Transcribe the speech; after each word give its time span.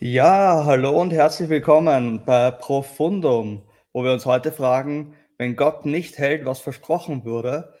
Ja, 0.00 0.64
hallo 0.64 0.90
und 1.00 1.12
herzlich 1.12 1.48
willkommen 1.48 2.24
bei 2.24 2.52
Profundum, 2.52 3.62
wo 3.92 4.04
wir 4.04 4.12
uns 4.12 4.26
heute 4.26 4.52
fragen, 4.52 5.16
wenn 5.38 5.56
Gott 5.56 5.86
nicht 5.86 6.18
hält, 6.18 6.44
was 6.46 6.60
versprochen 6.60 7.24
wurde. 7.24 7.74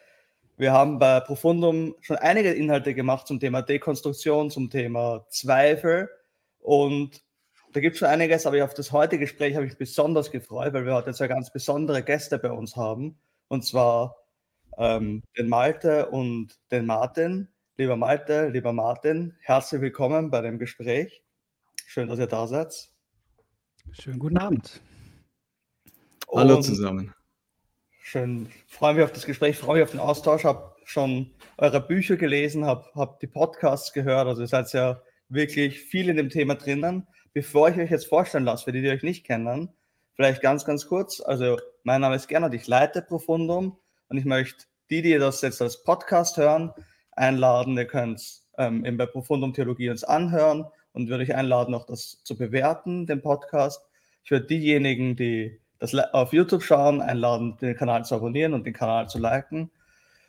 Wir 0.56 0.72
haben 0.72 0.98
bei 0.98 1.20
Profundum 1.20 1.94
schon 2.00 2.16
einige 2.16 2.50
Inhalte 2.50 2.92
gemacht 2.94 3.28
zum 3.28 3.38
Thema 3.38 3.62
Dekonstruktion, 3.62 4.50
zum 4.50 4.68
Thema 4.68 5.26
Zweifel 5.28 6.10
und 6.58 7.22
da 7.72 7.78
gibt 7.78 7.94
es 7.94 8.00
schon 8.00 8.08
einiges, 8.08 8.46
aber 8.46 8.64
auf 8.64 8.74
das 8.74 8.90
heutige 8.90 9.20
Gespräch 9.20 9.54
habe 9.54 9.66
ich 9.66 9.78
besonders 9.78 10.32
gefreut, 10.32 10.72
weil 10.72 10.86
wir 10.86 10.94
heute 10.94 11.12
zwei 11.12 11.28
ganz 11.28 11.52
besondere 11.52 12.02
Gäste 12.02 12.40
bei 12.40 12.50
uns 12.50 12.74
haben 12.74 13.20
und 13.46 13.64
zwar 13.64 14.16
ähm, 14.76 15.22
den 15.38 15.48
Malte 15.48 16.08
und 16.08 16.58
den 16.72 16.84
Martin. 16.84 17.46
Lieber 17.76 17.96
Malte, 17.96 18.48
lieber 18.48 18.72
Martin, 18.72 19.36
herzlich 19.40 19.80
willkommen 19.80 20.30
bei 20.32 20.40
dem 20.40 20.58
Gespräch. 20.58 21.22
Schön, 21.90 22.06
dass 22.06 22.18
ihr 22.18 22.26
da 22.26 22.46
seid. 22.46 22.90
Schönen 23.92 24.18
guten 24.18 24.36
Abend. 24.36 24.82
Hallo 26.30 26.56
Und 26.56 26.62
zusammen. 26.62 27.14
Schön, 28.02 28.50
freue 28.66 28.92
mich 28.92 29.04
auf 29.04 29.12
das 29.12 29.24
Gespräch, 29.24 29.56
freue 29.56 29.76
mich 29.76 29.84
auf 29.84 29.92
den 29.92 30.00
Austausch, 30.00 30.44
habe 30.44 30.76
schon 30.84 31.30
eure 31.56 31.80
Bücher 31.80 32.18
gelesen, 32.18 32.66
habe 32.66 32.84
hab 32.94 33.20
die 33.20 33.26
Podcasts 33.26 33.94
gehört, 33.94 34.26
also 34.26 34.42
ihr 34.42 34.48
seid 34.48 34.70
ja 34.74 35.00
wirklich 35.30 35.80
viel 35.80 36.10
in 36.10 36.18
dem 36.18 36.28
Thema 36.28 36.56
drinnen. 36.56 37.06
Bevor 37.32 37.70
ich 37.70 37.78
euch 37.78 37.90
jetzt 37.90 38.06
vorstellen 38.06 38.44
lasse, 38.44 38.64
für 38.64 38.72
die, 38.72 38.82
die 38.82 38.90
euch 38.90 39.02
nicht 39.02 39.24
kennen, 39.24 39.70
vielleicht 40.12 40.42
ganz, 40.42 40.66
ganz 40.66 40.88
kurz, 40.88 41.22
also 41.22 41.58
mein 41.84 42.02
Name 42.02 42.16
ist 42.16 42.28
Gernot, 42.28 42.52
ich 42.52 42.66
leite 42.66 43.00
Profundum 43.00 43.78
und 44.08 44.18
ich 44.18 44.26
möchte 44.26 44.66
die, 44.90 45.00
die 45.00 45.16
das 45.16 45.40
jetzt 45.40 45.62
als 45.62 45.82
Podcast 45.84 46.36
hören, 46.36 46.70
einladen, 47.12 47.78
ihr 47.78 47.86
könnt 47.86 48.42
ähm, 48.58 48.84
eben 48.84 48.98
bei 48.98 49.06
Profundum 49.06 49.54
Theologie 49.54 49.88
uns 49.88 50.04
anhören 50.04 50.66
und 50.98 51.08
würde 51.08 51.22
ich 51.22 51.34
einladen, 51.34 51.74
auch 51.74 51.86
das 51.86 52.22
zu 52.24 52.36
bewerten, 52.36 53.06
den 53.06 53.22
Podcast. 53.22 53.80
Ich 54.24 54.32
würde 54.32 54.46
diejenigen, 54.46 55.14
die 55.14 55.60
das 55.78 55.94
auf 55.94 56.32
YouTube 56.32 56.64
schauen, 56.64 57.00
einladen, 57.00 57.56
den 57.60 57.76
Kanal 57.76 58.04
zu 58.04 58.16
abonnieren 58.16 58.52
und 58.52 58.66
den 58.66 58.74
Kanal 58.74 59.08
zu 59.08 59.18
liken. 59.18 59.70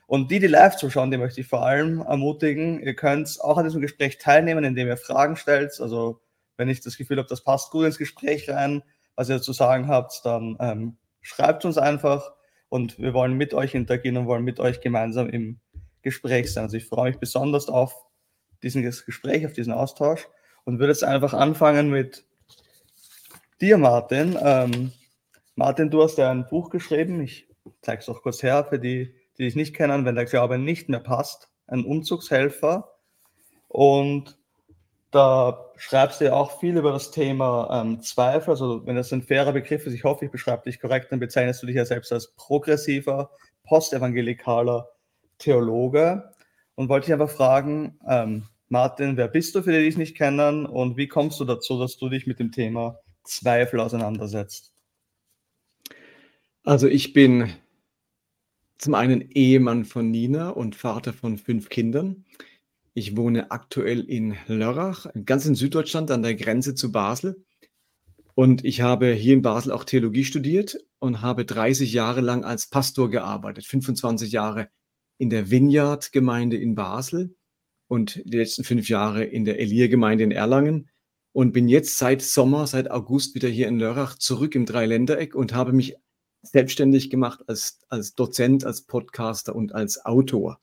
Und 0.06 0.30
die, 0.30 0.38
die 0.38 0.46
live 0.46 0.76
zuschauen, 0.76 1.10
die 1.10 1.18
möchte 1.18 1.40
ich 1.40 1.48
vor 1.48 1.66
allem 1.66 2.00
ermutigen. 2.00 2.80
Ihr 2.80 2.94
könnt 2.94 3.38
auch 3.40 3.58
an 3.58 3.64
diesem 3.64 3.80
Gespräch 3.80 4.18
teilnehmen, 4.18 4.64
indem 4.64 4.86
ihr 4.86 4.96
Fragen 4.96 5.36
stellt. 5.36 5.80
Also, 5.80 6.20
wenn 6.56 6.68
ich 6.68 6.80
das 6.80 6.96
Gefühl 6.96 7.18
habe, 7.18 7.28
das 7.28 7.42
passt 7.42 7.72
gut 7.72 7.84
ins 7.84 7.98
Gespräch 7.98 8.48
rein, 8.48 8.82
was 9.16 9.28
ihr 9.28 9.42
zu 9.42 9.52
sagen 9.52 9.88
habt, 9.88 10.24
dann 10.24 10.56
ähm, 10.60 10.96
schreibt 11.20 11.64
uns 11.64 11.78
einfach 11.78 12.32
und 12.68 12.98
wir 12.98 13.12
wollen 13.12 13.34
mit 13.34 13.54
euch 13.54 13.74
interagieren 13.74 14.18
und 14.18 14.26
wollen 14.26 14.44
mit 14.44 14.60
euch 14.60 14.80
gemeinsam 14.80 15.28
im 15.28 15.58
Gespräch 16.02 16.52
sein. 16.52 16.64
Also, 16.64 16.76
ich 16.76 16.86
freue 16.86 17.10
mich 17.10 17.18
besonders 17.18 17.68
auf 17.68 17.94
dieses 18.62 19.04
Gespräch, 19.04 19.46
auf 19.46 19.52
diesen 19.52 19.72
Austausch 19.72 20.28
und 20.64 20.78
würde 20.78 20.92
jetzt 20.92 21.04
einfach 21.04 21.34
anfangen 21.34 21.90
mit 21.90 22.24
dir, 23.60 23.78
Martin. 23.78 24.38
Ähm, 24.42 24.92
Martin, 25.54 25.90
du 25.90 26.02
hast 26.02 26.18
ja 26.18 26.30
ein 26.30 26.48
Buch 26.48 26.70
geschrieben. 26.70 27.20
Ich 27.20 27.48
zeige 27.82 28.00
es 28.00 28.08
auch 28.08 28.22
kurz 28.22 28.42
her 28.42 28.64
für 28.64 28.78
die, 28.78 29.14
die 29.38 29.44
dich 29.44 29.56
nicht 29.56 29.74
kennen, 29.74 30.04
wenn 30.04 30.14
der 30.14 30.24
Glaube 30.24 30.58
nicht 30.58 30.88
mehr 30.88 31.00
passt. 31.00 31.50
Ein 31.66 31.84
Umzugshelfer. 31.84 32.92
Und 33.68 34.38
da 35.10 35.70
schreibst 35.76 36.20
du 36.20 36.26
ja 36.26 36.32
auch 36.34 36.60
viel 36.60 36.76
über 36.76 36.92
das 36.92 37.10
Thema 37.10 37.82
ähm, 37.82 38.00
Zweifel. 38.00 38.50
Also, 38.50 38.86
wenn 38.86 38.96
das 38.96 39.12
ein 39.12 39.22
fairer 39.22 39.52
Begriff 39.52 39.86
ist, 39.86 39.94
ich 39.94 40.04
hoffe, 40.04 40.24
ich 40.24 40.30
beschreibe 40.30 40.62
dich 40.64 40.80
korrekt, 40.80 41.10
dann 41.10 41.20
bezeichnest 41.20 41.62
du 41.62 41.66
dich 41.66 41.76
ja 41.76 41.84
selbst 41.84 42.12
als 42.12 42.32
progressiver, 42.36 43.30
postevangelikaler 43.64 44.88
Theologe. 45.38 46.30
Und 46.74 46.88
wollte 46.88 47.06
ich 47.06 47.12
einfach 47.12 47.30
fragen, 47.30 47.98
ähm, 48.08 48.46
Martin, 48.72 49.16
wer 49.16 49.26
bist 49.26 49.56
du 49.56 49.64
für 49.64 49.72
die, 49.72 49.78
die 49.78 49.84
dich 49.86 49.96
nicht 49.96 50.16
kennen 50.16 50.64
und 50.64 50.96
wie 50.96 51.08
kommst 51.08 51.40
du 51.40 51.44
dazu, 51.44 51.76
dass 51.76 51.96
du 51.96 52.08
dich 52.08 52.28
mit 52.28 52.38
dem 52.38 52.52
Thema 52.52 53.00
Zweifel 53.24 53.80
auseinandersetzt? 53.80 54.72
Also 56.62 56.86
ich 56.86 57.12
bin 57.12 57.52
zum 58.78 58.94
einen 58.94 59.22
Ehemann 59.22 59.84
von 59.84 60.12
Nina 60.12 60.50
und 60.50 60.76
Vater 60.76 61.12
von 61.12 61.36
fünf 61.36 61.68
Kindern. 61.68 62.24
Ich 62.94 63.16
wohne 63.16 63.50
aktuell 63.50 64.08
in 64.08 64.36
Lörrach, 64.46 65.06
ganz 65.24 65.46
in 65.46 65.56
Süddeutschland 65.56 66.12
an 66.12 66.22
der 66.22 66.36
Grenze 66.36 66.76
zu 66.76 66.92
Basel. 66.92 67.44
Und 68.36 68.64
ich 68.64 68.82
habe 68.82 69.12
hier 69.14 69.34
in 69.34 69.42
Basel 69.42 69.72
auch 69.72 69.82
Theologie 69.82 70.24
studiert 70.24 70.78
und 71.00 71.22
habe 71.22 71.44
30 71.44 71.92
Jahre 71.92 72.20
lang 72.20 72.44
als 72.44 72.68
Pastor 72.68 73.10
gearbeitet, 73.10 73.66
25 73.66 74.30
Jahre 74.30 74.68
in 75.18 75.28
der 75.28 75.50
Vineyard-Gemeinde 75.50 76.56
in 76.56 76.76
Basel 76.76 77.34
und 77.90 78.22
die 78.24 78.36
letzten 78.36 78.62
fünf 78.62 78.88
Jahre 78.88 79.24
in 79.24 79.44
der 79.44 79.58
Elia-Gemeinde 79.58 80.22
in 80.22 80.30
Erlangen 80.30 80.88
und 81.32 81.50
bin 81.50 81.68
jetzt 81.68 81.98
seit 81.98 82.22
Sommer, 82.22 82.68
seit 82.68 82.88
August 82.88 83.34
wieder 83.34 83.48
hier 83.48 83.66
in 83.66 83.80
Lörrach 83.80 84.16
zurück 84.16 84.54
im 84.54 84.64
Dreiländereck 84.64 85.34
und 85.34 85.54
habe 85.54 85.72
mich 85.72 85.96
selbstständig 86.42 87.10
gemacht 87.10 87.40
als, 87.48 87.80
als 87.88 88.14
Dozent, 88.14 88.64
als 88.64 88.82
Podcaster 88.82 89.56
und 89.56 89.74
als 89.74 90.04
Autor. 90.06 90.60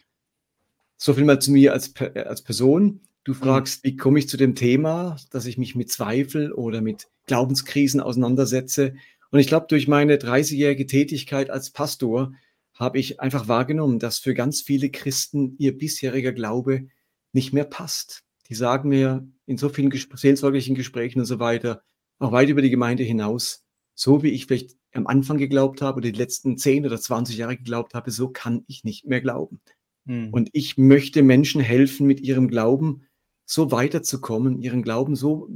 So 0.95 1.13
viel 1.13 1.25
mal 1.25 1.41
zu 1.41 1.51
mir 1.51 1.73
als, 1.73 1.93
als 1.97 2.43
Person. 2.43 3.01
Du 3.25 3.33
mhm. 3.33 3.37
fragst, 3.37 3.83
wie 3.83 3.97
komme 3.97 4.19
ich 4.19 4.29
zu 4.29 4.37
dem 4.37 4.55
Thema, 4.55 5.17
dass 5.29 5.47
ich 5.47 5.57
mich 5.57 5.75
mit 5.75 5.91
Zweifel 5.91 6.53
oder 6.53 6.79
mit 6.79 7.09
Glaubenskrisen 7.25 7.99
auseinandersetze. 7.99 8.93
Und 9.31 9.39
ich 9.39 9.47
glaube, 9.47 9.65
durch 9.67 9.89
meine 9.89 10.15
30-jährige 10.15 10.87
Tätigkeit 10.87 11.49
als 11.49 11.71
Pastor 11.71 12.31
habe 12.73 12.99
ich 12.99 13.19
einfach 13.19 13.49
wahrgenommen, 13.49 13.99
dass 13.99 14.17
für 14.17 14.33
ganz 14.33 14.61
viele 14.61 14.89
Christen 14.89 15.55
ihr 15.57 15.77
bisheriger 15.77 16.31
Glaube 16.31 16.87
nicht 17.37 17.53
mehr 17.53 17.65
passt. 17.65 18.23
Die 18.49 18.55
sagen 18.55 18.89
mir 18.89 19.27
in 19.45 19.57
so 19.57 19.69
vielen 19.69 19.91
seelsorglichen 19.91 20.73
Gesprächen 20.73 21.19
und 21.19 21.25
so 21.25 21.39
weiter, 21.39 21.83
auch 22.17 22.31
weit 22.31 22.49
über 22.49 22.63
die 22.63 22.71
Gemeinde 22.71 23.03
hinaus, 23.03 23.63
so 23.93 24.23
wie 24.23 24.29
ich 24.29 24.47
vielleicht 24.47 24.71
am 24.91 25.05
Anfang 25.05 25.37
geglaubt 25.37 25.83
habe 25.83 25.97
oder 25.97 26.11
die 26.11 26.17
letzten 26.17 26.57
10 26.57 26.87
oder 26.87 26.99
20 26.99 27.37
Jahre 27.37 27.55
geglaubt 27.55 27.93
habe, 27.93 28.09
so 28.09 28.29
kann 28.29 28.63
ich 28.67 28.83
nicht 28.83 29.05
mehr 29.05 29.21
glauben. 29.21 29.61
Hm. 30.07 30.33
Und 30.33 30.49
ich 30.53 30.77
möchte 30.77 31.21
Menschen 31.21 31.61
helfen, 31.61 32.07
mit 32.07 32.21
ihrem 32.21 32.47
Glauben 32.47 33.03
so 33.45 33.71
weiterzukommen, 33.71 34.59
ihren 34.63 34.81
Glauben 34.81 35.15
so 35.15 35.47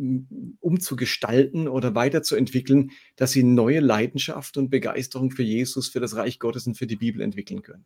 umzugestalten 0.59 1.67
oder 1.67 1.95
weiterzuentwickeln, 1.95 2.91
dass 3.15 3.31
sie 3.31 3.43
neue 3.43 3.79
Leidenschaft 3.79 4.55
und 4.57 4.69
Begeisterung 4.69 5.31
für 5.31 5.43
Jesus, 5.43 5.89
für 5.89 5.99
das 5.99 6.15
Reich 6.15 6.37
Gottes 6.37 6.67
und 6.67 6.77
für 6.77 6.87
die 6.87 6.95
Bibel 6.95 7.21
entwickeln 7.21 7.63
können. 7.63 7.85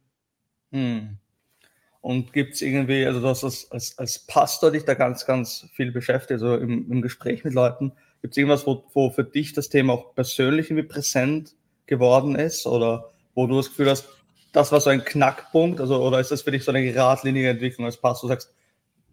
Hm. 0.71 1.17
Und 2.05 2.33
gibt 2.33 2.53
es 2.53 2.61
irgendwie, 2.61 3.03
also 3.03 3.19
du 3.19 3.27
hast 3.27 3.43
als, 3.43 3.71
als, 3.71 3.97
als 3.97 4.19
Pastor 4.19 4.69
dich 4.69 4.85
da 4.85 4.93
ganz, 4.93 5.25
ganz 5.25 5.67
viel 5.73 5.91
beschäftigt, 5.91 6.39
also 6.39 6.55
im, 6.55 6.91
im 6.91 7.01
Gespräch 7.01 7.43
mit 7.43 7.55
Leuten. 7.55 7.93
Gibt 8.21 8.35
es 8.35 8.37
irgendwas, 8.37 8.67
wo, 8.67 8.83
wo 8.93 9.09
für 9.09 9.23
dich 9.23 9.53
das 9.53 9.69
Thema 9.69 9.93
auch 9.93 10.13
persönlich 10.13 10.69
irgendwie 10.69 10.87
präsent 10.87 11.55
geworden 11.87 12.35
ist? 12.35 12.67
Oder 12.67 13.09
wo 13.33 13.47
du 13.47 13.57
das 13.57 13.69
Gefühl 13.69 13.89
hast, 13.89 14.07
das 14.51 14.71
war 14.71 14.81
so 14.81 14.91
ein 14.91 15.03
Knackpunkt? 15.03 15.81
Also, 15.81 15.99
oder 15.99 16.19
ist 16.19 16.29
das 16.29 16.43
für 16.43 16.51
dich 16.51 16.63
so 16.63 16.69
eine 16.69 16.83
geradlinige 16.83 17.49
Entwicklung 17.49 17.87
als 17.87 17.97
Pastor? 17.97 18.29
Du 18.29 18.35
sagst, 18.35 18.53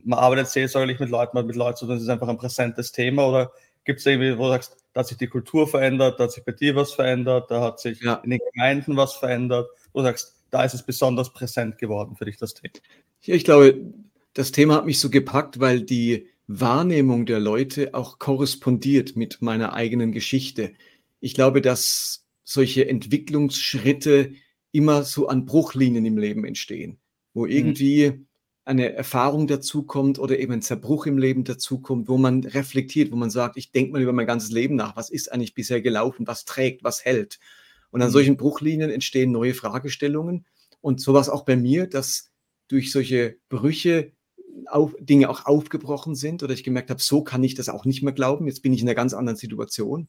man 0.05 0.19
arbeitet 0.19 0.49
seelsorglich 0.49 1.01
mit 1.01 1.09
Leuten, 1.09 1.31
man 1.33 1.45
hat 1.45 1.47
mit 1.47 1.57
Leuten 1.57 1.79
zu 1.79 1.87
tun, 1.87 1.95
das 1.95 2.03
ist 2.03 2.11
einfach 2.11 2.29
ein 2.29 2.37
präsentes 2.37 2.93
Thema? 2.93 3.27
Oder 3.27 3.53
gibt 3.85 4.01
es 4.01 4.07
irgendwie, 4.07 4.37
wo 4.37 4.45
du 4.45 4.51
sagst, 4.51 4.77
da 4.93 5.01
hat 5.01 5.07
sich 5.07 5.17
die 5.17 5.29
Kultur 5.29 5.67
verändert, 5.67 6.21
da 6.21 6.25
hat 6.25 6.33
sich 6.33 6.45
bei 6.45 6.53
dir 6.53 6.77
was 6.77 6.93
verändert, 6.93 7.51
da 7.51 7.63
hat 7.63 7.81
sich 7.81 8.03
ja. 8.03 8.17
in 8.17 8.29
den 8.29 8.41
Gemeinden 8.53 8.99
was 8.99 9.15
verändert? 9.15 9.71
Wo 9.95 10.01
du 10.01 10.05
sagst, 10.05 10.42
da 10.53 10.65
ist 10.65 10.75
es 10.75 10.85
besonders 10.85 11.33
präsent 11.33 11.79
geworden 11.79 12.15
für 12.15 12.27
dich, 12.27 12.37
das 12.37 12.55
Thema. 12.55 12.75
Ja, 13.23 13.35
ich 13.35 13.45
glaube, 13.45 13.93
das 14.35 14.53
Thema 14.53 14.77
hat 14.77 14.87
mich 14.87 15.01
so 15.01 15.11
gepackt, 15.11 15.59
weil 15.59 15.83
die 15.83 16.29
Wahrnehmung 16.47 17.27
der 17.27 17.41
Leute 17.41 17.95
auch 17.95 18.19
korrespondiert 18.19 19.17
mit 19.17 19.41
meiner 19.41 19.73
eigenen 19.73 20.13
Geschichte. 20.13 20.73
Ich 21.21 21.35
glaube, 21.35 21.63
dass 21.63 22.27
solche 22.45 22.87
Entwicklungsschritte 22.87 24.35
immer 24.73 25.05
so 25.05 25.29
an 25.29 25.47
Bruchlinien 25.47 26.05
im 26.05 26.19
Leben 26.19 26.45
entstehen, 26.45 26.99
wo 27.33 27.45
mhm. 27.45 27.51
irgendwie 27.51 28.27
eine 28.65 28.93
Erfahrung 28.93 29.47
dazukommt 29.47 30.19
oder 30.19 30.39
eben 30.39 30.53
ein 30.53 30.63
Zerbruch 30.63 31.07
im 31.07 31.19
Leben 31.19 31.45
dazukommt, 31.45 32.09
wo 32.09 32.19
man 32.19 32.45
reflektiert, 32.45 33.11
wo 33.11 33.17
man 33.17 33.31
sagt, 33.31 33.57
ich 33.57 33.73
denke 33.73 33.93
mal 33.93 34.03
über 34.03 34.13
mein 34.13 34.27
ganzes 34.27 34.51
Leben 34.51 34.77
nach, 34.77 34.97
was 34.97 35.11
ist 35.11 35.33
eigentlich 35.33 35.55
bisher 35.55 35.81
gelaufen, 35.81 36.27
was 36.27 36.45
trägt, 36.45 36.85
was 36.85 37.05
hält. 37.05 37.41
Und 37.93 38.03
an 38.03 38.09
mhm. 38.09 38.13
solchen 38.13 38.37
Bruchlinien 38.37 38.91
entstehen 38.91 39.31
neue 39.31 39.55
Fragestellungen. 39.55 40.47
Und 40.81 41.01
sowas 41.01 41.29
auch 41.29 41.45
bei 41.45 41.57
mir, 41.57 41.87
dass 41.87 42.33
durch 42.67 42.91
solche 42.91 43.37
Brüche 43.49 44.13
auf, 44.67 44.97
Dinge 44.99 45.29
auch 45.29 45.47
aufgebrochen 45.47 46.17
sind 46.17 46.43
oder 46.43 46.55
ich 46.55 46.65
gemerkt 46.65 46.91
habe, 46.91 47.01
so 47.01 47.23
kann 47.23 47.45
ich 47.45 47.55
das 47.55 47.69
auch 47.69 47.85
nicht 47.85 48.03
mehr 48.03 48.13
glauben. 48.13 48.49
Jetzt 48.49 48.63
bin 48.63 48.73
ich 48.73 48.81
in 48.81 48.89
einer 48.89 48.97
ganz 48.97 49.15
anderen 49.15 49.37
Situation. 49.37 50.09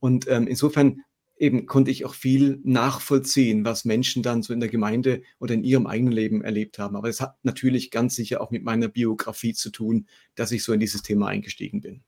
Und 0.00 0.26
ähm, 0.28 0.46
insofern 0.46 1.02
eben 1.36 1.66
konnte 1.66 1.90
ich 1.90 2.04
auch 2.04 2.14
viel 2.14 2.60
nachvollziehen, 2.64 3.64
was 3.64 3.84
Menschen 3.84 4.22
dann 4.22 4.42
so 4.42 4.52
in 4.52 4.60
der 4.60 4.68
Gemeinde 4.68 5.22
oder 5.38 5.54
in 5.54 5.64
ihrem 5.64 5.86
eigenen 5.86 6.12
Leben 6.12 6.42
erlebt 6.42 6.78
haben. 6.78 6.96
Aber 6.96 7.08
es 7.08 7.20
hat 7.20 7.36
natürlich 7.42 7.90
ganz 7.90 8.14
sicher 8.14 8.40
auch 8.40 8.50
mit 8.50 8.64
meiner 8.64 8.88
Biografie 8.88 9.54
zu 9.54 9.70
tun, 9.70 10.06
dass 10.34 10.52
ich 10.52 10.62
so 10.62 10.72
in 10.72 10.80
dieses 10.80 11.02
Thema 11.02 11.28
eingestiegen 11.28 11.80
bin. 11.80 12.02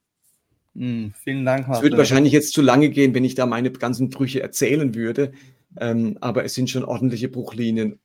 Mm, 0.75 1.09
vielen 1.15 1.45
Dank. 1.45 1.69
Es 1.69 1.83
würde 1.83 1.99
wahrscheinlich 1.99 2.33
jetzt 2.33 2.53
zu 2.53 2.63
lange 2.63 2.91
gehen, 2.91 3.15
wenn 3.15 3.25
ich 3.25 3.35
da 3.35 3.47
meine 3.47 3.71
ganzen 3.71 4.11
Brüche 4.11 4.43
erzählen 4.43 4.95
würde. 4.95 5.33
Ähm, 5.79 6.19
aber 6.21 6.45
es 6.45 6.55
sind 6.55 6.71
schon 6.71 6.85
ordentliche 6.85 7.29
Bruchlinien 7.29 8.01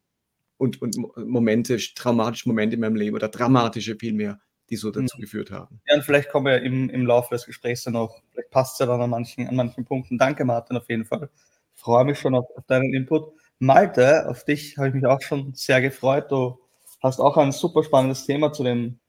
und, 0.57 0.81
und 0.81 0.97
Momente, 1.17 1.77
traumatische 1.95 2.47
Momente 2.47 2.75
in 2.75 2.81
meinem 2.81 2.95
Leben 2.95 3.15
oder 3.15 3.29
dramatische 3.29 3.95
vielmehr 3.95 4.39
die 4.69 4.75
so 4.75 4.91
dazu 4.91 5.17
mhm. 5.17 5.21
geführt 5.21 5.51
haben. 5.51 5.79
Ja, 5.87 5.95
und 5.95 6.03
vielleicht 6.03 6.29
kommen 6.29 6.47
wir 6.47 6.61
im, 6.61 6.89
im 6.89 7.05
Laufe 7.05 7.33
des 7.35 7.45
Gesprächs 7.45 7.83
dann 7.83 7.95
auch, 7.95 8.21
vielleicht 8.31 8.51
passt 8.51 8.73
es 8.73 8.79
ja 8.79 8.85
dann 8.85 9.01
an 9.01 9.09
manchen, 9.09 9.47
an 9.47 9.55
manchen 9.55 9.85
Punkten. 9.85 10.17
Danke, 10.17 10.45
Martin, 10.45 10.77
auf 10.77 10.89
jeden 10.89 11.05
Fall. 11.05 11.29
Ich 11.75 11.81
freue 11.81 12.05
mich 12.05 12.19
schon 12.19 12.35
auf, 12.35 12.45
auf 12.55 12.65
deinen 12.65 12.93
Input. 12.93 13.33
Malte, 13.59 14.27
auf 14.27 14.43
dich 14.43 14.77
habe 14.77 14.89
ich 14.89 14.93
mich 14.93 15.05
auch 15.05 15.21
schon 15.21 15.53
sehr 15.53 15.81
gefreut. 15.81 16.31
Du 16.31 16.59
hast 17.01 17.19
auch 17.19 17.37
ein 17.37 17.51
super 17.51 17.83
spannendes 17.83 18.25
Thema 18.25 18.51
zu 18.51 18.63
dem, 18.63 18.99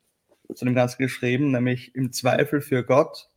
zu 0.54 0.64
dem 0.64 0.74
Ganzen 0.74 0.98
geschrieben, 0.98 1.50
nämlich 1.50 1.94
im 1.94 2.12
Zweifel 2.12 2.60
für 2.60 2.84
Gott, 2.84 3.28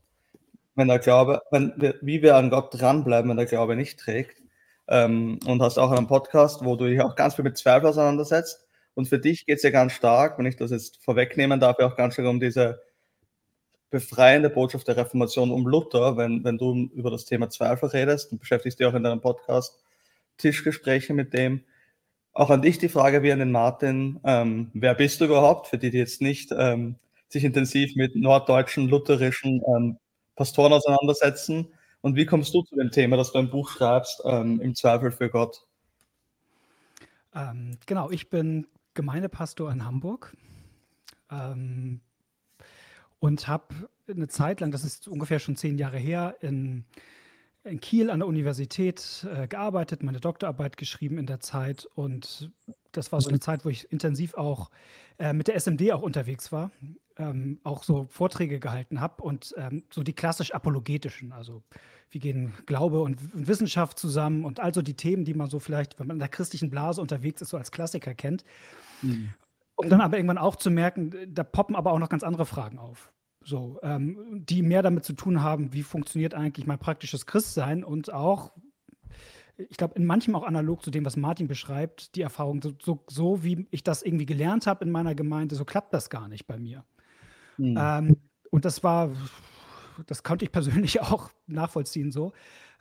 wenn 0.80 0.88
der 0.88 1.00
Glaube, 1.00 1.44
wenn 1.52 1.74
wir, 1.78 1.96
wie 2.02 2.22
wir 2.22 2.36
an 2.36 2.50
Gott 2.50 2.70
dranbleiben, 2.72 3.30
wenn 3.30 3.38
der 3.38 3.46
Glaube 3.46 3.76
nicht 3.76 4.00
trägt. 4.00 4.42
Ähm, 4.88 5.40
und 5.46 5.62
hast 5.62 5.78
auch 5.78 5.92
einen 5.92 6.08
Podcast, 6.08 6.66
wo 6.66 6.76
du 6.76 6.88
dich 6.88 7.00
auch 7.02 7.16
ganz 7.16 7.36
viel 7.36 7.44
mit 7.44 7.58
Zweifel 7.58 7.90
auseinandersetzt. 7.90 8.66
Und 8.96 9.08
für 9.08 9.20
dich 9.20 9.46
geht 9.46 9.58
es 9.58 9.64
ja 9.64 9.70
ganz 9.70 9.94
stark, 9.94 10.40
wenn 10.40 10.48
ich 10.48 10.56
das 10.56 10.72
jetzt 10.72 11.04
vorwegnehmen 11.04 11.60
darf, 11.60 11.78
ja 11.80 11.86
auch 11.86 11.96
ganz 11.96 12.16
stark 12.16 12.28
um 12.28 12.40
diese 12.40 12.82
befreiende 13.92 14.50
Botschaft 14.50 14.88
der 14.88 14.98
Reformation 14.98 15.52
um 15.52 15.68
Luther, 15.68 16.18
wenn, 16.18 16.44
wenn 16.44 16.58
du 16.58 16.90
über 16.94 17.12
das 17.12 17.26
Thema 17.26 17.50
Zweifel 17.50 17.90
redest 17.90 18.32
und 18.32 18.40
beschäftigst 18.40 18.80
dich 18.80 18.88
auch 18.88 18.94
in 18.94 19.04
deinem 19.04 19.22
Podcast 19.22 19.80
Tischgespräche 20.38 21.14
mit 21.14 21.34
dem. 21.34 21.64
Auch 22.34 22.50
an 22.50 22.62
dich 22.62 22.78
die 22.78 22.90
Frage 22.90 23.24
wie 23.24 23.32
an 23.32 23.40
den 23.40 23.52
Martin, 23.52 24.20
ähm, 24.24 24.72
wer 24.74 24.96
bist 24.96 25.22
du 25.22 25.26
überhaupt, 25.26 25.68
für 25.68 25.78
die, 25.78 25.92
die 25.92 25.98
jetzt 25.98 26.22
nicht 26.22 26.52
ähm, 26.58 26.96
sich 27.28 27.44
intensiv 27.44 27.96
mit 27.96 28.16
norddeutschen, 28.16 28.88
lutherischen 28.88 29.62
ähm, 29.68 29.98
Pastoren 30.40 30.72
auseinandersetzen? 30.72 31.68
Und 32.00 32.16
wie 32.16 32.26
kommst 32.26 32.54
du 32.54 32.62
zu 32.62 32.78
dem 32.78 32.92
Thema, 32.92 33.18
dass 33.18 33.34
du 33.34 33.40
ein 33.40 33.50
Buch 33.50 33.70
schreibst, 33.70 34.22
ähm, 34.24 34.62
im 34.62 34.74
Zweifel 34.74 35.12
für 35.12 35.30
Gott? 35.30 35.68
Ähm, 37.36 37.78
genau, 37.86 38.10
ich 38.10 38.30
bin 38.30 38.66
Gemeindepastor 38.94 39.70
in 39.70 39.84
Hamburg 39.84 40.38
ähm, 41.30 42.00
und 43.20 43.50
habe 43.50 43.90
eine 44.08 44.30
Zeit 44.30 44.62
lang, 44.62 44.72
das 44.72 44.86
ist 44.86 45.10
ungefähr 45.10 45.40
schon 45.40 45.58
zehn 45.58 45.78
Jahre 45.78 45.98
her, 45.98 46.38
in, 46.40 46.86
in 47.66 47.82
Kiel 47.82 48.10
an 48.10 48.20
der 48.20 48.28
Universität 48.30 49.28
äh, 49.30 49.46
gearbeitet, 49.50 50.04
meine 50.04 50.22
Doktorarbeit 50.22 50.78
geschrieben 50.78 51.18
in 51.18 51.26
der 51.26 51.42
Zeit 51.42 51.86
und 51.96 52.50
das 52.94 53.12
war 53.12 53.20
so 53.20 53.28
eine 53.28 53.42
Zeit, 53.42 53.66
wo 53.66 53.70
ich 53.70 53.92
intensiv 53.92 54.36
auch 54.36 54.72
äh, 55.18 55.34
mit 55.34 55.50
der 55.50 55.56
SMD 55.56 55.92
auch 55.92 56.02
unterwegs 56.02 56.54
war, 56.54 56.72
ähm, 57.20 57.60
auch 57.64 57.84
so 57.84 58.08
Vorträge 58.10 58.60
gehalten 58.60 59.02
habe 59.02 59.22
und 59.22 59.54
ähm, 59.58 59.84
so 59.92 60.02
die 60.02 60.14
klassisch 60.14 60.54
apologetischen, 60.54 61.32
also 61.32 61.62
wie 62.10 62.20
gehen 62.20 62.54
Glaube 62.66 63.02
und, 63.02 63.20
und, 63.34 63.48
Wissenschaft 63.48 64.00
zusammen 64.00 64.46
und 64.46 64.60
also 64.60 64.82
die 64.82 64.96
Themen, 64.96 65.26
die 65.26 65.34
man 65.34 65.50
so 65.50 65.60
vielleicht, 65.60 66.00
wenn 66.00 66.08
man 66.08 66.16
in 66.16 66.20
der 66.20 66.30
christlichen 66.30 66.70
Blase 66.70 67.02
unterwegs 67.02 67.42
ist, 67.42 67.50
so 67.50 67.58
als 67.58 67.72
Klassiker 67.72 68.16
kennt. 68.16 68.44
Mhm. 69.02 69.30
Um 69.76 69.90
dann 69.90 70.02
aber 70.02 70.18
irgendwann 70.18 70.38
auch 70.38 70.56
zu 70.56 70.72
merken, 70.72 71.14
da 71.28 71.44
poppen 71.44 71.76
aber 71.76 71.94
auch 71.94 72.00
noch 72.00 72.10
ganz 72.10 72.24
andere 72.24 72.46
Fragen 72.46 72.80
auf. 72.80 73.12
So, 73.46 73.80
ähm, 73.84 74.44
die 74.46 74.62
mehr 74.62 74.82
damit 74.82 75.06
zu 75.06 75.14
tun 75.14 75.42
haben, 75.42 75.74
wie 75.74 75.84
funktioniert 75.84 76.34
eigentlich 76.34 76.68
mein 76.68 76.80
praktisches 76.80 77.26
Christsein 77.26 77.84
und 77.84 78.12
auch, 78.12 78.52
ich 79.58 79.78
glaube, 79.78 79.96
in 79.96 80.06
manchem 80.06 80.36
auch 80.36 80.44
analog 80.44 80.84
zu 80.84 80.92
dem, 80.92 81.06
was 81.06 81.16
Martin 81.16 81.48
beschreibt, 81.48 82.16
die 82.16 82.22
Erfahrung, 82.22 82.62
so, 82.62 82.74
so, 82.82 83.04
so 83.08 83.44
wie 83.44 83.68
ich 83.72 83.84
das 83.84 84.04
irgendwie 84.04 84.26
gelernt 84.26 84.68
habe 84.68 84.84
in 84.84 84.92
meiner 84.92 85.16
Gemeinde, 85.16 85.56
so 85.56 85.64
klappt 85.64 85.94
das 85.94 86.10
gar 86.10 86.28
nicht 86.28 86.48
bei 86.48 86.58
mir. 86.58 86.84
Mhm. 87.60 87.78
Ähm, 87.78 88.18
und 88.52 88.66
das 88.66 88.84
war, 88.84 89.12
das 90.08 90.24
konnte 90.24 90.46
ich 90.46 90.52
persönlich 90.52 91.02
auch 91.02 91.30
nachvollziehen 91.48 92.12
so. 92.12 92.34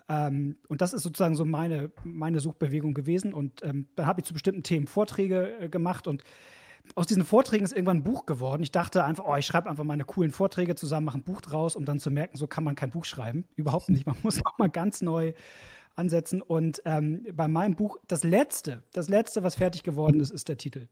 Ähm, 0.08 0.56
und 0.68 0.80
das 0.80 0.94
ist 0.94 1.02
sozusagen 1.02 1.34
so 1.34 1.44
meine, 1.44 1.90
meine 2.04 2.40
Suchbewegung 2.40 2.94
gewesen. 2.94 3.34
Und 3.34 3.62
ähm, 3.62 3.88
dann 3.96 4.06
habe 4.06 4.20
ich 4.20 4.26
zu 4.26 4.32
bestimmten 4.32 4.62
Themen 4.62 4.86
Vorträge 4.86 5.60
äh, 5.60 5.68
gemacht 5.68 6.06
und 6.06 6.24
aus 6.94 7.06
diesen 7.06 7.24
Vorträgen 7.26 7.64
ist 7.64 7.72
irgendwann 7.72 7.98
ein 7.98 8.04
Buch 8.04 8.24
geworden. 8.24 8.62
Ich 8.62 8.70
dachte 8.70 9.04
einfach, 9.04 9.24
oh, 9.26 9.36
ich 9.36 9.44
schreibe 9.44 9.68
einfach 9.68 9.84
meine 9.84 10.04
coolen 10.04 10.32
Vorträge 10.32 10.74
zusammen, 10.74 11.04
mache 11.04 11.18
ein 11.18 11.22
Buch 11.22 11.42
draus, 11.42 11.76
um 11.76 11.84
dann 11.84 12.00
zu 12.00 12.10
merken, 12.10 12.38
so 12.38 12.46
kann 12.46 12.64
man 12.64 12.76
kein 12.76 12.90
Buch 12.90 13.04
schreiben. 13.04 13.44
Überhaupt 13.56 13.90
nicht. 13.90 14.06
Man 14.06 14.16
muss 14.22 14.44
auch 14.46 14.56
mal 14.56 14.70
ganz 14.70 15.02
neu 15.02 15.34
ansetzen. 15.96 16.40
Und 16.40 16.80
ähm, 16.86 17.26
bei 17.34 17.48
meinem 17.48 17.74
Buch, 17.74 17.98
das 18.06 18.24
letzte, 18.24 18.82
das 18.92 19.08
letzte, 19.08 19.42
was 19.42 19.56
fertig 19.56 19.82
geworden 19.82 20.20
ist, 20.20 20.30
ist 20.30 20.48
der 20.48 20.56
Titel. 20.56 20.88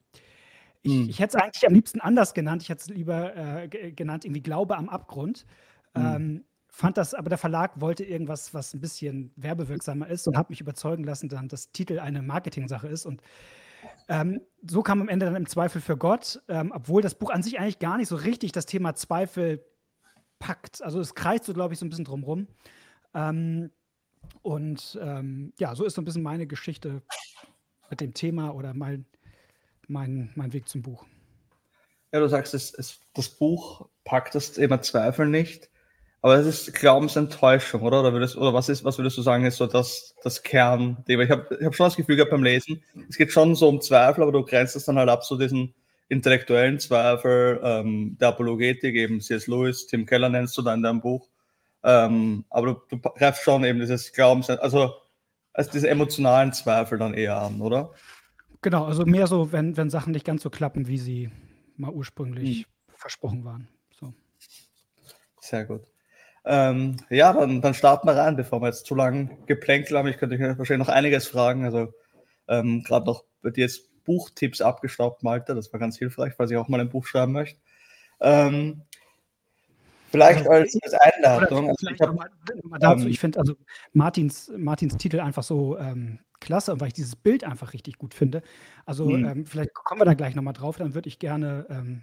Ich, 0.87 0.93
mhm. 0.93 1.09
ich 1.09 1.19
hätte 1.19 1.37
es 1.37 1.43
eigentlich 1.43 1.67
am 1.67 1.75
liebsten 1.75 2.01
anders 2.01 2.33
genannt. 2.33 2.63
Ich 2.63 2.69
hätte 2.69 2.83
es 2.83 2.89
lieber 2.89 3.35
äh, 3.37 3.69
genannt, 3.93 4.25
irgendwie 4.25 4.43
Glaube 4.43 4.77
am 4.77 4.89
Abgrund. 4.89 5.45
Mhm. 5.95 6.05
Ähm, 6.05 6.45
fand 6.69 6.97
das, 6.97 7.15
aber 7.15 7.29
der 7.29 7.39
Verlag 7.39 7.81
wollte 7.81 8.05
irgendwas, 8.05 8.55
was 8.55 8.73
ein 8.73 8.81
bisschen 8.81 9.33
werbewirksamer 9.37 10.07
ist 10.09 10.29
und 10.29 10.37
hat 10.37 10.51
mich 10.51 10.61
überzeugen 10.61 11.05
lassen, 11.05 11.29
dann, 11.29 11.49
dass 11.49 11.73
Titel 11.73 11.99
eine 11.99 12.23
Marketing-Sache 12.23 12.87
ist. 12.87 13.05
Und 13.05 13.21
ähm, 14.09 14.41
so 14.63 14.83
kam 14.83 15.01
am 15.01 15.09
Ende 15.09 15.27
dann 15.27 15.37
im 15.37 15.47
Zweifel 15.47 15.81
für 15.81 15.97
Gott, 15.97 16.41
ähm, 16.49 16.71
obwohl 16.73 17.03
das 17.03 17.17
Buch 17.17 17.31
an 17.31 17.43
sich 17.43 17.59
eigentlich 17.59 17.81
gar 17.81 17.97
nicht 17.97 18.09
so 18.09 18.17
richtig 18.17 18.53
das 18.53 18.67
Thema 18.67 18.95
Zweifel 18.95 19.65
packt. 20.39 20.83
Also 20.83 21.01
es 21.01 21.15
kreist 21.15 21.45
so, 21.45 21.55
glaube 21.55 21.75
ich, 21.75 21.81
so 21.81 21.87
ein 21.87 21.89
bisschen 21.89 22.05
drumrum. 22.05 22.47
Ähm, 23.15 23.71
und 24.43 24.99
ähm, 25.03 25.53
ja, 25.59 25.75
so 25.75 25.85
ist 25.85 25.95
so 25.95 26.03
ein 26.03 26.05
bisschen 26.05 26.23
meine 26.23 26.47
Geschichte 26.47 27.03
mit 27.91 28.01
dem 28.01 28.15
Thema 28.15 28.55
oder 28.55 28.75
mein, 28.75 29.07
mein, 29.89 30.31
mein 30.35 30.53
Weg 30.53 30.69
zum 30.69 30.83
Buch. 30.83 31.05
Ja, 32.13 32.21
du 32.21 32.29
sagst, 32.29 32.55
es, 32.55 32.73
es, 32.75 33.01
das 33.15 33.29
Buch 33.29 33.89
packt 34.05 34.35
das 34.35 34.53
Thema 34.53 34.81
Zweifel 34.81 35.27
nicht. 35.27 35.69
Aber 36.23 36.37
es 36.37 36.47
ist 36.47 36.75
Glaubensenttäuschung, 36.75 37.83
oder? 37.83 38.01
Oder, 38.01 38.13
würdest, 38.13 38.37
oder 38.37 38.53
was, 38.53 38.69
ist, 38.69 38.85
was 38.85 38.99
würdest 38.99 39.17
du 39.17 39.23
sagen, 39.23 39.45
ist 39.45 39.59
so 39.59 39.67
das, 39.67 40.15
das 40.23 40.43
Kernthema? 40.43 41.23
Ich 41.23 41.31
habe 41.31 41.57
ich 41.61 41.65
hab 41.65 41.75
schon 41.75 41.87
das 41.87 41.97
Gefühl 41.97 42.17
gehabt 42.17 42.33
beim 42.33 42.43
Lesen, 42.43 42.83
es 43.09 43.17
geht 43.17 43.31
schon 43.31 43.55
so 43.55 43.69
um 43.69 43.81
Zweifel, 43.81 44.23
aber 44.23 44.33
du 44.33 44.45
grenzt 44.45 44.75
es 44.77 44.87
dann 44.87 44.99
halt 44.99 45.09
ab 45.09 45.25
zu 45.25 45.37
diesen 45.37 45.75
intellektuellen 46.09 46.79
Zweifel 46.81 47.61
ähm, 47.63 48.17
der 48.21 48.29
Apologetik, 48.29 48.95
eben 48.95 49.21
C.S. 49.21 49.47
Lewis, 49.47 49.87
Tim 49.87 50.07
Keller 50.07 50.29
nennst 50.29 50.57
du 50.59 50.63
da 50.63 50.75
in 50.75 50.83
deinem 50.83 51.01
Buch. 51.01 51.29
Ähm, 51.85 52.45
aber 52.51 52.67
du, 52.67 52.97
du 52.97 52.99
greifst 52.99 53.45
schon 53.45 53.65
eben 53.65 53.79
dieses 53.79 54.13
Glaubens, 54.13 54.51
also 54.51 54.95
als 55.53 55.71
diese 55.71 55.89
emotionalen 55.89 56.53
Zweifel 56.53 56.99
dann 56.99 57.15
eher 57.15 57.37
an, 57.37 57.61
oder? 57.61 57.93
Genau, 58.63 58.85
also 58.85 59.05
mehr 59.05 59.27
so, 59.27 59.53
wenn, 59.53 59.77
wenn 59.77 59.91
Sachen 59.91 60.13
nicht 60.13 60.27
ganz 60.27 60.43
so 60.43 60.51
klappen, 60.51 60.89
wie 60.89 60.99
sie 60.99 61.31
mal 61.77 61.91
ursprünglich 61.91 62.59
hm. 62.59 62.65
versprochen 62.95 63.45
waren. 63.45 63.69
So. 63.99 64.13
Sehr 65.41 65.65
gut. 65.65 65.83
Ähm, 66.45 66.97
ja, 67.11 67.33
dann, 67.33 67.61
dann 67.61 67.75
starten 67.75 68.07
wir 68.07 68.17
rein, 68.17 68.37
bevor 68.37 68.61
wir 68.61 68.69
jetzt 68.69 68.87
zu 68.87 68.95
lange 68.95 69.37
geplänkelt 69.47 69.99
haben. 69.99 70.09
Ich 70.09 70.17
könnte 70.17 70.39
wahrscheinlich 70.59 70.87
noch 70.87 70.95
einiges 70.95 71.27
fragen. 71.27 71.65
Also 71.65 71.93
ähm, 72.49 72.85
gerade 72.85 73.07
noch 73.07 73.25
bei 73.43 73.51
dir 73.51 73.63
jetzt 73.63 74.05
Buchtipps 74.05 74.61
abgestaubt, 74.61 75.25
Malte. 75.25 75.55
Das 75.55 75.73
war 75.73 75.81
ganz 75.81 75.99
hilfreich, 75.99 76.35
falls 76.37 76.51
ich 76.51 76.57
auch 76.57 76.69
mal 76.69 76.81
ein 76.81 76.89
Buch 76.89 77.05
schreiben 77.05 77.33
möchte. 77.33 77.61
Ähm, 78.21 78.83
vielleicht 80.09 80.39
also, 80.41 80.51
als, 80.51 80.79
als 80.83 80.95
Einladung. 80.95 81.69
Also 81.69 81.89
ich, 81.89 82.01
hab, 82.01 82.81
dazu, 82.81 83.05
ähm, 83.05 83.09
ich 83.09 83.21
finde 83.21 83.41
also 83.41 83.55
Martins, 83.93 84.53
Martins 84.57 84.97
Titel 84.97 85.21
einfach 85.21 85.43
so 85.43 85.79
ähm, 85.79 86.19
klasse, 86.41 86.81
weil 86.81 86.89
ich 86.89 86.95
dieses 86.95 87.17
Bild 87.17 87.45
einfach 87.45 87.73
richtig 87.73 87.99
gut 87.99 88.15
finde. 88.15 88.43
Also 88.85 89.09
hm. 89.09 89.25
ähm, 89.25 89.47
vielleicht 89.47 89.75
kommen 89.75 90.01
wir 90.01 90.05
da 90.05 90.15
gleich 90.15 90.35
nochmal 90.35 90.55
drauf, 90.55 90.77
dann 90.77 90.95
würde 90.95 91.09
ich 91.09 91.19
gerne 91.19 91.67
ähm, 91.71 92.03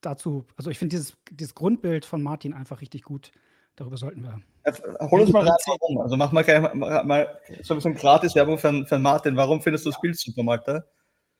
dazu, 0.00 0.46
also 0.56 0.70
ich 0.70 0.78
finde 0.78 0.96
dieses, 0.96 1.16
dieses 1.30 1.54
Grundbild 1.54 2.04
von 2.04 2.22
Martin 2.22 2.54
einfach 2.54 2.80
richtig 2.80 3.02
gut. 3.02 3.32
Darüber 3.76 3.96
sollten 3.96 4.22
wir. 4.22 4.38
Hol 5.10 5.22
uns 5.22 5.32
mal 5.32 5.48
rein, 5.48 5.56
warum. 5.66 5.98
Also 6.02 6.16
mach 6.16 6.30
mal, 6.30 6.44
mal, 6.74 7.04
mal 7.04 7.38
so 7.62 7.72
ein 7.72 7.78
bisschen 7.78 7.94
gratis 7.94 8.34
Werbung 8.34 8.58
für, 8.58 8.84
für 8.84 8.98
Martin. 8.98 9.34
Warum 9.34 9.62
findest 9.62 9.86
du 9.86 9.90
das 9.90 10.00
Bild 10.00 10.18
super, 10.18 10.42
Martin? 10.42 10.82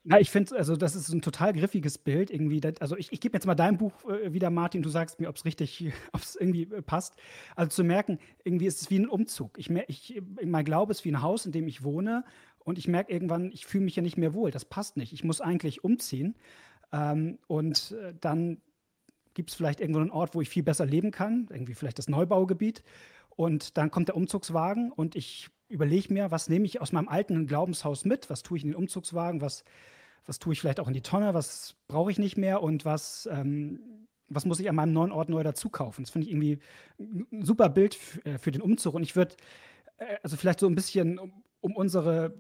Na, 0.05 0.19
ich 0.19 0.31
finde, 0.31 0.57
also 0.57 0.75
das 0.77 0.97
ist 0.97 1.11
ein 1.11 1.23
total 1.23 1.53
griffiges 1.53 1.97
Bild 1.97 2.31
irgendwie. 2.31 2.61
also 2.81 2.97
ich, 2.97 3.13
ich 3.13 3.21
gebe 3.21 3.37
jetzt 3.37 3.47
mal 3.47 3.55
dein 3.55 3.79
Buch 3.79 3.93
äh, 4.09 4.33
wieder, 4.33 4.51
Martin. 4.51 4.83
Du 4.83 4.89
sagst 4.89 5.21
mir, 5.21 5.29
ob 5.29 5.37
es 5.37 5.45
richtig, 5.45 5.93
ob 6.13 6.21
es 6.21 6.35
irgendwie 6.35 6.63
äh, 6.63 6.83
passt. 6.83 7.15
Also 7.55 7.71
zu 7.71 7.85
merken, 7.85 8.19
irgendwie 8.43 8.67
ist 8.67 8.83
es 8.83 8.91
wie 8.91 8.99
ein 8.99 9.09
Umzug. 9.09 9.57
Ich, 9.59 9.71
ich, 9.71 10.21
mein 10.45 10.65
Glaube 10.65 10.91
ist 10.91 11.05
wie 11.05 11.13
ein 11.13 11.23
Haus, 11.23 11.47
in 11.47 11.53
dem 11.53 11.69
ich 11.69 11.85
wohne. 11.85 12.25
Und 12.59 12.79
ich 12.79 12.89
merke 12.89 13.13
irgendwann, 13.13 13.53
ich 13.53 13.67
fühle 13.67 13.85
mich 13.85 13.97
ja 13.97 14.03
nicht 14.03 14.17
mehr 14.17 14.35
wohl. 14.35 14.51
Das 14.51 14.65
passt 14.65 14.97
nicht. 14.97 15.13
Ich 15.13 15.23
muss 15.23 15.41
eigentlich 15.41 15.85
umziehen. 15.85 16.35
Ähm, 16.93 17.39
und 17.47 17.93
äh, 17.93 18.15
dann 18.21 18.61
gibt 19.35 19.51
es 19.51 19.57
vielleicht 19.57 19.81
irgendwo 19.81 20.01
einen 20.01 20.11
Ort, 20.11 20.35
wo 20.35 20.41
ich 20.41 20.49
viel 20.49 20.63
besser 20.63 20.85
leben 20.85 21.11
kann, 21.11 21.49
irgendwie 21.51 21.75
vielleicht 21.75 21.99
das 21.99 22.09
Neubaugebiet. 22.09 22.83
Und 23.31 23.79
dann 23.79 23.91
kommt 23.91 24.09
der 24.09 24.17
Umzugswagen 24.17 24.93
und 24.93 25.17
ich 25.17 25.49
überlege 25.73 26.13
mir, 26.13 26.31
was 26.31 26.49
nehme 26.49 26.67
ich 26.67 26.81
aus 26.81 26.93
meinem 26.93 27.09
alten 27.09 27.47
Glaubenshaus 27.47 28.05
mit, 28.05 28.31
was 28.31 28.43
tue 28.43 28.59
ich 28.59 28.65
in 28.65 28.71
den 28.71 28.77
Umzugswagen, 28.77 29.41
was, 29.41 29.65
was 30.27 30.39
tue 30.39 30.53
ich 30.53 30.61
vielleicht 30.61 30.81
auch 30.81 30.89
in 30.89 30.95
die 30.95 31.03
Tonne, 31.03 31.35
was 31.35 31.75
brauche 31.89 32.11
ich 32.11 32.19
nicht 32.19 32.37
mehr 32.37 32.63
und 32.63 32.85
was, 32.85 33.29
ähm, 33.33 33.81
was 34.29 34.45
muss 34.45 34.61
ich 34.61 34.69
an 34.69 34.77
meinem 34.77 34.93
neuen 34.93 35.13
Ort 35.13 35.29
neu 35.29 35.43
dazu 35.43 35.69
kaufen. 35.69 36.05
Das 36.05 36.11
finde 36.11 36.27
ich 36.27 36.33
irgendwie 36.33 36.59
ein 36.99 37.45
super 37.45 37.69
Bild 37.69 37.99
äh, 38.25 38.39
für 38.39 38.53
den 38.53 38.63
Umzug. 38.63 38.95
Und 38.95 39.03
ich 39.03 39.17
würde, 39.17 39.35
äh, 39.99 40.17
also 40.23 40.37
vielleicht 40.37 40.61
so 40.61 40.67
ein 40.67 40.75
bisschen 40.75 41.19
um, 41.19 41.43
um 41.61 41.75
unsere 41.75 42.35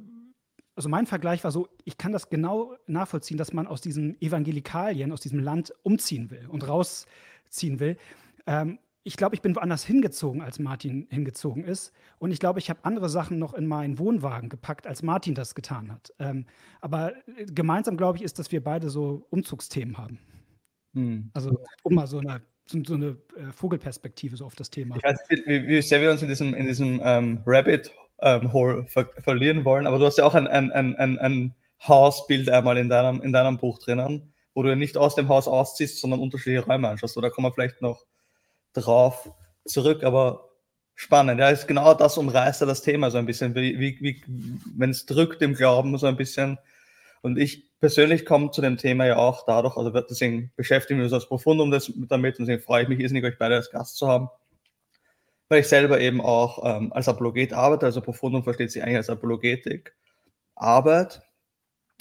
also 0.75 0.89
mein 0.89 1.07
Vergleich 1.07 1.45
war 1.45 1.51
so, 1.51 1.69
ich 1.85 1.99
kann 1.99 2.13
das 2.13 2.31
genau 2.31 2.75
nachvollziehen, 2.87 3.37
dass 3.37 3.53
man 3.53 3.67
aus 3.67 3.81
diesen 3.81 4.21
Evangelikalien, 4.21 5.13
aus 5.13 5.21
diesem 5.21 5.39
Land 5.39 5.75
umziehen 5.83 6.31
will 6.31 6.47
und 6.49 6.67
rausziehen 6.67 7.79
will. 7.79 7.99
Ähm, 8.47 8.79
ich 9.05 9.17
glaube, 9.17 9.35
ich 9.35 9.43
bin 9.43 9.57
woanders 9.57 9.85
hingezogen, 9.85 10.43
als 10.43 10.59
Martin 10.59 11.07
hingezogen 11.11 11.65
ist. 11.65 11.93
Und 12.19 12.31
ich 12.31 12.39
glaube, 12.39 12.61
ich 12.61 12.71
habe 12.71 12.81
andere 12.85 13.09
Sachen 13.09 13.39
noch 13.39 13.55
in 13.55 13.67
meinen 13.67 13.99
Wohnwagen 13.99 14.49
gepackt, 14.49 14.87
als 14.87 15.03
Martin 15.03 15.35
das 15.35 15.55
getan 15.55 15.91
hat. 15.91 16.13
Ähm, 16.19 16.47
aber 16.81 17.13
äh, 17.37 17.47
gemeinsam, 17.47 17.97
glaube 17.97 18.19
ich, 18.19 18.25
ist, 18.25 18.39
dass 18.39 18.53
wir 18.53 18.63
beide 18.63 18.91
so 18.91 19.27
Umzugsthemen 19.31 19.99
haben. 19.99 20.19
Hm. 20.95 21.31
Also 21.33 21.59
um 21.83 21.95
mal 21.95 22.07
so 22.07 22.19
eine, 22.19 22.43
so, 22.67 22.83
so 22.85 22.95
eine 22.95 23.17
äh, 23.37 23.53
Vogelperspektive 23.53 24.37
so 24.37 24.47
auf 24.47 24.55
das 24.55 24.71
Thema. 24.71 24.97
Ich 24.97 25.03
weiß 25.03 25.19
nicht, 25.31 25.47
wie, 25.47 25.67
wie 25.67 25.83
sehr 25.83 26.01
wir 26.01 26.11
uns 26.13 26.23
in 26.23 26.29
diesem, 26.29 26.55
in 26.55 26.67
diesem 26.67 27.01
ähm, 27.03 27.43
Rabbit 27.45 27.91
ähm, 28.21 28.53
Hole 28.53 28.87
ver 28.87 29.09
verlieren 29.19 29.65
wollen, 29.65 29.87
aber 29.87 29.99
du 29.99 30.07
hast 30.07 30.19
ja 30.19 30.25
auch 30.25 30.35
ein, 30.35 30.47
ein, 30.47 30.71
ein, 30.71 30.95
ein, 30.97 31.19
ein 31.19 31.55
Hausbild 31.89 32.49
einmal 32.49 32.77
in 32.77 32.89
deinem, 32.89 33.21
in 33.21 33.33
deinem 33.33 33.59
Buch 33.59 33.81
drinnen, 33.81 34.33
wo 34.55 34.63
du 34.63 34.77
nicht 34.77 34.97
aus 34.97 35.17
dem 35.17 35.29
Haus 35.29 35.49
ausziehst, 35.49 36.01
sondern 36.01 36.21
unterschiedliche 36.21 36.65
Räume 36.65 36.89
anschaust. 36.89 37.17
Oder 37.17 37.31
kommen 37.31 37.49
wir 37.49 37.53
vielleicht 37.53 37.83
noch 37.83 38.05
drauf 38.73 39.31
zurück, 39.65 40.05
aber 40.05 40.49
spannend. 40.95 41.41
Ja, 41.41 41.51
ist 41.51 41.67
genau 41.67 41.95
das 41.95 42.19
umreißt 42.19 42.61
ja 42.61 42.67
das 42.67 42.83
Thema 42.83 43.11
so 43.11 43.19
ein 43.19 43.27
bisschen, 43.27 43.55
wie, 43.55 43.79
wie, 43.79 44.23
wenn 44.77 44.91
es 44.91 45.07
drückt 45.07 45.43
im 45.43 45.55
Glauben 45.55 45.97
so 45.99 46.07
ein 46.07 46.17
bisschen. 46.17 46.59
Und 47.23 47.39
ich 47.39 47.71
persönlich 47.81 48.25
komme 48.25 48.51
zu 48.51 48.61
dem 48.61 48.77
Thema 48.77 49.07
ja 49.07 49.17
auch 49.17 49.45
dadurch, 49.45 49.77
also 49.77 49.91
deswegen 49.91 50.53
beschäftigen 50.57 50.99
wir 51.01 51.05
uns 51.05 51.13
als 51.13 51.27
Profundum 51.27 51.71
damit 51.71 52.39
und 52.39 52.47
deswegen 52.47 52.63
freue 52.63 52.85
ich 52.85 52.89
mich 52.89 53.01
irrsinnig, 53.01 53.25
euch 53.25 53.39
beide 53.39 53.57
als 53.57 53.71
Gast 53.71 53.97
zu 53.97 54.09
haben, 54.09 54.29
weil 55.49 55.61
ich 55.61 55.69
selber 55.69 56.01
eben 56.01 56.21
auch 56.21 56.63
ähm, 56.65 56.93
als 56.93 57.09
Apologet 57.09 57.53
arbeite, 57.53 57.87
also 57.87 58.01
Profundum 58.01 58.45
versteht 58.45 58.71
sich 58.71 58.83
eigentlich 58.83 58.97
als 58.99 59.11
Apologetik, 59.11 59.95
Arbeit, 60.55 61.23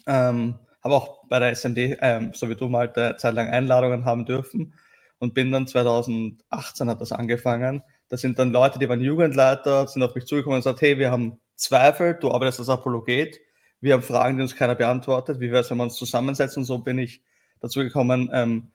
ähm, 0.07 0.59
habe 0.83 0.95
auch 0.95 1.23
bei 1.27 1.39
der 1.39 1.51
SMD, 1.51 1.97
ähm, 2.01 2.31
so 2.33 2.49
wie 2.49 2.55
du 2.55 2.67
mal 2.67 2.91
eine 2.91 3.17
Zeit 3.17 3.35
lang 3.35 3.49
Einladungen 3.49 4.05
haben 4.05 4.25
dürfen 4.25 4.73
und 5.21 5.35
bin 5.35 5.51
dann 5.51 5.67
2018 5.67 6.89
hat 6.89 6.99
das 6.99 7.11
angefangen. 7.11 7.83
Da 8.09 8.17
sind 8.17 8.39
dann 8.39 8.51
Leute, 8.51 8.79
die 8.79 8.89
waren 8.89 9.01
Jugendleiter, 9.01 9.87
sind 9.87 10.01
auf 10.01 10.15
mich 10.15 10.25
zugekommen 10.25 10.55
und 10.55 10.63
gesagt, 10.63 10.81
hey, 10.81 10.97
wir 10.97 11.11
haben 11.11 11.39
Zweifel, 11.55 12.15
du 12.19 12.31
arbeitest 12.31 12.59
als 12.59 12.69
Apologet, 12.69 13.39
wir 13.81 13.93
haben 13.93 14.01
Fragen, 14.01 14.37
die 14.37 14.41
uns 14.41 14.55
keiner 14.55 14.73
beantwortet, 14.73 15.39
wie 15.39 15.51
wäre 15.51 15.61
es, 15.61 15.69
wenn 15.69 15.77
wir 15.77 15.83
uns 15.83 15.95
zusammensetzen? 15.95 16.61
Und 16.61 16.65
so 16.65 16.79
bin 16.79 16.97
ich 16.97 17.21
dazu 17.59 17.81
gekommen, 17.81 18.31
ähm, 18.33 18.71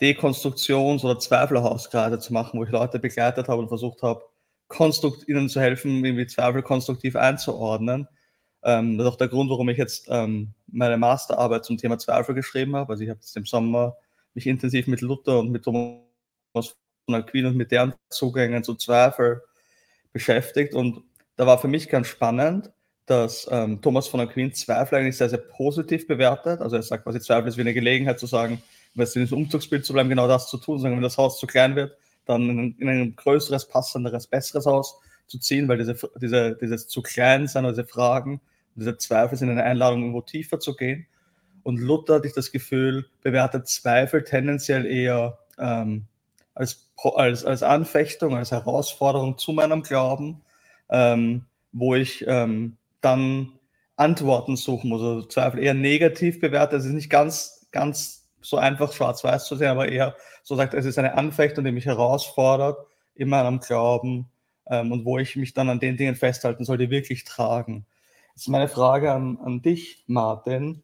Dekonstruktions- 0.00 1.04
oder 1.04 1.18
Zweifelhauskreise 1.18 2.20
zu 2.20 2.32
machen, 2.32 2.60
wo 2.60 2.64
ich 2.64 2.70
Leute 2.70 3.00
begleitet 3.00 3.48
habe 3.48 3.60
und 3.60 3.68
versucht 3.68 4.02
habe, 4.02 4.22
konstrukt 4.68 5.28
ihnen 5.28 5.48
zu 5.48 5.60
helfen, 5.60 6.04
irgendwie 6.04 6.28
Zweifel 6.28 6.62
konstruktiv 6.62 7.16
einzuordnen. 7.16 8.06
Ähm, 8.62 8.98
das 8.98 9.08
ist 9.08 9.12
auch 9.14 9.18
der 9.18 9.28
Grund, 9.28 9.50
warum 9.50 9.68
ich 9.68 9.78
jetzt 9.78 10.06
ähm, 10.10 10.54
meine 10.68 10.96
Masterarbeit 10.96 11.64
zum 11.64 11.76
Thema 11.76 11.98
Zweifel 11.98 12.36
geschrieben 12.36 12.76
habe. 12.76 12.92
Also 12.92 13.02
ich 13.02 13.10
habe 13.10 13.18
jetzt 13.18 13.36
im 13.36 13.46
Sommer 13.46 13.96
mich 14.34 14.46
intensiv 14.46 14.86
mit 14.86 15.00
Luther 15.00 15.38
und 15.38 15.50
mit 15.50 15.64
Thomas 15.64 16.02
von 16.54 17.14
Aquin 17.14 17.46
und 17.46 17.56
mit 17.56 17.70
deren 17.70 17.94
Zugängen 18.10 18.64
zu 18.64 18.74
Zweifel 18.74 19.42
beschäftigt. 20.12 20.74
Und 20.74 21.02
da 21.36 21.46
war 21.46 21.58
für 21.58 21.68
mich 21.68 21.88
ganz 21.88 22.08
spannend, 22.08 22.70
dass 23.06 23.48
ähm, 23.50 23.80
Thomas 23.82 24.08
von 24.08 24.20
Aquin 24.20 24.54
Zweifel 24.54 24.98
eigentlich 24.98 25.16
sehr, 25.16 25.28
sehr 25.28 25.38
positiv 25.38 26.06
bewertet. 26.06 26.60
Also 26.60 26.76
er 26.76 26.82
sagt 26.82 27.04
quasi, 27.04 27.20
Zweifel 27.20 27.48
ist 27.48 27.56
wie 27.56 27.62
eine 27.62 27.74
Gelegenheit 27.74 28.20
zu 28.20 28.26
sagen, 28.26 28.62
wenn 28.94 29.04
es 29.04 29.16
in 29.16 29.22
diesem 29.22 29.38
Umzugsbild 29.38 29.84
zu 29.84 29.92
bleiben, 29.92 30.08
genau 30.08 30.28
das 30.28 30.48
zu 30.48 30.58
tun, 30.58 30.78
sagen, 30.78 30.94
wenn 30.94 31.02
das 31.02 31.18
Haus 31.18 31.38
zu 31.38 31.46
klein 31.46 31.74
wird, 31.74 31.96
dann 32.26 32.48
in, 32.48 32.76
in 32.78 32.88
ein 32.88 33.16
größeres, 33.16 33.66
passenderes, 33.66 34.26
besseres 34.26 34.66
Haus 34.66 34.98
zu 35.26 35.38
ziehen, 35.38 35.66
weil 35.66 35.78
diese, 35.78 35.96
diese, 36.20 36.56
dieses 36.60 36.88
zu 36.88 37.02
klein 37.02 37.48
sein, 37.48 37.64
diese 37.64 37.84
Fragen, 37.84 38.40
diese 38.74 38.96
Zweifel 38.96 39.36
sind 39.36 39.50
eine 39.50 39.64
Einladung, 39.64 40.00
irgendwo 40.00 40.20
tiefer 40.20 40.60
zu 40.60 40.76
gehen. 40.76 41.06
Und 41.62 41.78
Luther, 41.78 42.16
hatte 42.16 42.26
ich 42.26 42.34
das 42.34 42.52
Gefühl, 42.52 43.06
bewertet 43.22 43.68
Zweifel 43.68 44.24
tendenziell 44.24 44.86
eher 44.86 45.38
ähm, 45.58 46.06
als, 46.54 46.90
als, 46.96 47.44
als 47.44 47.62
Anfechtung, 47.62 48.36
als 48.36 48.50
Herausforderung 48.50 49.38
zu 49.38 49.52
meinem 49.52 49.82
Glauben, 49.82 50.42
ähm, 50.90 51.46
wo 51.72 51.94
ich 51.94 52.24
ähm, 52.26 52.76
dann 53.00 53.52
Antworten 53.96 54.56
suchen 54.56 54.90
muss. 54.90 55.02
Also 55.02 55.22
Zweifel 55.22 55.62
eher 55.62 55.74
negativ 55.74 56.40
bewertet. 56.40 56.80
Es 56.80 56.86
ist 56.86 56.92
nicht 56.92 57.10
ganz, 57.10 57.66
ganz 57.70 58.28
so 58.40 58.56
einfach 58.56 58.92
schwarz-weiß 58.92 59.46
zu 59.46 59.56
sehen, 59.56 59.68
aber 59.68 59.88
eher 59.88 60.16
so 60.42 60.56
sagt, 60.56 60.74
es 60.74 60.84
ist 60.84 60.98
eine 60.98 61.14
Anfechtung, 61.16 61.64
die 61.64 61.72
mich 61.72 61.86
herausfordert 61.86 62.76
in 63.14 63.28
meinem 63.28 63.60
Glauben 63.60 64.28
ähm, 64.66 64.92
und 64.92 65.04
wo 65.04 65.18
ich 65.18 65.36
mich 65.36 65.54
dann 65.54 65.68
an 65.68 65.80
den 65.80 65.96
Dingen 65.96 66.16
festhalten 66.16 66.64
soll, 66.64 66.78
die 66.78 66.90
wirklich 66.90 67.24
tragen. 67.24 67.86
Jetzt 68.34 68.48
meine 68.48 68.68
Frage 68.68 69.12
an, 69.12 69.38
an 69.38 69.62
dich, 69.62 70.04
Martin. 70.06 70.82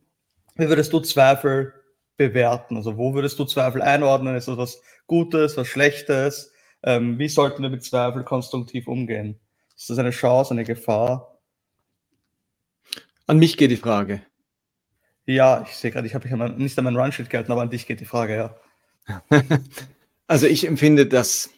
Wie 0.59 0.69
würdest 0.69 0.93
du 0.93 1.01
Zweifel 1.01 1.73
bewerten? 2.17 2.77
Also 2.77 2.99
wo 2.99 3.15
würdest 3.15 3.39
du 3.39 3.45
Zweifel 3.45 3.81
einordnen? 3.81 4.35
Ist 4.35 4.49
das 4.49 4.59
was 4.59 4.83
Gutes, 5.07 5.57
was 5.57 5.69
Schlechtes? 5.69 6.53
Ähm, 6.83 7.19
wie 7.19 7.29
sollten 7.29 7.63
wir 7.63 7.71
mit 7.71 7.85
Zweifel 7.85 8.25
konstruktiv 8.25 8.89
umgehen? 8.89 9.39
Ist 9.77 9.89
das 9.89 9.99
eine 9.99 10.11
Chance, 10.11 10.51
eine 10.51 10.65
Gefahr? 10.65 11.39
An 13.27 13.39
mich 13.39 13.57
geht 13.57 13.71
die 13.71 13.77
Frage. 13.77 14.21
Ja, 15.27 15.63
ich 15.63 15.77
sehe 15.77 15.93
gerade, 15.93 16.07
ich 16.09 16.15
habe 16.15 16.29
nicht 16.51 16.79
an 16.79 16.85
meinen 16.85 16.97
Runsheet 16.97 17.31
gehalten, 17.31 17.53
aber 17.53 17.63
an 17.63 17.71
dich 17.71 17.87
geht 17.87 18.01
die 18.01 18.05
Frage, 18.05 18.37
ja. 19.07 19.23
also 20.27 20.47
ich 20.47 20.67
empfinde, 20.67 21.07
dass, 21.07 21.51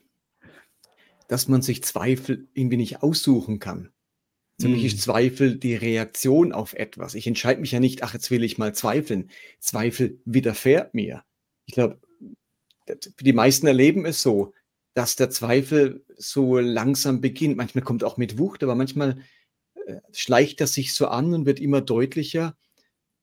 dass 1.28 1.48
man 1.48 1.62
sich 1.62 1.84
Zweifel 1.84 2.48
irgendwie 2.52 2.76
nicht 2.76 3.02
aussuchen 3.02 3.60
kann. 3.60 3.92
Für 4.60 4.68
mich 4.68 4.84
ist 4.84 4.92
hm. 4.92 5.00
Zweifel 5.00 5.56
die 5.56 5.74
Reaktion 5.74 6.52
auf 6.52 6.74
etwas. 6.74 7.14
Ich 7.14 7.26
entscheide 7.26 7.60
mich 7.60 7.72
ja 7.72 7.80
nicht, 7.80 8.02
ach, 8.02 8.12
jetzt 8.12 8.30
will 8.30 8.44
ich 8.44 8.58
mal 8.58 8.74
zweifeln. 8.74 9.30
Zweifel 9.58 10.20
widerfährt 10.24 10.92
mir. 10.92 11.24
Ich 11.66 11.74
glaube, 11.74 11.98
die 13.20 13.32
meisten 13.32 13.66
erleben 13.66 14.04
es 14.04 14.22
so, 14.22 14.52
dass 14.94 15.16
der 15.16 15.30
Zweifel 15.30 16.04
so 16.16 16.58
langsam 16.58 17.20
beginnt. 17.20 17.56
Manchmal 17.56 17.84
kommt 17.84 18.04
auch 18.04 18.16
mit 18.16 18.38
Wucht, 18.38 18.62
aber 18.62 18.74
manchmal 18.74 19.18
äh, 19.86 20.00
schleicht 20.12 20.60
er 20.60 20.66
sich 20.66 20.94
so 20.94 21.06
an 21.08 21.32
und 21.32 21.46
wird 21.46 21.60
immer 21.60 21.80
deutlicher. 21.80 22.56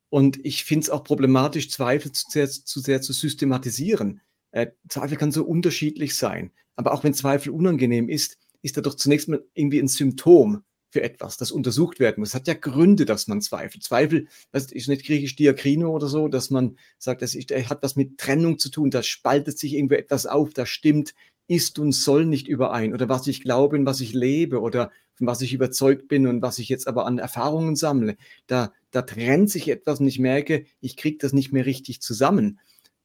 Und 0.09 0.43
ich 0.45 0.63
finde 0.63 0.85
es 0.85 0.89
auch 0.89 1.03
problematisch, 1.03 1.69
Zweifel 1.69 2.11
zu 2.13 2.25
sehr, 2.29 2.49
zu 2.49 2.79
sehr 2.79 3.01
zu 3.01 3.13
systematisieren. 3.13 4.21
Äh, 4.51 4.67
Zweifel 4.87 5.17
kann 5.17 5.31
so 5.31 5.43
unterschiedlich 5.43 6.15
sein. 6.15 6.51
Aber 6.75 6.93
auch 6.93 7.03
wenn 7.03 7.13
Zweifel 7.13 7.51
unangenehm 7.51 8.07
ist, 8.09 8.37
ist 8.61 8.77
er 8.77 8.83
doch 8.83 8.95
zunächst 8.95 9.27
mal 9.27 9.45
irgendwie 9.53 9.79
ein 9.79 9.87
Symptom 9.87 10.63
für 10.89 11.01
etwas, 11.03 11.37
das 11.37 11.51
untersucht 11.51 11.99
werden 11.99 12.21
muss. 12.21 12.29
Es 12.29 12.35
hat 12.35 12.47
ja 12.47 12.53
Gründe, 12.53 13.05
dass 13.05 13.27
man 13.27 13.41
zweifelt. 13.41 13.83
Zweifel, 13.83 14.27
das 14.51 14.71
ist 14.71 14.87
nicht 14.87 15.05
griechisch 15.05 15.35
Diakrino 15.35 15.89
oder 15.91 16.07
so, 16.07 16.27
dass 16.27 16.49
man 16.49 16.77
sagt, 16.97 17.21
das 17.21 17.35
ist, 17.35 17.51
hat 17.51 17.83
was 17.83 17.95
mit 17.95 18.17
Trennung 18.17 18.57
zu 18.57 18.69
tun, 18.69 18.89
da 18.89 19.03
spaltet 19.03 19.57
sich 19.59 19.73
irgendwo 19.73 19.95
etwas 19.95 20.25
auf, 20.25 20.53
da 20.53 20.65
stimmt, 20.65 21.13
ist 21.47 21.79
und 21.79 21.93
soll 21.93 22.25
nicht 22.25 22.47
überein 22.47 22.93
oder 22.93 23.07
was 23.07 23.27
ich 23.27 23.41
glaube 23.41 23.77
und 23.77 23.85
was 23.85 24.01
ich 24.01 24.13
lebe 24.13 24.59
oder 24.59 24.91
von 25.15 25.27
was 25.27 25.41
ich 25.41 25.53
überzeugt 25.53 26.07
bin 26.07 26.27
und 26.27 26.41
was 26.41 26.59
ich 26.59 26.69
jetzt 26.69 26.87
aber 26.87 27.05
an 27.05 27.17
Erfahrungen 27.17 27.75
sammle. 27.75 28.17
Da, 28.45 28.73
da 28.91 29.01
trennt 29.01 29.49
sich 29.49 29.67
etwas 29.69 29.99
und 29.99 30.07
ich 30.07 30.19
merke, 30.19 30.65
ich 30.81 30.95
kriege 30.97 31.17
das 31.19 31.33
nicht 31.33 31.53
mehr 31.53 31.65
richtig 31.65 32.01
zusammen. 32.01 32.59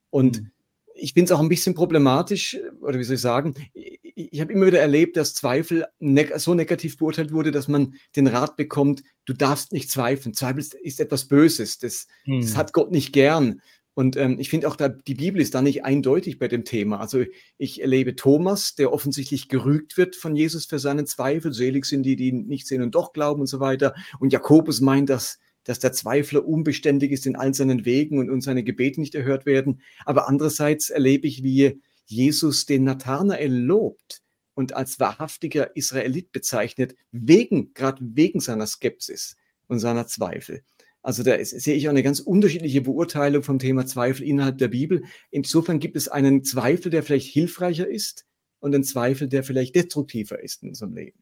Und 0.09 0.41
mhm. 0.41 0.51
Ich 0.95 1.13
finde 1.13 1.25
es 1.25 1.31
auch 1.31 1.41
ein 1.41 1.49
bisschen 1.49 1.75
problematisch, 1.75 2.57
oder 2.81 2.99
wie 2.99 3.03
soll 3.03 3.15
ich 3.15 3.21
sagen, 3.21 3.55
ich 3.73 4.41
habe 4.41 4.53
immer 4.53 4.67
wieder 4.67 4.79
erlebt, 4.79 5.17
dass 5.17 5.33
Zweifel 5.33 5.85
ne 5.99 6.27
so 6.37 6.53
negativ 6.53 6.97
beurteilt 6.97 7.31
wurde, 7.31 7.51
dass 7.51 7.67
man 7.67 7.95
den 8.15 8.27
Rat 8.27 8.57
bekommt, 8.57 9.03
du 9.25 9.33
darfst 9.33 9.73
nicht 9.73 9.89
zweifeln. 9.89 10.33
Zweifel 10.33 10.63
ist 10.81 10.99
etwas 10.99 11.25
Böses, 11.27 11.79
das, 11.79 12.07
mhm. 12.25 12.41
das 12.41 12.55
hat 12.55 12.73
Gott 12.73 12.91
nicht 12.91 13.13
gern. 13.13 13.61
Und 13.95 14.17
ähm, 14.17 14.39
ich 14.39 14.49
finde 14.49 14.67
auch, 14.67 14.75
da, 14.75 14.89
die 14.89 15.13
Bibel 15.13 15.39
ist 15.39 15.53
da 15.53 15.61
nicht 15.61 15.85
eindeutig 15.85 16.39
bei 16.39 16.47
dem 16.47 16.65
Thema. 16.65 16.99
Also 16.99 17.23
ich 17.57 17.81
erlebe 17.81 18.15
Thomas, 18.15 18.73
der 18.73 18.91
offensichtlich 18.91 19.49
gerügt 19.49 19.97
wird 19.97 20.15
von 20.15 20.35
Jesus 20.35 20.65
für 20.65 20.79
seinen 20.79 21.05
Zweifel. 21.05 21.53
Selig 21.53 21.85
sind 21.85 22.03
die, 22.03 22.15
die 22.15 22.31
nicht 22.31 22.67
sehen 22.67 22.81
und 22.81 22.95
doch 22.95 23.13
glauben 23.13 23.41
und 23.41 23.47
so 23.47 23.59
weiter. 23.59 23.93
Und 24.19 24.33
Jakobus 24.33 24.81
meint, 24.81 25.09
dass, 25.09 25.37
dass 25.63 25.79
der 25.79 25.93
Zweifler 25.93 26.45
unbeständig 26.45 27.11
ist 27.11 27.25
in 27.25 27.35
all 27.35 27.53
seinen 27.53 27.85
Wegen 27.85 28.19
und, 28.19 28.29
und 28.29 28.41
seine 28.41 28.63
Gebete 28.63 28.99
nicht 28.99 29.15
erhört 29.15 29.45
werden. 29.45 29.81
Aber 30.05 30.27
andererseits 30.27 30.89
erlebe 30.89 31.27
ich, 31.27 31.43
wie 31.43 31.81
Jesus 32.05 32.65
den 32.65 32.83
Nathanael 32.83 33.53
lobt 33.53 34.21
und 34.55 34.75
als 34.75 34.99
wahrhaftiger 34.99 35.75
Israelit 35.75 36.31
bezeichnet, 36.31 36.95
wegen, 37.11 37.73
gerade 37.73 38.01
wegen 38.01 38.39
seiner 38.39 38.67
Skepsis 38.67 39.37
und 39.67 39.79
seiner 39.79 40.07
Zweifel. 40.07 40.63
Also 41.01 41.21
da 41.21 41.33
ist, 41.33 41.49
sehe 41.49 41.75
ich 41.75 41.87
auch 41.87 41.91
eine 41.91 42.03
ganz 42.03 42.21
unterschiedliche 42.21 42.81
Beurteilung 42.81 43.43
vom 43.43 43.59
Thema 43.59 43.85
Zweifel 43.85 44.23
innerhalb 44.25 44.57
der 44.57 44.69
Bibel. 44.69 45.03
Insofern 45.31 45.79
gibt 45.79 45.97
es 45.97 46.07
einen 46.07 46.43
Zweifel, 46.43 46.89
der 46.89 47.03
vielleicht 47.03 47.31
hilfreicher 47.31 47.87
ist 47.87 48.25
und 48.59 48.73
einen 48.73 48.85
Zweifel, 48.85 49.27
der 49.27 49.43
vielleicht 49.43 49.75
destruktiver 49.75 50.41
ist 50.41 50.63
in 50.63 50.69
unserem 50.69 50.93
Leben. 50.93 51.19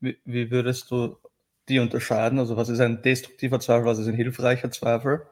Wie, 0.00 0.16
wie 0.24 0.50
würdest 0.50 0.90
du 0.90 1.16
die 1.68 1.78
unterscheiden? 1.78 2.38
Also 2.38 2.56
was 2.56 2.68
ist 2.68 2.80
ein 2.80 3.02
destruktiver 3.02 3.60
Zweifel, 3.60 3.86
was 3.86 3.98
ist 3.98 4.08
ein 4.08 4.14
hilfreicher 4.14 4.70
Zweifel 4.70 5.22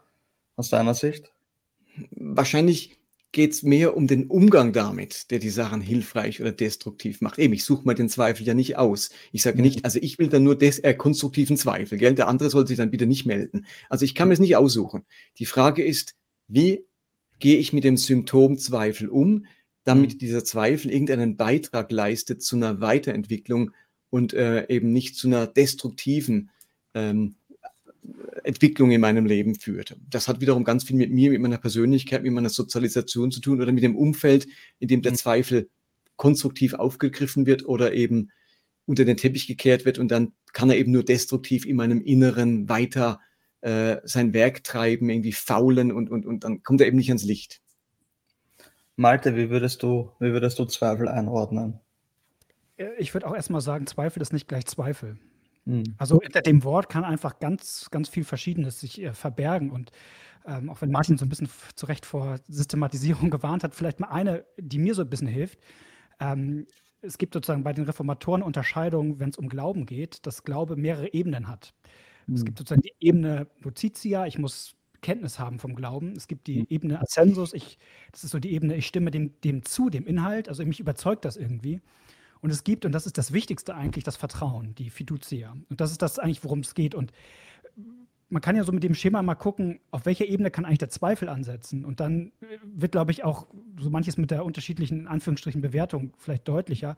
aus 0.57 0.71
deiner 0.71 0.95
Sicht? 0.95 1.33
Wahrscheinlich 2.11 2.99
geht 3.33 3.53
es 3.53 3.63
mehr 3.63 3.97
um 3.97 4.07
den 4.07 4.27
Umgang 4.27 4.75
damit, 4.75 5.31
der 5.31 5.39
die 5.39 5.51
Sachen 5.51 5.81
hilfreich 5.81 6.41
oder 6.41 6.53
destruktiv 6.53 7.23
macht. 7.23 7.39
Eben, 7.39 7.55
ich 7.55 7.65
suche 7.65 7.85
mal 7.85 7.95
den 7.95 8.11
Zweifel 8.11 8.47
ja 8.47 8.53
nicht 8.53 8.77
aus. 8.77 9.11
Ich 9.33 9.43
sage 9.43 9.57
mhm. 9.57 9.63
nicht, 9.63 9.85
also 9.87 9.99
ich 10.01 10.19
will 10.19 10.29
dann 10.29 10.45
nur 10.45 10.57
des, 10.57 10.79
äh, 10.81 10.95
konstruktiven 10.95 11.57
Zweifel, 11.57 11.97
gell? 11.97 12.15
der 12.15 12.29
andere 12.29 12.51
soll 12.51 12.67
sich 12.67 12.77
dann 12.77 12.91
bitte 12.91 13.07
nicht 13.07 13.25
melden. 13.25 13.67
Also 13.89 14.05
ich 14.05 14.15
kann 14.15 14.29
mir 14.29 14.35
es 14.35 14.41
nicht 14.41 14.57
aussuchen. 14.57 15.05
Die 15.39 15.47
Frage 15.47 15.83
ist, 15.83 16.15
wie 16.47 16.85
gehe 17.39 17.57
ich 17.57 17.73
mit 17.73 17.85
dem 17.85 17.97
Symptom 17.97 18.59
Zweifel 18.59 19.09
um, 19.09 19.47
damit 19.85 20.15
mhm. 20.15 20.19
dieser 20.19 20.45
Zweifel 20.45 20.91
irgendeinen 20.91 21.37
Beitrag 21.37 21.91
leistet 21.91 22.43
zu 22.43 22.57
einer 22.57 22.81
Weiterentwicklung 22.83 23.73
und 24.13 24.35
äh, 24.35 24.69
eben 24.69 24.93
nicht 24.93 25.17
zu 25.17 25.27
einer 25.27 25.47
destruktiven 25.47 26.51
ähm, 26.93 27.37
Entwicklung 28.45 28.91
in 28.91 29.01
meinem 29.01 29.25
Leben 29.25 29.55
führt. 29.55 29.97
Das 30.11 30.29
hat 30.29 30.43
wiederum 30.43 30.65
ganz 30.65 30.85
viel 30.85 30.97
mit 30.97 31.11
mir, 31.11 31.31
mit 31.31 31.41
meiner 31.41 31.57
Persönlichkeit, 31.57 32.23
mit 32.23 32.33
meiner 32.33 32.51
Sozialisation 32.51 33.31
zu 33.33 33.41
tun 33.41 33.63
oder 33.63 33.73
mit 33.73 33.83
dem 33.83 33.97
Umfeld, 33.97 34.47
in 34.79 34.89
dem 34.89 35.01
der 35.01 35.13
mhm. 35.13 35.17
Zweifel 35.17 35.71
konstruktiv 36.17 36.75
aufgegriffen 36.75 37.47
wird 37.47 37.65
oder 37.65 37.95
eben 37.95 38.31
unter 38.85 39.07
den 39.07 39.17
Teppich 39.17 39.47
gekehrt 39.47 39.87
wird 39.87 39.99
und 39.99 40.11
dann 40.11 40.33
kann 40.53 40.69
er 40.69 40.77
eben 40.77 40.93
nur 40.93 41.05
destruktiv 41.05 41.65
in 41.65 41.77
meinem 41.77 42.03
Inneren 42.03 42.69
weiter 42.69 43.19
äh, 43.63 43.97
sein 44.05 44.35
Werk 44.35 44.63
treiben, 44.63 45.09
irgendwie 45.09 45.33
faulen 45.33 45.91
und, 45.91 46.11
und, 46.11 46.27
und 46.27 46.45
dann 46.45 46.63
kommt 46.63 46.83
er 46.83 46.87
eben 46.87 46.99
nicht 46.99 47.09
ans 47.09 47.25
Licht. 47.25 47.63
Malte, 48.97 49.37
wie 49.37 49.49
würdest 49.49 49.83
du, 49.83 50.11
wie 50.21 50.33
würdest 50.33 50.59
du 50.59 50.67
Zweifel 50.67 51.09
einordnen? 51.09 51.81
Äh, 52.77 52.91
ich 52.99 53.13
würde 53.15 53.27
auch 53.27 53.35
erstmal 53.35 53.61
sagen, 53.61 53.87
Zweifel 53.87 54.23
ist 54.23 54.33
nicht 54.33 54.49
gleich 54.49 54.67
Zweifel. 54.67 55.19
Mhm. 55.65 55.95
Also 55.99 56.21
hinter 56.21 56.43
dem 56.43 56.65
Wort 56.65 56.89
kann 56.89 57.05
einfach 57.05 57.39
ganz, 57.39 57.89
ganz 57.91 58.09
viel 58.09 58.25
Verschiedenes 58.25 58.81
sich 58.81 59.03
äh, 59.03 59.13
verbergen. 59.13 59.71
Und 59.71 59.93
ähm, 60.47 60.71
auch 60.71 60.81
wenn 60.83 60.91
Martin 60.91 61.19
so 61.19 61.25
ein 61.25 61.29
bisschen 61.29 61.49
zu 61.75 61.87
Recht 61.87 62.05
vor 62.05 62.39
Systematisierung 62.49 63.31
gewarnt 63.31 63.65
hat, 63.65 63.75
vielleicht 63.75 64.01
mal 64.01 64.09
eine, 64.09 64.45
die 64.59 64.79
mir 64.79 64.95
so 64.95 65.03
ein 65.03 65.11
bisschen 65.11 65.29
hilft. 65.29 65.61
Ähm, 66.21 66.67
es 67.01 67.19
gibt 67.19 67.35
sozusagen 67.35 67.65
bei 67.65 67.73
den 67.73 67.85
Reformatoren 67.85 68.43
Unterscheidungen, 68.43 69.19
wenn 69.19 69.31
es 69.31 69.37
um 69.37 69.49
Glauben 69.49 69.87
geht, 69.87 70.25
dass 70.27 70.45
Glaube 70.45 70.77
mehrere 70.77 71.13
Ebenen 71.13 71.49
hat. 71.49 71.75
Mhm. 72.27 72.35
Es 72.35 72.41
hm. 72.41 72.45
gibt 72.47 72.59
sozusagen 72.59 72.83
die 72.83 72.95
Ebene 73.01 73.49
Notitia, 73.61 74.27
ich 74.27 74.39
muss 74.39 74.77
Kenntnis 75.01 75.41
haben 75.41 75.59
vom 75.59 75.75
Glauben. 75.75 76.13
Es 76.17 76.29
gibt 76.29 76.47
die 76.47 76.61
mhm. 76.61 76.67
Ebene 76.71 77.01
Ascensus, 77.01 77.53
ich, 77.53 77.79
das 78.13 78.25
ist 78.25 78.31
so 78.31 78.39
die 78.39 78.53
Ebene, 78.53 78.77
ich 78.77 78.87
stimme 78.87 79.11
dem, 79.11 79.39
dem 79.43 79.65
zu, 79.65 79.91
dem 79.91 80.07
Inhalt, 80.07 80.49
also 80.49 80.65
mich 80.65 80.81
überzeugt 80.81 81.25
das 81.25 81.37
irgendwie. 81.37 81.81
Und 82.43 82.51
es 82.51 82.65
gibt, 82.65 82.85
und 82.85 82.93
das 82.93 83.07
ist 83.07 83.17
das 83.17 83.33
Wichtigste 83.33 83.75
eigentlich, 83.75 84.03
das 84.05 84.17
Vertrauen, 84.17 84.75
die 84.75 84.91
Fiducia. 84.91 85.57
Und 85.71 85.81
das 85.81 85.93
ist 85.93 86.03
das 86.03 86.19
eigentlich, 86.19 86.43
worum 86.43 86.61
es 86.61 86.75
geht. 86.75 86.95
Und 86.95 87.13
man 88.29 88.43
kann 88.43 88.57
ja 88.57 88.65
so 88.65 88.73
mit 88.73 88.83
dem 88.83 88.95
Schema 88.95 89.23
mal 89.23 89.37
gucken, 89.37 89.79
auf 89.93 90.07
welcher 90.07 90.27
Ebene 90.27 90.51
kann 90.51 90.65
eigentlich 90.65 90.79
der 90.79 90.89
Zweifel 90.89 91.29
ansetzen. 91.29 91.85
Und 91.85 92.01
dann 92.01 92.33
wird, 92.65 92.93
glaube 92.93 93.13
ich, 93.13 93.23
auch 93.23 93.47
so 93.79 93.91
manches 93.91 94.17
mit 94.17 94.33
der 94.33 94.45
unterschiedlichen, 94.45 95.01
in 95.01 95.07
Anführungsstrichen, 95.07 95.61
Bewertung 95.61 96.15
vielleicht 96.19 96.49
deutlicher. 96.49 96.97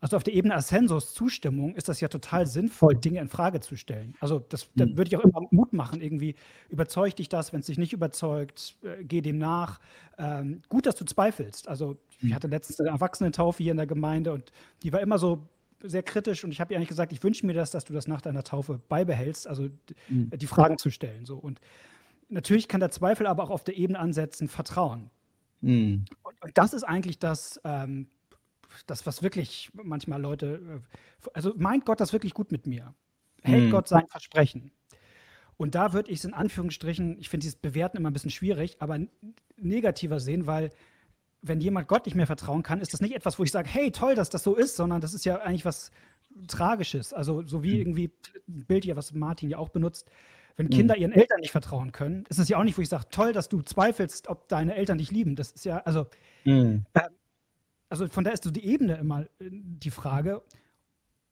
Also 0.00 0.16
auf 0.16 0.24
der 0.24 0.34
Ebene 0.34 0.54
Ascensos 0.54 1.14
Zustimmung 1.14 1.74
ist 1.74 1.88
das 1.88 2.00
ja 2.00 2.08
total 2.08 2.46
sinnvoll, 2.46 2.96
Dinge 2.96 3.20
in 3.20 3.28
Frage 3.28 3.60
zu 3.60 3.76
stellen. 3.76 4.14
Also 4.20 4.40
das, 4.40 4.68
da 4.74 4.84
hm. 4.84 4.96
würde 4.96 5.08
ich 5.08 5.16
auch 5.16 5.24
immer 5.24 5.40
Mut 5.50 5.72
machen, 5.72 6.02
irgendwie 6.02 6.34
überzeugt 6.68 7.18
dich 7.18 7.30
das, 7.30 7.52
wenn 7.52 7.60
es 7.60 7.66
dich 7.66 7.78
nicht 7.78 7.94
überzeugt, 7.94 8.76
äh, 8.82 9.02
geh 9.04 9.22
dem 9.22 9.38
nach. 9.38 9.80
Ähm, 10.18 10.60
gut, 10.68 10.84
dass 10.86 10.96
du 10.96 11.04
zweifelst. 11.06 11.68
Also 11.68 11.96
ich 12.20 12.34
hatte 12.34 12.48
letztens 12.48 12.80
eine 12.80 12.90
Erwachsenentaufe 12.90 13.62
hier 13.62 13.72
in 13.72 13.76
der 13.76 13.86
Gemeinde 13.86 14.32
und 14.32 14.52
die 14.82 14.92
war 14.92 15.00
immer 15.00 15.18
so 15.18 15.46
sehr 15.82 16.02
kritisch 16.02 16.44
und 16.44 16.50
ich 16.50 16.60
habe 16.60 16.72
ihr 16.72 16.78
eigentlich 16.78 16.88
gesagt, 16.88 17.12
ich 17.12 17.22
wünsche 17.22 17.44
mir 17.46 17.52
das, 17.52 17.70
dass 17.70 17.84
du 17.84 17.92
das 17.92 18.08
nach 18.08 18.20
deiner 18.20 18.42
Taufe 18.42 18.80
beibehältst, 18.88 19.46
also 19.46 19.68
mhm. 20.08 20.30
die 20.30 20.46
Fragen 20.46 20.78
zu 20.78 20.90
stellen. 20.90 21.26
So. 21.26 21.36
Und 21.36 21.60
natürlich 22.28 22.68
kann 22.68 22.80
der 22.80 22.90
Zweifel 22.90 23.26
aber 23.26 23.44
auch 23.44 23.50
auf 23.50 23.64
der 23.64 23.76
Ebene 23.76 23.98
ansetzen, 23.98 24.48
Vertrauen. 24.48 25.10
Mhm. 25.60 26.06
Und, 26.22 26.42
und, 26.42 26.58
das 26.58 26.72
ist 26.72 26.84
eigentlich 26.84 27.18
das, 27.18 27.60
ähm, 27.64 28.08
das, 28.86 29.06
was 29.06 29.22
wirklich 29.22 29.70
manchmal 29.74 30.20
Leute, 30.20 30.82
äh, 31.24 31.28
also 31.34 31.52
meint 31.56 31.84
Gott 31.84 32.00
das 32.00 32.12
wirklich 32.12 32.34
gut 32.34 32.52
mit 32.52 32.66
mir? 32.66 32.94
Hält 33.42 33.66
mhm. 33.66 33.70
Gott 33.70 33.88
sein 33.88 34.06
Versprechen? 34.08 34.72
Und 35.56 35.74
da 35.74 35.92
würde 35.92 36.10
ich 36.10 36.18
es 36.18 36.24
in 36.24 36.34
Anführungsstrichen, 36.34 37.18
ich 37.18 37.28
finde 37.28 37.44
dieses 37.44 37.56
Bewerten 37.56 37.96
immer 37.96 38.10
ein 38.10 38.12
bisschen 38.12 38.30
schwierig, 38.30 38.76
aber 38.80 38.98
negativer 39.56 40.20
sehen, 40.20 40.46
weil 40.46 40.70
wenn 41.42 41.60
jemand 41.60 41.88
Gott 41.88 42.06
nicht 42.06 42.14
mehr 42.14 42.26
vertrauen 42.26 42.62
kann, 42.62 42.80
ist 42.80 42.92
das 42.92 43.00
nicht 43.00 43.14
etwas, 43.14 43.38
wo 43.38 43.44
ich 43.44 43.50
sage, 43.50 43.68
hey, 43.68 43.90
toll, 43.90 44.14
dass 44.14 44.30
das 44.30 44.42
so 44.42 44.54
ist, 44.54 44.76
sondern 44.76 45.00
das 45.00 45.14
ist 45.14 45.24
ja 45.24 45.36
eigentlich 45.40 45.64
was 45.64 45.90
Tragisches. 46.48 47.12
Also 47.12 47.42
so 47.46 47.62
wie 47.62 47.74
mhm. 47.74 47.80
irgendwie 47.80 48.10
ein 48.48 48.66
Bild 48.66 48.84
hier, 48.84 48.96
was 48.96 49.12
Martin 49.12 49.48
ja 49.48 49.58
auch 49.58 49.70
benutzt. 49.70 50.10
Wenn 50.56 50.70
Kinder 50.70 50.94
mhm. 50.96 51.02
ihren 51.02 51.12
Eltern 51.12 51.40
nicht 51.40 51.50
vertrauen 51.50 51.92
können, 51.92 52.24
ist 52.28 52.38
es 52.38 52.48
ja 52.48 52.58
auch 52.58 52.64
nicht, 52.64 52.76
wo 52.78 52.82
ich 52.82 52.88
sage, 52.88 53.04
toll, 53.10 53.32
dass 53.32 53.48
du 53.48 53.62
zweifelst, 53.62 54.28
ob 54.28 54.48
deine 54.48 54.74
Eltern 54.74 54.98
dich 54.98 55.10
lieben. 55.10 55.36
Das 55.36 55.52
ist 55.52 55.64
ja, 55.64 55.78
also 55.78 56.06
mhm. 56.44 56.84
äh, 56.94 57.02
also 57.88 58.08
von 58.08 58.24
da 58.24 58.30
ist 58.30 58.44
so 58.44 58.50
die 58.50 58.66
Ebene 58.66 58.96
immer 58.96 59.22
äh, 59.22 59.50
die 59.50 59.90
Frage. 59.90 60.42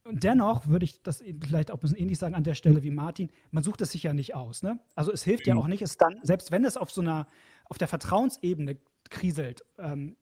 Und 0.04 0.22
dennoch 0.22 0.66
würde 0.68 0.84
ich 0.84 1.02
das 1.02 1.24
vielleicht 1.42 1.70
auch 1.70 1.76
ein 1.76 1.80
bisschen 1.80 1.96
ähnlich 1.96 2.18
sagen 2.18 2.34
an 2.34 2.44
der 2.44 2.54
Stelle 2.54 2.82
wie 2.82 2.90
Martin, 2.90 3.30
man 3.50 3.64
sucht 3.64 3.80
es 3.80 3.92
sich 3.92 4.02
ja 4.02 4.12
nicht 4.12 4.34
aus. 4.34 4.62
Ne? 4.62 4.78
Also 4.94 5.10
es 5.10 5.24
hilft 5.24 5.46
ja 5.46 5.54
mhm. 5.54 5.60
auch 5.60 5.66
nicht, 5.66 5.80
es 5.80 5.96
dann, 5.96 6.18
selbst 6.22 6.50
wenn 6.50 6.64
es 6.66 6.76
auf 6.76 6.90
so 6.90 7.00
einer, 7.00 7.26
auf 7.64 7.78
der 7.78 7.88
Vertrauensebene 7.88 8.76
kriselt, 9.10 9.62
ähm, 9.78 10.16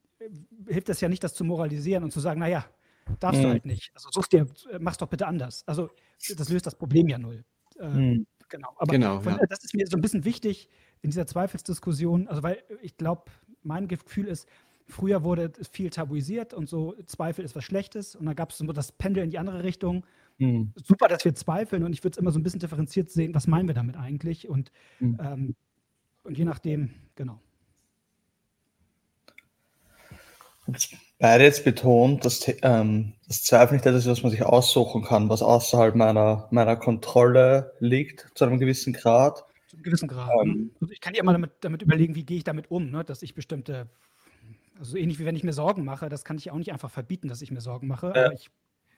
hilft 0.66 0.88
es 0.88 1.00
ja 1.00 1.08
nicht, 1.08 1.24
das 1.24 1.34
zu 1.34 1.44
moralisieren 1.44 2.04
und 2.04 2.12
zu 2.12 2.20
sagen, 2.20 2.40
naja, 2.40 2.64
darfst 3.18 3.40
mhm. 3.40 3.44
du 3.44 3.50
halt 3.50 3.66
nicht. 3.66 3.90
Also 3.94 4.10
such 4.12 4.28
dir, 4.28 4.46
mach's 4.78 4.98
doch 4.98 5.08
bitte 5.08 5.26
anders. 5.26 5.64
Also 5.66 5.90
das 6.36 6.48
löst 6.48 6.66
das 6.66 6.76
Problem 6.76 7.08
ja 7.08 7.18
null. 7.18 7.44
Äh, 7.78 7.88
mhm. 7.88 8.26
Genau. 8.48 8.74
Aber 8.76 8.92
genau, 8.92 9.20
von, 9.20 9.32
ja. 9.32 9.46
das 9.48 9.64
ist 9.64 9.74
mir 9.74 9.86
so 9.86 9.96
ein 9.96 10.02
bisschen 10.02 10.24
wichtig 10.24 10.68
in 11.00 11.10
dieser 11.10 11.26
Zweifelsdiskussion, 11.26 12.28
also 12.28 12.42
weil 12.42 12.62
ich 12.82 12.96
glaube, 12.96 13.24
mein 13.62 13.88
Gefühl 13.88 14.28
ist, 14.28 14.46
Früher 14.88 15.22
wurde 15.22 15.52
viel 15.70 15.90
tabuisiert 15.90 16.52
und 16.52 16.68
so, 16.68 16.94
Zweifel 17.06 17.44
ist 17.44 17.56
was 17.56 17.64
Schlechtes. 17.64 18.14
Und 18.14 18.26
dann 18.26 18.34
gab 18.34 18.50
es 18.50 18.58
so 18.58 18.66
das 18.66 18.92
Pendel 18.92 19.24
in 19.24 19.30
die 19.30 19.38
andere 19.38 19.62
Richtung. 19.62 20.04
Mhm. 20.38 20.72
Super, 20.76 21.08
dass 21.08 21.24
wir 21.24 21.34
zweifeln. 21.34 21.82
Und 21.82 21.92
ich 21.92 22.04
würde 22.04 22.14
es 22.14 22.18
immer 22.18 22.30
so 22.30 22.38
ein 22.38 22.42
bisschen 22.42 22.60
differenziert 22.60 23.10
sehen, 23.10 23.34
was 23.34 23.46
meinen 23.46 23.68
wir 23.68 23.74
damit 23.74 23.96
eigentlich? 23.96 24.48
Und, 24.48 24.70
mhm. 25.00 25.18
ähm, 25.20 25.54
und 26.24 26.36
je 26.36 26.44
nachdem, 26.44 26.90
genau. 27.14 27.40
Beide 31.18 31.44
jetzt 31.44 31.64
betont, 31.64 32.24
dass 32.24 32.44
ähm, 32.62 33.14
das 33.26 33.42
Zweifel 33.42 33.74
nicht 33.74 33.86
etwas 33.86 34.04
ist, 34.04 34.10
was 34.10 34.22
man 34.22 34.30
sich 34.30 34.44
aussuchen 34.44 35.02
kann, 35.02 35.28
was 35.28 35.42
außerhalb 35.42 35.94
meiner, 35.94 36.48
meiner 36.50 36.76
Kontrolle 36.76 37.72
liegt, 37.80 38.30
zu 38.34 38.44
einem 38.44 38.58
gewissen 38.58 38.92
Grad. 38.92 39.44
Zu 39.68 39.76
einem 39.76 39.82
gewissen 39.82 40.08
Grad. 40.08 40.30
Ähm, 40.42 40.70
also 40.80 40.92
ich 40.92 41.00
kann 41.00 41.14
ja 41.14 41.22
mal 41.24 41.32
damit, 41.32 41.52
damit 41.60 41.82
überlegen, 41.82 42.14
wie 42.14 42.24
gehe 42.24 42.38
ich 42.38 42.44
damit 42.44 42.70
um, 42.70 42.90
ne? 42.90 43.04
dass 43.04 43.22
ich 43.22 43.34
bestimmte 43.34 43.88
also 44.82 44.96
ähnlich 44.96 45.20
wie 45.20 45.24
wenn 45.24 45.36
ich 45.36 45.44
mir 45.44 45.52
Sorgen 45.52 45.84
mache, 45.84 46.08
das 46.08 46.24
kann 46.24 46.38
ich 46.38 46.50
auch 46.50 46.58
nicht 46.58 46.72
einfach 46.72 46.90
verbieten, 46.90 47.28
dass 47.28 47.40
ich 47.40 47.52
mir 47.52 47.60
Sorgen 47.60 47.86
mache, 47.86 48.12
ja. 48.16 48.26
aber 48.26 48.34
ich, 48.34 48.50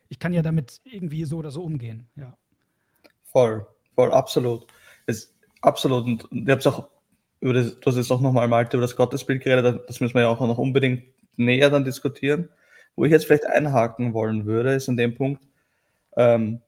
ich 0.08 0.18
kann 0.18 0.32
ja 0.32 0.40
damit 0.40 0.80
irgendwie 0.84 1.24
so 1.24 1.36
oder 1.36 1.50
so 1.50 1.62
umgehen, 1.62 2.08
ja. 2.16 2.36
Voll, 3.24 3.66
voll, 3.94 4.12
absolut. 4.12 4.66
Es, 5.06 5.34
absolut. 5.60 6.04
Und 6.04 6.28
ich 6.30 6.48
habe 6.48 6.60
es 6.60 6.66
auch 6.66 6.88
über 7.40 7.52
das, 7.52 7.78
du 7.78 7.86
hast 7.86 7.96
jetzt 7.96 8.10
auch 8.10 8.20
nochmal 8.22 8.48
Malte 8.48 8.76
über 8.76 8.84
das 8.86 8.96
Gottesbild 8.96 9.42
geredet, 9.42 9.82
das 9.86 10.00
müssen 10.00 10.14
wir 10.14 10.22
ja 10.22 10.28
auch 10.28 10.40
noch 10.40 10.56
unbedingt 10.56 11.04
näher 11.36 11.70
dann 11.70 11.84
diskutieren. 11.84 12.48
Wo 12.96 13.04
ich 13.04 13.10
jetzt 13.10 13.26
vielleicht 13.26 13.46
einhaken 13.46 14.14
wollen 14.14 14.46
würde, 14.46 14.74
ist 14.74 14.88
an 14.88 14.96
dem 14.96 15.14
Punkt, 15.14 15.42
ähm, 16.16 16.60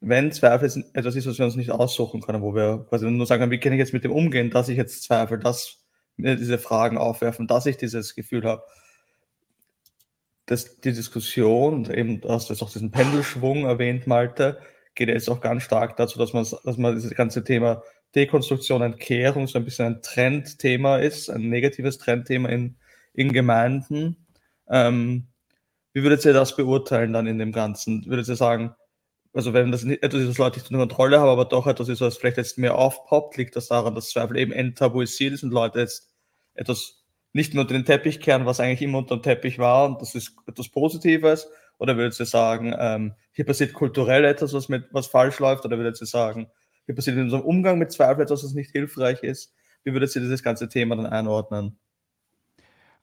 wenn 0.00 0.32
Zweifel 0.32 0.84
etwas 0.92 1.16
ist, 1.16 1.26
was 1.26 1.38
wir 1.38 1.46
uns 1.46 1.56
nicht 1.56 1.70
aussuchen 1.70 2.20
können, 2.20 2.42
wo 2.42 2.54
wir 2.54 2.84
quasi 2.88 3.10
nur 3.10 3.26
sagen, 3.26 3.50
wie 3.50 3.58
kann 3.58 3.72
ich 3.72 3.78
jetzt 3.78 3.94
mit 3.94 4.04
dem 4.04 4.12
umgehen, 4.12 4.50
dass 4.50 4.68
ich 4.68 4.76
jetzt 4.76 5.02
zweifle, 5.02 5.38
dass 5.38 5.78
mir 6.16 6.36
diese 6.36 6.58
Fragen 6.58 6.98
aufwerfen, 6.98 7.46
dass 7.46 7.64
ich 7.66 7.78
dieses 7.78 8.14
Gefühl 8.14 8.44
habe, 8.44 8.62
dass 10.46 10.78
die 10.80 10.92
Diskussion, 10.92 11.90
eben, 11.90 12.20
du 12.20 12.28
jetzt 12.28 12.62
auch 12.62 12.70
diesen 12.70 12.90
Pendelschwung 12.90 13.64
erwähnt, 13.64 14.06
Malte, 14.06 14.58
geht 14.94 15.08
jetzt 15.08 15.30
auch 15.30 15.40
ganz 15.40 15.62
stark 15.62 15.96
dazu, 15.96 16.18
dass 16.18 16.32
man, 16.34 16.46
dass 16.64 16.76
man 16.76 16.94
dieses 16.94 17.14
ganze 17.14 17.42
Thema 17.42 17.82
Dekonstruktion, 18.14 18.82
Entkehrung 18.82 19.46
so 19.46 19.58
ein 19.58 19.64
bisschen 19.64 19.86
ein 19.86 20.02
Trendthema 20.02 20.98
ist, 20.98 21.30
ein 21.30 21.48
negatives 21.48 21.98
Trendthema 21.98 22.48
in, 22.50 22.76
in 23.14 23.32
Gemeinden. 23.32 24.26
Ähm, 24.68 25.28
wie 25.92 26.02
würdet 26.02 26.24
ihr 26.24 26.32
das 26.32 26.56
beurteilen 26.56 27.12
dann 27.12 27.26
in 27.26 27.38
dem 27.38 27.52
Ganzen? 27.52 28.04
Würdet 28.06 28.28
ihr 28.28 28.36
sagen, 28.36 28.74
also 29.32 29.52
wenn 29.52 29.72
das 29.72 29.84
nicht 29.84 30.02
etwas 30.02 30.22
ist, 30.22 30.28
was 30.28 30.38
Leute 30.38 30.58
nicht 30.58 30.70
unter 30.70 30.80
Kontrolle 30.80 31.20
haben, 31.20 31.28
aber 31.28 31.44
doch 31.44 31.66
etwas 31.66 31.88
ist, 31.88 32.00
was 32.00 32.16
vielleicht 32.16 32.36
jetzt 32.36 32.58
mehr 32.58 32.76
aufpoppt, 32.76 33.36
liegt 33.36 33.56
das 33.56 33.68
daran, 33.68 33.94
dass 33.94 34.10
Zweifel 34.10 34.36
eben 34.36 34.52
enttabuisiert 34.52 35.34
ist 35.34 35.42
und 35.42 35.52
Leute 35.52 35.80
jetzt 35.80 36.12
etwas 36.54 37.04
nicht 37.32 37.52
mehr 37.52 37.62
unter 37.62 37.74
den 37.74 37.84
Teppich 37.84 38.20
kehren, 38.20 38.46
was 38.46 38.60
eigentlich 38.60 38.82
immer 38.82 38.98
unter 38.98 39.16
dem 39.16 39.22
Teppich 39.22 39.58
war 39.58 39.86
und 39.86 40.00
das 40.00 40.14
ist 40.14 40.36
etwas 40.46 40.68
Positives? 40.68 41.48
Oder 41.78 41.96
würdet 41.96 42.18
ihr 42.20 42.26
sagen, 42.26 42.74
ähm, 42.78 43.14
hier 43.32 43.44
passiert 43.44 43.72
kulturell 43.72 44.24
etwas, 44.24 44.52
was, 44.52 44.68
mit, 44.68 44.84
was 44.92 45.08
falsch 45.08 45.40
läuft? 45.40 45.64
Oder 45.64 45.76
würdet 45.76 46.00
ihr 46.00 46.06
sagen, 46.06 46.48
hier 46.86 46.94
passiert 46.94 47.16
in 47.16 47.24
unserem 47.24 47.42
Umgang 47.42 47.78
mit 47.78 47.90
Zweifel 47.90 48.22
etwas, 48.22 48.44
was 48.44 48.54
nicht 48.54 48.70
hilfreich 48.70 49.22
ist? 49.24 49.52
Wie 49.82 49.92
würdet 49.92 50.14
ihr 50.14 50.22
dieses 50.22 50.44
ganze 50.44 50.68
Thema 50.68 50.94
dann 50.94 51.06
einordnen? 51.06 51.78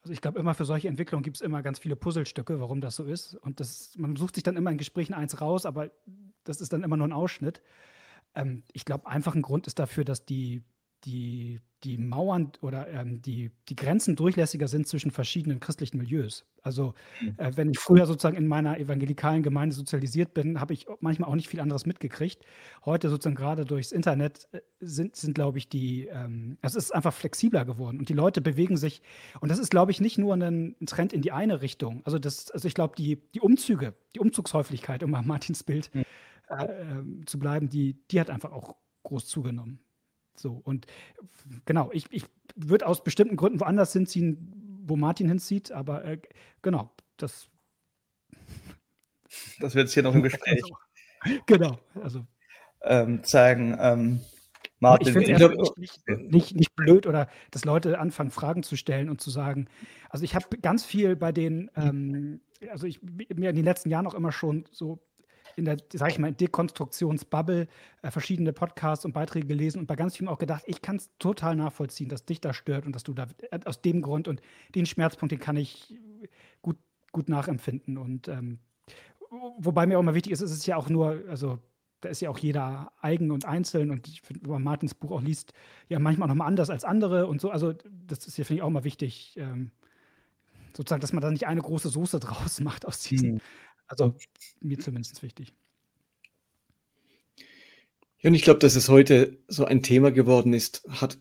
Also 0.01 0.13
ich 0.13 0.21
glaube, 0.21 0.39
immer 0.39 0.53
für 0.55 0.65
solche 0.65 0.87
Entwicklungen 0.87 1.23
gibt 1.23 1.37
es 1.37 1.41
immer 1.41 1.61
ganz 1.61 1.77
viele 1.79 1.95
Puzzlestücke, 1.95 2.59
warum 2.59 2.81
das 2.81 2.95
so 2.95 3.03
ist. 3.03 3.35
Und 3.35 3.59
das, 3.59 3.95
man 3.97 4.15
sucht 4.15 4.35
sich 4.35 4.43
dann 4.43 4.57
immer 4.57 4.71
in 4.71 4.77
Gesprächen 4.77 5.13
eins 5.13 5.41
raus, 5.41 5.65
aber 5.65 5.91
das 6.43 6.59
ist 6.59 6.73
dann 6.73 6.83
immer 6.83 6.97
nur 6.97 7.07
ein 7.07 7.13
Ausschnitt. 7.13 7.61
Ähm, 8.33 8.63
ich 8.73 8.85
glaube, 8.85 9.07
einfach 9.07 9.35
ein 9.35 9.43
Grund 9.43 9.67
ist 9.67 9.77
dafür, 9.77 10.03
dass 10.03 10.25
die 10.25 10.63
die, 11.05 11.59
die 11.83 11.97
Mauern 11.97 12.51
oder 12.61 12.87
ähm, 12.89 13.21
die, 13.21 13.51
die 13.69 13.75
Grenzen 13.75 14.15
durchlässiger 14.15 14.67
sind 14.67 14.87
zwischen 14.87 15.11
verschiedenen 15.11 15.59
christlichen 15.59 15.97
Milieus. 15.97 16.45
Also 16.61 16.93
mhm. 17.19 17.33
äh, 17.37 17.51
wenn 17.55 17.71
ich 17.71 17.79
früher 17.79 18.05
sozusagen 18.05 18.37
in 18.37 18.47
meiner 18.47 18.77
evangelikalen 18.77 19.41
Gemeinde 19.41 19.75
sozialisiert 19.75 20.33
bin, 20.33 20.59
habe 20.59 20.73
ich 20.73 20.85
manchmal 20.99 21.29
auch 21.29 21.35
nicht 21.35 21.49
viel 21.49 21.59
anderes 21.59 21.87
mitgekriegt. 21.87 22.45
Heute 22.85 23.09
sozusagen 23.09 23.35
gerade 23.35 23.65
durchs 23.65 23.91
Internet 23.91 24.47
äh, 24.51 24.61
sind, 24.79 25.15
sind 25.15 25.33
glaube 25.33 25.57
ich, 25.57 25.69
die, 25.69 26.05
ähm, 26.05 26.57
es 26.61 26.75
ist 26.75 26.93
einfach 26.93 27.13
flexibler 27.13 27.65
geworden 27.65 27.97
und 27.97 28.09
die 28.09 28.13
Leute 28.13 28.41
bewegen 28.41 28.77
sich. 28.77 29.01
Und 29.39 29.49
das 29.49 29.57
ist, 29.57 29.71
glaube 29.71 29.91
ich, 29.91 30.01
nicht 30.01 30.19
nur 30.19 30.35
ein 30.35 30.75
Trend 30.85 31.13
in 31.13 31.21
die 31.21 31.31
eine 31.31 31.61
Richtung. 31.61 32.01
Also, 32.05 32.19
das, 32.19 32.51
also 32.51 32.67
ich 32.67 32.75
glaube, 32.75 32.95
die, 32.95 33.21
die 33.33 33.41
Umzüge, 33.41 33.95
die 34.13 34.19
Umzugshäufigkeit, 34.19 35.03
um 35.03 35.11
mal 35.11 35.23
Martins 35.23 35.63
Bild 35.63 35.89
mhm. 35.93 36.03
äh, 36.49 36.65
äh, 36.65 37.25
zu 37.25 37.39
bleiben, 37.39 37.69
die, 37.69 37.97
die 38.11 38.19
hat 38.19 38.29
einfach 38.29 38.51
auch 38.51 38.75
groß 39.03 39.25
zugenommen. 39.27 39.79
So, 40.35 40.61
und 40.63 40.87
genau, 41.65 41.89
ich, 41.91 42.05
ich 42.11 42.25
würde 42.55 42.87
aus 42.87 43.03
bestimmten 43.03 43.35
Gründen 43.35 43.59
woanders 43.59 43.93
hinziehen, 43.93 44.81
wo 44.85 44.95
Martin 44.95 45.27
hinzieht, 45.27 45.71
aber 45.71 46.03
äh, 46.05 46.19
genau, 46.61 46.91
das. 47.17 47.47
Das 49.59 49.75
wird 49.75 49.85
jetzt 49.85 49.93
hier 49.93 50.03
noch 50.03 50.15
im 50.15 50.23
Gespräch. 50.23 50.63
genau, 51.45 51.79
also. 52.01 52.25
Ähm, 52.83 53.23
zeigen. 53.23 53.77
Ähm, 53.79 54.21
Martin, 54.79 55.07
ich 55.07 55.13
finde 55.13 55.61
es 55.61 55.77
nicht, 55.77 56.07
nicht, 56.31 56.55
nicht, 56.55 56.75
blöd 56.75 57.05
oder 57.05 57.29
dass 57.51 57.65
Leute 57.65 57.99
anfangen, 57.99 58.31
Fragen 58.31 58.63
zu 58.63 58.75
stellen 58.75 59.09
und 59.09 59.21
zu 59.21 59.29
sagen. 59.29 59.67
Also 60.09 60.25
ich 60.25 60.33
habe 60.33 60.57
ganz 60.57 60.83
viel 60.83 61.15
bei 61.15 61.31
den, 61.31 61.69
ähm, 61.75 62.41
also 62.71 62.87
ich 62.87 62.99
mir 63.03 63.51
in 63.51 63.55
den 63.55 63.63
letzten 63.63 63.91
Jahren 63.91 64.07
auch 64.07 64.15
immer 64.15 64.31
schon 64.31 64.65
so 64.71 64.99
in 65.55 65.65
der, 65.65 65.77
sag 65.93 66.11
ich 66.11 66.19
mal, 66.19 66.31
Dekonstruktionsbubble 66.31 67.67
äh, 68.01 68.11
verschiedene 68.11 68.53
Podcasts 68.53 69.05
und 69.05 69.13
Beiträge 69.13 69.47
gelesen 69.47 69.79
und 69.79 69.87
bei 69.87 69.95
ganz 69.95 70.17
vielen 70.17 70.27
auch 70.27 70.39
gedacht, 70.39 70.63
ich 70.65 70.81
kann 70.81 70.97
es 70.97 71.09
total 71.19 71.55
nachvollziehen, 71.55 72.09
dass 72.09 72.25
dich 72.25 72.41
das 72.41 72.55
stört 72.55 72.85
und 72.85 72.95
dass 72.95 73.03
du 73.03 73.13
da 73.13 73.27
äh, 73.51 73.59
aus 73.65 73.81
dem 73.81 74.01
Grund 74.01 74.27
und 74.27 74.41
den 74.75 74.85
Schmerzpunkt, 74.85 75.31
den 75.31 75.39
kann 75.39 75.57
ich 75.57 75.95
gut, 76.61 76.77
gut 77.11 77.29
nachempfinden. 77.29 77.97
Und 77.97 78.27
ähm, 78.27 78.59
wobei 79.57 79.85
mir 79.85 79.99
auch 79.99 80.03
mal 80.03 80.15
wichtig 80.15 80.33
ist, 80.33 80.41
es 80.41 80.51
ist 80.51 80.65
ja 80.65 80.75
auch 80.75 80.89
nur, 80.89 81.23
also 81.29 81.59
da 82.01 82.09
ist 82.09 82.21
ja 82.21 82.29
auch 82.29 82.37
jeder 82.39 82.91
eigen 82.99 83.31
und 83.31 83.45
einzeln 83.45 83.91
und 83.91 84.07
ich 84.07 84.21
finde, 84.21 84.43
wenn 84.43 84.51
man 84.51 84.63
Martins 84.63 84.95
Buch 84.95 85.11
auch 85.11 85.21
liest, 85.21 85.53
ja 85.87 85.99
manchmal 85.99 86.27
noch 86.27 86.35
mal 86.35 86.47
anders 86.47 86.69
als 86.69 86.83
andere 86.83 87.27
und 87.27 87.39
so. 87.39 87.51
Also 87.51 87.73
das 88.07 88.25
ist 88.27 88.37
ja, 88.37 88.43
finde 88.43 88.59
ich, 88.59 88.63
auch 88.63 88.69
mal 88.69 88.83
wichtig, 88.83 89.35
ähm, 89.37 89.71
sozusagen, 90.75 91.01
dass 91.01 91.13
man 91.13 91.21
da 91.21 91.31
nicht 91.31 91.47
eine 91.47 91.61
große 91.61 91.89
Soße 91.89 92.19
draus 92.19 92.59
macht 92.61 92.85
aus 92.85 93.01
diesen, 93.01 93.33
mhm. 93.33 93.41
Also 93.91 94.15
mir 94.61 94.79
zumindest 94.79 95.21
wichtig. 95.21 95.53
Ja, 98.19 98.29
und 98.29 98.35
ich 98.35 98.43
glaube, 98.43 98.59
dass 98.59 98.75
es 98.75 98.87
heute 98.87 99.37
so 99.47 99.65
ein 99.65 99.83
Thema 99.83 100.11
geworden 100.11 100.53
ist, 100.53 100.83
hat 100.87 101.19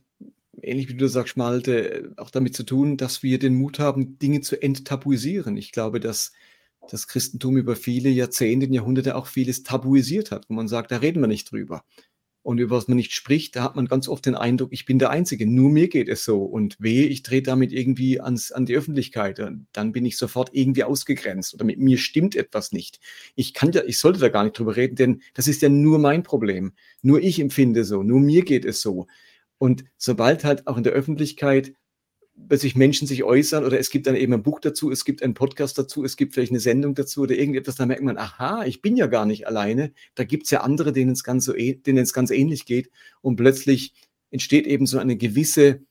ähnlich 0.62 0.88
wie 0.88 0.94
du 0.94 1.09
sagst, 1.09 1.37
Malte, 1.37 2.12
auch 2.16 2.30
damit 2.30 2.54
zu 2.54 2.62
tun, 2.62 2.96
dass 2.96 3.22
wir 3.22 3.38
den 3.38 3.56
Mut 3.56 3.78
haben, 3.78 4.18
Dinge 4.18 4.40
zu 4.42 4.61
enttabuisieren. 4.62 5.56
Ich 5.56 5.72
glaube, 5.72 5.98
dass 5.98 6.33
das 6.88 7.09
Christentum 7.09 7.56
über 7.56 7.74
viele 7.74 8.09
Jahrzehnte, 8.09 8.66
Jahrhunderte 8.66 9.16
auch 9.16 9.26
vieles 9.26 9.62
tabuisiert 9.64 10.30
hat, 10.30 10.48
wo 10.48 10.54
man 10.54 10.68
sagt, 10.68 10.92
da 10.92 10.98
reden 10.98 11.20
wir 11.20 11.28
nicht 11.28 11.50
drüber 11.50 11.85
und 12.42 12.59
über 12.59 12.76
was 12.76 12.88
man 12.88 12.96
nicht 12.96 13.12
spricht, 13.12 13.55
da 13.55 13.62
hat 13.62 13.76
man 13.76 13.87
ganz 13.87 14.09
oft 14.09 14.24
den 14.24 14.35
Eindruck, 14.35 14.72
ich 14.72 14.87
bin 14.87 14.98
der 14.98 15.11
Einzige, 15.11 15.46
nur 15.46 15.70
mir 15.70 15.88
geht 15.88 16.09
es 16.09 16.24
so. 16.24 16.42
Und 16.42 16.76
wehe, 16.79 17.07
ich 17.07 17.22
drehe 17.22 17.42
damit 17.42 17.72
irgendwie 17.72 18.20
ans, 18.20 18.50
an 18.50 18.64
die 18.64 18.74
Öffentlichkeit. 18.74 19.38
Dann 19.72 19.92
bin 19.92 20.07
ich 20.07 20.16
sofort 20.16 20.50
irgendwie 20.53 20.85
ausgegrenzt 20.85 21.53
oder 21.53 21.64
mit 21.64 21.79
mir 21.79 21.98
stimmt 21.98 22.37
etwas 22.37 22.72
nicht. 22.72 22.98
Ich 23.35 23.53
kann 23.53 23.72
ja, 23.72 23.83
ich 23.85 23.98
sollte 23.98 24.20
da 24.20 24.29
gar 24.29 24.44
nicht 24.44 24.59
drüber 24.59 24.76
reden, 24.76 24.96
denn 24.96 25.22
das 25.35 25.48
ist 25.48 25.61
ja 25.61 25.68
nur 25.68 25.98
mein 25.98 26.22
Problem. 26.22 26.72
Nur 27.03 27.20
ich 27.20 27.40
empfinde 27.40 27.85
so, 27.85 28.03
nur 28.03 28.20
mir 28.20 28.42
geht 28.42 28.64
es 28.64 28.81
so. 28.81 29.07
Und 29.59 29.85
sobald 29.98 30.44
halt 30.44 30.66
auch 30.66 30.79
in 30.79 30.85
der 30.85 30.94
Öffentlichkeit 30.94 31.74
plötzlich 32.48 32.76
Menschen 32.76 33.07
sich 33.07 33.24
äußern 33.24 33.64
oder 33.64 33.79
es 33.79 33.90
gibt 33.90 34.07
dann 34.07 34.16
eben 34.16 34.33
ein 34.33 34.42
Buch 34.42 34.61
dazu, 34.61 34.90
es 34.90 35.05
gibt 35.05 35.22
einen 35.22 35.35
Podcast 35.35 35.79
dazu, 35.79 36.05
es 36.05 36.16
gibt 36.16 36.35
vielleicht 36.35 36.53
eine 36.53 36.61
Sendung 36.61 36.94
dazu 36.94 37.22
oder 37.22 37.35
irgendetwas, 37.35 37.76
da 37.76 37.87
merkt 37.87 38.03
man, 38.03 38.18
aha, 38.18 38.64
ich 38.64 38.83
bin 38.83 38.96
ja 38.96 39.07
gar 39.07 39.26
nicht 39.26 39.46
alleine, 39.46 39.92
da 40.14 40.24
gibt 40.24 40.44
es 40.44 40.50
ja 40.50 40.61
andere, 40.61 40.92
denen 40.92 41.12
es, 41.12 41.24
ganz 41.24 41.44
so, 41.44 41.53
denen 41.53 41.98
es 41.98 42.12
ganz 42.12 42.31
ähnlich 42.31 42.66
geht 42.66 42.90
und 43.20 43.37
plötzlich 43.37 43.94
entsteht 44.31 44.66
eben 44.66 44.87
so 44.87 44.98
eine 44.98 45.16
gewisse 45.16 45.83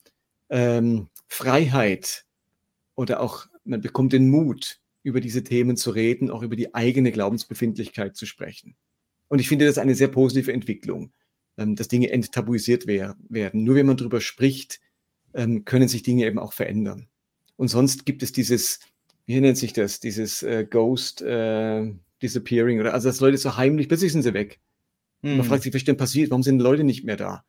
ähm, 0.49 1.07
Freiheit 1.27 2.25
oder 2.95 3.21
auch 3.21 3.47
man 3.63 3.81
bekommt 3.81 4.13
den 4.13 4.29
Mut, 4.29 4.79
über 5.03 5.21
diese 5.21 5.43
Themen 5.43 5.77
zu 5.77 5.91
reden, 5.91 6.29
auch 6.29 6.43
über 6.43 6.55
die 6.55 6.73
eigene 6.73 7.11
Glaubensbefindlichkeit 7.11 8.15
zu 8.15 8.25
sprechen. 8.25 8.75
Und 9.27 9.39
ich 9.39 9.47
finde 9.47 9.65
das 9.65 9.77
eine 9.77 9.95
sehr 9.95 10.07
positive 10.07 10.51
Entwicklung, 10.51 11.13
ähm, 11.57 11.75
dass 11.75 11.87
Dinge 11.87 12.09
enttabuisiert 12.11 12.87
werden. 12.87 13.63
Nur 13.63 13.75
wenn 13.75 13.85
man 13.85 13.97
darüber 13.97 14.21
spricht, 14.21 14.81
ähm, 15.33 15.65
können 15.65 15.87
sich 15.87 16.03
Dinge 16.03 16.25
eben 16.25 16.39
auch 16.39 16.53
verändern. 16.53 17.07
Und 17.55 17.67
sonst 17.67 18.05
gibt 18.05 18.23
es 18.23 18.31
dieses, 18.31 18.79
wie 19.25 19.39
nennt 19.39 19.57
sich 19.57 19.73
das, 19.73 19.99
dieses 19.99 20.43
äh, 20.43 20.65
Ghost 20.69 21.21
äh, 21.21 21.91
Disappearing 22.21 22.79
oder 22.79 22.93
also 22.93 23.09
dass 23.09 23.19
Leute 23.19 23.37
so 23.37 23.57
heimlich, 23.57 23.87
plötzlich 23.87 24.11
sind 24.11 24.23
sie 24.23 24.33
weg. 24.33 24.59
Mhm. 25.21 25.37
Man 25.37 25.45
fragt 25.45 25.63
sich, 25.63 25.73
was 25.73 25.83
denn 25.83 25.97
passiert? 25.97 26.29
Warum 26.29 26.43
sind 26.43 26.59
Leute 26.59 26.83
nicht 26.83 27.03
mehr 27.03 27.17
da? 27.17 27.43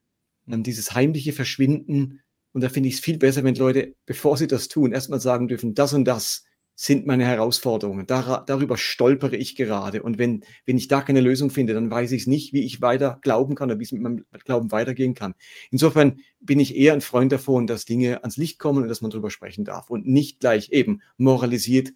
Und 0.46 0.52
dann 0.52 0.62
dieses 0.62 0.94
heimliche 0.94 1.32
Verschwinden. 1.32 2.20
Und 2.52 2.62
da 2.62 2.68
finde 2.68 2.88
ich 2.88 2.96
es 2.96 3.00
viel 3.00 3.18
besser, 3.18 3.44
wenn 3.44 3.54
Leute, 3.54 3.94
bevor 4.06 4.36
sie 4.36 4.46
das 4.46 4.68
tun, 4.68 4.92
erstmal 4.92 5.20
sagen 5.20 5.48
dürfen, 5.48 5.74
das 5.74 5.92
und 5.92 6.04
das 6.04 6.44
sind 6.82 7.06
meine 7.06 7.26
Herausforderungen. 7.26 8.06
Dar 8.06 8.42
darüber 8.46 8.78
stolpere 8.78 9.36
ich 9.36 9.54
gerade. 9.54 10.02
Und 10.02 10.16
wenn, 10.16 10.44
wenn 10.64 10.78
ich 10.78 10.88
da 10.88 11.02
keine 11.02 11.20
Lösung 11.20 11.50
finde, 11.50 11.74
dann 11.74 11.90
weiß 11.90 12.10
ich 12.12 12.22
es 12.22 12.26
nicht, 12.26 12.54
wie 12.54 12.64
ich 12.64 12.80
weiter 12.80 13.18
glauben 13.20 13.54
kann 13.54 13.70
oder 13.70 13.78
wie 13.78 13.84
es 13.84 13.92
mit 13.92 14.00
meinem 14.00 14.24
Glauben 14.46 14.72
weitergehen 14.72 15.12
kann. 15.12 15.34
Insofern 15.70 16.20
bin 16.40 16.58
ich 16.58 16.74
eher 16.74 16.94
ein 16.94 17.02
Freund 17.02 17.32
davon, 17.32 17.66
dass 17.66 17.84
Dinge 17.84 18.22
ans 18.22 18.38
Licht 18.38 18.58
kommen 18.58 18.82
und 18.82 18.88
dass 18.88 19.02
man 19.02 19.10
darüber 19.10 19.30
sprechen 19.30 19.66
darf 19.66 19.90
und 19.90 20.06
nicht 20.06 20.40
gleich 20.40 20.70
eben 20.70 21.02
moralisiert 21.18 21.92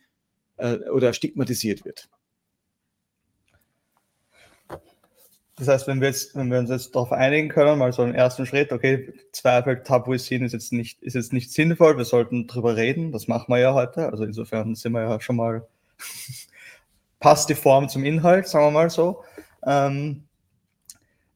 äh, 0.59 0.77
oder 0.91 1.15
stigmatisiert 1.15 1.87
wird. 1.87 2.11
Das 5.57 5.69
heißt, 5.69 5.87
wenn 5.87 6.01
wir, 6.01 6.09
jetzt, 6.09 6.35
wenn 6.35 6.51
wir 6.51 6.59
uns 6.59 6.71
jetzt 6.71 6.95
darauf 6.97 7.13
einigen 7.13 7.49
können, 7.49 7.79
mal 7.79 7.93
so 7.93 8.03
einen 8.03 8.15
ersten 8.15 8.45
Schritt, 8.45 8.73
okay, 8.73 9.13
Zweifel 9.31 9.83
tabuisieren 9.85 10.45
ist 10.45 10.53
jetzt 10.53 10.73
nicht, 10.73 11.01
ist 11.03 11.15
jetzt 11.15 11.33
nicht 11.33 11.53
sinnvoll, 11.53 11.97
wir 11.97 12.05
sollten 12.05 12.49
drüber 12.49 12.77
reden, 12.77 13.13
das 13.13 13.29
machen 13.29 13.53
wir 13.55 13.59
ja 13.59 13.73
heute. 13.73 14.11
Also 14.11 14.25
insofern 14.25 14.75
sind 14.75 14.93
wir 14.93 15.03
ja 15.03 15.21
schon 15.21 15.37
mal, 15.37 15.67
passt 17.21 17.49
die 17.49 17.55
Form 17.55 17.89
zum 17.89 18.05
Inhalt, 18.05 18.49
sagen 18.49 18.67
wir 18.67 18.71
mal 18.73 18.91
so. 18.91 19.23
Ähm, 19.65 20.25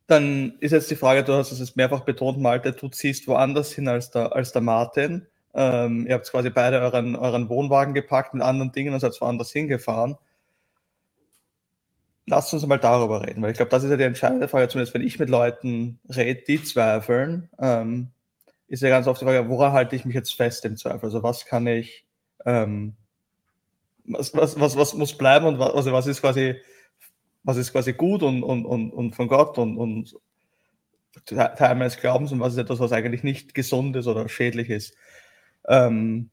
dann 0.09 0.55
ist 0.59 0.73
jetzt 0.73 0.91
die 0.91 0.97
Frage, 0.97 1.23
du 1.23 1.35
hast 1.35 1.53
es 1.53 1.61
jetzt 1.61 1.77
mehrfach 1.77 2.01
betont, 2.01 2.41
Malte, 2.41 2.73
du 2.73 2.89
ziehst 2.89 3.29
woanders 3.29 3.73
hin 3.73 3.87
als 3.87 4.11
der, 4.11 4.35
als 4.35 4.51
der 4.53 4.63
Martin. 4.63 5.27
Ähm, 5.55 6.07
ihr 6.09 6.15
habt 6.15 6.31
quasi 6.31 6.51
beide 6.51 6.81
euren, 6.81 7.15
euren 7.15 7.49
Wohnwagen 7.49 7.95
gepackt 7.95 8.35
mit 8.35 8.43
anderen 8.43 8.73
Dingen 8.73 8.95
und 8.95 9.01
seid 9.01 9.21
woanders 9.21 9.53
hingefahren 9.53 10.17
lasst 12.29 12.53
uns 12.53 12.67
mal 12.67 12.79
darüber 12.79 13.27
reden, 13.27 13.43
weil 13.43 13.51
ich 13.51 13.57
glaube, 13.57 13.71
das 13.71 13.85
ist 13.85 13.91
ja 13.91 13.97
die 13.97 14.05
entscheidende 14.05 14.49
Frage, 14.49 14.69
zumindest 14.69 14.95
wenn 14.95 15.03
ich 15.03 15.19
mit 15.19 15.31
Leuten 15.31 15.99
rede, 16.15 16.43
die 16.47 16.63
zweifeln, 16.63 17.49
ähm, 17.59 18.11
ist 18.69 18.83
ja 18.83 18.91
ganz 18.91 19.07
oft 19.07 19.21
die 19.21 19.25
Frage, 19.25 19.49
woran 19.49 19.73
halte 19.73 19.97
ich 19.97 20.05
mich 20.05 20.15
jetzt 20.15 20.35
fest 20.35 20.65
im 20.65 20.77
Zweifel? 20.77 21.07
Also 21.07 21.23
was 21.23 21.47
kann 21.47 21.67
ich, 21.67 22.05
ähm, 22.45 22.95
was, 24.05 24.35
was, 24.35 24.61
was, 24.61 24.77
was 24.77 24.95
muss 24.95 25.17
bleiben 25.17 25.47
und 25.47 25.59
was, 25.59 25.73
also 25.73 25.93
was 25.93 26.07
ist 26.07 26.21
quasi, 26.21 26.57
was 27.45 27.57
ist 27.57 27.73
quasi 27.73 27.95
gut 27.95 28.23
und, 28.23 28.43
und, 28.43 28.67
und, 28.67 28.93
und 28.93 29.17
von 29.17 29.29
Gott 29.29 29.59
und, 29.59 29.79
und 29.79 30.15
Teil 31.25 31.75
meines 31.75 31.97
Glaubens 31.97 32.31
und 32.33 32.41
was 32.41 32.53
ist 32.53 32.59
etwas, 32.59 32.79
was 32.79 32.93
eigentlich 32.93 33.23
nicht 33.23 33.55
gesund 33.55 33.97
ist 33.97 34.07
oder 34.07 34.29
schädlich 34.29 34.71
ist. 34.71 34.95
Ähm, 35.67 36.31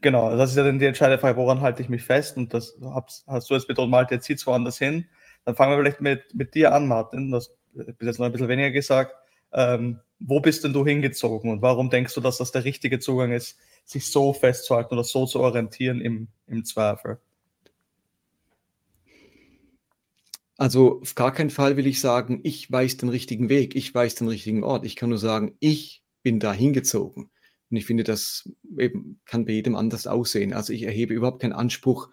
Genau, 0.00 0.34
das 0.36 0.50
ist 0.50 0.56
ja 0.56 0.64
dann 0.64 0.78
die 0.78 0.86
entscheidende 0.86 1.18
Frage, 1.18 1.36
woran 1.36 1.60
halte 1.60 1.82
ich 1.82 1.88
mich 1.88 2.02
fest? 2.02 2.36
Und 2.36 2.54
das 2.54 2.78
hast, 2.82 3.50
du 3.50 3.54
jetzt 3.54 3.68
betont, 3.68 3.90
Malte, 3.90 4.14
jetzt 4.14 4.24
zieht 4.24 4.44
woanders 4.46 4.78
hin. 4.78 5.06
Dann 5.44 5.54
fangen 5.54 5.72
wir 5.72 5.78
vielleicht 5.78 6.00
mit, 6.00 6.34
mit 6.34 6.54
dir 6.54 6.72
an, 6.72 6.88
Martin. 6.88 7.30
Du 7.30 7.36
hast 7.36 7.54
bis 7.74 8.06
jetzt 8.06 8.18
noch 8.18 8.26
ein 8.26 8.32
bisschen 8.32 8.48
weniger 8.48 8.70
gesagt. 8.70 9.14
Ähm, 9.52 10.00
wo 10.20 10.40
bist 10.40 10.64
denn 10.64 10.72
du 10.72 10.86
hingezogen 10.86 11.50
und 11.50 11.62
warum 11.62 11.90
denkst 11.90 12.14
du, 12.14 12.20
dass 12.20 12.38
das 12.38 12.52
der 12.52 12.64
richtige 12.64 12.98
Zugang 12.98 13.32
ist, 13.32 13.58
sich 13.84 14.06
so 14.10 14.32
festzuhalten 14.32 14.94
oder 14.94 15.04
so 15.04 15.26
zu 15.26 15.40
orientieren 15.40 16.00
im, 16.00 16.28
im 16.46 16.64
Zweifel? 16.64 17.18
Also 20.56 21.00
auf 21.00 21.14
gar 21.14 21.32
keinen 21.32 21.50
Fall 21.50 21.76
will 21.76 21.86
ich 21.86 22.00
sagen, 22.00 22.40
ich 22.42 22.70
weiß 22.70 22.98
den 22.98 23.08
richtigen 23.08 23.48
Weg, 23.48 23.74
ich 23.74 23.94
weiß 23.94 24.16
den 24.16 24.28
richtigen 24.28 24.62
Ort. 24.62 24.84
Ich 24.84 24.94
kann 24.94 25.08
nur 25.08 25.18
sagen, 25.18 25.56
ich 25.58 26.02
bin 26.22 26.38
da 26.38 26.52
hingezogen. 26.52 27.30
Und 27.70 27.76
ich 27.76 27.86
finde, 27.86 28.04
das 28.04 28.48
eben 28.78 29.20
kann 29.24 29.44
bei 29.44 29.52
jedem 29.52 29.76
anders 29.76 30.06
aussehen. 30.06 30.52
Also 30.52 30.72
ich 30.72 30.82
erhebe 30.82 31.14
überhaupt 31.14 31.40
keinen 31.40 31.52
Anspruch 31.52 32.08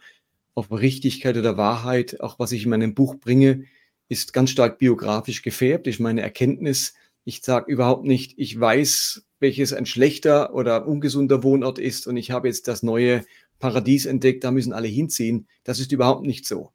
auf 0.53 0.71
Richtigkeit 0.71 1.37
oder 1.37 1.57
Wahrheit. 1.57 2.21
Auch 2.21 2.39
was 2.39 2.51
ich 2.51 2.63
in 2.63 2.69
meinem 2.69 2.93
Buch 2.93 3.15
bringe, 3.15 3.65
ist 4.09 4.33
ganz 4.33 4.51
stark 4.51 4.79
biografisch 4.79 5.41
gefärbt. 5.41 5.87
Ich 5.87 5.99
meine 5.99 6.21
Erkenntnis. 6.21 6.93
Ich 7.23 7.41
sage 7.41 7.71
überhaupt 7.71 8.05
nicht, 8.05 8.35
ich 8.37 8.57
weiß, 8.57 9.25
welches 9.39 9.73
ein 9.73 9.85
schlechter 9.85 10.53
oder 10.53 10.87
ungesunder 10.87 11.43
Wohnort 11.43 11.77
ist 11.77 12.07
und 12.07 12.17
ich 12.17 12.31
habe 12.31 12.47
jetzt 12.47 12.67
das 12.67 12.83
neue 12.83 13.25
Paradies 13.59 14.05
entdeckt, 14.05 14.43
da 14.43 14.51
müssen 14.51 14.73
alle 14.73 14.87
hinziehen. 14.87 15.47
Das 15.63 15.79
ist 15.79 15.91
überhaupt 15.91 16.25
nicht 16.25 16.45
so. 16.45 16.71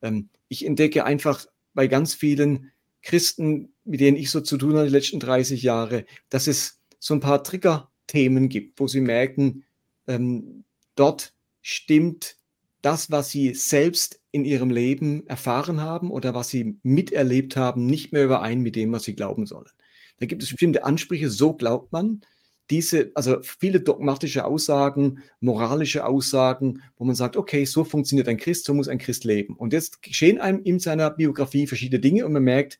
Ähm, 0.00 0.30
ich 0.48 0.64
entdecke 0.64 1.04
einfach 1.04 1.46
bei 1.74 1.88
ganz 1.88 2.14
vielen 2.14 2.72
Christen, 3.02 3.74
mit 3.84 4.00
denen 4.00 4.16
ich 4.16 4.30
so 4.30 4.40
zu 4.40 4.56
tun 4.56 4.76
habe 4.76 4.86
die 4.86 4.92
letzten 4.92 5.20
30 5.20 5.62
Jahre, 5.62 6.06
dass 6.28 6.46
es 6.46 6.80
so 6.98 7.14
ein 7.14 7.20
paar 7.20 7.42
Trigger 7.42 7.91
Themen 8.12 8.50
gibt, 8.50 8.78
wo 8.78 8.86
sie 8.86 9.00
merken, 9.00 9.64
ähm, 10.06 10.64
dort 10.96 11.34
stimmt 11.62 12.36
das, 12.82 13.10
was 13.10 13.30
sie 13.30 13.54
selbst 13.54 14.20
in 14.32 14.44
ihrem 14.44 14.68
Leben 14.70 15.26
erfahren 15.28 15.80
haben 15.80 16.10
oder 16.10 16.34
was 16.34 16.50
sie 16.50 16.78
miterlebt 16.82 17.56
haben, 17.56 17.86
nicht 17.86 18.12
mehr 18.12 18.24
überein 18.24 18.60
mit 18.60 18.76
dem, 18.76 18.92
was 18.92 19.04
sie 19.04 19.16
glauben 19.16 19.46
sollen. 19.46 19.70
Da 20.18 20.26
gibt 20.26 20.42
es 20.42 20.50
bestimmte 20.50 20.84
Ansprüche, 20.84 21.30
so 21.30 21.54
glaubt 21.54 21.90
man. 21.92 22.20
Diese, 22.68 23.12
also 23.14 23.38
viele 23.40 23.80
dogmatische 23.80 24.44
Aussagen, 24.44 25.22
moralische 25.40 26.04
Aussagen, 26.04 26.82
wo 26.96 27.04
man 27.04 27.14
sagt, 27.14 27.36
okay, 27.36 27.64
so 27.64 27.82
funktioniert 27.82 28.28
ein 28.28 28.36
Christ, 28.36 28.66
so 28.66 28.74
muss 28.74 28.88
ein 28.88 28.98
Christ 28.98 29.24
leben. 29.24 29.56
Und 29.56 29.72
jetzt 29.72 30.02
geschehen 30.02 30.38
einem 30.38 30.62
in 30.62 30.78
seiner 30.80 31.10
Biografie 31.10 31.66
verschiedene 31.66 32.00
Dinge 32.00 32.26
und 32.26 32.32
man 32.32 32.44
merkt, 32.44 32.78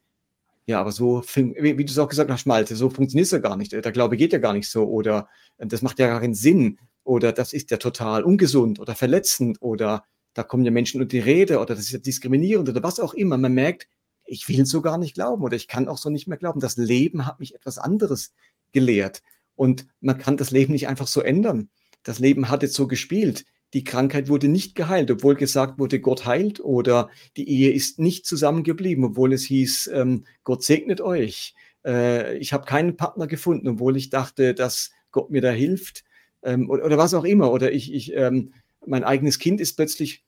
Ja, 0.66 0.80
aber 0.80 0.92
so, 0.92 1.22
wie, 1.34 1.74
du 1.74 1.90
es 1.90 1.98
auch 1.98 2.08
gesagt 2.08 2.30
hast, 2.30 2.46
Malte, 2.46 2.76
so 2.76 2.88
funktioniert 2.88 3.26
es 3.26 3.32
ja 3.32 3.38
gar 3.38 3.56
nicht. 3.56 3.72
Der 3.72 3.82
Glaube 3.92 4.16
geht 4.16 4.32
ja 4.32 4.38
gar 4.38 4.52
nicht 4.52 4.68
so 4.68 4.84
oder 4.84 5.28
äh, 5.58 5.66
das 5.66 5.82
macht 5.82 5.98
ja 5.98 6.06
gar 6.06 6.20
keinen 6.20 6.34
Sinn 6.34 6.78
oder 7.04 7.32
das 7.32 7.52
ist 7.52 7.70
ja 7.70 7.78
total 7.78 8.22
ungesund 8.22 8.78
oder 8.78 8.94
verletzend 8.94 9.60
oder 9.60 10.04
da 10.34 10.44
kommen 10.44 10.64
ja 10.64 10.70
Menschen 10.70 11.00
unter 11.00 11.10
die 11.10 11.18
Rede 11.18 11.58
oder 11.58 11.74
das 11.74 11.86
ist 11.86 11.92
ja 11.92 11.98
diskriminierend 11.98 12.68
oder 12.68 12.82
was 12.82 13.00
auch 13.00 13.14
immer. 13.14 13.36
Man 13.38 13.54
merkt, 13.54 13.88
ich 14.24 14.48
will 14.48 14.64
so 14.64 14.82
gar 14.82 14.98
nicht 14.98 15.14
glauben 15.14 15.42
oder 15.42 15.56
ich 15.56 15.68
kann 15.68 15.88
auch 15.88 15.98
so 15.98 16.10
nicht 16.10 16.28
mehr 16.28 16.38
glauben. 16.38 16.60
Das 16.60 16.76
Leben 16.76 17.26
hat 17.26 17.40
mich 17.40 17.54
etwas 17.54 17.78
anderes 17.78 18.32
gelehrt 18.72 19.22
und 19.56 19.88
man 20.00 20.16
kann 20.18 20.36
das 20.36 20.52
Leben 20.52 20.72
nicht 20.72 20.88
einfach 20.88 21.08
so 21.08 21.20
ändern. 21.20 21.70
Das 22.04 22.18
Leben 22.18 22.48
hat 22.48 22.62
jetzt 22.62 22.74
so 22.74 22.86
gespielt. 22.86 23.44
Die 23.74 23.84
Krankheit 23.84 24.28
wurde 24.28 24.48
nicht 24.48 24.74
geheilt, 24.74 25.10
obwohl 25.10 25.34
gesagt 25.34 25.78
wurde, 25.78 26.00
Gott 26.00 26.26
heilt 26.26 26.60
oder 26.60 27.08
die 27.36 27.48
Ehe 27.48 27.72
ist 27.72 27.98
nicht 27.98 28.26
zusammengeblieben, 28.26 29.04
obwohl 29.04 29.32
es 29.32 29.44
hieß, 29.44 29.90
ähm, 29.94 30.24
Gott 30.44 30.62
segnet 30.62 31.00
euch. 31.00 31.54
Äh, 31.84 32.36
ich 32.38 32.52
habe 32.52 32.66
keinen 32.66 32.96
Partner 32.96 33.26
gefunden, 33.26 33.68
obwohl 33.68 33.96
ich 33.96 34.10
dachte, 34.10 34.54
dass 34.54 34.90
Gott 35.10 35.30
mir 35.30 35.40
da 35.40 35.50
hilft 35.50 36.04
ähm, 36.42 36.68
oder, 36.68 36.84
oder, 36.84 36.98
was 36.98 37.14
auch 37.14 37.24
immer. 37.24 37.52
Oder 37.52 37.72
ich, 37.72 37.92
ich 37.92 38.14
ähm, 38.14 38.52
mein 38.86 39.04
eigenes 39.04 39.38
Kind 39.38 39.60
ist 39.60 39.76
plötzlich 39.76 40.24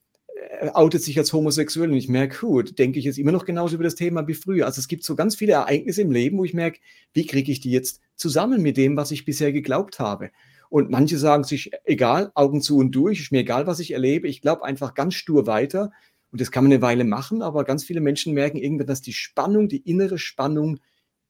äh, 0.60 0.70
outet 0.70 1.02
sich 1.02 1.18
als 1.18 1.32
homosexuell 1.32 1.90
und 1.90 1.96
ich 1.96 2.08
merke, 2.08 2.38
gut, 2.46 2.78
denke 2.78 2.98
ich 2.98 3.04
jetzt 3.04 3.18
immer 3.18 3.32
noch 3.32 3.44
genauso 3.44 3.74
über 3.74 3.84
das 3.84 3.94
Thema 3.94 4.26
wie 4.26 4.34
früher. 4.34 4.66
Also 4.66 4.80
es 4.80 4.88
gibt 4.88 5.04
so 5.04 5.16
ganz 5.16 5.36
viele 5.36 5.52
Ereignisse 5.52 6.02
im 6.02 6.12
Leben, 6.12 6.38
wo 6.38 6.44
ich 6.44 6.54
merke, 6.54 6.80
wie 7.12 7.26
kriege 7.26 7.52
ich 7.52 7.60
die 7.60 7.70
jetzt 7.70 8.00
zusammen 8.16 8.62
mit 8.62 8.76
dem, 8.76 8.96
was 8.96 9.10
ich 9.10 9.24
bisher 9.24 9.52
geglaubt 9.52 9.98
habe. 9.98 10.30
Und 10.74 10.90
manche 10.90 11.18
sagen 11.18 11.44
sich, 11.44 11.70
egal, 11.84 12.32
Augen 12.34 12.60
zu 12.60 12.78
und 12.78 12.90
durch, 12.90 13.20
ist 13.20 13.30
mir 13.30 13.42
egal, 13.42 13.68
was 13.68 13.78
ich 13.78 13.92
erlebe, 13.92 14.26
ich 14.26 14.40
glaube 14.40 14.64
einfach 14.64 14.94
ganz 14.94 15.14
stur 15.14 15.46
weiter. 15.46 15.92
Und 16.32 16.40
das 16.40 16.50
kann 16.50 16.64
man 16.64 16.72
eine 16.72 16.82
Weile 16.82 17.04
machen, 17.04 17.42
aber 17.42 17.62
ganz 17.62 17.84
viele 17.84 18.00
Menschen 18.00 18.34
merken 18.34 18.56
irgendwann, 18.56 18.88
dass 18.88 19.00
die 19.00 19.12
Spannung, 19.12 19.68
die 19.68 19.88
innere 19.88 20.18
Spannung 20.18 20.80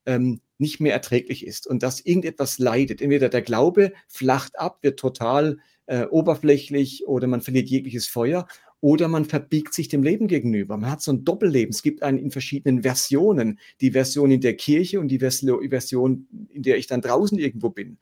ähm, 0.07 0.41
nicht 0.57 0.81
mehr 0.81 0.95
erträglich 0.95 1.47
ist 1.47 1.67
und 1.67 1.83
dass 1.83 2.01
irgendetwas 2.01 2.59
leidet. 2.59 3.03
Entweder 3.03 3.29
der 3.29 3.43
Glaube 3.43 3.93
flacht 4.09 4.59
ab, 4.59 4.79
wird 4.81 4.99
total 4.99 5.59
äh, 5.85 6.07
oberflächlich 6.07 7.07
oder 7.07 7.27
man 7.27 7.43
verliert 7.43 7.69
jegliches 7.69 8.07
Feuer 8.07 8.47
oder 8.81 9.09
man 9.09 9.27
verbiegt 9.27 9.75
sich 9.75 9.89
dem 9.89 10.03
Leben 10.03 10.27
gegenüber. 10.27 10.79
Man 10.79 10.91
hat 10.91 11.03
so 11.03 11.13
ein 11.13 11.23
Doppelleben. 11.23 11.75
Es 11.75 11.83
gibt 11.83 12.03
einen 12.03 12.17
in 12.17 12.31
verschiedenen 12.31 12.83
Versionen. 12.83 13.61
Die 13.83 13.91
Version 13.91 14.31
in 14.31 14.41
der 14.41 14.57
Kirche 14.57 15.01
und 15.01 15.09
die 15.09 15.19
Version, 15.19 16.29
in 16.49 16.63
der 16.63 16.79
ich 16.79 16.87
dann 16.87 17.03
draußen 17.03 17.39
irgendwo 17.39 17.69
bin. 17.69 17.99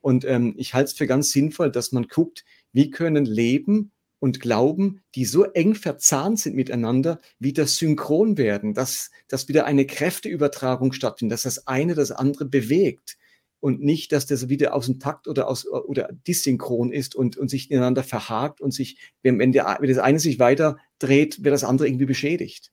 Und 0.00 0.24
ähm, 0.24 0.54
ich 0.56 0.74
halte 0.74 0.90
es 0.90 0.92
für 0.92 1.06
ganz 1.06 1.30
sinnvoll, 1.30 1.70
dass 1.70 1.92
man 1.92 2.08
guckt, 2.08 2.44
wie 2.72 2.90
können 2.90 3.24
Leben 3.24 3.92
und 4.18 4.40
Glauben, 4.40 5.02
die 5.14 5.24
so 5.24 5.44
eng 5.44 5.74
verzahnt 5.74 6.38
sind 6.38 6.54
miteinander, 6.54 7.20
wieder 7.38 7.66
synchron 7.66 8.38
werden, 8.38 8.74
dass, 8.74 9.10
dass 9.28 9.48
wieder 9.48 9.64
eine 9.64 9.86
Kräfteübertragung 9.86 10.92
stattfindet, 10.92 11.32
dass 11.34 11.42
das 11.42 11.66
eine 11.66 11.94
das 11.94 12.12
andere 12.12 12.44
bewegt 12.44 13.16
und 13.60 13.82
nicht, 13.82 14.12
dass 14.12 14.26
das 14.26 14.48
wieder 14.48 14.74
aus 14.74 14.86
dem 14.86 15.00
Takt 15.00 15.26
oder, 15.28 15.48
aus, 15.48 15.66
oder 15.66 16.10
dissynchron 16.26 16.92
ist 16.92 17.14
und, 17.14 17.36
und 17.36 17.48
sich 17.48 17.70
ineinander 17.70 18.02
verhakt 18.02 18.60
und 18.60 18.72
sich, 18.72 18.98
wenn, 19.22 19.38
wenn, 19.38 19.52
der, 19.52 19.78
wenn 19.80 19.88
das 19.88 19.98
eine 19.98 20.18
sich 20.18 20.38
weiter 20.38 20.78
dreht, 20.98 21.44
wird 21.44 21.52
das 21.52 21.64
andere 21.64 21.88
irgendwie 21.88 22.06
beschädigt. 22.06 22.72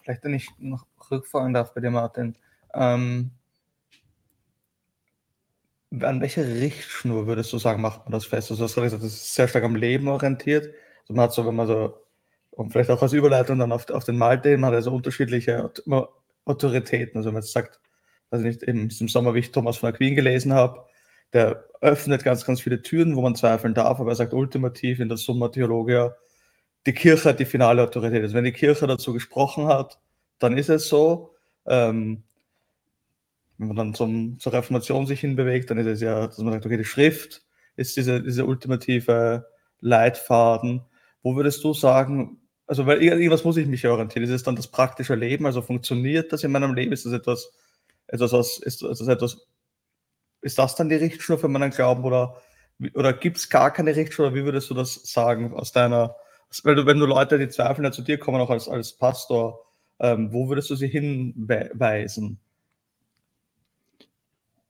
Vielleicht, 0.00 0.22
wenn 0.24 0.34
ich 0.34 0.48
noch 0.58 0.86
rückfragen 1.10 1.52
darf 1.52 1.74
bei 1.74 1.80
dir, 1.80 1.90
Martin. 1.90 2.36
Ähm, 2.74 3.30
an 6.02 6.20
welcher 6.20 6.46
Richtschnur 6.46 7.26
würdest 7.26 7.52
du 7.52 7.58
sagen, 7.58 7.82
macht 7.82 8.04
man 8.04 8.12
das 8.12 8.26
fest? 8.26 8.50
Also, 8.50 8.62
du 8.62 8.64
hast 8.64 8.74
gesagt, 8.74 9.02
das 9.02 9.12
ist 9.12 9.34
sehr 9.34 9.48
stark 9.48 9.64
am 9.64 9.76
Leben 9.76 10.08
orientiert. 10.08 10.74
Also 11.02 11.14
man 11.14 11.24
hat 11.24 11.32
so, 11.32 11.46
wenn 11.46 11.54
man 11.54 11.66
so, 11.66 11.94
und 12.50 12.72
vielleicht 12.72 12.90
auch 12.90 13.02
als 13.02 13.12
Überleitung 13.12 13.58
dann 13.58 13.72
auf, 13.72 13.88
auf 13.90 14.04
den 14.04 14.18
Malte, 14.18 14.56
man 14.56 14.68
hat 14.68 14.76
also 14.76 14.92
unterschiedliche 14.92 15.70
Autoritäten. 16.44 17.18
Also 17.18 17.28
wenn 17.28 17.34
man 17.34 17.42
jetzt 17.42 17.52
sagt, 17.52 17.80
also 18.30 18.44
nicht 18.44 18.62
im, 18.62 18.88
im 18.98 19.08
Sommer, 19.08 19.34
wie 19.34 19.40
ich 19.40 19.52
Thomas 19.52 19.76
von 19.78 19.88
Aquin 19.88 20.14
gelesen 20.16 20.52
habe, 20.52 20.84
der 21.32 21.64
öffnet 21.80 22.24
ganz, 22.24 22.44
ganz 22.44 22.60
viele 22.60 22.82
Türen, 22.82 23.16
wo 23.16 23.22
man 23.22 23.34
zweifeln 23.34 23.74
darf, 23.74 24.00
aber 24.00 24.12
er 24.12 24.16
sagt 24.16 24.32
ultimativ 24.32 25.00
in 25.00 25.08
der 25.08 25.18
Summa 25.18 25.48
Theologia, 25.48 26.16
die 26.86 26.92
Kirche 26.92 27.30
hat 27.30 27.40
die 27.40 27.44
finale 27.44 27.82
Autorität. 27.82 28.22
Also 28.22 28.34
wenn 28.34 28.44
die 28.44 28.52
Kirche 28.52 28.86
dazu 28.86 29.12
gesprochen 29.12 29.66
hat, 29.66 29.98
dann 30.38 30.56
ist 30.56 30.68
es 30.68 30.88
so. 30.88 31.34
Ähm, 31.66 32.22
wenn 33.58 33.68
man 33.68 33.76
dann 33.76 33.94
zum, 33.94 34.38
zur 34.38 34.52
Reformation 34.52 35.06
sich 35.06 35.20
hinbewegt, 35.20 35.70
dann 35.70 35.78
ist 35.78 35.86
es 35.86 36.00
ja, 36.00 36.26
dass 36.26 36.38
man 36.38 36.52
sagt, 36.52 36.66
okay, 36.66 36.76
die 36.76 36.84
Schrift 36.84 37.42
ist 37.76 37.96
diese, 37.96 38.22
diese 38.22 38.44
ultimative 38.44 39.46
Leitfaden. 39.80 40.82
Wo 41.22 41.36
würdest 41.36 41.62
du 41.64 41.72
sagen, 41.74 42.40
also 42.66 42.86
weil 42.86 43.02
irgendwas 43.02 43.44
muss 43.44 43.56
ich 43.56 43.66
mich 43.66 43.86
orientieren, 43.86 44.24
ist 44.24 44.30
es 44.30 44.42
dann 44.42 44.56
das 44.56 44.68
praktische 44.68 45.14
Leben, 45.14 45.46
also 45.46 45.62
funktioniert 45.62 46.32
das 46.32 46.44
in 46.44 46.52
meinem 46.52 46.74
Leben, 46.74 46.92
ist 46.92 47.06
das 47.06 47.12
etwas, 47.12 47.52
etwas 48.08 48.32
was, 48.32 48.58
ist 48.58 48.82
das 48.82 49.00
etwas, 49.06 49.46
ist 50.42 50.58
das 50.58 50.74
dann 50.74 50.88
die 50.88 50.96
Richtschnur 50.96 51.38
für 51.38 51.48
meinen 51.48 51.70
Glauben 51.70 52.04
oder, 52.04 52.40
oder 52.94 53.12
gibt 53.12 53.38
es 53.38 53.48
gar 53.48 53.72
keine 53.72 53.94
Richtschnur, 53.94 54.34
wie 54.34 54.44
würdest 54.44 54.70
du 54.70 54.74
das 54.74 54.94
sagen 54.94 55.54
aus 55.54 55.72
deiner, 55.72 56.16
weil 56.62 56.74
du, 56.74 56.86
wenn 56.86 56.98
du 56.98 57.06
Leute, 57.06 57.38
die 57.38 57.48
zweifeln, 57.48 57.92
zu 57.92 58.02
dir 58.02 58.18
kommen, 58.18 58.40
auch 58.40 58.50
als, 58.50 58.68
als 58.68 58.92
Pastor, 58.96 59.64
ähm, 59.98 60.32
wo 60.32 60.48
würdest 60.48 60.70
du 60.70 60.76
sie 60.76 60.88
hinweisen? 60.88 62.40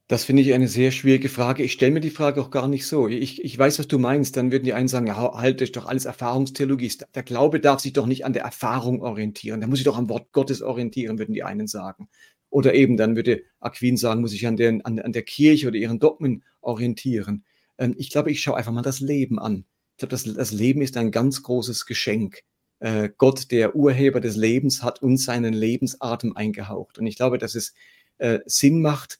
Das 0.08 0.24
finde 0.24 0.42
ich 0.42 0.54
eine 0.54 0.68
sehr 0.68 0.92
schwierige 0.92 1.28
Frage. 1.28 1.64
Ich 1.64 1.72
stelle 1.72 1.90
mir 1.90 2.00
die 2.00 2.10
Frage 2.10 2.40
auch 2.40 2.50
gar 2.50 2.68
nicht 2.68 2.86
so. 2.86 3.08
Ich, 3.08 3.42
ich 3.42 3.58
weiß, 3.58 3.80
was 3.80 3.88
du 3.88 3.98
meinst. 3.98 4.36
Dann 4.36 4.52
würden 4.52 4.62
die 4.62 4.72
einen 4.72 4.86
sagen, 4.86 5.08
ja, 5.08 5.34
halt, 5.34 5.60
das 5.60 5.70
ist 5.70 5.76
doch 5.76 5.86
alles 5.86 6.04
Erfahrungstheologie. 6.04 6.92
Der 7.14 7.24
Glaube 7.24 7.58
darf 7.58 7.80
sich 7.80 7.92
doch 7.92 8.06
nicht 8.06 8.24
an 8.24 8.32
der 8.32 8.44
Erfahrung 8.44 9.02
orientieren. 9.02 9.58
Der 9.60 9.68
muss 9.68 9.78
sich 9.78 9.84
doch 9.84 9.98
am 9.98 10.08
Wort 10.08 10.30
Gottes 10.30 10.62
orientieren, 10.62 11.18
würden 11.18 11.34
die 11.34 11.42
einen 11.42 11.66
sagen. 11.66 12.08
Oder 12.50 12.74
eben, 12.74 12.96
dann 12.96 13.16
würde 13.16 13.42
Aquin 13.58 13.96
sagen, 13.96 14.20
muss 14.20 14.32
ich 14.32 14.46
an, 14.46 14.56
den, 14.56 14.84
an, 14.84 15.00
an 15.00 15.12
der 15.12 15.24
Kirche 15.24 15.66
oder 15.66 15.76
ihren 15.76 15.98
Dogmen 15.98 16.44
orientieren. 16.60 17.44
Ähm, 17.76 17.96
ich 17.98 18.10
glaube, 18.10 18.30
ich 18.30 18.40
schaue 18.40 18.56
einfach 18.56 18.72
mal 18.72 18.82
das 18.82 19.00
Leben 19.00 19.40
an. 19.40 19.64
Ich 19.94 19.98
glaube, 19.98 20.10
das, 20.10 20.22
das 20.22 20.52
Leben 20.52 20.82
ist 20.82 20.96
ein 20.96 21.10
ganz 21.10 21.42
großes 21.42 21.84
Geschenk. 21.84 22.42
Äh, 22.78 23.10
Gott, 23.18 23.50
der 23.50 23.74
Urheber 23.74 24.20
des 24.20 24.36
Lebens, 24.36 24.84
hat 24.84 25.02
uns 25.02 25.24
seinen 25.24 25.52
Lebensatem 25.52 26.36
eingehaucht. 26.36 26.98
Und 26.98 27.06
ich 27.06 27.16
glaube, 27.16 27.38
dass 27.38 27.56
es 27.56 27.74
äh, 28.18 28.38
Sinn 28.46 28.80
macht, 28.80 29.18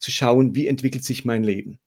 zu 0.00 0.10
schauen, 0.10 0.54
wie 0.54 0.66
entwickelt 0.66 1.04
sich 1.04 1.24
mein 1.24 1.44
Leben. 1.44 1.78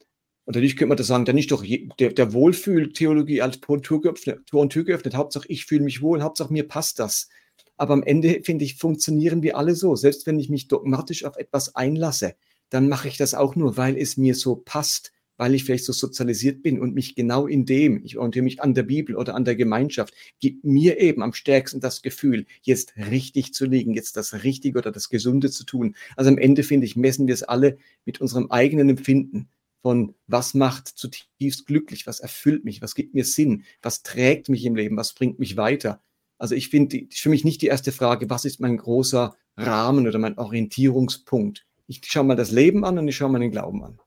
Und 0.45 0.55
natürlich 0.55 0.75
könnte 0.75 0.89
man 0.89 0.97
da 0.97 1.03
sagen, 1.03 1.25
dann 1.25 1.37
ist 1.37 1.51
doch 1.51 1.63
der, 1.99 2.11
der 2.11 2.33
Wohlfühltheologie 2.33 3.41
als 3.41 3.59
Tor 3.61 3.81
geöffnet, 4.01 4.45
Tor 4.47 4.61
und 4.61 4.71
Tür 4.71 4.83
geöffnet. 4.83 5.15
Hauptsache, 5.15 5.45
ich 5.47 5.65
fühle 5.65 5.83
mich 5.83 6.01
wohl, 6.01 6.21
Hauptsache, 6.21 6.51
mir 6.51 6.67
passt 6.67 6.99
das. 6.99 7.29
Aber 7.77 7.93
am 7.93 8.03
Ende, 8.03 8.41
finde 8.43 8.65
ich, 8.65 8.75
funktionieren 8.75 9.41
wir 9.41 9.57
alle 9.57 9.75
so. 9.75 9.95
Selbst 9.95 10.27
wenn 10.27 10.39
ich 10.39 10.49
mich 10.49 10.67
dogmatisch 10.67 11.23
auf 11.23 11.37
etwas 11.37 11.75
einlasse, 11.75 12.35
dann 12.69 12.89
mache 12.89 13.07
ich 13.07 13.17
das 13.17 13.33
auch 13.33 13.55
nur, 13.55 13.77
weil 13.77 13.97
es 13.97 14.17
mir 14.17 14.35
so 14.35 14.55
passt, 14.55 15.13
weil 15.37 15.55
ich 15.55 15.63
vielleicht 15.63 15.85
so 15.85 15.93
sozialisiert 15.93 16.61
bin 16.61 16.79
und 16.79 16.93
mich 16.93 17.15
genau 17.15 17.47
in 17.47 17.65
dem, 17.65 18.03
ich 18.03 18.17
orientiere 18.17 18.43
mich 18.43 18.61
an 18.61 18.73
der 18.73 18.83
Bibel 18.83 19.15
oder 19.15 19.35
an 19.35 19.45
der 19.45 19.55
Gemeinschaft, 19.55 20.13
gibt 20.39 20.63
mir 20.63 20.99
eben 20.99 21.21
am 21.23 21.33
stärksten 21.33 21.79
das 21.79 22.01
Gefühl, 22.01 22.45
jetzt 22.61 22.95
richtig 22.97 23.53
zu 23.53 23.65
liegen, 23.65 23.93
jetzt 23.93 24.17
das 24.17 24.43
Richtige 24.43 24.79
oder 24.79 24.91
das 24.91 25.09
Gesunde 25.09 25.49
zu 25.49 25.65
tun. 25.65 25.95
Also 26.15 26.29
am 26.29 26.37
Ende, 26.37 26.63
finde 26.63 26.85
ich, 26.85 26.95
messen 26.95 27.27
wir 27.27 27.33
es 27.33 27.43
alle 27.43 27.77
mit 28.05 28.21
unserem 28.21 28.51
eigenen 28.51 28.89
Empfinden 28.89 29.49
von 29.81 30.15
was 30.27 30.53
macht 30.53 30.87
zutiefst 30.87 31.65
glücklich, 31.65 32.07
was 32.07 32.21
erfüllt 32.21 32.63
mich, 32.63 32.81
was 32.81 32.95
gibt 32.95 33.13
mir 33.13 33.25
Sinn, 33.25 33.65
was 33.81 34.01
trägt 34.01 34.47
mich 34.47 34.63
im 34.65 34.75
Leben, 34.75 34.95
was 34.95 35.13
bringt 35.13 35.39
mich 35.39 35.57
weiter. 35.57 36.01
Also 36.37 36.55
ich 36.55 36.69
finde, 36.69 37.07
für 37.11 37.29
mich 37.29 37.43
nicht 37.43 37.61
die 37.61 37.67
erste 37.67 37.91
Frage, 37.91 38.29
was 38.29 38.45
ist 38.45 38.61
mein 38.61 38.77
großer 38.77 39.35
Rahmen 39.57 40.07
oder 40.07 40.19
mein 40.19 40.37
Orientierungspunkt. 40.37 41.65
Ich 41.87 42.01
schaue 42.05 42.23
mal 42.23 42.35
das 42.35 42.51
Leben 42.51 42.85
an 42.85 42.97
und 42.97 43.07
ich 43.07 43.15
schaue 43.15 43.29
mal 43.29 43.39
den 43.39 43.51
Glauben 43.51 43.83
an. 43.83 43.99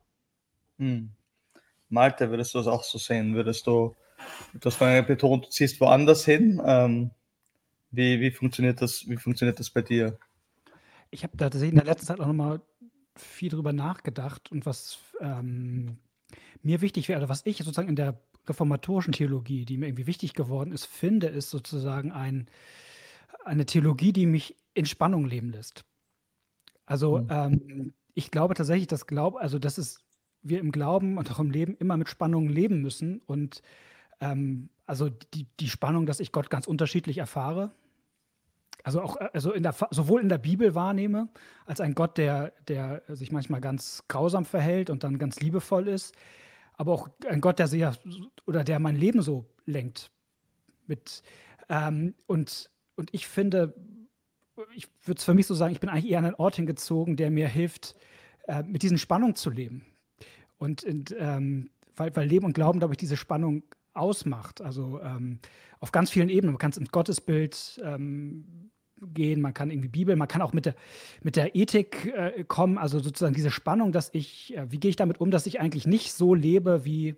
Hm. 0.78 1.10
Malte, 1.88 2.30
würdest 2.30 2.54
du 2.54 2.58
das 2.58 2.66
auch 2.66 2.82
so 2.82 2.98
sehen? 2.98 3.34
Würdest 3.34 3.66
du, 3.66 3.94
hast 4.64 4.76
vorhin 4.76 5.06
betont, 5.06 5.46
du 5.46 5.50
ziehst 5.50 5.80
woanders 5.80 6.24
hin. 6.24 6.60
Ähm, 6.64 7.10
wie, 7.90 8.20
wie, 8.20 8.30
funktioniert 8.30 8.82
das, 8.82 9.08
wie 9.08 9.16
funktioniert 9.16 9.58
das 9.58 9.70
bei 9.70 9.82
dir? 9.82 10.18
Ich 11.10 11.22
habe 11.22 11.36
da 11.36 11.46
in 11.46 11.76
der 11.76 11.84
letzten 11.84 12.06
Zeit 12.06 12.20
auch 12.20 12.26
nochmal 12.26 12.60
viel 13.14 13.48
drüber 13.48 13.72
nachgedacht 13.72 14.50
und 14.50 14.66
was 14.66 14.98
ähm, 15.20 15.98
mir 16.62 16.80
wichtig 16.80 17.08
wäre, 17.08 17.28
was 17.28 17.46
ich 17.46 17.58
sozusagen 17.58 17.88
in 17.88 17.96
der 17.96 18.20
reformatorischen 18.46 19.12
Theologie, 19.12 19.64
die 19.64 19.78
mir 19.78 19.86
irgendwie 19.86 20.06
wichtig 20.06 20.34
geworden 20.34 20.72
ist, 20.72 20.86
finde, 20.86 21.28
ist 21.28 21.50
sozusagen 21.50 22.12
ein, 22.12 22.48
eine 23.44 23.66
Theologie, 23.66 24.12
die 24.12 24.26
mich 24.26 24.56
in 24.74 24.86
Spannung 24.86 25.24
leben 25.24 25.50
lässt. 25.50 25.84
Also 26.84 27.18
mhm. 27.18 27.28
ähm, 27.30 27.94
ich 28.14 28.30
glaube 28.30 28.54
tatsächlich, 28.54 28.88
dass 28.88 29.06
Glaube, 29.06 29.40
also 29.40 29.58
das 29.58 29.78
ist 29.78 30.05
wir 30.48 30.60
im 30.60 30.72
Glauben 30.72 31.18
und 31.18 31.30
auch 31.30 31.38
im 31.38 31.50
Leben 31.50 31.76
immer 31.76 31.96
mit 31.96 32.08
Spannungen 32.08 32.48
leben 32.48 32.80
müssen. 32.82 33.20
Und 33.26 33.62
ähm, 34.20 34.68
also 34.86 35.08
die, 35.08 35.46
die 35.60 35.68
Spannung, 35.68 36.06
dass 36.06 36.20
ich 36.20 36.32
Gott 36.32 36.50
ganz 36.50 36.66
unterschiedlich 36.66 37.18
erfahre, 37.18 37.72
also 38.86 39.02
auch 39.02 39.16
also 39.16 39.52
in 39.52 39.64
der, 39.64 39.74
sowohl 39.90 40.20
in 40.20 40.28
der 40.28 40.38
Bibel 40.38 40.76
wahrnehme, 40.76 41.28
als 41.64 41.80
ein 41.80 41.96
Gott, 41.96 42.18
der, 42.18 42.52
der 42.68 43.02
sich 43.08 43.32
manchmal 43.32 43.60
ganz 43.60 44.04
grausam 44.06 44.44
verhält 44.44 44.90
und 44.90 45.02
dann 45.02 45.18
ganz 45.18 45.40
liebevoll 45.40 45.88
ist, 45.88 46.14
aber 46.74 46.92
auch 46.92 47.08
ein 47.28 47.40
Gott, 47.40 47.58
der 47.58 47.66
sehr 47.66 47.96
oder 48.46 48.62
der 48.62 48.78
mein 48.78 48.94
Leben 48.94 49.22
so 49.22 49.44
lenkt. 49.64 50.12
Mit, 50.86 51.24
ähm, 51.68 52.14
und, 52.26 52.70
und 52.94 53.12
ich 53.12 53.26
finde, 53.26 53.74
ich 54.76 54.86
würde 55.04 55.18
es 55.18 55.24
für 55.24 55.34
mich 55.34 55.48
so 55.48 55.54
sagen, 55.54 55.72
ich 55.72 55.80
bin 55.80 55.90
eigentlich 55.90 56.10
eher 56.10 56.18
an 56.18 56.26
einen 56.26 56.34
Ort 56.36 56.54
hingezogen, 56.54 57.16
der 57.16 57.32
mir 57.32 57.48
hilft, 57.48 57.96
äh, 58.46 58.62
mit 58.62 58.82
diesen 58.82 58.98
Spannungen 58.98 59.34
zu 59.34 59.50
leben. 59.50 59.84
Und, 60.58 60.84
und 60.84 61.14
ähm, 61.18 61.70
weil, 61.94 62.14
weil 62.16 62.28
Leben 62.28 62.46
und 62.46 62.52
Glauben, 62.52 62.78
glaube 62.78 62.94
ich, 62.94 62.98
diese 62.98 63.16
Spannung 63.16 63.62
ausmacht. 63.94 64.60
Also 64.60 65.00
ähm, 65.02 65.40
auf 65.80 65.92
ganz 65.92 66.10
vielen 66.10 66.28
Ebenen. 66.28 66.54
Man 66.54 66.58
kann 66.58 66.70
es 66.70 66.76
ins 66.76 66.92
Gottesbild 66.92 67.80
ähm, 67.84 68.70
gehen, 69.00 69.40
man 69.40 69.54
kann 69.54 69.70
irgendwie 69.70 69.88
Bibel, 69.88 70.16
man 70.16 70.28
kann 70.28 70.42
auch 70.42 70.52
mit 70.52 70.66
der, 70.66 70.74
mit 71.22 71.36
der 71.36 71.54
Ethik 71.54 72.06
äh, 72.06 72.44
kommen, 72.44 72.78
also 72.78 72.98
sozusagen 72.98 73.34
diese 73.34 73.50
Spannung, 73.50 73.92
dass 73.92 74.10
ich, 74.12 74.56
äh, 74.56 74.70
wie 74.70 74.78
gehe 74.78 74.88
ich 74.88 74.96
damit 74.96 75.20
um, 75.20 75.30
dass 75.30 75.46
ich 75.46 75.60
eigentlich 75.60 75.86
nicht 75.86 76.12
so 76.12 76.34
lebe, 76.34 76.84
wie 76.84 77.16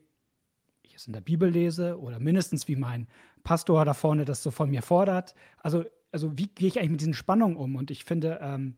ich 0.83 0.95
es 0.95 1.07
in 1.07 1.13
der 1.13 1.21
Bibel 1.21 1.49
lese 1.49 1.99
oder 2.01 2.19
mindestens 2.19 2.67
wie 2.67 2.77
mein 2.77 3.07
Pastor 3.45 3.85
da 3.85 3.95
vorne 3.95 4.25
das 4.25 4.43
so 4.43 4.51
von 4.51 4.71
mir 4.71 4.83
fordert. 4.83 5.35
Also, 5.59 5.85
also 6.11 6.37
wie 6.37 6.49
gehe 6.49 6.69
ich 6.69 6.79
eigentlich 6.79 6.91
mit 6.91 7.01
diesen 7.01 7.15
Spannungen 7.15 7.57
um? 7.57 7.77
Und 7.77 7.91
ich 7.91 8.05
finde, 8.05 8.41
ähm, 8.43 8.77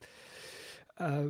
äh, 0.97 1.29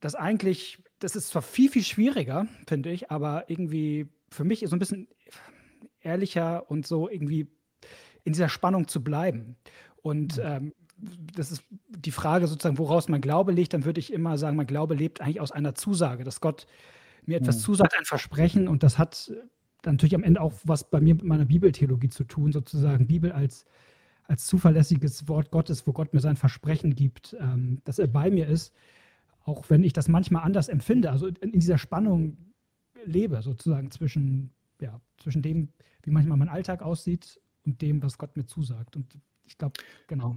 dass 0.00 0.14
eigentlich, 0.14 0.78
das 0.98 1.16
ist 1.16 1.28
zwar 1.28 1.42
viel, 1.42 1.70
viel 1.70 1.84
schwieriger, 1.84 2.46
finde 2.66 2.90
ich, 2.90 3.10
aber 3.10 3.48
irgendwie 3.48 4.08
für 4.30 4.44
mich 4.44 4.64
so 4.66 4.76
ein 4.76 4.78
bisschen 4.78 5.08
ehrlicher 6.00 6.70
und 6.70 6.86
so 6.86 7.08
irgendwie 7.08 7.48
in 8.24 8.32
dieser 8.32 8.48
Spannung 8.48 8.88
zu 8.88 9.02
bleiben. 9.02 9.56
Und 10.02 10.36
mhm. 10.36 10.42
ähm, 10.44 10.72
das 11.34 11.52
ist 11.52 11.62
die 11.90 12.10
Frage 12.10 12.46
sozusagen, 12.46 12.78
woraus 12.78 13.08
mein 13.08 13.20
Glaube 13.20 13.52
liegt, 13.52 13.74
dann 13.74 13.84
würde 13.84 14.00
ich 14.00 14.12
immer 14.12 14.38
sagen, 14.38 14.56
mein 14.56 14.66
Glaube 14.66 14.94
lebt 14.94 15.20
eigentlich 15.20 15.40
aus 15.40 15.52
einer 15.52 15.74
Zusage, 15.74 16.24
dass 16.24 16.40
Gott 16.40 16.66
mir 17.26 17.36
etwas 17.36 17.58
mhm. 17.58 17.60
zusagt, 17.60 17.94
ein 17.98 18.04
Versprechen 18.04 18.68
und 18.68 18.82
das 18.82 18.98
hat 18.98 19.32
dann 19.82 19.94
natürlich 19.94 20.14
am 20.14 20.22
Ende 20.22 20.40
auch 20.40 20.54
was 20.64 20.88
bei 20.88 21.00
mir 21.00 21.14
mit 21.14 21.24
meiner 21.24 21.44
Bibeltheologie 21.44 22.08
zu 22.08 22.24
tun, 22.24 22.52
sozusagen 22.52 23.06
Bibel 23.06 23.32
als, 23.32 23.66
als 24.24 24.46
zuverlässiges 24.46 25.28
Wort 25.28 25.50
Gottes, 25.50 25.86
wo 25.86 25.92
Gott 25.92 26.14
mir 26.14 26.20
sein 26.20 26.36
Versprechen 26.36 26.94
gibt, 26.94 27.36
ähm, 27.38 27.82
dass 27.84 27.98
er 27.98 28.06
bei 28.06 28.30
mir 28.30 28.48
ist, 28.48 28.72
auch 29.46 29.70
wenn 29.70 29.84
ich 29.84 29.92
das 29.92 30.08
manchmal 30.08 30.42
anders 30.42 30.68
empfinde, 30.68 31.10
also 31.10 31.28
in, 31.28 31.36
in 31.36 31.60
dieser 31.60 31.78
Spannung 31.78 32.36
lebe, 33.04 33.40
sozusagen 33.42 33.90
zwischen, 33.90 34.50
ja, 34.80 35.00
zwischen 35.22 35.40
dem, 35.40 35.68
wie 36.02 36.10
manchmal 36.10 36.36
mein 36.36 36.48
Alltag 36.48 36.82
aussieht 36.82 37.40
und 37.64 37.80
dem, 37.80 38.02
was 38.02 38.18
Gott 38.18 38.36
mir 38.36 38.46
zusagt. 38.46 38.96
Und 38.96 39.06
ich 39.44 39.56
glaube, 39.56 39.74
genau. 40.08 40.36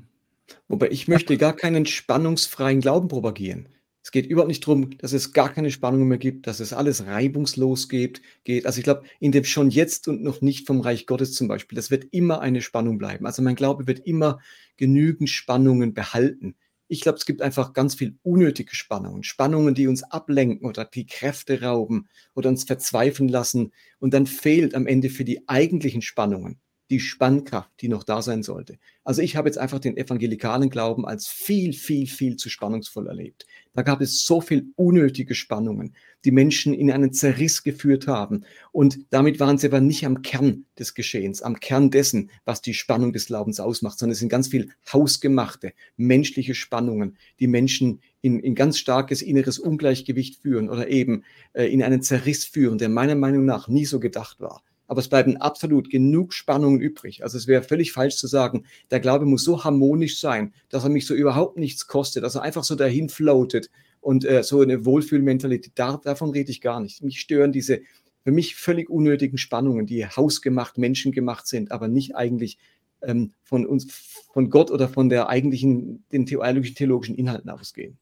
Wobei 0.68 0.90
ich 0.90 1.08
möchte 1.08 1.38
gar 1.38 1.56
keinen 1.56 1.86
spannungsfreien 1.86 2.82
Glauben 2.82 3.08
propagieren. 3.08 3.68
Es 4.02 4.12
geht 4.12 4.28
überhaupt 4.28 4.48
nicht 4.48 4.66
darum, 4.66 4.98
dass 4.98 5.14
es 5.14 5.34
gar 5.34 5.52
keine 5.52 5.72
Spannungen 5.72 6.08
mehr 6.08 6.18
gibt, 6.18 6.48
dass 6.48 6.60
es 6.60 6.72
alles 6.72 7.06
reibungslos 7.06 7.90
geht. 7.90 8.22
geht. 8.44 8.66
Also 8.66 8.80
ich 8.80 8.84
glaube, 8.84 9.04
in 9.20 9.32
dem 9.32 9.44
schon 9.44 9.70
jetzt 9.70 10.08
und 10.08 10.24
noch 10.24 10.42
nicht 10.42 10.68
vom 10.68 10.82
Reich 10.82 11.06
Gottes 11.06 11.34
zum 11.34 11.48
Beispiel, 11.48 11.76
das 11.76 11.92
wird 11.92 12.06
immer 12.12 12.42
eine 12.42 12.62
Spannung 12.62 12.98
bleiben. 12.98 13.26
Also 13.26 13.42
mein 13.42 13.56
Glaube 13.56 13.88
wird 13.88 14.00
immer 14.00 14.40
genügend 14.78 15.30
Spannungen 15.30 15.94
behalten. 15.94 16.56
Ich 16.90 17.02
glaube, 17.02 17.18
es 17.18 17.26
gibt 17.26 17.42
einfach 17.42 17.74
ganz 17.74 17.96
viel 17.96 18.18
unnötige 18.24 18.76
Spannungen. 18.76 19.24
Spannungen, 19.24 19.76
die 19.76 19.88
uns 19.88 20.04
ablenken 20.04 20.68
oder 20.68 20.86
die 20.86 21.06
Kräfte 21.06 21.62
rauben 21.62 22.10
oder 22.36 22.50
uns 22.50 22.66
verzweifeln 22.66 23.30
lassen. 23.30 23.72
Und 24.00 24.14
dann 24.14 24.26
fehlt 24.28 24.76
am 24.76 24.88
Ende 24.88 25.10
für 25.10 25.24
die 25.24 25.48
eigentlichen 25.48 26.02
Spannungen 26.02 26.60
die 26.90 27.00
Spannkraft, 27.00 27.70
die 27.82 27.88
noch 27.88 28.04
da 28.04 28.22
sein 28.22 28.42
sollte. 28.42 28.80
Also 29.04 29.22
ich 29.22 29.36
habe 29.36 29.48
jetzt 29.48 29.58
einfach 29.58 29.80
den 29.80 29.96
evangelikalen 29.96 30.70
Glauben 30.70 31.06
als 31.06 31.28
viel, 31.28 31.74
viel, 31.74 32.08
viel 32.08 32.36
zu 32.36 32.50
spannungsvoll 32.50 33.08
erlebt. 33.08 33.46
Da 33.74 33.84
gab 33.84 34.02
es 34.02 34.26
so 34.26 34.42
viel 34.42 34.72
unnötige 34.76 35.36
Spannungen, 35.36 35.96
die 36.26 36.32
Menschen 36.32 36.74
in 36.74 36.92
einen 36.92 37.14
Zerriss 37.14 37.64
geführt 37.64 38.08
haben. 38.08 38.44
Und 38.72 39.00
damit 39.12 39.40
waren 39.40 39.58
sie 39.58 39.68
aber 39.68 39.82
nicht 39.82 40.06
am 40.06 40.24
Kern 40.24 40.66
des 40.78 40.96
Geschehens, 40.96 41.44
am 41.44 41.60
Kern 41.60 41.92
dessen, 41.92 42.32
was 42.44 42.62
die 42.62 42.74
Spannung 42.74 43.14
des 43.14 43.28
Glaubens 43.28 43.60
ausmacht, 43.60 44.00
sondern 44.00 44.14
es 44.14 44.20
sind 44.20 44.30
ganz 44.30 44.48
viel 44.48 44.70
hausgemachte, 44.92 45.74
menschliche 45.96 46.56
Spannungen, 46.56 47.18
die 47.40 47.48
Menschen 47.48 48.02
in, 48.22 48.40
in 48.40 48.56
ganz 48.56 48.80
starkes 48.80 49.22
inneres 49.22 49.60
Ungleichgewicht 49.60 50.42
führen 50.42 50.70
oder 50.70 50.90
eben 50.90 51.24
äh, 51.54 51.66
in 51.66 51.84
einen 51.84 52.02
Zerriss 52.02 52.46
führen, 52.46 52.80
der 52.80 52.90
meiner 52.90 53.16
Meinung 53.16 53.46
nach 53.46 53.68
nie 53.68 53.86
so 53.86 54.00
gedacht 54.00 54.40
war 54.40 54.64
aber 54.90 55.00
es 55.00 55.08
bleiben 55.08 55.38
absolut 55.38 55.90
genug 55.90 56.34
Spannungen 56.34 56.82
übrig. 56.82 57.24
Also 57.24 57.38
es 57.38 57.48
wäre 57.48 57.64
völlig 57.64 57.94
falsch 57.94 58.18
zu 58.18 58.28
sagen, 58.28 58.66
der 58.92 59.00
Glaube 59.00 59.26
muss 59.26 59.44
so 59.44 59.64
harmonisch 59.64 60.20
sein, 60.20 60.54
dass 60.70 60.84
er 60.84 60.90
mich 60.90 61.06
so 61.06 61.14
überhaupt 61.14 61.58
nichts 61.58 61.88
kostet, 61.88 62.24
dass 62.24 62.36
er 62.36 62.42
einfach 62.42 62.64
so 62.64 62.76
dahin 62.76 63.08
floatet 63.08 63.70
und 64.02 64.26
äh, 64.26 64.44
so 64.44 64.62
eine 64.62 64.86
Wohlfühlmentalität. 64.86 65.74
Da, 65.76 65.98
davon 66.04 66.32
rede 66.32 66.52
ich 66.52 66.60
gar 66.60 66.80
nicht. 66.80 67.04
Mich 67.04 67.22
stören 67.22 67.52
diese 67.52 67.82
für 68.24 68.32
mich 68.32 68.56
völlig 68.56 68.90
unnötigen 68.90 69.38
Spannungen, 69.38 69.86
die 69.86 70.06
hausgemacht, 70.06 70.78
menschengemacht 70.78 71.48
sind, 71.48 71.72
aber 71.72 71.88
nicht 71.88 72.16
eigentlich 72.16 72.58
ähm, 73.02 73.34
von 73.44 73.66
uns, 73.66 73.88
von 74.34 74.50
Gott 74.50 74.72
oder 74.72 74.90
von 74.90 75.10
der 75.10 75.30
eigentlichen, 75.30 76.04
den 76.12 76.26
theologischen, 76.26 76.76
theologischen 76.76 77.16
Inhalten 77.16 77.50
ausgehen. 77.50 77.98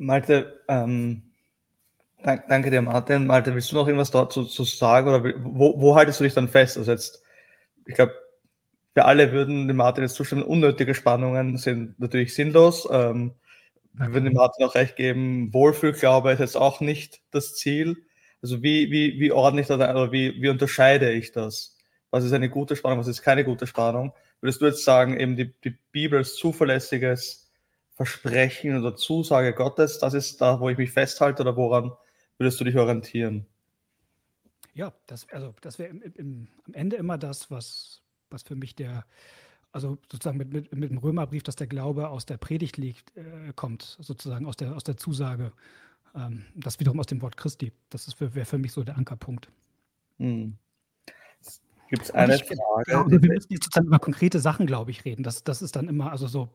Malte, 0.00 0.62
ähm, 0.66 1.22
dank, 2.22 2.44
danke 2.48 2.70
dir, 2.70 2.80
Martin. 2.80 3.26
Malte, 3.26 3.54
willst 3.54 3.70
du 3.70 3.76
noch 3.76 3.86
irgendwas 3.86 4.10
dazu 4.10 4.44
zu 4.44 4.64
sagen 4.64 5.08
oder 5.08 5.22
wo, 5.44 5.78
wo 5.78 5.94
haltest 5.94 6.20
du 6.20 6.24
dich 6.24 6.32
dann 6.32 6.48
fest? 6.48 6.78
Also 6.78 6.90
jetzt, 6.90 7.22
ich 7.84 7.94
glaube, 7.94 8.14
wir 8.94 9.04
alle 9.04 9.30
würden 9.32 9.68
dem 9.68 9.76
Martin 9.76 10.02
jetzt 10.02 10.14
zustimmen, 10.14 10.42
unnötige 10.42 10.94
Spannungen 10.94 11.58
sind 11.58 12.00
natürlich 12.00 12.34
sinnlos. 12.34 12.88
Ähm, 12.90 13.34
wir 13.92 14.12
würden 14.14 14.24
dem 14.24 14.34
Martin 14.34 14.64
auch 14.64 14.74
recht 14.74 14.96
geben, 14.96 15.52
Wohlfühlglaube 15.52 16.32
ist 16.32 16.38
jetzt 16.38 16.56
auch 16.56 16.80
nicht 16.80 17.20
das 17.30 17.54
Ziel. 17.54 17.98
Also 18.40 18.62
wie, 18.62 18.90
wie, 18.90 19.20
wie 19.20 19.32
ordne 19.32 19.60
ich 19.60 19.66
das, 19.66 19.76
oder 19.76 20.12
wie, 20.12 20.40
wie 20.40 20.48
unterscheide 20.48 21.12
ich 21.12 21.32
das? 21.32 21.76
Was 22.10 22.24
ist 22.24 22.32
eine 22.32 22.48
gute 22.48 22.74
Spannung, 22.74 22.98
was 22.98 23.06
ist 23.06 23.20
keine 23.20 23.44
gute 23.44 23.66
Spannung? 23.66 24.14
Würdest 24.40 24.62
du 24.62 24.66
jetzt 24.66 24.84
sagen, 24.84 25.20
eben 25.20 25.36
die, 25.36 25.52
die 25.62 25.76
Bibel 25.92 26.22
ist 26.22 26.36
zuverlässiges 26.36 27.49
Versprechen 28.00 28.78
oder 28.78 28.96
Zusage 28.96 29.52
Gottes, 29.52 29.98
das 29.98 30.14
ist 30.14 30.40
da, 30.40 30.58
wo 30.58 30.70
ich 30.70 30.78
mich 30.78 30.90
festhalte 30.90 31.42
oder 31.42 31.54
woran 31.54 31.92
würdest 32.38 32.58
du 32.58 32.64
dich 32.64 32.74
orientieren? 32.78 33.44
Ja, 34.72 34.94
das, 35.06 35.28
also 35.28 35.54
das 35.60 35.78
wäre 35.78 35.90
am 35.90 36.48
Ende 36.72 36.96
immer 36.96 37.18
das, 37.18 37.50
was, 37.50 38.00
was 38.30 38.42
für 38.42 38.56
mich 38.56 38.74
der, 38.74 39.04
also 39.72 39.98
sozusagen 40.10 40.38
mit, 40.38 40.50
mit, 40.50 40.74
mit 40.74 40.90
dem 40.90 40.96
Römerbrief, 40.96 41.42
dass 41.42 41.56
der 41.56 41.66
Glaube 41.66 42.08
aus 42.08 42.24
der 42.24 42.38
Predigt 42.38 42.78
liegt, 42.78 43.14
äh, 43.18 43.52
kommt, 43.54 43.98
sozusagen 44.00 44.46
aus 44.46 44.56
der, 44.56 44.74
aus 44.74 44.84
der 44.84 44.96
Zusage. 44.96 45.52
Ähm, 46.14 46.46
das 46.54 46.80
wiederum 46.80 47.00
aus 47.00 47.06
dem 47.06 47.20
Wort 47.20 47.36
Christi. 47.36 47.70
Das 47.90 48.18
wäre 48.18 48.46
für 48.46 48.56
mich 48.56 48.72
so 48.72 48.82
der 48.82 48.96
Ankerpunkt. 48.96 49.50
Hm. 50.16 50.56
Gibt 51.90 52.04
es 52.04 52.10
eine 52.12 52.36
ich, 52.36 52.44
Frage? 52.44 52.92
Ja, 52.92 53.10
wir 53.10 53.18
müssen 53.18 53.52
jetzt 53.52 53.64
sozusagen 53.64 53.88
über 53.88 53.98
konkrete 53.98 54.40
Sachen, 54.40 54.64
glaube 54.64 54.90
ich, 54.90 55.04
reden. 55.04 55.22
Das, 55.22 55.44
das 55.44 55.60
ist 55.60 55.76
dann 55.76 55.88
immer, 55.88 56.10
also 56.12 56.28
so, 56.28 56.48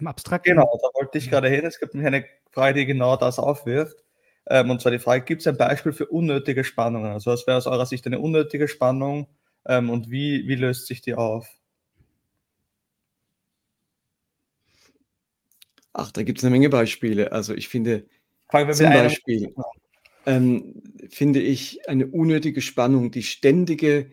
im 0.00 0.06
Abstrakten. 0.06 0.54
Genau, 0.54 0.78
da 0.82 0.88
wollte 0.98 1.18
ich 1.18 1.30
gerade 1.30 1.48
hin. 1.48 1.64
Es 1.64 1.78
gibt 1.78 1.94
nämlich 1.94 2.06
eine 2.12 2.24
Frage, 2.50 2.80
die 2.80 2.86
genau 2.86 3.16
das 3.16 3.38
aufwirft. 3.38 3.96
Ähm, 4.48 4.70
und 4.70 4.80
zwar 4.80 4.92
die 4.92 4.98
Frage, 4.98 5.24
gibt 5.24 5.42
es 5.42 5.46
ein 5.46 5.56
Beispiel 5.56 5.92
für 5.92 6.06
unnötige 6.06 6.64
Spannungen? 6.64 7.12
Also 7.12 7.30
was 7.30 7.46
wäre 7.46 7.56
aus 7.56 7.66
eurer 7.66 7.86
Sicht 7.86 8.06
eine 8.06 8.18
unnötige 8.18 8.68
Spannung 8.68 9.28
ähm, 9.66 9.90
und 9.90 10.10
wie, 10.10 10.48
wie 10.48 10.56
löst 10.56 10.86
sich 10.86 11.02
die 11.02 11.14
auf? 11.14 11.48
Ach, 15.92 16.10
da 16.12 16.22
gibt 16.22 16.38
es 16.38 16.44
eine 16.44 16.52
Menge 16.52 16.70
Beispiele. 16.70 17.32
Also 17.32 17.54
ich 17.54 17.68
finde 17.68 18.06
zum 18.50 18.90
Beispiel, 18.90 19.54
ähm, 20.26 20.82
finde 21.08 21.40
ich 21.40 21.88
eine 21.88 22.06
unnötige 22.06 22.60
Spannung, 22.60 23.10
die 23.10 23.22
ständige 23.22 24.10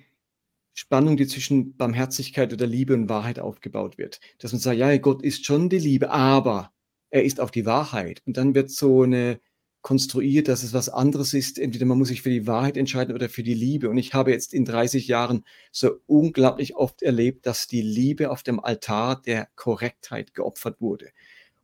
Spannung, 0.80 1.18
die 1.18 1.26
zwischen 1.26 1.76
Barmherzigkeit 1.76 2.54
oder 2.54 2.68
Liebe 2.68 2.94
und 2.94 3.10
Wahrheit 3.10 3.40
aufgebaut 3.40 3.98
wird. 3.98 4.20
Dass 4.38 4.52
man 4.52 4.62
sagt, 4.62 4.78
ja, 4.78 4.96
Gott 4.98 5.24
ist 5.24 5.44
schon 5.44 5.70
die 5.70 5.80
Liebe, 5.80 6.12
aber 6.12 6.72
er 7.10 7.24
ist 7.24 7.40
auch 7.40 7.50
die 7.50 7.66
Wahrheit. 7.66 8.22
Und 8.28 8.38
dann 8.38 8.54
wird 8.54 8.70
so 8.70 9.02
eine 9.02 9.40
konstruiert, 9.82 10.50
dass 10.50 10.62
es 10.62 10.74
was 10.74 10.90
anderes 10.90 11.34
ist. 11.34 11.58
Entweder 11.58 11.88
man 11.88 11.98
muss 11.98 12.10
sich 12.10 12.22
für 12.22 12.30
die 12.30 12.46
Wahrheit 12.46 12.78
entscheiden 12.78 13.16
oder 13.16 13.28
für 13.28 13.42
die 13.42 13.56
Liebe. 13.56 13.90
Und 13.90 13.98
ich 13.98 14.14
habe 14.14 14.30
jetzt 14.30 14.54
in 14.54 14.66
30 14.66 15.08
Jahren 15.08 15.46
so 15.72 15.96
unglaublich 16.06 16.76
oft 16.76 17.02
erlebt, 17.02 17.48
dass 17.48 17.66
die 17.66 17.82
Liebe 17.82 18.30
auf 18.30 18.44
dem 18.44 18.60
Altar 18.60 19.20
der 19.20 19.48
Korrektheit 19.56 20.36
geopfert 20.36 20.80
wurde. 20.80 21.10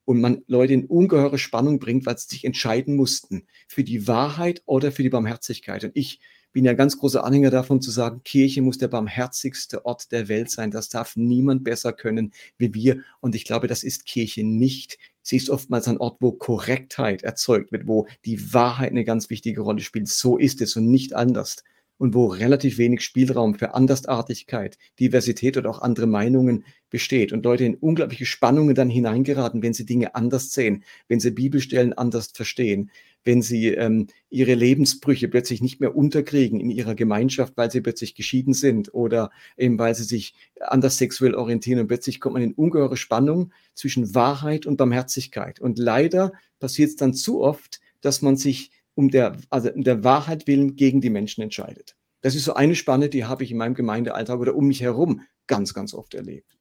Und 0.05 0.21
man 0.21 0.41
Leute 0.47 0.73
in 0.73 0.85
ungeheure 0.85 1.37
Spannung 1.37 1.77
bringt, 1.77 2.07
weil 2.07 2.17
sie 2.17 2.29
sich 2.29 2.45
entscheiden 2.45 2.95
mussten 2.95 3.45
für 3.67 3.83
die 3.83 4.07
Wahrheit 4.07 4.63
oder 4.65 4.91
für 4.91 5.03
die 5.03 5.09
Barmherzigkeit. 5.09 5.83
Und 5.83 5.91
ich 5.93 6.19
bin 6.53 6.65
ja 6.65 6.73
ganz 6.73 6.97
großer 6.97 7.23
Anhänger 7.23 7.49
davon 7.49 7.81
zu 7.81 7.91
sagen, 7.91 8.21
Kirche 8.23 8.61
muss 8.61 8.77
der 8.77 8.87
barmherzigste 8.87 9.85
Ort 9.85 10.11
der 10.11 10.29
Welt 10.29 10.51
sein. 10.51 10.71
Das 10.71 10.87
darf 10.87 11.15
niemand 11.15 11.63
besser 11.63 11.91
können 11.91 12.31
wie 12.57 12.73
wir. 12.73 12.99
Und 13.19 13.35
ich 13.35 13.43
glaube, 13.43 13.67
das 13.67 13.83
ist 13.83 14.05
Kirche 14.05 14.43
nicht. 14.43 14.99
Sie 15.23 15.37
ist 15.37 15.49
oftmals 15.49 15.87
ein 15.87 15.97
Ort, 15.97 16.17
wo 16.19 16.31
Korrektheit 16.31 17.23
erzeugt 17.23 17.71
wird, 17.71 17.87
wo 17.87 18.07
die 18.23 18.53
Wahrheit 18.53 18.91
eine 18.91 19.03
ganz 19.03 19.29
wichtige 19.29 19.61
Rolle 19.61 19.81
spielt. 19.81 20.07
So 20.07 20.37
ist 20.37 20.61
es 20.61 20.75
und 20.75 20.89
nicht 20.89 21.15
anders. 21.15 21.63
Und 21.97 22.13
wo 22.13 22.27
relativ 22.27 22.77
wenig 22.77 23.01
Spielraum 23.01 23.55
für 23.55 23.73
Andersartigkeit, 23.73 24.77
Diversität 24.99 25.57
oder 25.57 25.69
auch 25.69 25.81
andere 25.81 26.07
Meinungen 26.07 26.65
besteht. 26.89 27.31
Und 27.31 27.45
Leute 27.45 27.65
in 27.65 27.75
unglaubliche 27.75 28.25
Spannungen 28.25 28.75
dann 28.75 28.89
hineingeraten, 28.89 29.63
wenn 29.63 29.73
sie 29.73 29.85
Dinge 29.85 30.13
anders 30.13 30.51
sehen, 30.51 30.83
wenn 31.07 31.19
sie 31.19 31.31
Bibelstellen 31.31 31.93
anders 31.93 32.31
verstehen, 32.33 32.91
wenn 33.23 33.41
sie 33.41 33.69
ähm, 33.69 34.07
ihre 34.29 34.53
Lebensbrüche 34.53 35.27
plötzlich 35.27 35.61
nicht 35.61 35.79
mehr 35.79 35.95
unterkriegen 35.95 36.59
in 36.59 36.69
ihrer 36.69 36.95
Gemeinschaft, 36.95 37.53
weil 37.55 37.71
sie 37.71 37.81
plötzlich 37.81 38.15
geschieden 38.15 38.53
sind 38.53 38.93
oder 38.93 39.31
eben 39.57 39.79
weil 39.79 39.95
sie 39.95 40.03
sich 40.03 40.33
anders 40.59 40.97
sexuell 40.97 41.35
orientieren 41.35 41.79
und 41.79 41.87
plötzlich 41.87 42.19
kommt 42.19 42.33
man 42.33 42.43
in 42.43 42.53
ungeheure 42.53 42.97
Spannung 42.97 43.51
zwischen 43.73 44.13
Wahrheit 44.15 44.65
und 44.65 44.77
Barmherzigkeit. 44.77 45.59
Und 45.59 45.79
leider 45.79 46.33
passiert 46.59 46.89
es 46.89 46.95
dann 46.95 47.13
zu 47.13 47.41
oft, 47.41 47.79
dass 48.01 48.21
man 48.21 48.35
sich 48.35 48.71
um 48.95 49.09
der, 49.09 49.37
also 49.49 49.71
um 49.71 49.83
der 49.83 50.03
Wahrheit 50.03 50.47
willen 50.47 50.75
gegen 50.75 51.01
die 51.01 51.09
Menschen 51.09 51.41
entscheidet. 51.41 51.95
Das 52.21 52.35
ist 52.35 52.45
so 52.45 52.53
eine 52.53 52.75
Spanne, 52.75 53.09
die 53.09 53.25
habe 53.25 53.43
ich 53.43 53.51
in 53.51 53.57
meinem 53.57 53.73
Gemeindealltag 53.73 54.39
oder 54.39 54.55
um 54.55 54.67
mich 54.67 54.81
herum 54.81 55.21
ganz, 55.47 55.73
ganz 55.73 55.93
oft 55.93 56.13
erlebt. 56.13 56.57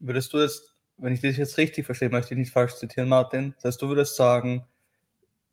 Würdest 0.00 0.32
du 0.32 0.38
das 0.38 0.74
wenn 0.96 1.12
ich 1.12 1.20
das 1.20 1.36
jetzt 1.36 1.58
richtig 1.58 1.86
verstehe, 1.86 2.08
möchte 2.08 2.34
ich 2.34 2.38
nicht 2.38 2.52
falsch 2.52 2.76
zitieren, 2.76 3.08
Martin. 3.08 3.54
Das 3.56 3.64
heißt, 3.64 3.82
du 3.82 3.88
würdest 3.88 4.16
sagen, 4.16 4.64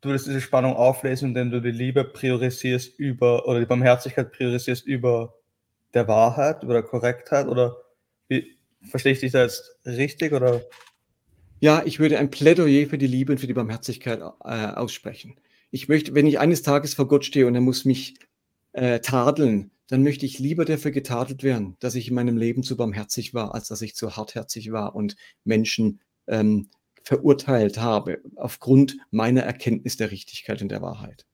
du 0.02 0.10
würdest 0.10 0.28
diese 0.28 0.42
Spannung 0.42 0.76
auflesen, 0.76 1.30
indem 1.30 1.52
du 1.52 1.62
die 1.62 1.72
Liebe 1.72 2.04
priorisierst 2.04 2.98
über, 3.00 3.48
oder 3.48 3.60
die 3.60 3.66
Barmherzigkeit 3.66 4.32
priorisierst 4.32 4.86
über 4.86 5.36
der 5.94 6.08
Wahrheit, 6.08 6.64
über 6.64 6.74
der 6.74 6.84
Korrektheit, 6.84 7.48
oder 7.48 7.78
wie, 8.28 8.58
verstehe 8.90 9.14
ich 9.14 9.20
dich 9.20 9.32
da 9.32 9.44
jetzt 9.44 9.78
richtig, 9.86 10.34
oder? 10.34 10.62
Ja, 11.60 11.84
ich 11.86 12.00
würde 12.00 12.18
ein 12.18 12.32
Plädoyer 12.32 12.88
für 12.88 12.98
die 12.98 13.08
Liebe 13.08 13.34
und 13.34 13.38
für 13.38 13.48
die 13.48 13.54
Barmherzigkeit 13.54 14.20
äh, 14.20 14.66
aussprechen. 14.68 15.36
Ich 15.70 15.88
möchte, 15.88 16.16
wenn 16.16 16.26
ich 16.26 16.40
eines 16.40 16.64
Tages 16.64 16.96
vor 16.96 17.08
Gott 17.08 17.24
stehe 17.24 17.46
und 17.46 17.56
er 17.56 17.62
muss 17.62 17.86
mich 17.86 18.16
äh, 18.74 19.00
tadeln, 19.00 19.72
dann 19.88 20.04
möchte 20.04 20.26
ich 20.26 20.40
lieber 20.40 20.66
dafür 20.66 20.92
getadelt 20.92 21.44
werden, 21.44 21.76
dass 21.80 21.96
ich 21.96 22.08
in 22.08 22.16
meinem 22.16 22.38
Leben 22.38 22.64
zu 22.64 22.78
barmherzig 22.78 23.34
war, 23.34 23.54
als 23.54 23.68
dass 23.68 23.82
ich 23.82 23.94
zu 23.94 24.16
hartherzig 24.16 24.72
war 24.72 24.96
und 24.96 25.18
Menschen 25.44 26.00
ähm, 26.28 26.70
verurteilt 27.04 27.80
habe 27.80 28.20
aufgrund 28.36 28.98
meiner 29.12 29.42
Erkenntnis 29.42 29.98
der 29.98 30.12
Richtigkeit 30.12 30.62
und 30.62 30.70
der 30.70 30.82
Wahrheit. 30.82 31.26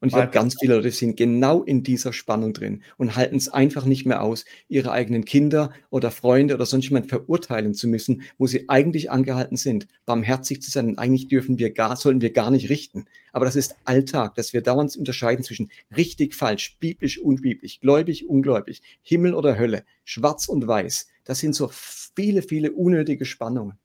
Und 0.00 0.10
ich 0.10 0.14
habe 0.14 0.30
ganz 0.30 0.54
viele 0.60 0.76
Leute, 0.76 0.90
die 0.90 0.94
sind 0.94 1.16
genau 1.16 1.64
in 1.64 1.82
dieser 1.82 2.12
Spannung 2.12 2.52
drin 2.52 2.82
und 2.98 3.16
halten 3.16 3.36
es 3.36 3.48
einfach 3.48 3.84
nicht 3.84 4.06
mehr 4.06 4.22
aus, 4.22 4.44
ihre 4.68 4.92
eigenen 4.92 5.24
Kinder 5.24 5.72
oder 5.90 6.12
Freunde 6.12 6.54
oder 6.54 6.66
sonst 6.66 6.84
jemand 6.84 7.08
verurteilen 7.08 7.74
zu 7.74 7.88
müssen, 7.88 8.22
wo 8.38 8.46
sie 8.46 8.68
eigentlich 8.68 9.10
angehalten 9.10 9.56
sind, 9.56 9.88
barmherzig 10.06 10.62
zu 10.62 10.70
sein. 10.70 10.90
Und 10.90 10.98
eigentlich 11.00 11.26
dürfen 11.26 11.58
wir 11.58 11.72
gar, 11.72 11.96
sollen 11.96 12.20
wir 12.20 12.32
gar 12.32 12.52
nicht 12.52 12.70
richten. 12.70 13.06
Aber 13.32 13.44
das 13.44 13.56
ist 13.56 13.74
Alltag, 13.84 14.36
dass 14.36 14.52
wir 14.52 14.62
dauernd 14.62 14.96
unterscheiden 14.96 15.44
zwischen 15.44 15.68
richtig, 15.96 16.36
falsch, 16.36 16.76
biblisch, 16.78 17.18
unbiblisch, 17.18 17.80
gläubig, 17.80 18.28
ungläubig, 18.28 18.82
Himmel 19.02 19.34
oder 19.34 19.58
Hölle, 19.58 19.84
schwarz 20.04 20.48
und 20.48 20.66
weiß. 20.66 21.08
Das 21.24 21.40
sind 21.40 21.56
so 21.56 21.68
viele, 21.72 22.42
viele 22.42 22.70
unnötige 22.70 23.24
Spannungen. 23.24 23.78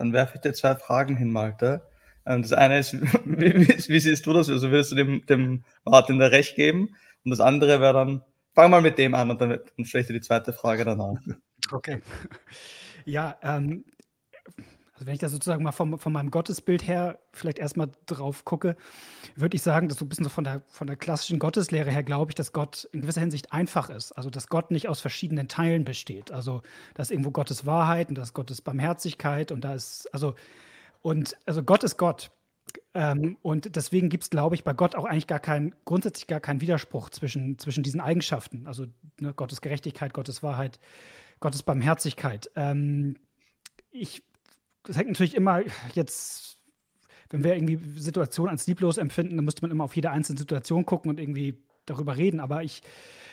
Dann 0.00 0.14
werfe 0.14 0.36
ich 0.36 0.40
dir 0.40 0.54
zwei 0.54 0.74
Fragen 0.76 1.14
hin, 1.14 1.30
Malte. 1.30 1.82
Ähm, 2.24 2.40
das 2.40 2.54
eine 2.54 2.78
ist, 2.78 2.94
wie, 3.24 3.54
wie, 3.54 3.68
wie, 3.68 4.00
siehst 4.00 4.24
du 4.24 4.32
das? 4.32 4.48
Also 4.48 4.70
würdest 4.70 4.92
du 4.92 4.96
dem, 4.96 5.26
dem 5.26 5.62
Martin 5.84 6.18
da 6.18 6.28
recht 6.28 6.56
geben? 6.56 6.96
Und 7.22 7.30
das 7.30 7.40
andere 7.40 7.82
wäre 7.82 7.92
dann, 7.92 8.22
fang 8.54 8.70
mal 8.70 8.80
mit 8.80 8.96
dem 8.96 9.14
an 9.14 9.30
und 9.30 9.40
dann, 9.42 9.50
dann 9.50 9.84
stelle 9.84 10.00
ich 10.00 10.06
dir 10.06 10.14
die 10.14 10.22
zweite 10.22 10.54
Frage 10.54 10.84
danach. 10.84 11.20
Okay. 11.70 12.00
Ja, 13.06 13.38
ähm, 13.42 13.86
also 15.00 15.06
wenn 15.06 15.14
ich 15.14 15.20
da 15.20 15.30
sozusagen 15.30 15.64
mal 15.64 15.72
vom, 15.72 15.98
von 15.98 16.12
meinem 16.12 16.30
Gottesbild 16.30 16.86
her 16.86 17.18
vielleicht 17.32 17.58
erstmal 17.58 17.90
drauf 18.04 18.44
gucke, 18.44 18.76
würde 19.34 19.56
ich 19.56 19.62
sagen, 19.62 19.88
dass 19.88 19.96
so 19.96 20.04
ein 20.04 20.10
bisschen 20.10 20.24
so 20.24 20.30
von 20.30 20.44
der, 20.44 20.60
von 20.68 20.86
der 20.86 20.96
klassischen 20.96 21.38
Gotteslehre 21.38 21.90
her 21.90 22.02
glaube 22.02 22.32
ich, 22.32 22.34
dass 22.34 22.52
Gott 22.52 22.86
in 22.92 23.00
gewisser 23.00 23.22
Hinsicht 23.22 23.50
einfach 23.50 23.88
ist. 23.88 24.12
Also 24.12 24.28
dass 24.28 24.48
Gott 24.48 24.70
nicht 24.70 24.90
aus 24.90 25.00
verschiedenen 25.00 25.48
Teilen 25.48 25.84
besteht. 25.84 26.32
Also 26.32 26.60
da 26.92 27.02
ist 27.02 27.10
irgendwo 27.10 27.30
Gottes 27.30 27.64
Wahrheit 27.64 28.10
und 28.10 28.18
da 28.18 28.22
ist 28.22 28.34
Gottes 28.34 28.60
Barmherzigkeit 28.60 29.52
und 29.52 29.62
da 29.62 29.72
ist, 29.72 30.12
also 30.12 30.34
und 31.00 31.34
also 31.46 31.62
Gott 31.62 31.82
ist 31.82 31.96
Gott. 31.96 32.30
Ähm, 32.92 33.38
und 33.40 33.76
deswegen 33.76 34.10
gibt 34.10 34.24
es, 34.24 34.30
glaube 34.30 34.54
ich, 34.54 34.64
bei 34.64 34.74
Gott 34.74 34.96
auch 34.96 35.06
eigentlich 35.06 35.28
gar 35.28 35.40
keinen, 35.40 35.74
grundsätzlich 35.86 36.26
gar 36.26 36.40
keinen 36.40 36.60
Widerspruch 36.60 37.08
zwischen, 37.08 37.58
zwischen 37.58 37.82
diesen 37.82 38.02
Eigenschaften. 38.02 38.66
Also 38.66 38.84
ne, 39.18 39.32
Gottes 39.32 39.62
Gerechtigkeit, 39.62 40.12
Gottes 40.12 40.42
Wahrheit, 40.42 40.78
Gottes 41.40 41.62
Barmherzigkeit. 41.62 42.50
Ähm, 42.54 43.16
ich, 43.90 44.22
das 44.84 44.96
hängt 44.96 45.08
natürlich 45.08 45.34
immer 45.34 45.62
jetzt, 45.94 46.58
wenn 47.30 47.44
wir 47.44 47.54
irgendwie 47.54 48.00
Situationen 48.00 48.50
als 48.50 48.66
lieblos 48.66 48.98
empfinden, 48.98 49.36
dann 49.36 49.44
müsste 49.44 49.62
man 49.62 49.70
immer 49.70 49.84
auf 49.84 49.96
jede 49.96 50.10
einzelne 50.10 50.38
Situation 50.38 50.86
gucken 50.86 51.10
und 51.10 51.20
irgendwie 51.20 51.62
darüber 51.86 52.16
reden. 52.16 52.40
Aber 52.40 52.62
ich, 52.62 52.82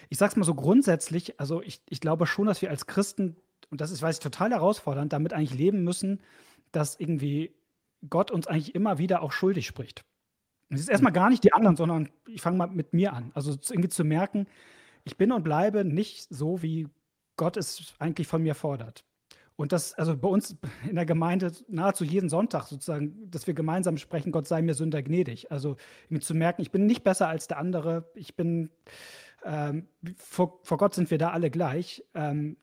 ich 0.09 0.17
sage 0.17 0.31
es 0.31 0.35
mal 0.35 0.45
so 0.45 0.55
grundsätzlich, 0.55 1.39
also 1.39 1.61
ich, 1.61 1.81
ich 1.89 1.99
glaube 1.99 2.27
schon, 2.27 2.47
dass 2.47 2.61
wir 2.61 2.69
als 2.69 2.85
Christen, 2.85 3.37
und 3.69 3.81
das 3.81 3.91
ist, 3.91 4.01
weiß 4.01 4.17
ich, 4.17 4.23
total 4.23 4.51
herausfordernd, 4.51 5.13
damit 5.13 5.33
eigentlich 5.33 5.57
leben 5.57 5.83
müssen, 5.83 6.21
dass 6.71 6.99
irgendwie 6.99 7.55
Gott 8.09 8.31
uns 8.31 8.47
eigentlich 8.47 8.75
immer 8.75 8.97
wieder 8.97 9.21
auch 9.21 9.31
schuldig 9.31 9.65
spricht. 9.65 10.05
es 10.69 10.81
ist 10.81 10.89
erstmal 10.89 11.13
gar 11.13 11.29
nicht 11.29 11.43
die 11.43 11.53
anderen, 11.53 11.75
sondern 11.75 12.09
ich 12.27 12.41
fange 12.41 12.57
mal 12.57 12.67
mit 12.67 12.93
mir 12.93 13.13
an. 13.13 13.31
Also 13.33 13.57
irgendwie 13.69 13.89
zu 13.89 14.03
merken, 14.03 14.47
ich 15.03 15.17
bin 15.17 15.31
und 15.31 15.43
bleibe 15.43 15.85
nicht 15.85 16.27
so, 16.29 16.61
wie 16.61 16.87
Gott 17.37 17.57
es 17.57 17.93
eigentlich 17.99 18.27
von 18.27 18.43
mir 18.43 18.55
fordert. 18.55 19.05
Und 19.57 19.71
das, 19.71 19.95
also 19.95 20.15
bei 20.15 20.29
uns 20.29 20.55
in 20.87 20.95
der 20.95 21.05
Gemeinde 21.05 21.51
nahezu 21.67 22.05
jeden 22.05 22.29
Sonntag 22.29 22.67
sozusagen, 22.67 23.29
dass 23.29 23.47
wir 23.47 23.53
gemeinsam 23.53 23.97
sprechen, 23.97 24.31
Gott 24.31 24.47
sei 24.47 24.61
mir 24.61 24.75
Sünder 24.75 25.03
gnädig. 25.03 25.51
Also 25.51 25.75
irgendwie 26.05 26.23
zu 26.23 26.35
merken, 26.35 26.61
ich 26.61 26.71
bin 26.71 26.85
nicht 26.85 27.03
besser 27.03 27.27
als 27.27 27.47
der 27.47 27.57
andere, 27.57 28.09
ich 28.13 28.35
bin, 28.35 28.69
ähm, 29.43 29.87
vor, 30.15 30.59
vor, 30.63 30.77
Gott 30.77 30.93
sind 30.93 31.11
wir 31.11 31.17
da 31.17 31.31
alle 31.31 31.49
gleich. 31.49 32.05
Ähm, 32.13 32.55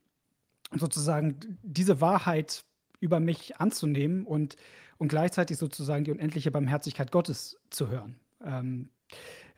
sozusagen 0.73 1.59
diese 1.63 2.01
Wahrheit 2.01 2.65
über 3.01 3.21
mich 3.21 3.61
anzunehmen 3.61 4.25
und, 4.25 4.57
und 4.97 5.09
gleichzeitig 5.09 5.59
sozusagen 5.59 6.05
die 6.05 6.13
unendliche 6.13 6.51
Barmherzigkeit 6.51 7.11
Gottes 7.11 7.59
zu 7.71 7.89
hören. 7.89 8.17
Ähm, 8.43 8.89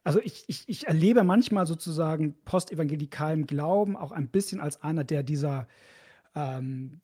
also 0.04 0.20
ich, 0.20 0.44
ich, 0.46 0.68
ich, 0.68 0.86
erlebe 0.86 1.24
manchmal 1.24 1.66
sozusagen 1.66 2.34
postevangelikalen 2.44 3.46
Glauben 3.46 3.96
auch 3.96 4.12
ein 4.12 4.28
bisschen 4.28 4.60
als 4.60 4.82
einer, 4.82 5.04
der 5.04 5.22
dieser 5.22 5.66
ähm, 6.34 7.00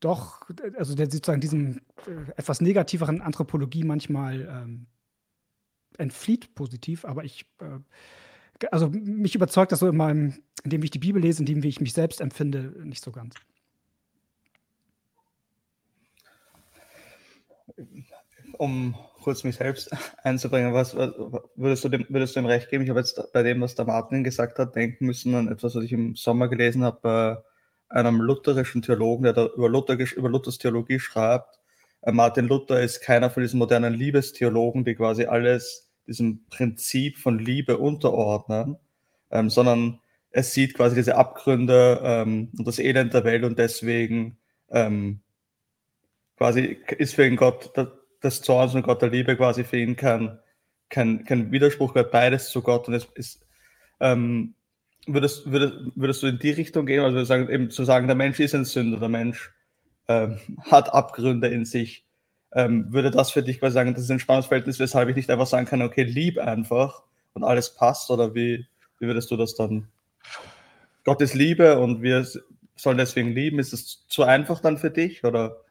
doch, 0.00 0.48
also 0.76 0.94
der 0.94 1.10
sozusagen 1.10 1.40
diesem 1.40 1.78
äh, 2.06 2.30
etwas 2.36 2.60
negativeren 2.60 3.20
Anthropologie 3.20 3.84
manchmal 3.84 4.42
ähm, 4.42 4.86
entflieht 5.98 6.54
positiv, 6.54 7.04
aber 7.04 7.24
ich, 7.24 7.46
äh, 7.60 8.66
also 8.70 8.88
mich 8.90 9.34
überzeugt 9.34 9.72
das 9.72 9.80
so 9.80 9.88
in 9.88 9.96
meinem, 9.96 10.34
in 10.64 10.70
dem 10.70 10.82
wie 10.82 10.86
ich 10.86 10.90
die 10.90 10.98
Bibel 10.98 11.20
lese, 11.20 11.40
in 11.40 11.46
dem 11.46 11.62
wie 11.62 11.68
ich 11.68 11.80
mich 11.80 11.92
selbst 11.92 12.20
empfinde, 12.20 12.74
nicht 12.84 13.02
so 13.02 13.12
ganz. 13.12 13.34
um 18.58 18.94
kurz 19.22 19.44
mich 19.44 19.56
selbst 19.56 19.90
einzubringen, 20.22 20.72
was, 20.72 20.94
würdest, 20.94 21.84
du 21.84 21.88
dem, 21.88 22.06
würdest 22.08 22.36
du 22.36 22.40
dem 22.40 22.46
recht 22.46 22.70
geben? 22.70 22.84
Ich 22.84 22.90
habe 22.90 23.00
jetzt 23.00 23.20
bei 23.32 23.42
dem, 23.42 23.60
was 23.60 23.74
der 23.74 23.84
Martin 23.84 24.24
gesagt 24.24 24.58
hat, 24.58 24.76
denken 24.76 25.06
müssen 25.06 25.34
an 25.34 25.48
etwas, 25.48 25.74
was 25.74 25.84
ich 25.84 25.92
im 25.92 26.14
Sommer 26.16 26.48
gelesen 26.48 26.84
habe 26.84 26.98
bei 27.02 27.36
einem 27.88 28.20
lutherischen 28.20 28.82
Theologen, 28.82 29.24
der 29.24 29.32
da 29.32 29.46
über, 29.46 29.68
Luther, 29.68 29.96
über 30.16 30.28
Luthers 30.28 30.58
Theologie 30.58 30.98
schreibt. 30.98 31.58
Äh, 32.02 32.12
Martin 32.12 32.48
Luther 32.48 32.80
ist 32.80 33.00
keiner 33.00 33.30
von 33.30 33.42
diesen 33.42 33.58
modernen 33.58 33.94
Liebestheologen, 33.94 34.84
die 34.84 34.94
quasi 34.94 35.24
alles 35.24 35.88
diesem 36.06 36.46
Prinzip 36.48 37.18
von 37.18 37.38
Liebe 37.38 37.78
unterordnen, 37.78 38.76
ähm, 39.30 39.50
sondern 39.50 40.00
er 40.30 40.42
sieht 40.42 40.74
quasi 40.74 40.94
diese 40.94 41.16
Abgründe 41.16 42.00
ähm, 42.02 42.50
und 42.58 42.66
das 42.66 42.78
Elend 42.78 43.14
der 43.14 43.24
Welt 43.24 43.44
und 43.44 43.58
deswegen 43.58 44.38
ähm, 44.70 45.20
quasi 46.36 46.78
ist 46.98 47.14
für 47.14 47.26
ihn 47.26 47.36
Gott 47.36 47.72
des 48.22 48.42
Zorns 48.42 48.74
und 48.74 48.82
Gott 48.82 49.02
der 49.02 49.10
Liebe 49.10 49.36
quasi 49.36 49.64
für 49.64 49.78
ihn 49.78 49.96
kein, 49.96 50.38
kein, 50.90 51.24
kein 51.24 51.50
Widerspruch, 51.50 51.94
weil 51.94 52.04
beides 52.04 52.50
zu 52.50 52.62
Gott 52.62 52.88
und 52.88 52.94
es 52.94 53.06
ist, 53.14 53.46
ähm, 54.00 54.54
würdest, 55.06 55.50
würdest, 55.50 55.74
würdest 55.94 56.22
du 56.22 56.26
in 56.26 56.38
die 56.38 56.50
Richtung 56.50 56.86
gehen, 56.86 57.02
also 57.02 57.24
sagen, 57.24 57.48
eben 57.48 57.70
zu 57.70 57.84
sagen, 57.84 58.06
der 58.06 58.16
Mensch 58.16 58.40
ist 58.40 58.54
ein 58.54 58.64
Sünder, 58.64 58.98
der 58.98 59.08
Mensch 59.08 59.52
ähm, 60.08 60.38
hat 60.64 60.92
Abgründe 60.92 61.48
in 61.48 61.64
sich, 61.64 62.04
ähm, 62.52 62.92
würde 62.92 63.10
das 63.10 63.30
für 63.30 63.42
dich 63.42 63.60
quasi 63.60 63.74
sagen, 63.74 63.94
das 63.94 64.04
ist 64.04 64.10
ein 64.10 64.20
Spannungsverhältnis, 64.20 64.78
weshalb 64.78 65.08
ich 65.08 65.16
nicht 65.16 65.30
einfach 65.30 65.46
sagen 65.46 65.66
kann, 65.66 65.82
okay, 65.82 66.02
lieb 66.02 66.38
einfach 66.38 67.02
und 67.34 67.44
alles 67.44 67.74
passt, 67.74 68.10
oder 68.10 68.34
wie, 68.34 68.66
wie 68.98 69.06
würdest 69.06 69.30
du 69.30 69.36
das 69.36 69.54
dann? 69.54 69.88
Gott 71.04 71.20
ist 71.22 71.34
Liebe 71.34 71.78
und 71.78 72.02
wir 72.02 72.26
sollen 72.74 72.98
deswegen 72.98 73.30
lieben, 73.30 73.58
ist 73.58 73.72
es 73.72 74.06
zu 74.08 74.24
einfach 74.24 74.60
dann 74.60 74.78
für 74.78 74.90
dich, 74.90 75.24
oder? 75.24 75.62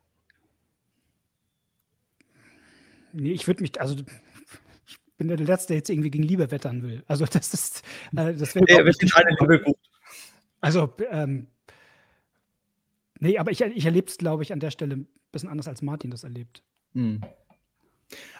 Nee, 3.11 3.31
ich 3.31 3.47
würde 3.47 3.61
mich, 3.61 3.79
also 3.79 3.95
bin 5.17 5.27
der 5.27 5.37
Letzte, 5.37 5.69
der 5.69 5.77
jetzt 5.77 5.89
irgendwie 5.89 6.11
gegen 6.11 6.23
Liebe 6.23 6.51
wettern 6.51 6.83
will. 6.83 7.03
Also 7.07 7.25
das 7.31 7.53
ist, 7.53 7.81
äh, 8.15 8.33
das 8.33 8.55
wäre. 8.55 8.65
Nee, 8.67 8.85
wir 8.85 8.93
sind 8.93 9.15
alle 9.15 9.35
Liebe 9.39 9.61
gut. 9.61 9.77
Also, 10.61 10.93
ähm, 11.11 11.47
nee, 13.19 13.37
aber 13.37 13.51
ich, 13.51 13.61
ich 13.61 13.85
erlebe 13.85 14.07
es, 14.07 14.17
glaube 14.17 14.43
ich, 14.43 14.51
an 14.51 14.59
der 14.59 14.71
Stelle 14.71 14.95
ein 14.95 15.07
bisschen 15.31 15.49
anders 15.49 15.67
als 15.67 15.81
Martin 15.81 16.11
das 16.11 16.23
erlebt. 16.23 16.63
Hm. 16.93 17.21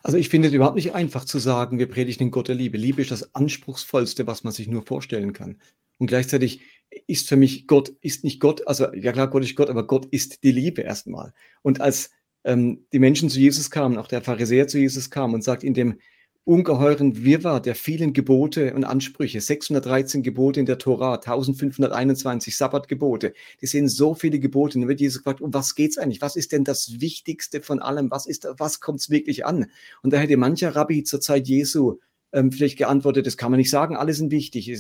Also 0.04 0.18
ich 0.18 0.30
finde 0.30 0.48
es 0.48 0.54
überhaupt 0.54 0.76
nicht 0.76 0.94
einfach 0.94 1.26
zu 1.26 1.40
sagen, 1.40 1.80
wir 1.80 1.90
predigen 1.90 2.28
den 2.28 2.32
Gott 2.32 2.48
der 2.48 2.56
Liebe. 2.56 2.78
Liebe 2.78 3.02
ist 3.02 3.12
das 3.12 3.34
Anspruchsvollste, 3.36 4.28
was 4.28 4.44
man 4.44 4.54
sich 4.54 4.68
nur 4.68 4.86
vorstellen 4.86 5.34
kann. 5.34 5.60
Und 5.98 6.08
gleichzeitig 6.08 6.62
ist 7.08 7.28
für 7.28 7.36
mich 7.36 7.68
Gott, 7.68 7.90
ist 8.02 8.24
nicht 8.24 8.40
Gott, 8.40 8.68
also 8.68 8.94
ja 8.94 9.12
klar, 9.12 9.30
Gott 9.30 9.44
ist 9.44 9.56
Gott, 9.56 9.70
aber 9.70 9.88
Gott 9.88 10.06
ist 10.06 10.44
die 10.44 10.52
Liebe 10.52 10.82
erstmal. 10.82 11.34
Und 11.62 11.82
als 11.82 12.12
ähm, 12.44 12.86
die 12.94 13.00
Menschen 13.00 13.30
zu 13.30 13.40
Jesus 13.40 13.72
kamen, 13.72 13.98
auch 13.98 14.08
der 14.08 14.22
Pharisäer 14.22 14.68
zu 14.68 14.78
Jesus 14.78 15.10
kam 15.10 15.34
und 15.34 15.44
sagt, 15.44 15.64
in 15.64 15.74
dem 15.74 16.00
ungeheuren 16.46 17.24
Wirrwarr 17.24 17.60
der 17.60 17.76
vielen 17.76 18.14
Gebote 18.14 18.74
und 18.76 18.84
Ansprüche, 18.84 19.42
613 19.42 20.22
Gebote 20.22 20.60
in 20.60 20.68
der 20.68 20.78
Tora, 20.78 21.16
1521 21.16 22.56
Sabbatgebote, 22.56 23.34
die 23.62 23.66
sehen 23.66 23.90
so 23.90 24.14
viele 24.14 24.40
Gebote. 24.40 24.78
Und 24.78 24.84
dann 24.84 24.90
wird 24.90 25.02
Jesus 25.02 25.24
gefragt, 25.24 25.42
um 25.42 25.54
was 25.54 25.74
geht 25.74 25.92
es 25.92 25.98
eigentlich? 25.98 26.22
Was 26.22 26.36
ist 26.36 26.52
denn 26.52 26.64
das 26.64 27.02
Wichtigste 27.02 27.62
von 27.62 27.80
allem? 27.80 28.12
Was, 28.12 28.28
ist, 28.28 28.48
was 28.58 28.80
kommt 28.80 29.00
es 29.00 29.10
wirklich 29.10 29.46
an? 29.46 29.66
Und 30.04 30.14
da 30.14 30.18
hätte 30.18 30.38
mancher 30.38 30.76
Rabbi 30.76 31.04
zur 31.04 31.20
Zeit 31.20 31.48
Jesu 31.48 31.98
ähm, 32.32 32.52
vielleicht 32.52 32.78
geantwortet, 32.78 33.26
das 33.26 33.38
kann 33.38 33.50
man 33.50 33.58
nicht 33.58 33.72
sagen, 33.72 33.96
alle 33.96 34.14
sind 34.14 34.32
wichtig. 34.32 34.72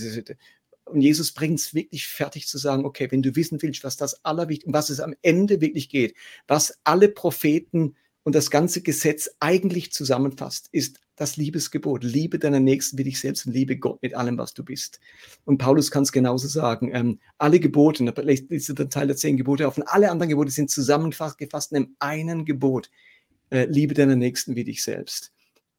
Und 0.86 1.01
Jesus 1.01 1.32
bringt 1.32 1.59
es 1.59 1.74
wirklich 1.74 2.07
fertig 2.07 2.47
zu 2.47 2.59
sagen, 2.59 2.86
okay, 2.86 3.07
wenn 3.09 3.24
du 3.24 3.36
wissen 3.36 3.59
willst, 3.63 3.84
was 3.84 3.97
das 3.97 4.24
Allerwichtigste, 4.24 4.74
was 4.74 4.91
es 4.91 4.99
am 4.99 5.16
Ende 5.24 5.61
wirklich 5.61 5.89
geht, 5.89 6.16
was 6.47 6.78
alle 6.84 7.09
Propheten 7.09 7.95
und 8.26 8.34
das 8.34 8.49
ganze 8.49 8.82
Gesetz 8.82 9.30
eigentlich 9.39 9.93
zusammenfasst, 9.93 10.67
ist 10.71 10.99
das 11.15 11.38
Liebesgebot. 11.38 12.03
Liebe 12.03 12.39
deinen 12.39 12.63
Nächsten 12.63 12.97
wie 12.97 13.03
dich 13.03 13.19
selbst 13.19 13.45
und 13.45 13.53
liebe 13.53 13.78
Gott 13.78 14.01
mit 14.01 14.15
allem, 14.15 14.38
was 14.39 14.55
du 14.55 14.65
bist. 14.65 14.99
Und 15.45 15.59
Paulus 15.59 15.91
kann 15.91 16.03
es 16.03 16.11
genauso 16.11 16.47
sagen. 16.47 16.89
Ähm, 16.91 17.19
alle 17.38 17.59
Gebote, 17.59 18.03
da 18.03 18.21
ist 18.23 18.78
der 18.78 18.89
Teil 18.89 19.07
der 19.07 19.15
zehn 19.15 19.38
Gebote 19.38 19.67
auf, 19.67 19.78
und 19.78 19.84
alle 19.84 20.09
anderen 20.09 20.30
Gebote 20.30 20.49
sind 20.49 20.71
zusammengefasst 20.71 21.71
in 21.71 21.95
einem 21.99 22.45
Gebot. 22.45 22.89
Äh, 23.51 23.65
liebe 23.65 23.93
deinen 23.93 24.17
Nächsten 24.17 24.55
wie 24.55 24.63
dich 24.63 24.84
selbst. 24.84 25.32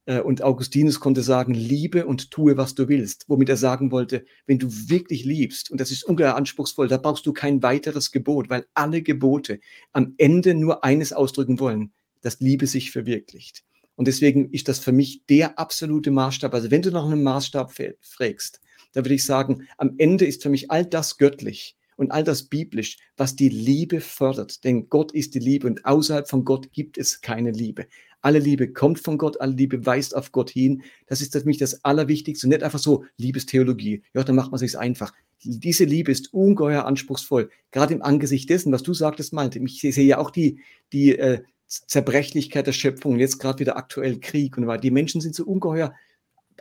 Äh, 0.05 0.21
und 0.21 0.41
Augustinus 0.41 1.01
konnte 1.01 1.23
sagen, 1.23 1.53
liebe 1.53 2.07
und 2.07 2.31
tue, 2.31 2.57
was 2.57 2.77
du 2.77 2.89
willst. 2.89 3.25
Womit 3.27 3.49
er 3.49 3.57
sagen 3.57 3.91
wollte, 3.91 4.25
wenn 4.47 4.61
du 4.61 4.69
wirklich 4.71 5.25
liebst, 5.25 5.73
und 5.73 5.81
das 5.81 5.91
ist 5.91 6.05
ungeheuer 6.05 6.37
anspruchsvoll, 6.37 6.87
da 6.87 6.97
brauchst 6.97 7.27
du 7.27 7.33
kein 7.33 7.65
weiteres 7.65 8.13
Gebot, 8.13 8.49
weil 8.51 8.67
alle 8.73 9.03
Gebote 9.03 9.59
am 9.93 10.15
Ende 10.17 10.55
nur 10.55 10.85
eines 10.85 11.13
ausdrücken 11.13 11.59
wollen, 11.59 11.93
dass 12.27 12.41
Liebe 12.41 12.67
sich 12.67 12.91
verwirklicht. 12.91 13.63
Und 13.95 14.09
deswegen 14.09 14.51
ist 14.51 14.69
das 14.69 14.81
für 14.81 14.93
mich 14.93 15.25
der 15.29 15.59
absolute 15.59 16.11
Maßstab. 16.11 16.53
Also 16.53 16.71
wenn 16.71 16.83
du 16.83 16.91
nach 16.91 17.05
einem 17.05 17.23
Maßstab 17.23 17.73
fragst, 18.01 18.61
da 18.93 19.05
würde 19.05 19.15
ich 19.15 19.25
sagen, 19.25 19.69
am 19.79 19.95
Ende 19.99 20.27
ist 20.27 20.43
für 20.43 20.51
mich 20.51 20.71
all 20.71 20.85
das 20.85 21.19
göttlich 21.19 21.77
und 21.97 22.11
all 22.11 22.25
das 22.25 22.45
biblisch, 22.45 22.99
was 23.17 23.37
die 23.37 23.49
Liebe 23.49 24.01
fördert. 24.01 24.65
Denn 24.65 24.89
Gott 24.89 25.13
ist 25.13 25.35
die 25.35 25.39
Liebe 25.39 25.69
und 25.69 25.85
außerhalb 25.85 26.29
von 26.29 26.45
Gott 26.45 26.73
gibt 26.73 26.99
es 26.99 27.21
keine 27.21 27.53
Liebe. 27.53 27.87
Alle 28.23 28.41
Liebe 28.41 28.73
kommt 28.73 28.99
von 28.99 29.19
Gott, 29.19 29.41
alle 29.41 29.53
Liebe 29.53 29.87
weist 29.87 30.17
auf 30.17 30.33
Gott 30.33 30.51
hin. 30.51 30.83
Das 31.07 31.21
ist 31.21 31.33
für 31.33 31.45
mich 31.45 31.59
das 31.59 31.85
Allerwichtigste. 31.85 32.49
Nicht 32.49 32.65
einfach 32.65 32.81
so 32.81 33.05
Liebestheologie. 33.19 34.03
Ja, 34.15 34.25
dann 34.25 34.35
macht 34.35 34.51
man 34.51 34.59
sich 34.59 34.77
einfach. 34.77 35.13
Diese 35.45 35.85
Liebe 35.85 36.11
ist 36.11 36.35
ungeheuer 36.35 36.87
anspruchsvoll. 36.87 37.51
Gerade 37.71 37.95
im 37.95 38.03
Angesicht 38.03 38.51
dessen, 38.51 38.73
was 38.73 38.83
du 38.83 38.95
sagtest, 38.95 39.33
meinte. 39.33 39.61
Ich 39.61 39.81
sehe 39.81 40.05
ja 40.05 40.19
auch 40.19 40.31
die, 40.31 40.61
die 40.93 41.17
äh, 41.17 41.43
Zerbrechlichkeit 41.67 42.67
der 42.67 42.73
Schöpfung, 42.73 43.19
jetzt 43.19 43.39
gerade 43.39 43.59
wieder 43.59 43.77
aktuell 43.77 44.21
Krieg 44.21 44.57
und 44.57 44.67
weil 44.67 44.81
die 44.81 44.91
Menschen 44.91 45.21
sind 45.21 45.35
so 45.35 45.45
ungeheuer 45.45 45.95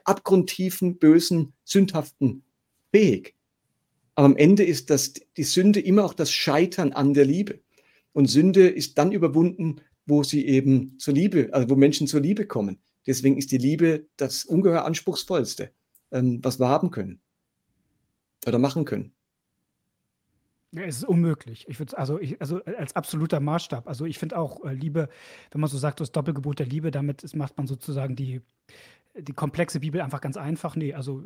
abgrundtiefen, 0.03 0.97
bösen, 0.97 1.53
sündhaften 1.63 2.43
fähig. 2.91 3.35
Aber 4.15 4.25
am 4.25 4.37
Ende 4.37 4.63
ist 4.63 4.89
das, 4.89 5.13
die 5.13 5.43
Sünde 5.43 5.79
immer 5.79 6.05
auch 6.05 6.13
das 6.13 6.31
Scheitern 6.31 6.93
an 6.93 7.13
der 7.13 7.25
Liebe. 7.25 7.59
Und 8.13 8.27
Sünde 8.27 8.67
ist 8.67 8.97
dann 8.97 9.11
überwunden, 9.11 9.81
wo 10.05 10.23
sie 10.23 10.45
eben 10.45 10.97
zur 10.99 11.13
Liebe, 11.13 11.49
also 11.51 11.69
wo 11.69 11.75
Menschen 11.75 12.07
zur 12.07 12.21
Liebe 12.21 12.45
kommen. 12.45 12.79
Deswegen 13.05 13.37
ist 13.37 13.51
die 13.51 13.57
Liebe 13.57 14.07
das 14.15 14.45
ungeheuer 14.45 14.85
anspruchsvollste, 14.85 15.71
ähm, 16.11 16.39
was 16.41 16.59
wir 16.59 16.69
haben 16.69 16.91
können 16.91 17.19
oder 18.47 18.59
machen 18.59 18.85
können. 18.85 19.11
Ja, 20.75 20.83
es 20.83 20.97
ist 20.97 21.05
unmöglich. 21.05 21.65
Ich 21.69 21.79
würde 21.79 21.97
also, 21.97 22.19
ich, 22.19 22.39
also 22.41 22.61
als 22.63 22.95
absoluter 22.95 23.39
Maßstab. 23.39 23.87
Also 23.87 24.05
ich 24.05 24.19
finde 24.19 24.37
auch 24.37 24.63
äh, 24.65 24.73
Liebe, 24.73 25.09
wenn 25.51 25.61
man 25.61 25.69
so 25.69 25.77
sagt, 25.77 26.01
das 26.01 26.11
Doppelgebot 26.11 26.59
der 26.59 26.65
Liebe, 26.65 26.91
damit 26.91 27.23
ist, 27.23 27.35
macht 27.35 27.55
man 27.57 27.65
sozusagen 27.65 28.15
die, 28.15 28.41
die 29.17 29.33
komplexe 29.33 29.79
Bibel 29.79 30.01
einfach 30.01 30.19
ganz 30.19 30.35
einfach. 30.35 30.75
Nee, 30.75 30.93
also 30.93 31.23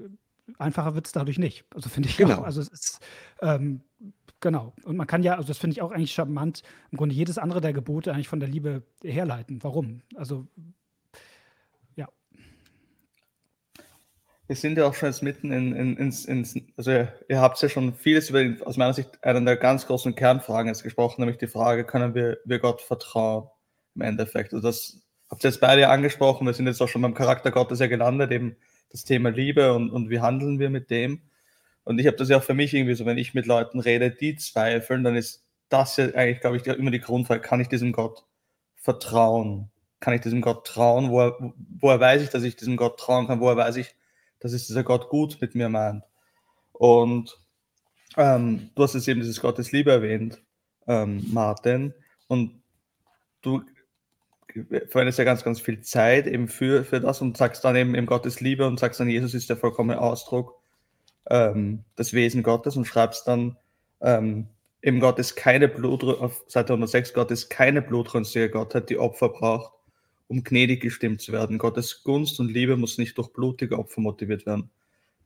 einfacher 0.60 0.94
wird 0.94 1.08
es 1.08 1.14
dadurch 1.14 1.40
nicht. 1.40 1.66
Also 1.74 1.90
finde 1.90 2.10
ich 2.10 2.18
genau. 2.18 2.40
auch. 2.40 2.44
Also 2.44 2.62
es 2.62 2.68
ist 2.68 3.00
ähm, 3.42 3.82
genau. 4.40 4.74
Und 4.84 4.98
man 4.98 5.08
kann 5.08 5.24
ja, 5.24 5.36
also 5.36 5.48
das 5.48 5.58
finde 5.58 5.74
ich 5.74 5.82
auch 5.82 5.92
eigentlich 5.92 6.14
charmant, 6.14 6.62
im 6.92 6.98
Grunde 6.98 7.16
jedes 7.16 7.38
andere 7.38 7.62
der 7.62 7.74
Gebote 7.74 8.14
eigentlich 8.14 8.28
von 8.28 8.40
der 8.40 8.50
Liebe 8.50 8.84
herleiten. 9.04 9.64
Warum? 9.64 10.02
Also 10.16 10.46
Wir 14.50 14.56
sind 14.56 14.80
ja 14.80 14.88
auch 14.88 14.96
schon 14.96 15.10
jetzt 15.10 15.22
mitten 15.22 15.52
in, 15.52 15.76
in, 15.76 15.96
ins, 15.98 16.26
ins, 16.26 16.56
also 16.76 16.90
ihr 16.90 17.40
habt 17.40 17.62
ja 17.62 17.70
schon 17.70 17.94
vieles 17.94 18.32
über, 18.32 18.66
aus 18.66 18.78
meiner 18.78 18.96
Sicht, 18.96 19.24
einen 19.24 19.46
der 19.46 19.58
ganz 19.58 19.86
großen 19.86 20.16
Kernfragen 20.16 20.70
jetzt 20.70 20.82
gesprochen, 20.82 21.22
nämlich 21.22 21.38
die 21.38 21.46
Frage, 21.46 21.84
können 21.84 22.16
wir, 22.16 22.40
wir 22.46 22.58
Gott 22.58 22.82
vertrauen 22.82 23.48
im 23.94 24.02
Endeffekt? 24.02 24.52
Also 24.56 24.68
das 24.68 25.04
habt 25.30 25.44
ihr 25.44 25.52
jetzt 25.52 25.62
beide 25.62 25.88
angesprochen, 25.90 26.48
wir 26.48 26.56
sind 26.56 26.66
jetzt 26.66 26.82
auch 26.82 26.88
schon 26.88 27.04
beim 27.04 27.14
Charakter 27.14 27.52
Gottes 27.52 27.78
ja 27.78 27.86
gelandet, 27.86 28.32
eben 28.32 28.56
das 28.90 29.04
Thema 29.04 29.30
Liebe 29.30 29.72
und, 29.76 29.92
und 29.92 30.10
wie 30.10 30.20
handeln 30.20 30.58
wir 30.58 30.72
mit 30.72 30.90
dem? 30.90 31.22
Und 31.84 32.00
ich 32.00 32.08
habe 32.08 32.18
das 32.18 32.30
ja 32.30 32.38
auch 32.38 32.44
für 32.44 32.56
mich 32.56 32.74
irgendwie 32.74 32.96
so, 32.96 33.06
wenn 33.06 33.20
ich 33.20 33.36
mit 33.36 33.46
Leuten 33.46 33.80
rede, 33.80 34.10
die 34.10 34.36
zweifeln, 34.36 35.04
dann 35.04 35.16
ist 35.16 35.46
das 35.70 35.96
ja 35.98 36.06
eigentlich, 36.16 36.42
glaube 36.42 36.58
ich, 36.58 36.66
immer 36.66 36.90
die 36.90 37.02
Grundfrage, 37.02 37.42
kann 37.42 37.62
ich 37.62 37.68
diesem 37.68 37.92
Gott 37.92 38.26
vertrauen? 38.78 39.70
Kann 40.00 40.16
ich 40.16 40.22
diesem 40.22 40.42
Gott 40.42 40.66
trauen? 40.66 41.12
Woher, 41.12 41.38
woher 41.80 42.00
weiß 42.00 42.24
ich, 42.24 42.30
dass 42.30 42.42
ich 42.42 42.56
diesem 42.56 42.78
Gott 42.78 43.00
trauen 43.00 43.28
kann? 43.28 43.42
Woher 43.42 43.56
weiß 43.56 43.76
ich, 43.76 43.94
dass 44.40 44.54
es 44.54 44.68
dieser 44.68 44.84
Gott 44.84 45.10
gut 45.10 45.38
mit 45.42 45.56
mir 45.56 45.70
meint. 45.70 46.04
Und 46.74 47.38
ähm, 48.18 48.70
du 48.76 48.84
hast 48.84 48.96
jetzt 48.96 49.08
eben 49.08 49.20
dieses 49.20 49.42
Gottes 49.42 49.72
Liebe 49.72 49.92
erwähnt, 49.92 50.42
ähm, 50.88 51.26
Martin, 51.32 51.94
und 52.28 52.62
du 53.42 53.62
verwendest 54.90 55.20
ja 55.20 55.26
ganz, 55.26 55.44
ganz 55.44 55.60
viel 55.60 55.82
Zeit 55.82 56.28
eben 56.28 56.48
für, 56.48 56.84
für 56.84 57.00
das 57.00 57.22
und 57.22 57.38
sagst 57.38 57.64
dann 57.64 57.76
eben, 57.76 57.96
eben 57.96 58.08
Gottes 58.08 58.42
Liebe 58.42 58.66
und 58.66 58.80
sagst 58.80 59.00
dann, 59.00 59.10
Jesus 59.10 59.34
ist 59.34 59.50
der 59.50 59.58
vollkommene 59.58 60.02
Ausdruck 60.02 60.60
ähm, 61.30 61.84
des 61.98 62.14
Wesen 62.14 62.44
Gottes 62.44 62.76
und 62.76 62.86
schreibst 62.86 63.28
dann, 63.28 63.58
ähm, 64.02 64.48
eben 64.82 65.00
Gott 65.00 65.20
ist 65.20 65.36
keine 65.36 65.68
Blut, 65.68 66.04
auf 66.04 66.44
Seite 66.48 66.74
106, 66.74 67.14
Gott 67.14 67.32
ist 67.32 67.50
keine 67.50 67.82
blutrünstige 67.82 68.50
Gottheit, 68.50 68.90
die 68.90 68.98
Opfer 68.98 69.30
braucht, 69.30 69.74
um 70.30 70.44
gnädig 70.44 70.82
gestimmt 70.82 71.22
zu 71.22 71.34
werden. 71.34 71.58
Gottes 71.58 72.04
Gunst 72.04 72.40
und 72.40 72.52
Liebe 72.52 72.78
muss 72.78 72.98
nicht 72.98 73.18
durch 73.18 73.34
blutige 73.34 73.78
Opfer 73.78 74.00
motiviert 74.00 74.46
werden, 74.46 74.70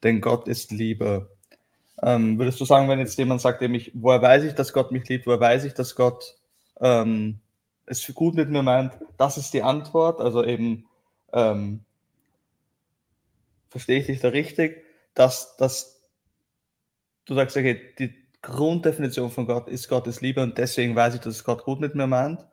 denn 0.01 0.21
Gott 0.21 0.47
ist 0.47 0.71
Liebe. 0.71 1.29
Ähm, 2.01 2.39
würdest 2.39 2.59
du 2.59 2.65
sagen, 2.65 2.87
wenn 2.89 2.99
jetzt 2.99 3.17
jemand 3.19 3.41
sagt, 3.41 3.61
ich, 3.61 3.91
woher 3.93 4.21
weiß 4.21 4.45
ich, 4.45 4.53
dass 4.53 4.73
Gott 4.73 4.91
mich 4.91 5.07
liebt, 5.07 5.27
woher 5.27 5.39
weiß 5.39 5.65
ich, 5.65 5.73
dass 5.73 5.95
Gott 5.95 6.35
ähm, 6.79 7.39
es 7.85 8.11
gut 8.15 8.35
mit 8.35 8.49
mir 8.49 8.63
meint, 8.63 8.93
das 9.17 9.37
ist 9.37 9.53
die 9.53 9.61
Antwort, 9.61 10.21
also 10.21 10.43
eben, 10.43 10.85
ähm, 11.33 11.81
verstehe 13.69 13.99
ich 13.99 14.05
dich 14.05 14.21
da 14.21 14.29
richtig, 14.29 14.85
dass, 15.15 15.57
dass 15.57 16.01
du 17.25 17.35
sagst, 17.35 17.57
okay, 17.57 17.79
die 17.99 18.13
Grunddefinition 18.41 19.31
von 19.31 19.47
Gott 19.47 19.67
ist 19.67 19.89
Gottes 19.89 20.21
Liebe 20.21 20.41
und 20.41 20.57
deswegen 20.57 20.95
weiß 20.95 21.15
ich, 21.15 21.21
dass 21.21 21.43
Gott 21.43 21.63
gut 21.63 21.79
mit 21.81 21.93
mir 21.93 22.07
meint. 22.07 22.45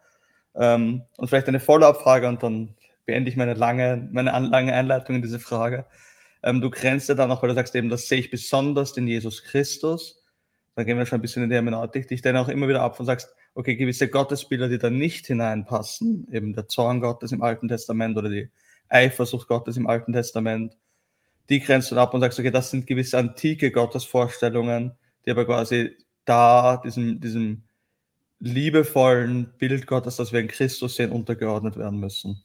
Ähm, 0.55 1.03
und 1.17 1.29
vielleicht 1.29 1.49
eine 1.49 1.61
Follow-up-Frage 1.61 2.29
und 2.29 2.43
dann 2.43 2.75
beende 3.07 3.31
ich 3.31 3.37
meine 3.37 3.55
lange, 3.55 4.09
meine 4.13 4.31
lange 4.31 4.73
Einleitung 4.73 5.17
in 5.17 5.23
diese 5.23 5.39
Frage. 5.39 5.87
Ähm, 6.43 6.61
du 6.61 6.71
grenzt 6.71 7.09
ja 7.09 7.15
dann 7.15 7.29
noch, 7.29 7.43
weil 7.43 7.51
du 7.51 7.55
sagst 7.55 7.75
eben, 7.75 7.89
das 7.89 8.09
sehe 8.09 8.19
ich 8.19 8.31
besonders 8.31 8.97
in 8.97 9.07
Jesus 9.07 9.43
Christus. 9.45 10.23
Dann 10.75 10.87
gehen 10.87 10.97
wir 10.97 11.07
schon 11.07 11.19
ein 11.19 11.23
bisschen 11.23 11.43
in 11.43 11.51
die 11.51 11.57
Hermeneutik, 11.57 12.09
dich 12.09 12.23
dann 12.23 12.37
auch 12.37 12.49
immer 12.49 12.69
wieder 12.69 12.83
ab 12.83 12.99
und 12.99 13.07
sagst, 13.07 13.35
okay, 13.55 13.77
gewisse 13.77 14.09
Gottesbilder, 14.09 14.69
die 14.69 14.79
da 14.79 14.91
nicht 14.91 15.27
hineinpassen, 15.27 16.29
eben 16.33 16.55
der 16.55 16.69
Zorn 16.69 17.01
Gottes 17.01 17.33
im 17.33 17.43
Alten 17.43 17.69
Testament 17.69 18.17
oder 18.17 18.29
die 18.29 18.49
Eifersucht 18.89 19.49
Gottes 19.49 19.77
im 19.77 19.87
Alten 19.87 20.13
Testament, 20.13 20.77
die 21.49 21.61
grenzt 21.61 21.91
du 21.91 21.97
ab 21.97 22.15
und 22.15 22.21
sagst, 22.21 22.39
okay, 22.39 22.51
das 22.51 22.71
sind 22.71 22.87
gewisse 22.87 23.19
antike 23.19 23.71
Gottesvorstellungen, 23.73 24.93
die 25.27 25.31
aber 25.31 25.45
quasi 25.45 25.97
da 26.25 26.77
diesem, 26.77 27.21
diesem 27.21 27.65
liebevollen 28.41 29.53
Bild 29.59 29.87
Gottes, 29.87 30.17
das 30.17 30.33
wir 30.33 30.41
in 30.41 30.49
Christus 30.49 30.97
sehen, 30.97 31.13
untergeordnet 31.13 31.77
werden 31.77 32.01
müssen. 32.01 32.43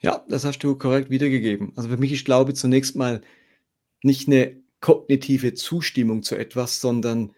Ja, 0.00 0.24
das 0.28 0.44
hast 0.44 0.58
du 0.58 0.76
korrekt 0.76 1.08
wiedergegeben. 1.08 1.72
Also 1.76 1.88
für 1.88 1.96
mich 1.96 2.12
ist 2.12 2.26
Glaube 2.26 2.52
zunächst 2.52 2.94
mal 2.96 3.22
nicht 4.02 4.28
eine 4.28 4.56
kognitive 4.80 5.54
Zustimmung 5.54 6.22
zu 6.22 6.36
etwas, 6.36 6.80
sondern 6.80 7.32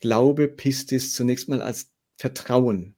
Glaube, 0.00 0.46
Pistis 0.48 1.14
zunächst 1.14 1.48
mal 1.48 1.62
als 1.62 1.90
Vertrauen, 2.18 2.96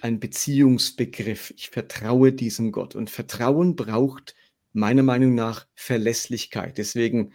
ein 0.00 0.20
Beziehungsbegriff. 0.20 1.52
Ich 1.56 1.70
vertraue 1.70 2.32
diesem 2.32 2.70
Gott. 2.70 2.94
Und 2.94 3.10
Vertrauen 3.10 3.74
braucht 3.74 4.36
meiner 4.72 5.02
Meinung 5.02 5.34
nach 5.34 5.66
Verlässlichkeit. 5.74 6.78
Deswegen 6.78 7.32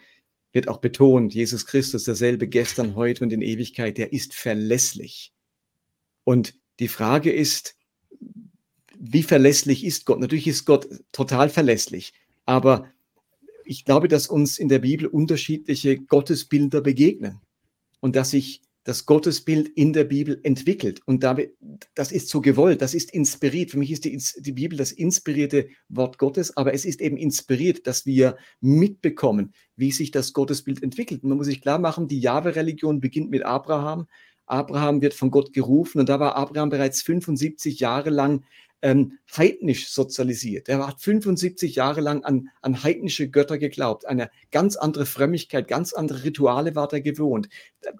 wird 0.54 0.68
auch 0.68 0.78
betont, 0.78 1.34
Jesus 1.34 1.66
Christus, 1.66 2.04
derselbe 2.04 2.48
gestern, 2.48 2.94
heute 2.94 3.24
und 3.24 3.32
in 3.32 3.42
Ewigkeit, 3.42 3.98
der 3.98 4.12
ist 4.12 4.34
verlässlich. 4.34 5.32
Und 6.22 6.54
die 6.78 6.88
Frage 6.88 7.32
ist, 7.32 7.76
wie 8.98 9.24
verlässlich 9.24 9.84
ist 9.84 10.06
Gott? 10.06 10.20
Natürlich 10.20 10.46
ist 10.46 10.64
Gott 10.64 10.88
total 11.12 11.50
verlässlich, 11.50 12.14
aber 12.46 12.88
ich 13.64 13.84
glaube, 13.84 14.08
dass 14.08 14.28
uns 14.28 14.58
in 14.58 14.68
der 14.68 14.78
Bibel 14.78 15.06
unterschiedliche 15.06 15.98
Gottesbilder 15.98 16.80
begegnen 16.80 17.40
und 18.00 18.14
dass 18.14 18.30
sich 18.30 18.62
das 18.84 19.06
Gottesbild 19.06 19.68
in 19.68 19.92
der 19.94 20.04
Bibel 20.04 20.38
entwickelt. 20.42 21.00
Und 21.06 21.24
damit, 21.24 21.56
das 21.94 22.12
ist 22.12 22.28
so 22.28 22.40
gewollt, 22.40 22.82
das 22.82 22.94
ist 22.94 23.12
inspiriert. 23.12 23.70
Für 23.70 23.78
mich 23.78 23.90
ist 23.90 24.04
die, 24.04 24.22
die 24.38 24.52
Bibel 24.52 24.76
das 24.76 24.92
inspirierte 24.92 25.68
Wort 25.88 26.18
Gottes, 26.18 26.56
aber 26.56 26.74
es 26.74 26.84
ist 26.84 27.00
eben 27.00 27.16
inspiriert, 27.16 27.86
dass 27.86 28.04
wir 28.04 28.36
mitbekommen, 28.60 29.54
wie 29.76 29.90
sich 29.90 30.10
das 30.10 30.34
Gottesbild 30.34 30.82
entwickelt. 30.82 31.22
Und 31.22 31.30
man 31.30 31.38
muss 31.38 31.46
sich 31.46 31.62
klar 31.62 31.78
machen, 31.78 32.08
die 32.08 32.20
Jahwe-Religion 32.20 33.00
beginnt 33.00 33.30
mit 33.30 33.44
Abraham. 33.44 34.06
Abraham 34.46 35.00
wird 35.00 35.14
von 35.14 35.30
Gott 35.30 35.54
gerufen 35.54 36.00
und 36.00 36.08
da 36.10 36.20
war 36.20 36.36
Abraham 36.36 36.68
bereits 36.68 37.00
75 37.00 37.80
Jahre 37.80 38.10
lang 38.10 38.44
ähm, 38.84 39.18
heidnisch 39.34 39.88
sozialisiert. 39.88 40.68
Er 40.68 40.86
hat 40.86 41.00
75 41.00 41.74
Jahre 41.74 42.02
lang 42.02 42.22
an, 42.22 42.50
an 42.60 42.82
heidnische 42.82 43.30
Götter 43.30 43.56
geglaubt. 43.56 44.06
Eine 44.06 44.30
ganz 44.50 44.76
andere 44.76 45.06
Frömmigkeit, 45.06 45.68
ganz 45.68 45.94
andere 45.94 46.22
Rituale 46.22 46.74
war 46.74 46.92
er 46.92 47.00
gewohnt. 47.00 47.48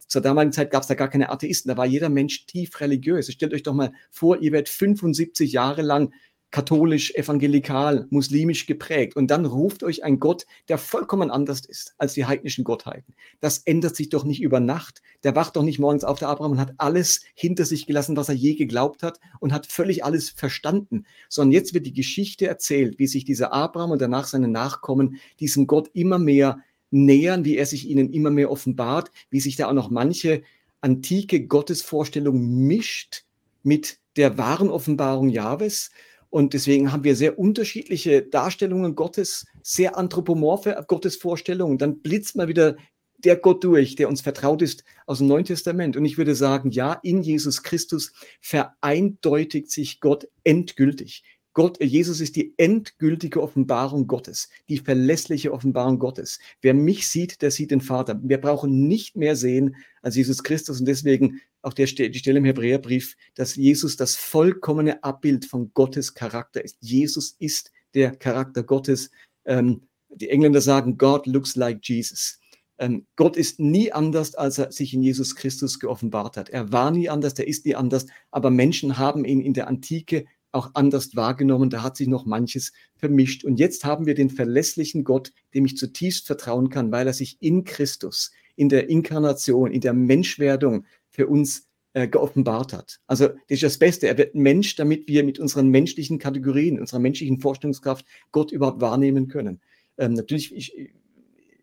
Zur 0.07 0.20
damaligen 0.20 0.53
Zeit 0.53 0.70
gab 0.70 0.82
es 0.82 0.89
da 0.89 0.95
gar 0.95 1.09
keine 1.09 1.30
Atheisten. 1.30 1.70
Da 1.70 1.78
war 1.78 1.87
jeder 1.87 2.11
Mensch 2.11 2.45
tief 2.45 2.80
religiös. 2.80 3.32
Stellt 3.32 3.55
euch 3.55 3.62
doch 3.62 3.72
mal 3.72 3.93
vor, 4.11 4.43
ihr 4.43 4.53
werdet 4.53 4.68
75 4.68 5.53
Jahre 5.53 5.80
lang 5.80 6.12
katholisch, 6.55 7.13
evangelikal, 7.17 8.07
muslimisch 8.11 8.67
geprägt. 8.67 9.17
Und 9.17 9.29
dann 9.33 9.45
ruft 9.45 9.83
euch 9.83 10.05
ein 10.05 10.21
Gott, 10.21 10.47
der 10.69 10.79
vollkommen 10.79 11.33
anders 11.33 11.67
ist 11.67 11.97
als 11.99 12.15
die 12.15 12.27
heidnischen 12.27 12.63
Gottheiten. 12.63 13.13
Das 13.41 13.59
ändert 13.59 13.97
sich 13.97 14.09
doch 14.09 14.23
nicht 14.23 14.41
über 14.41 14.61
Nacht. 14.61 15.03
Der 15.25 15.35
wacht 15.35 15.57
doch 15.57 15.65
nicht 15.65 15.81
morgens 15.81 16.05
auf, 16.05 16.21
der 16.21 16.29
Abraham, 16.29 16.53
und 16.53 16.61
hat 16.61 16.75
alles 16.79 17.23
hinter 17.35 17.65
sich 17.65 17.89
gelassen, 17.89 18.17
was 18.17 18.29
er 18.29 18.37
je 18.37 18.55
geglaubt 18.55 19.03
hat 19.03 19.19
und 19.41 19.53
hat 19.53 19.67
völlig 19.67 20.05
alles 20.05 20.31
verstanden. 20.31 21.07
Sondern 21.29 21.51
jetzt 21.51 21.75
wird 21.75 21.87
die 21.87 21.93
Geschichte 21.93 22.47
erzählt, 22.47 23.01
wie 23.01 23.09
sich 23.09 23.25
dieser 23.25 23.53
Abraham 23.53 23.91
und 23.91 24.01
danach 24.01 24.29
seine 24.29 24.47
Nachkommen 24.47 25.17
diesem 25.41 25.67
Gott 25.67 25.91
immer 25.93 26.21
mehr 26.21 26.61
nähern, 26.93 27.45
wie 27.45 27.57
er 27.57 27.67
sich 27.67 27.89
ihnen 27.89 28.13
immer 28.13 28.31
mehr 28.31 28.53
offenbart, 28.53 29.11
wie 29.29 29.41
sich 29.41 29.57
da 29.57 29.67
auch 29.67 29.73
noch 29.73 29.91
manche 29.91 30.43
antike 30.83 31.49
Gottesvorstellung 31.49 32.47
mischt 32.65 33.25
mit 33.65 33.99
der 34.15 34.39
wahren 34.39 34.71
Offenbarung 34.71 35.31
Jahwes. 35.31 35.91
Und 36.35 36.53
deswegen 36.53 36.91
haben 36.91 37.05
wir 37.05 37.14
sehr 37.14 37.39
unterschiedliche 37.39 38.20
Darstellungen 38.20 38.97
Gottes, 38.97 39.47
sehr 39.62 39.97
anthropomorphe 39.97 40.85
Gottesvorstellungen. 40.89 41.78
Dann 41.78 42.01
blitzt 42.01 42.35
mal 42.35 42.49
wieder 42.49 42.74
der 43.18 43.37
Gott 43.37 43.62
durch, 43.62 43.95
der 43.95 44.09
uns 44.09 44.20
vertraut 44.20 44.61
ist 44.61 44.82
aus 45.07 45.18
dem 45.18 45.28
Neuen 45.28 45.45
Testament. 45.45 45.97
Und 45.97 46.05
ich 46.05 46.18
würde 46.18 46.35
sagen, 46.35 46.72
ja, 46.72 46.95
in 47.05 47.22
Jesus 47.22 47.62
Christus 47.62 48.12
vereindeutigt 48.41 49.70
sich 49.70 50.01
Gott 50.01 50.26
endgültig. 50.43 51.22
Gott, 51.53 51.80
Jesus 51.80 52.20
ist 52.20 52.35
die 52.35 52.53
endgültige 52.57 53.41
Offenbarung 53.41 54.09
Gottes, 54.09 54.49
die 54.68 54.78
verlässliche 54.78 55.53
Offenbarung 55.53 56.01
Gottes. 56.01 56.41
Wer 56.61 56.74
mich 56.74 57.07
sieht, 57.07 57.43
der 57.43 57.53
sieht 57.53 57.70
den 57.70 57.80
Vater. 57.80 58.18
Wir 58.24 58.41
brauchen 58.41 58.89
nicht 58.89 59.14
mehr 59.14 59.37
sehen 59.37 59.76
als 60.03 60.16
Jesus 60.16 60.43
Christus. 60.43 60.80
Und 60.80 60.87
deswegen 60.87 61.41
auch 61.65 61.73
der, 61.73 61.87
die 61.87 62.19
Stelle 62.19 62.39
im 62.39 62.45
Hebräerbrief, 62.45 63.17
dass 63.35 63.57
Jesus 63.57 63.97
das 63.97 64.17
vollkommene 64.17 65.03
Abbild 65.03 65.45
von 65.45 65.73
Gottes 65.75 66.15
Charakter 66.15 66.65
ist. 66.65 66.77
Jesus 66.81 67.37
ist 67.39 67.73
der 67.95 68.15
Charakter 68.17 68.62
Gottes. 68.62 69.11
Ähm, 69.45 69.83
die 70.09 70.31
Engländer 70.31 70.61
sagen, 70.61 70.99
God 70.99 71.27
looks 71.27 71.57
like 71.57 71.81
Jesus. 71.83 72.41
Ähm, 72.79 73.07
Gott 73.17 73.37
ist 73.37 73.61
nie 73.61 73.93
anders, 73.93 74.35
als 74.35 74.59
er 74.59 74.73
sich 74.73 74.95
in 74.95 75.03
Jesus 75.03 75.37
Christus 75.37 75.79
geoffenbart 75.79 76.37
hat. 76.37 76.51
Er 76.51 76.73
war 76.73 76.91
nie 76.91 77.09
anders, 77.09 77.35
er 77.35 77.47
ist 77.47 77.67
nie 77.67 77.75
anders, 77.75 78.07
aber 78.31 78.51
Menschen 78.51 78.99
haben 78.99 79.25
ihn 79.25 79.41
in 79.41 79.55
der 79.55 79.69
Antike 79.69 80.27
auch 80.53 80.71
anders 80.75 81.15
wahrgenommen. 81.17 81.71
Da 81.71 81.83
hat 81.83 81.97
sich 81.97 82.09
noch 82.09 82.27
manches 82.27 82.73
vermischt. 82.97 83.45
Und 83.45 83.59
jetzt 83.59 83.85
haben 83.85 84.07
wir 84.07 84.15
den 84.15 84.31
verlässlichen 84.31 85.05
Gott, 85.05 85.33
dem 85.53 85.65
ich 85.67 85.77
zutiefst 85.77 86.27
vertrauen 86.27 86.69
kann, 86.69 86.93
weil 86.93 87.07
er 87.07 87.12
sich 87.12 87.37
in 87.41 87.65
Christus, 87.65 88.31
in 88.57 88.69
der 88.69 88.89
Inkarnation, 88.89 89.73
in 89.73 89.81
der 89.81 89.95
Menschwerdung 89.95 90.85
für 91.15 91.29
uns 91.29 91.69
äh, 91.95 92.09
geoffenbart 92.09 92.73
hat. 92.73 93.01
Also 93.07 93.29
das 93.29 93.39
ist 93.49 93.62
das 93.62 93.79
Beste. 93.79 94.09
Er 94.09 94.19
wird 94.19 94.35
Mensch, 94.35 94.75
damit 94.75 95.07
wir 95.07 95.23
mit 95.23 95.39
unseren 95.39 95.69
menschlichen 95.69 96.19
Kategorien, 96.19 96.81
unserer 96.81 96.99
menschlichen 96.99 97.41
Vorstellungskraft 97.41 98.05
Gott 98.33 98.51
überhaupt 98.51 98.81
wahrnehmen 98.81 99.29
können. 99.29 99.61
Ähm, 99.97 100.15
natürlich 100.15 100.53
ich, 100.53 100.75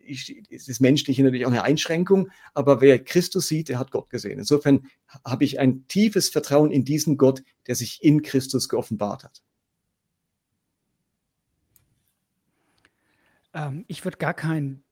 ich, 0.04 0.50
ist 0.50 0.70
das 0.70 0.80
Menschliche 0.80 1.22
natürlich 1.22 1.44
auch 1.44 1.50
eine 1.50 1.64
Einschränkung, 1.64 2.30
aber 2.54 2.80
wer 2.80 2.98
Christus 2.98 3.46
sieht, 3.46 3.68
der 3.68 3.78
hat 3.78 3.90
Gott 3.90 4.08
gesehen. 4.08 4.38
Insofern 4.38 4.86
habe 5.22 5.44
ich 5.44 5.60
ein 5.60 5.86
tiefes 5.86 6.30
Vertrauen 6.30 6.70
in 6.70 6.86
diesen 6.86 7.18
Gott, 7.18 7.42
der 7.66 7.74
sich 7.74 8.02
in 8.02 8.22
Christus 8.22 8.70
geoffenbart 8.70 9.24
hat. 9.24 9.42
Ähm, 13.52 13.84
ich 13.86 14.02
würde 14.02 14.16
gar 14.16 14.32
kein 14.32 14.82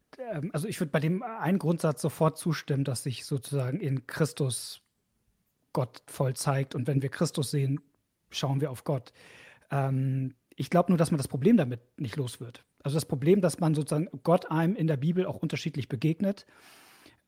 also 0.52 0.68
ich 0.68 0.80
würde 0.80 0.90
bei 0.90 1.00
dem 1.00 1.22
einen 1.22 1.58
Grundsatz 1.58 2.02
sofort 2.02 2.38
zustimmen, 2.38 2.84
dass 2.84 3.02
sich 3.02 3.24
sozusagen 3.24 3.80
in 3.80 4.06
Christus 4.06 4.82
Gott 5.72 6.02
voll 6.06 6.34
zeigt. 6.34 6.74
Und 6.74 6.86
wenn 6.86 7.02
wir 7.02 7.08
Christus 7.08 7.50
sehen, 7.50 7.80
schauen 8.30 8.60
wir 8.60 8.70
auf 8.70 8.84
Gott. 8.84 9.12
Ähm, 9.70 10.34
ich 10.56 10.70
glaube 10.70 10.90
nur, 10.90 10.98
dass 10.98 11.10
man 11.10 11.18
das 11.18 11.28
Problem 11.28 11.56
damit 11.56 11.80
nicht 11.98 12.16
los 12.16 12.40
wird. 12.40 12.64
Also 12.82 12.96
das 12.96 13.06
Problem, 13.06 13.40
dass 13.40 13.60
man 13.60 13.74
sozusagen 13.74 14.08
Gott 14.22 14.50
einem 14.50 14.74
in 14.74 14.86
der 14.86 14.96
Bibel 14.96 15.26
auch 15.26 15.36
unterschiedlich 15.36 15.88
begegnet, 15.88 16.46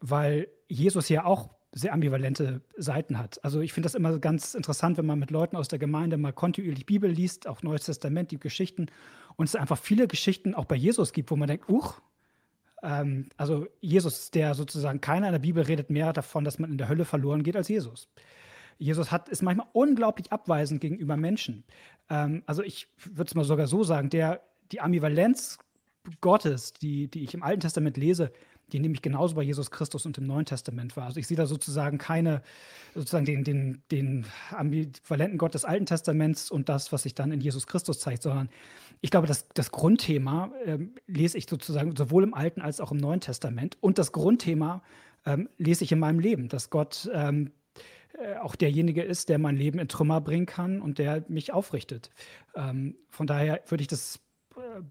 weil 0.00 0.48
Jesus 0.68 1.09
ja 1.09 1.24
auch 1.24 1.50
sehr 1.74 1.94
ambivalente 1.94 2.61
Seiten 2.76 3.18
hat. 3.18 3.42
Also 3.42 3.61
ich 3.61 3.72
finde 3.72 3.86
das 3.86 3.94
immer 3.94 4.18
ganz 4.18 4.55
interessant, 4.55 4.98
wenn 4.98 5.07
man 5.07 5.18
mit 5.18 5.30
Leuten 5.30 5.57
aus 5.57 5.68
der 5.68 5.78
Gemeinde 5.78 6.18
mal 6.18 6.32
kontinuierlich 6.32 6.84
Bibel 6.84 7.11
liest, 7.11 7.46
auch 7.46 7.62
Neues 7.62 7.84
Testament, 7.84 8.30
die 8.30 8.38
Geschichten, 8.38 8.86
und 9.36 9.46
es 9.46 9.57
einfach 9.57 9.78
viele 9.78 10.07
Geschichten 10.07 10.55
auch 10.55 10.66
bei 10.66 10.76
Jesus 10.76 11.12
gibt, 11.14 11.30
wo 11.30 11.36
man 11.36 11.48
denkt, 11.48 11.70
uch, 11.70 12.03
ähm, 12.83 13.28
also 13.37 13.66
Jesus, 13.80 14.30
der 14.30 14.55
sozusagen 14.55 15.01
keiner 15.01 15.28
in 15.28 15.33
der 15.33 15.39
Bibel 15.39 15.62
redet 15.62 15.91
mehr 15.91 16.12
davon, 16.12 16.45
dass 16.45 16.59
man 16.59 16.70
in 16.70 16.78
der 16.78 16.89
Hölle 16.89 17.05
verloren 17.05 17.43
geht 17.43 17.57
als 17.57 17.68
Jesus. 17.68 18.09
Jesus 18.78 19.12
hat, 19.12 19.28
ist 19.28 19.43
manchmal 19.43 19.68
unglaublich 19.72 20.33
abweisend 20.33 20.80
gegenüber 20.80 21.16
Menschen. 21.16 21.64
Ähm, 22.11 22.43
also 22.47 22.62
ich 22.62 22.89
würde 23.05 23.28
es 23.28 23.35
mal 23.35 23.45
sogar 23.45 23.66
so 23.66 23.85
sagen, 23.85 24.11
der, 24.11 24.43
die 24.72 24.80
Ambivalenz 24.80 25.59
Gottes, 26.20 26.72
die, 26.72 27.09
die 27.09 27.22
ich 27.22 27.35
im 27.35 27.45
Alten 27.45 27.61
Testament 27.61 27.97
lese, 27.97 28.33
die 28.68 28.80
nämlich 28.80 29.02
genauso 29.02 29.34
bei 29.34 29.42
Jesus 29.42 29.70
Christus 29.70 30.06
und 30.06 30.16
im 30.18 30.26
Neuen 30.26 30.46
Testament 30.46 30.96
war. 30.96 31.04
Also 31.04 31.20
ich 31.20 31.26
sehe 31.26 31.36
da 31.36 31.46
sozusagen 31.46 31.98
keine, 31.98 32.42
sozusagen 32.94 33.24
den, 33.24 33.44
den, 33.44 33.82
den 33.90 34.24
ambivalenten 34.50 35.38
Gott 35.38 35.54
des 35.54 35.64
Alten 35.64 35.86
Testaments 35.86 36.50
und 36.50 36.68
das, 36.68 36.92
was 36.92 37.02
sich 37.02 37.14
dann 37.14 37.32
in 37.32 37.40
Jesus 37.40 37.66
Christus 37.66 38.00
zeigt, 38.00 38.22
sondern 38.22 38.48
ich 39.00 39.10
glaube, 39.10 39.26
das, 39.26 39.48
das 39.54 39.72
Grundthema 39.72 40.52
ähm, 40.64 40.94
lese 41.06 41.36
ich 41.36 41.46
sozusagen 41.48 41.96
sowohl 41.96 42.22
im 42.22 42.34
Alten 42.34 42.60
als 42.60 42.80
auch 42.80 42.92
im 42.92 42.98
Neuen 42.98 43.20
Testament. 43.20 43.76
Und 43.80 43.98
das 43.98 44.12
Grundthema 44.12 44.82
ähm, 45.26 45.48
lese 45.58 45.84
ich 45.84 45.92
in 45.92 45.98
meinem 45.98 46.20
Leben, 46.20 46.48
dass 46.48 46.70
Gott 46.70 47.10
ähm, 47.12 47.50
äh, 48.14 48.36
auch 48.36 48.56
derjenige 48.56 49.02
ist, 49.02 49.28
der 49.28 49.38
mein 49.38 49.56
Leben 49.56 49.78
in 49.78 49.88
Trümmer 49.88 50.20
bringen 50.20 50.46
kann 50.46 50.80
und 50.80 50.98
der 50.98 51.24
mich 51.28 51.52
aufrichtet. 51.52 52.10
Ähm, 52.54 52.96
von 53.10 53.26
daher 53.26 53.62
würde 53.66 53.82
ich 53.82 53.88
das 53.88 54.20
äh, 54.56 54.82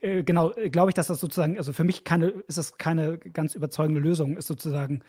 äh 0.00 0.22
genau, 0.22 0.52
glaube 0.70 0.90
ich, 0.90 0.94
dass 0.94 1.06
das 1.06 1.20
sozusagen, 1.20 1.58
also 1.58 1.72
für 1.72 1.84
mich 1.84 2.04
keine, 2.04 2.28
ist 2.48 2.58
das 2.58 2.78
keine 2.78 3.18
ganz 3.18 3.54
überzeugende 3.54 4.00
Lösung, 4.00 4.36
ist 4.36 4.46
sozusagen 4.46 5.02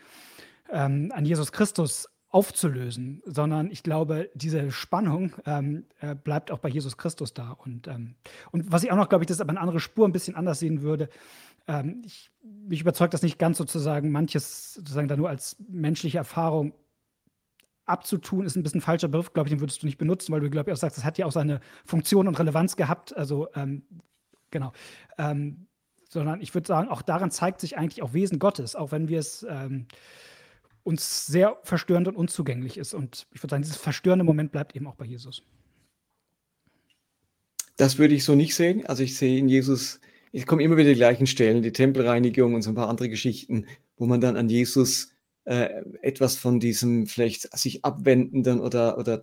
ähm, 0.70 1.12
an 1.14 1.24
Jesus 1.24 1.52
Christus 1.52 2.08
aufzulösen, 2.34 3.22
sondern 3.24 3.70
ich 3.70 3.84
glaube, 3.84 4.28
diese 4.34 4.72
Spannung 4.72 5.32
ähm, 5.46 5.84
äh, 6.00 6.16
bleibt 6.16 6.50
auch 6.50 6.58
bei 6.58 6.68
Jesus 6.68 6.96
Christus 6.96 7.32
da. 7.32 7.52
Und, 7.52 7.86
ähm, 7.86 8.16
und 8.50 8.72
was 8.72 8.82
ich 8.82 8.90
auch 8.90 8.96
noch, 8.96 9.08
glaube 9.08 9.22
ich, 9.22 9.28
das 9.28 9.40
aber 9.40 9.50
eine 9.50 9.60
andere 9.60 9.78
Spur 9.78 10.08
ein 10.08 10.12
bisschen 10.12 10.34
anders 10.34 10.58
sehen 10.58 10.82
würde. 10.82 11.08
Ähm, 11.68 12.02
ich, 12.04 12.32
mich 12.42 12.80
überzeugt 12.80 13.14
das 13.14 13.22
nicht 13.22 13.38
ganz 13.38 13.56
sozusagen, 13.56 14.10
manches 14.10 14.74
sozusagen 14.74 15.06
da 15.06 15.16
nur 15.16 15.28
als 15.28 15.56
menschliche 15.68 16.18
Erfahrung 16.18 16.74
abzutun, 17.86 18.46
ist 18.46 18.56
ein 18.56 18.64
bisschen 18.64 18.80
falscher 18.80 19.06
Begriff, 19.06 19.32
glaube 19.32 19.48
ich, 19.48 19.54
den 19.54 19.60
würdest 19.60 19.82
du 19.82 19.86
nicht 19.86 19.98
benutzen, 19.98 20.32
weil 20.32 20.40
du, 20.40 20.50
glaube 20.50 20.70
ich, 20.70 20.74
auch 20.74 20.80
sagst, 20.80 20.98
das 20.98 21.04
hat 21.04 21.18
ja 21.18 21.26
auch 21.26 21.32
seine 21.32 21.60
Funktion 21.84 22.26
und 22.26 22.36
Relevanz 22.36 22.74
gehabt. 22.74 23.16
Also, 23.16 23.46
ähm, 23.54 23.82
genau. 24.54 24.72
Ähm, 25.18 25.66
sondern 26.08 26.40
ich 26.40 26.54
würde 26.54 26.66
sagen, 26.66 26.88
auch 26.88 27.02
daran 27.02 27.30
zeigt 27.30 27.60
sich 27.60 27.76
eigentlich 27.76 28.02
auch 28.02 28.14
Wesen 28.14 28.38
Gottes, 28.38 28.76
auch 28.76 28.92
wenn 28.92 29.08
wir 29.08 29.18
es 29.18 29.44
ähm, 29.48 29.86
uns 30.84 31.26
sehr 31.26 31.58
verstörend 31.64 32.08
und 32.08 32.16
unzugänglich 32.16 32.78
ist. 32.78 32.94
Und 32.94 33.26
ich 33.32 33.42
würde 33.42 33.50
sagen, 33.50 33.62
dieses 33.62 33.76
verstörende 33.76 34.24
Moment 34.24 34.52
bleibt 34.52 34.76
eben 34.76 34.86
auch 34.86 34.94
bei 34.94 35.04
Jesus. 35.04 35.42
Das 37.76 37.98
würde 37.98 38.14
ich 38.14 38.24
so 38.24 38.36
nicht 38.36 38.54
sehen. 38.54 38.86
Also 38.86 39.02
ich 39.02 39.16
sehe 39.16 39.38
in 39.38 39.48
Jesus, 39.48 40.00
ich 40.30 40.46
komme 40.46 40.62
immer 40.62 40.76
wieder 40.76 40.90
die 40.90 40.94
gleichen 40.94 41.26
Stellen, 41.26 41.62
die 41.62 41.72
Tempelreinigung 41.72 42.54
und 42.54 42.62
so 42.62 42.70
ein 42.70 42.76
paar 42.76 42.88
andere 42.88 43.08
Geschichten, 43.08 43.66
wo 43.96 44.06
man 44.06 44.20
dann 44.20 44.36
an 44.36 44.48
Jesus 44.48 45.10
äh, 45.44 45.82
etwas 46.00 46.36
von 46.36 46.60
diesem 46.60 47.06
vielleicht 47.08 47.58
sich 47.58 47.84
abwendenden 47.84 48.60
oder, 48.60 48.98
oder 48.98 49.20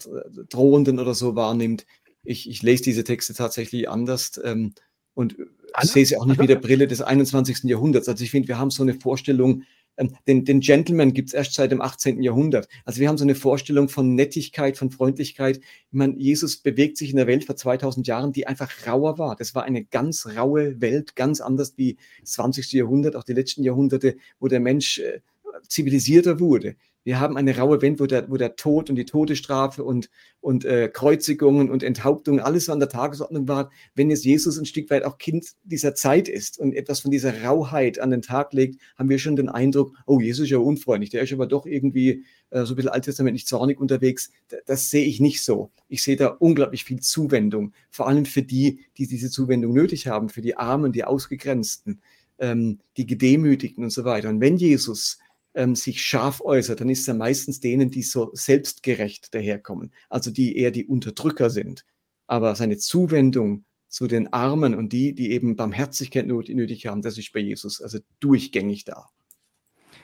drohenden 0.49 0.99
oder 0.99 1.13
so 1.13 1.35
wahrnimmt. 1.35 1.85
Ich, 2.23 2.49
ich 2.49 2.61
lese 2.61 2.83
diese 2.83 3.05
Texte 3.05 3.33
tatsächlich 3.33 3.87
anders 3.87 4.39
ähm, 4.43 4.73
und 5.13 5.35
Anna? 5.73 5.91
sehe 5.91 6.05
sie 6.05 6.17
auch 6.17 6.25
nicht 6.25 6.39
mit 6.39 6.49
der 6.49 6.55
Brille 6.55 6.87
des 6.87 7.01
21. 7.01 7.63
Jahrhunderts. 7.63 8.07
Also 8.09 8.23
ich 8.23 8.31
finde, 8.31 8.47
wir 8.47 8.57
haben 8.57 8.71
so 8.71 8.83
eine 8.83 8.93
Vorstellung, 8.93 9.63
ähm, 9.97 10.15
den, 10.27 10.45
den 10.45 10.59
Gentleman 10.59 11.13
gibt 11.13 11.29
es 11.29 11.33
erst 11.33 11.53
seit 11.53 11.71
dem 11.71 11.81
18. 11.81 12.21
Jahrhundert. 12.21 12.67
Also 12.85 12.99
wir 12.99 13.07
haben 13.07 13.17
so 13.17 13.23
eine 13.23 13.35
Vorstellung 13.35 13.89
von 13.89 14.15
Nettigkeit, 14.15 14.77
von 14.77 14.91
Freundlichkeit. 14.91 15.57
Ich 15.57 15.63
meine, 15.91 16.17
Jesus 16.17 16.57
bewegt 16.57 16.97
sich 16.97 17.11
in 17.11 17.17
der 17.17 17.27
Welt 17.27 17.45
vor 17.45 17.55
2000 17.55 18.07
Jahren, 18.07 18.33
die 18.33 18.47
einfach 18.47 18.71
rauer 18.87 19.17
war. 19.17 19.35
Das 19.35 19.55
war 19.55 19.63
eine 19.63 19.83
ganz 19.83 20.25
raue 20.25 20.81
Welt, 20.81 21.15
ganz 21.15 21.41
anders 21.41 21.73
wie 21.77 21.97
das 22.21 22.31
20. 22.33 22.71
Jahrhundert, 22.73 23.15
auch 23.15 23.23
die 23.23 23.33
letzten 23.33 23.63
Jahrhunderte, 23.63 24.15
wo 24.39 24.47
der 24.47 24.59
Mensch 24.59 24.99
äh, 24.99 25.21
zivilisierter 25.67 26.39
wurde. 26.39 26.75
Wir 27.03 27.19
haben 27.19 27.35
eine 27.35 27.57
raue 27.57 27.81
Welt, 27.81 27.99
wo 27.99 28.05
der, 28.05 28.29
wo 28.29 28.37
der 28.37 28.55
Tod 28.55 28.89
und 28.89 28.95
die 28.95 29.05
Todesstrafe 29.05 29.83
und, 29.83 30.09
und 30.39 30.65
äh, 30.65 30.87
Kreuzigungen 30.87 31.71
und 31.71 31.81
Enthauptungen 31.81 32.39
alles 32.39 32.69
an 32.69 32.79
der 32.79 32.89
Tagesordnung 32.89 33.47
war. 33.47 33.71
Wenn 33.95 34.11
jetzt 34.11 34.23
Jesus 34.23 34.59
ein 34.59 34.65
Stück 34.65 34.89
weit 34.91 35.03
auch 35.03 35.17
Kind 35.17 35.53
dieser 35.63 35.95
Zeit 35.95 36.27
ist 36.27 36.59
und 36.59 36.73
etwas 36.73 36.99
von 36.99 37.09
dieser 37.09 37.43
Rauheit 37.43 37.99
an 37.99 38.11
den 38.11 38.21
Tag 38.21 38.53
legt, 38.53 38.79
haben 38.97 39.09
wir 39.09 39.17
schon 39.17 39.35
den 39.35 39.49
Eindruck, 39.49 39.95
oh, 40.05 40.19
Jesus 40.19 40.45
ist 40.45 40.51
ja 40.51 40.59
unfreundlich, 40.59 41.09
der 41.09 41.23
ist 41.23 41.33
aber 41.33 41.47
doch 41.47 41.65
irgendwie 41.65 42.23
äh, 42.51 42.65
so 42.65 42.73
ein 42.73 42.75
bisschen 42.75 42.91
alttestamentlich 42.91 43.47
zornig 43.47 43.79
unterwegs. 43.79 44.31
Das, 44.49 44.59
das 44.65 44.89
sehe 44.91 45.05
ich 45.05 45.19
nicht 45.19 45.43
so. 45.43 45.71
Ich 45.87 46.03
sehe 46.03 46.17
da 46.17 46.27
unglaublich 46.27 46.83
viel 46.83 46.99
Zuwendung, 46.99 47.73
vor 47.89 48.07
allem 48.07 48.25
für 48.25 48.43
die, 48.43 48.85
die 48.97 49.07
diese 49.07 49.31
Zuwendung 49.31 49.73
nötig 49.73 50.07
haben, 50.07 50.29
für 50.29 50.41
die 50.41 50.55
Armen, 50.55 50.91
die 50.91 51.03
Ausgegrenzten, 51.03 52.01
ähm, 52.37 52.79
die 52.97 53.07
Gedemütigten 53.07 53.83
und 53.83 53.91
so 53.91 54.03
weiter. 54.03 54.29
Und 54.29 54.41
wenn 54.41 54.57
Jesus 54.57 55.17
ähm, 55.53 55.75
sich 55.75 56.01
scharf 56.01 56.41
äußert, 56.41 56.81
dann 56.81 56.89
ist 56.89 57.07
er 57.07 57.13
meistens 57.13 57.59
denen, 57.59 57.91
die 57.91 58.03
so 58.03 58.31
selbstgerecht 58.33 59.33
daherkommen, 59.33 59.93
also 60.09 60.31
die 60.31 60.57
eher 60.57 60.71
die 60.71 60.85
Unterdrücker 60.85 61.49
sind. 61.49 61.85
Aber 62.27 62.55
seine 62.55 62.77
Zuwendung 62.77 63.65
zu 63.87 64.07
den 64.07 64.31
Armen 64.31 64.73
und 64.73 64.93
die, 64.93 65.13
die 65.13 65.31
eben 65.31 65.57
Barmherzigkeit 65.57 66.25
nötig 66.25 66.87
haben, 66.87 67.01
das 67.01 67.17
ist 67.17 67.33
bei 67.33 67.41
Jesus 67.41 67.81
also 67.81 67.99
durchgängig 68.21 68.85
da. 68.85 69.09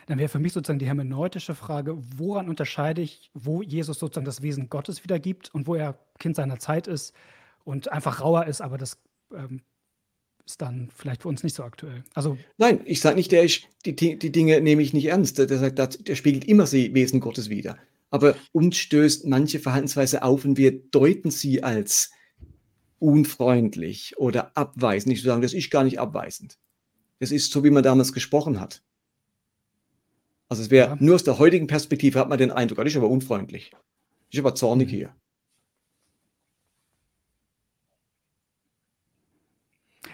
Dann 0.07 0.19
wäre 0.19 0.29
für 0.29 0.39
mich 0.39 0.53
sozusagen 0.53 0.79
die 0.79 0.85
hermeneutische 0.85 1.55
Frage, 1.55 1.97
woran 2.17 2.49
unterscheide 2.49 3.01
ich, 3.01 3.29
wo 3.33 3.61
Jesus 3.61 3.99
sozusagen 3.99 4.25
das 4.25 4.41
Wesen 4.41 4.69
Gottes 4.69 5.03
wiedergibt 5.03 5.53
und 5.53 5.67
wo 5.67 5.75
er 5.75 5.99
Kind 6.19 6.35
seiner 6.35 6.59
Zeit 6.59 6.87
ist 6.87 7.13
und 7.63 7.91
einfach 7.91 8.21
rauer 8.21 8.45
ist, 8.45 8.61
aber 8.61 8.77
das 8.77 8.97
ähm, 9.33 9.61
ist 10.47 10.61
dann 10.61 10.89
vielleicht 10.95 11.23
für 11.23 11.27
uns 11.27 11.43
nicht 11.43 11.55
so 11.55 11.63
aktuell. 11.63 12.03
Also 12.13 12.37
Nein, 12.57 12.81
ich 12.85 13.01
sage 13.01 13.17
nicht, 13.17 13.31
der 13.31 13.43
ist, 13.43 13.63
die, 13.85 13.95
die 13.95 14.31
Dinge 14.31 14.61
nehme 14.61 14.81
ich 14.81 14.93
nicht 14.93 15.05
ernst. 15.05 15.37
Der, 15.37 15.45
der 15.45 15.59
sagt, 15.59 16.07
der 16.07 16.15
spiegelt 16.15 16.45
immer 16.45 16.63
das 16.63 16.73
Wesen 16.73 17.19
Gottes 17.19 17.49
wider. 17.49 17.77
Aber 18.09 18.35
uns 18.53 18.77
stößt 18.77 19.25
manche 19.27 19.59
Verhaltensweise 19.59 20.23
auf 20.23 20.45
und 20.45 20.57
wir 20.57 20.71
deuten 20.71 21.31
sie 21.31 21.63
als 21.63 22.11
unfreundlich 22.99 24.17
oder 24.17 24.55
abweisend. 24.55 25.09
Nicht 25.09 25.21
zu 25.21 25.27
sagen, 25.27 25.41
das 25.41 25.53
ist 25.53 25.69
gar 25.69 25.83
nicht 25.83 25.99
abweisend. 25.99 26.57
Das 27.19 27.31
ist 27.31 27.51
so, 27.51 27.63
wie 27.63 27.69
man 27.69 27.83
damals 27.83 28.13
gesprochen 28.13 28.59
hat. 28.61 28.81
Also 30.47 30.63
es 30.63 30.69
wäre 30.69 30.91
ja. 30.91 30.97
nur 30.99 31.15
aus 31.15 31.25
der 31.25 31.39
heutigen 31.39 31.67
Perspektive 31.67 32.19
hat 32.19 32.29
man 32.29 32.37
den 32.37 32.51
Eindruck, 32.51 32.77
das 32.77 32.87
ist 32.87 32.95
aber 32.95 33.09
unfreundlich. 33.09 33.71
Das 33.71 33.79
ist 34.31 34.39
aber 34.39 34.55
zornig 34.55 34.87
mhm. 34.87 34.91
hier. 34.91 35.15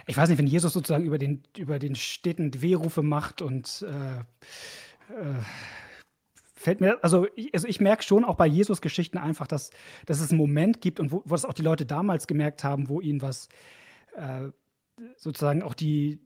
Ich 0.06 0.18
weiß 0.18 0.30
nicht, 0.30 0.38
wenn 0.38 0.48
Jesus 0.48 0.74
sozusagen 0.74 1.06
über 1.06 1.18
den, 1.18 1.44
über 1.58 1.80
den 1.80 1.96
Städten 1.96 2.62
Wehrufe 2.62 3.04
macht 3.04 3.42
und 3.42 3.86
äh, 3.88 4.20
äh, 5.14 5.40
fällt 6.56 6.82
mir, 6.82 7.04
also 7.04 7.28
ich, 7.36 7.54
also 7.54 7.68
ich 7.68 7.80
merke 7.80 8.04
schon 8.04 8.26
auch 8.26 8.36
bei 8.36 8.48
Jesus 8.48 8.82
Geschichten 8.82 9.18
einfach, 9.18 9.48
dass, 9.48 9.72
dass 10.06 10.20
es 10.20 10.32
einen 10.32 10.40
Moment 10.40 10.82
gibt 10.82 11.00
und 11.00 11.12
wo, 11.12 11.22
wo 11.26 11.36
das 11.36 11.46
auch 11.46 11.54
die 11.54 11.62
Leute 11.62 11.86
damals 11.86 12.28
gemerkt 12.28 12.64
haben, 12.64 12.90
wo 12.90 13.02
ihnen 13.02 13.22
was 13.22 13.50
äh, 14.16 14.50
sozusagen 15.18 15.64
auch 15.64 15.74
die 15.74 16.20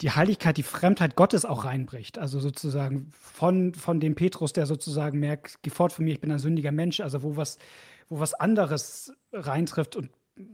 die 0.00 0.10
Heiligkeit, 0.10 0.56
die 0.56 0.62
Fremdheit 0.62 1.14
Gottes 1.14 1.44
auch 1.44 1.64
reinbricht. 1.64 2.18
Also 2.18 2.40
sozusagen 2.40 3.10
von, 3.12 3.74
von 3.74 4.00
dem 4.00 4.14
Petrus, 4.14 4.52
der 4.52 4.66
sozusagen 4.66 5.18
merkt, 5.18 5.62
geh 5.62 5.70
fort 5.70 5.92
von 5.92 6.04
mir, 6.04 6.12
ich 6.12 6.20
bin 6.20 6.32
ein 6.32 6.38
sündiger 6.38 6.72
Mensch, 6.72 7.00
also 7.00 7.22
wo 7.22 7.36
was, 7.36 7.58
wo 8.08 8.18
was 8.18 8.32
anderes 8.34 9.12
reintrifft 9.32 9.96
und 9.96 10.10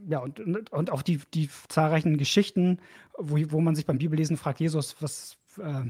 ja, 0.08 0.18
und, 0.18 0.70
und 0.72 0.90
auch 0.90 1.02
die, 1.02 1.20
die 1.34 1.48
zahlreichen 1.68 2.16
Geschichten, 2.18 2.80
wo, 3.16 3.36
wo 3.50 3.60
man 3.60 3.74
sich 3.74 3.86
beim 3.86 3.98
Bibellesen 3.98 4.36
fragt, 4.36 4.60
Jesus, 4.60 4.96
was, 5.00 5.36
äh, 5.58 5.84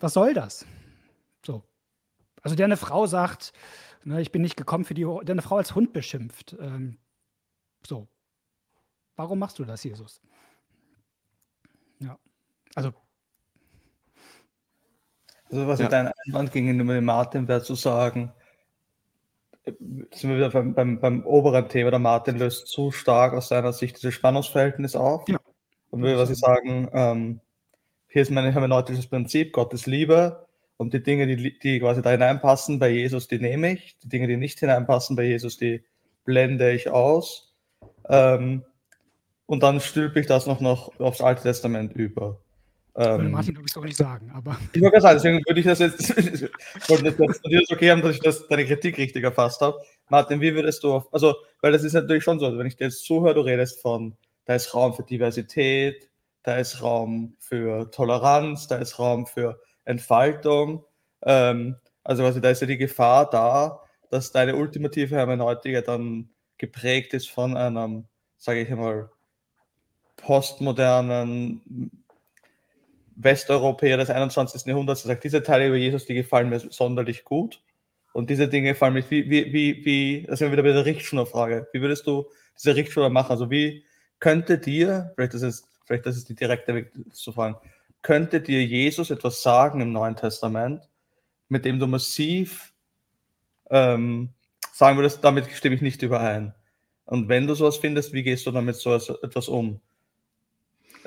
was 0.00 0.12
soll 0.12 0.34
das? 0.34 0.66
So. 1.44 1.62
Also 2.42 2.56
der 2.56 2.66
eine 2.66 2.76
Frau 2.76 3.06
sagt, 3.06 3.52
ne, 4.04 4.20
ich 4.20 4.32
bin 4.32 4.42
nicht 4.42 4.56
gekommen 4.56 4.84
für 4.84 4.94
die, 4.94 5.02
der 5.02 5.34
eine 5.34 5.42
Frau 5.42 5.56
als 5.56 5.74
Hund 5.74 5.92
beschimpft. 5.92 6.56
Ähm, 6.60 6.98
so. 7.86 8.08
Warum 9.16 9.38
machst 9.38 9.58
du 9.58 9.64
das, 9.64 9.82
Jesus? 9.82 10.20
Ja. 11.98 12.18
Also. 12.74 12.92
Also 15.50 15.66
was 15.66 15.78
ja. 15.80 15.86
ich 15.86 15.90
deinen 15.90 16.12
Einwand 16.26 16.52
gegenüber 16.52 16.94
dem 16.94 17.04
Martin 17.04 17.48
wäre 17.48 17.62
zu 17.62 17.74
sagen, 17.74 18.32
sind 20.12 20.30
wir 20.30 20.36
wieder 20.36 20.50
beim, 20.50 20.74
beim, 20.74 21.00
beim, 21.00 21.26
oberen 21.26 21.68
Thema. 21.68 21.90
Der 21.90 21.98
Martin 21.98 22.38
löst 22.38 22.68
zu 22.68 22.90
stark 22.90 23.34
aus 23.34 23.48
seiner 23.48 23.72
Sicht 23.72 23.96
dieses 23.96 24.14
Spannungsverhältnis 24.14 24.96
auf. 24.96 25.28
Ja. 25.28 25.38
Und 25.90 26.02
will, 26.02 26.18
was 26.18 26.30
ich 26.30 26.38
sagen, 26.38 26.88
ähm, 26.92 27.40
hier 28.08 28.22
ist 28.22 28.30
mein 28.30 28.52
hermeneutisches 28.52 29.06
Prinzip, 29.06 29.52
Gottes 29.52 29.86
Liebe 29.86 30.46
und 30.76 30.94
die 30.94 31.02
Dinge, 31.02 31.26
die, 31.26 31.58
die 31.58 31.80
quasi 31.80 32.02
da 32.02 32.10
hineinpassen 32.10 32.78
bei 32.78 32.90
Jesus, 32.90 33.28
die 33.28 33.38
nehme 33.38 33.72
ich. 33.72 33.98
Die 34.02 34.08
Dinge, 34.08 34.26
die 34.26 34.36
nicht 34.36 34.60
hineinpassen 34.60 35.16
bei 35.16 35.24
Jesus, 35.24 35.56
die 35.56 35.84
blende 36.24 36.72
ich 36.72 36.90
aus. 36.90 37.54
Ähm, 38.08 38.64
und 39.46 39.62
dann 39.62 39.80
stülpe 39.80 40.20
ich 40.20 40.26
das 40.26 40.46
noch, 40.46 40.60
noch 40.60 40.98
aufs 41.00 41.20
Alte 41.20 41.42
Testament 41.42 41.94
über. 41.94 42.38
Ähm, 43.00 43.30
Martin, 43.30 43.54
du 43.54 43.60
willst 43.60 43.78
auch 43.78 43.84
nicht 43.84 43.96
sagen, 43.96 44.28
aber. 44.34 44.58
Ich 44.72 44.82
wollte 44.82 45.00
sagen, 45.00 45.16
deswegen 45.16 45.38
würde 45.46 45.60
ich 45.60 45.66
das 45.66 45.78
jetzt, 45.78 46.08
wollte 46.88 47.12
das 47.12 47.40
jetzt 47.44 47.72
okay 47.72 47.92
haben, 47.92 48.02
dass 48.02 48.16
ich 48.16 48.20
das, 48.20 48.48
deine 48.48 48.66
Kritik 48.66 48.98
richtig 48.98 49.22
erfasst 49.22 49.60
habe. 49.60 49.80
Martin, 50.08 50.40
wie 50.40 50.52
würdest 50.52 50.82
du, 50.82 50.94
auf, 50.94 51.14
also, 51.14 51.36
weil 51.60 51.70
das 51.70 51.84
ist 51.84 51.92
natürlich 51.92 52.24
schon 52.24 52.40
so, 52.40 52.46
also 52.46 52.58
wenn 52.58 52.66
ich 52.66 52.74
dir 52.74 52.86
jetzt 52.86 53.04
zuhöre, 53.04 53.34
du 53.34 53.42
redest 53.42 53.80
von, 53.82 54.16
da 54.46 54.56
ist 54.56 54.74
Raum 54.74 54.94
für 54.94 55.04
Diversität, 55.04 56.10
da 56.42 56.56
ist 56.56 56.82
Raum 56.82 57.36
für 57.38 57.88
Toleranz, 57.92 58.66
da 58.66 58.78
ist 58.78 58.98
Raum 58.98 59.26
für 59.26 59.60
Entfaltung. 59.84 60.84
Ähm, 61.22 61.76
also 62.02 62.24
quasi, 62.24 62.40
da 62.40 62.50
ist 62.50 62.62
ja 62.62 62.66
die 62.66 62.78
Gefahr 62.78 63.30
da, 63.30 63.80
dass 64.10 64.32
deine 64.32 64.56
ultimative 64.56 65.14
Hermeneutik 65.14 65.84
dann 65.84 66.30
geprägt 66.56 67.14
ist 67.14 67.30
von 67.30 67.56
einem, 67.56 68.08
sage 68.38 68.60
ich 68.60 68.70
einmal, 68.72 69.08
postmodernen 70.16 71.92
Westeuropäer 73.18 73.96
des 73.96 74.10
21. 74.10 74.64
Jahrhunderts 74.66 75.02
sagt, 75.02 75.24
diese 75.24 75.42
Teile 75.42 75.66
über 75.66 75.76
Jesus, 75.76 76.06
die 76.06 76.14
gefallen 76.14 76.48
mir 76.48 76.60
sonderlich 76.60 77.24
gut. 77.24 77.60
Und 78.12 78.30
diese 78.30 78.48
Dinge 78.48 78.70
gefallen 78.70 78.94
mir, 78.94 79.10
wie, 79.10 79.28
wie, 79.28 79.52
wie, 79.52 79.84
wie 79.84 80.26
das 80.28 80.38
sind 80.38 80.48
wir 80.48 80.52
wieder 80.52 80.62
bei 80.62 80.72
der 80.72 80.86
Richtschnurfrage. 80.86 81.68
Wie 81.72 81.80
würdest 81.80 82.06
du 82.06 82.26
diese 82.56 82.76
Richtschnur 82.76 83.10
machen? 83.10 83.32
Also 83.32 83.50
wie 83.50 83.84
könnte 84.20 84.58
dir, 84.58 85.12
vielleicht 85.14 85.34
das 85.34 85.42
ist, 85.42 85.66
vielleicht 85.84 86.06
das 86.06 86.16
ist 86.16 86.28
die 86.28 86.34
direkte 86.34 86.74
Weg 86.74 86.92
zu 87.12 87.32
fragen, 87.32 87.56
könnte 88.02 88.40
dir 88.40 88.64
Jesus 88.64 89.10
etwas 89.10 89.42
sagen 89.42 89.80
im 89.80 89.92
Neuen 89.92 90.16
Testament, 90.16 90.88
mit 91.48 91.64
dem 91.64 91.78
du 91.78 91.86
massiv 91.86 92.72
ähm, 93.70 94.30
sagen 94.72 94.96
würdest, 94.96 95.24
damit 95.24 95.50
stimme 95.50 95.74
ich 95.74 95.82
nicht 95.82 96.02
überein. 96.02 96.54
Und 97.04 97.28
wenn 97.28 97.46
du 97.46 97.54
sowas 97.54 97.78
findest, 97.78 98.12
wie 98.12 98.22
gehst 98.22 98.46
du 98.46 98.50
damit 98.52 98.76
so 98.76 98.94
etwas 98.94 99.48
um? 99.48 99.80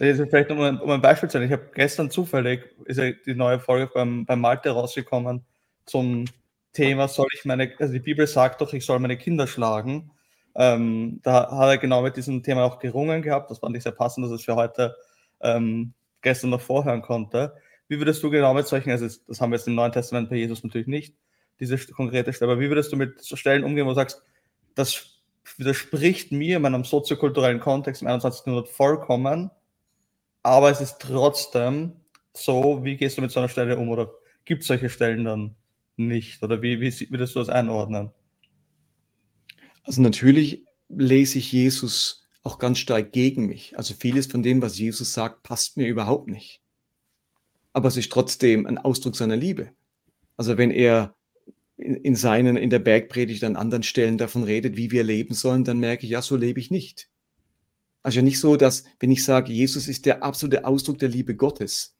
Also 0.02 0.26
vielleicht 0.26 0.50
um 0.50 0.60
ein, 0.62 0.80
um 0.80 0.90
ein 0.90 1.02
Beispiel 1.02 1.30
zu 1.30 1.38
nennen. 1.38 1.52
Ich 1.52 1.60
habe 1.60 1.70
gestern 1.76 2.10
zufällig, 2.10 2.76
ist 2.86 2.98
ja 2.98 3.12
die 3.12 3.36
neue 3.36 3.60
Folge 3.60 3.92
beim, 3.94 4.26
beim 4.26 4.42
Malte 4.42 4.72
rausgekommen 4.72 5.46
zum 5.86 6.26
Thema, 6.74 7.08
soll 7.08 7.28
ich 7.34 7.46
meine, 7.46 7.72
also 7.80 7.94
die 7.94 8.00
Bibel 8.00 8.26
sagt 8.26 8.62
doch, 8.62 8.74
ich 8.74 8.84
soll 8.84 8.98
meine 9.00 9.18
Kinder 9.18 9.46
schlagen. 9.46 10.12
Ähm, 10.56 11.20
da 11.22 11.52
hat 11.52 11.70
er 11.70 11.78
genau 11.78 12.02
mit 12.02 12.18
diesem 12.18 12.42
Thema 12.42 12.64
auch 12.64 12.80
gerungen 12.80 13.22
gehabt. 13.22 13.52
Das 13.52 13.60
fand 13.60 13.76
ich 13.78 13.84
sehr 13.84 13.92
passend, 13.92 14.26
dass 14.26 14.32
es 14.32 14.44
für 14.44 14.56
heute 14.56 14.96
ähm, 15.42 15.94
gestern 16.22 16.50
noch 16.50 16.62
vorhören 16.62 17.04
konnte. 17.04 17.54
Wie 17.88 18.00
würdest 18.00 18.24
du 18.24 18.32
genau 18.32 18.56
mit 18.56 18.66
solchen, 18.68 18.90
also 18.90 19.08
das 19.28 19.40
haben 19.40 19.52
wir 19.52 19.58
jetzt 19.58 19.68
im 19.68 19.76
Neuen 19.76 19.92
Testament 19.92 20.30
bei 20.30 20.38
Jesus 20.38 20.64
natürlich 20.64 20.88
nicht, 20.88 21.16
diese 21.60 21.78
konkrete 21.78 22.34
Stelle, 22.34 22.54
aber 22.54 22.62
wie 22.62 22.70
würdest 22.70 22.92
du 22.92 22.96
mit 22.96 23.22
so 23.22 23.36
Stellen 23.36 23.64
umgehen, 23.64 23.86
wo 23.86 23.90
du 23.90 23.96
sagst, 23.96 24.24
das 24.74 25.20
widerspricht 25.58 26.32
mir 26.32 26.56
in 26.56 26.62
meinem 26.64 26.86
soziokulturellen 26.86 27.60
Kontext 27.60 28.02
im 28.02 28.08
21. 28.08 28.48
Jahrhundert 28.48 28.70
vollkommen, 28.70 29.52
aber 30.44 30.72
es 30.72 30.82
ist 30.82 31.00
trotzdem 31.00 31.94
so, 32.34 32.84
wie 32.84 32.98
gehst 32.98 33.18
du 33.18 33.22
mit 33.22 33.32
so 33.32 33.40
einer 33.40 33.50
Stelle 33.50 33.78
um 33.78 33.90
oder 33.90 34.12
gibt 34.46 34.62
es 34.62 34.68
solche 34.68 34.90
Stellen 34.90 35.26
dann 35.26 35.56
nicht? 35.98 36.42
Oder 36.44 36.62
wie, 36.62 36.80
wie 36.80 37.12
würdest 37.12 37.36
du 37.36 37.40
das 37.40 37.50
einordnen? 37.50 38.12
Also 39.84 40.02
natürlich 40.02 40.66
lese 40.90 41.38
ich 41.38 41.52
Jesus 41.52 42.28
auch 42.44 42.58
ganz 42.58 42.80
stark 42.80 43.12
gegen 43.12 43.46
mich. 43.46 43.78
Also 43.78 43.94
vieles 43.94 44.28
von 44.28 44.44
dem, 44.44 44.62
was 44.62 44.80
Jesus 44.80 45.14
sagt, 45.14 45.44
passt 45.44 45.78
mir 45.78 45.88
überhaupt 45.88 46.28
nicht. 46.28 46.62
Aber 47.74 47.88
es 47.88 47.98
ist 47.98 48.12
trotzdem 48.12 48.66
ein 48.66 48.78
Ausdruck 48.78 49.16
seiner 49.16 49.36
Liebe. 49.36 49.72
Also 50.38 50.58
wenn 50.58 50.72
er 50.72 51.16
in 51.78 52.16
seinen, 52.16 52.58
in 52.58 52.70
der 52.70 52.80
Bergpredigt 52.80 53.44
an 53.44 53.56
anderen 53.56 53.84
Stellen 53.84 54.18
davon 54.18 54.44
redet, 54.44 54.78
wie 54.78 54.92
wir 54.92 55.04
leben 55.04 55.34
sollen, 55.34 55.64
dann 55.64 55.80
merke 55.80 56.06
ich, 56.06 56.12
ja, 56.12 56.22
so 56.22 56.36
lebe 56.36 56.60
ich 56.60 56.72
nicht. 56.72 57.11
Also 58.04 58.22
nicht 58.22 58.40
so, 58.40 58.56
dass, 58.56 58.84
wenn 59.00 59.12
ich 59.12 59.24
sage, 59.24 59.52
Jesus 59.54 59.88
ist 59.88 60.06
der 60.06 60.24
absolute 60.24 60.66
Ausdruck 60.66 60.98
der 60.98 61.10
Liebe 61.10 61.36
Gottes, 61.36 61.96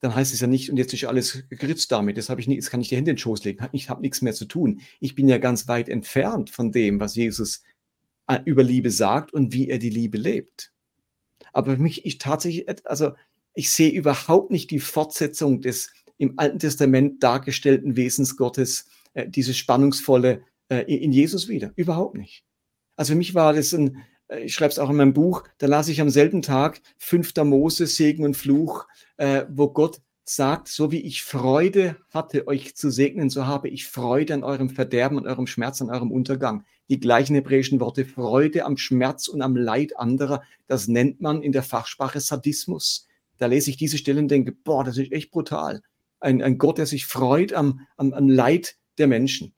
dann 0.00 0.14
heißt 0.14 0.32
es 0.32 0.40
ja 0.40 0.46
nicht, 0.46 0.70
und 0.70 0.76
jetzt 0.76 0.94
ist 0.94 1.04
alles 1.04 1.44
geritzt 1.50 1.90
damit, 1.90 2.16
das 2.16 2.28
habe 2.28 2.40
ich 2.40 2.46
nicht, 2.46 2.56
jetzt 2.56 2.70
kann 2.70 2.80
ich 2.80 2.88
die 2.88 2.96
Hände 2.96 3.10
in 3.10 3.16
den 3.16 3.20
Schoß 3.20 3.44
legen, 3.44 3.66
ich 3.72 3.90
habe 3.90 4.00
nichts 4.00 4.22
mehr 4.22 4.32
zu 4.32 4.44
tun. 4.44 4.80
Ich 5.00 5.14
bin 5.14 5.28
ja 5.28 5.38
ganz 5.38 5.66
weit 5.66 5.88
entfernt 5.88 6.50
von 6.50 6.70
dem, 6.70 7.00
was 7.00 7.16
Jesus 7.16 7.62
äh, 8.28 8.38
über 8.44 8.62
Liebe 8.62 8.90
sagt 8.90 9.32
und 9.32 9.52
wie 9.52 9.68
er 9.68 9.78
die 9.78 9.90
Liebe 9.90 10.18
lebt. 10.18 10.72
Aber 11.52 11.76
für 11.76 11.82
mich 11.82 12.04
ist 12.04 12.20
tatsächlich, 12.20 12.66
also 12.86 13.12
ich 13.54 13.72
sehe 13.72 13.90
überhaupt 13.90 14.50
nicht 14.50 14.70
die 14.70 14.80
Fortsetzung 14.80 15.60
des 15.60 15.90
im 16.18 16.38
Alten 16.38 16.58
Testament 16.58 17.22
dargestellten 17.22 17.96
Wesens 17.96 18.36
Gottes, 18.36 18.86
äh, 19.14 19.28
dieses 19.28 19.56
spannungsvolle 19.56 20.42
äh, 20.68 20.82
in 20.82 21.12
Jesus 21.12 21.48
wieder. 21.48 21.72
Überhaupt 21.76 22.16
nicht. 22.16 22.44
Also 22.96 23.12
für 23.12 23.18
mich 23.18 23.34
war 23.34 23.52
das 23.52 23.72
ein, 23.72 23.98
ich 24.36 24.54
schreibe 24.54 24.70
es 24.70 24.78
auch 24.78 24.90
in 24.90 24.96
meinem 24.96 25.14
Buch, 25.14 25.44
da 25.58 25.66
las 25.66 25.88
ich 25.88 26.00
am 26.00 26.10
selben 26.10 26.42
Tag 26.42 26.80
5. 26.98 27.32
Mose, 27.44 27.86
Segen 27.86 28.24
und 28.24 28.36
Fluch, 28.36 28.86
äh, 29.16 29.44
wo 29.48 29.68
Gott 29.68 30.00
sagt, 30.24 30.68
so 30.68 30.92
wie 30.92 31.00
ich 31.00 31.22
Freude 31.22 31.96
hatte, 32.10 32.46
euch 32.46 32.76
zu 32.76 32.90
segnen, 32.90 33.30
so 33.30 33.46
habe 33.46 33.68
ich 33.68 33.86
Freude 33.86 34.34
an 34.34 34.44
eurem 34.44 34.68
Verderben, 34.68 35.16
und 35.16 35.26
eurem 35.26 35.46
Schmerz, 35.46 35.80
an 35.80 35.90
eurem 35.90 36.12
Untergang. 36.12 36.64
Die 36.90 37.00
gleichen 37.00 37.34
hebräischen 37.34 37.80
Worte, 37.80 38.04
Freude 38.04 38.64
am 38.64 38.76
Schmerz 38.76 39.28
und 39.28 39.42
am 39.42 39.56
Leid 39.56 39.98
anderer, 39.98 40.42
das 40.66 40.88
nennt 40.88 41.20
man 41.20 41.42
in 41.42 41.52
der 41.52 41.62
Fachsprache 41.62 42.20
Sadismus. 42.20 43.06
Da 43.38 43.46
lese 43.46 43.70
ich 43.70 43.76
diese 43.76 43.98
Stelle 43.98 44.20
und 44.20 44.28
denke, 44.28 44.52
boah, 44.52 44.84
das 44.84 44.98
ist 44.98 45.12
echt 45.12 45.30
brutal. 45.30 45.80
Ein, 46.20 46.42
ein 46.42 46.58
Gott, 46.58 46.78
der 46.78 46.86
sich 46.86 47.06
freut 47.06 47.52
am, 47.52 47.86
am, 47.96 48.12
am 48.12 48.28
Leid 48.28 48.76
der 48.98 49.06
Menschen. 49.06 49.54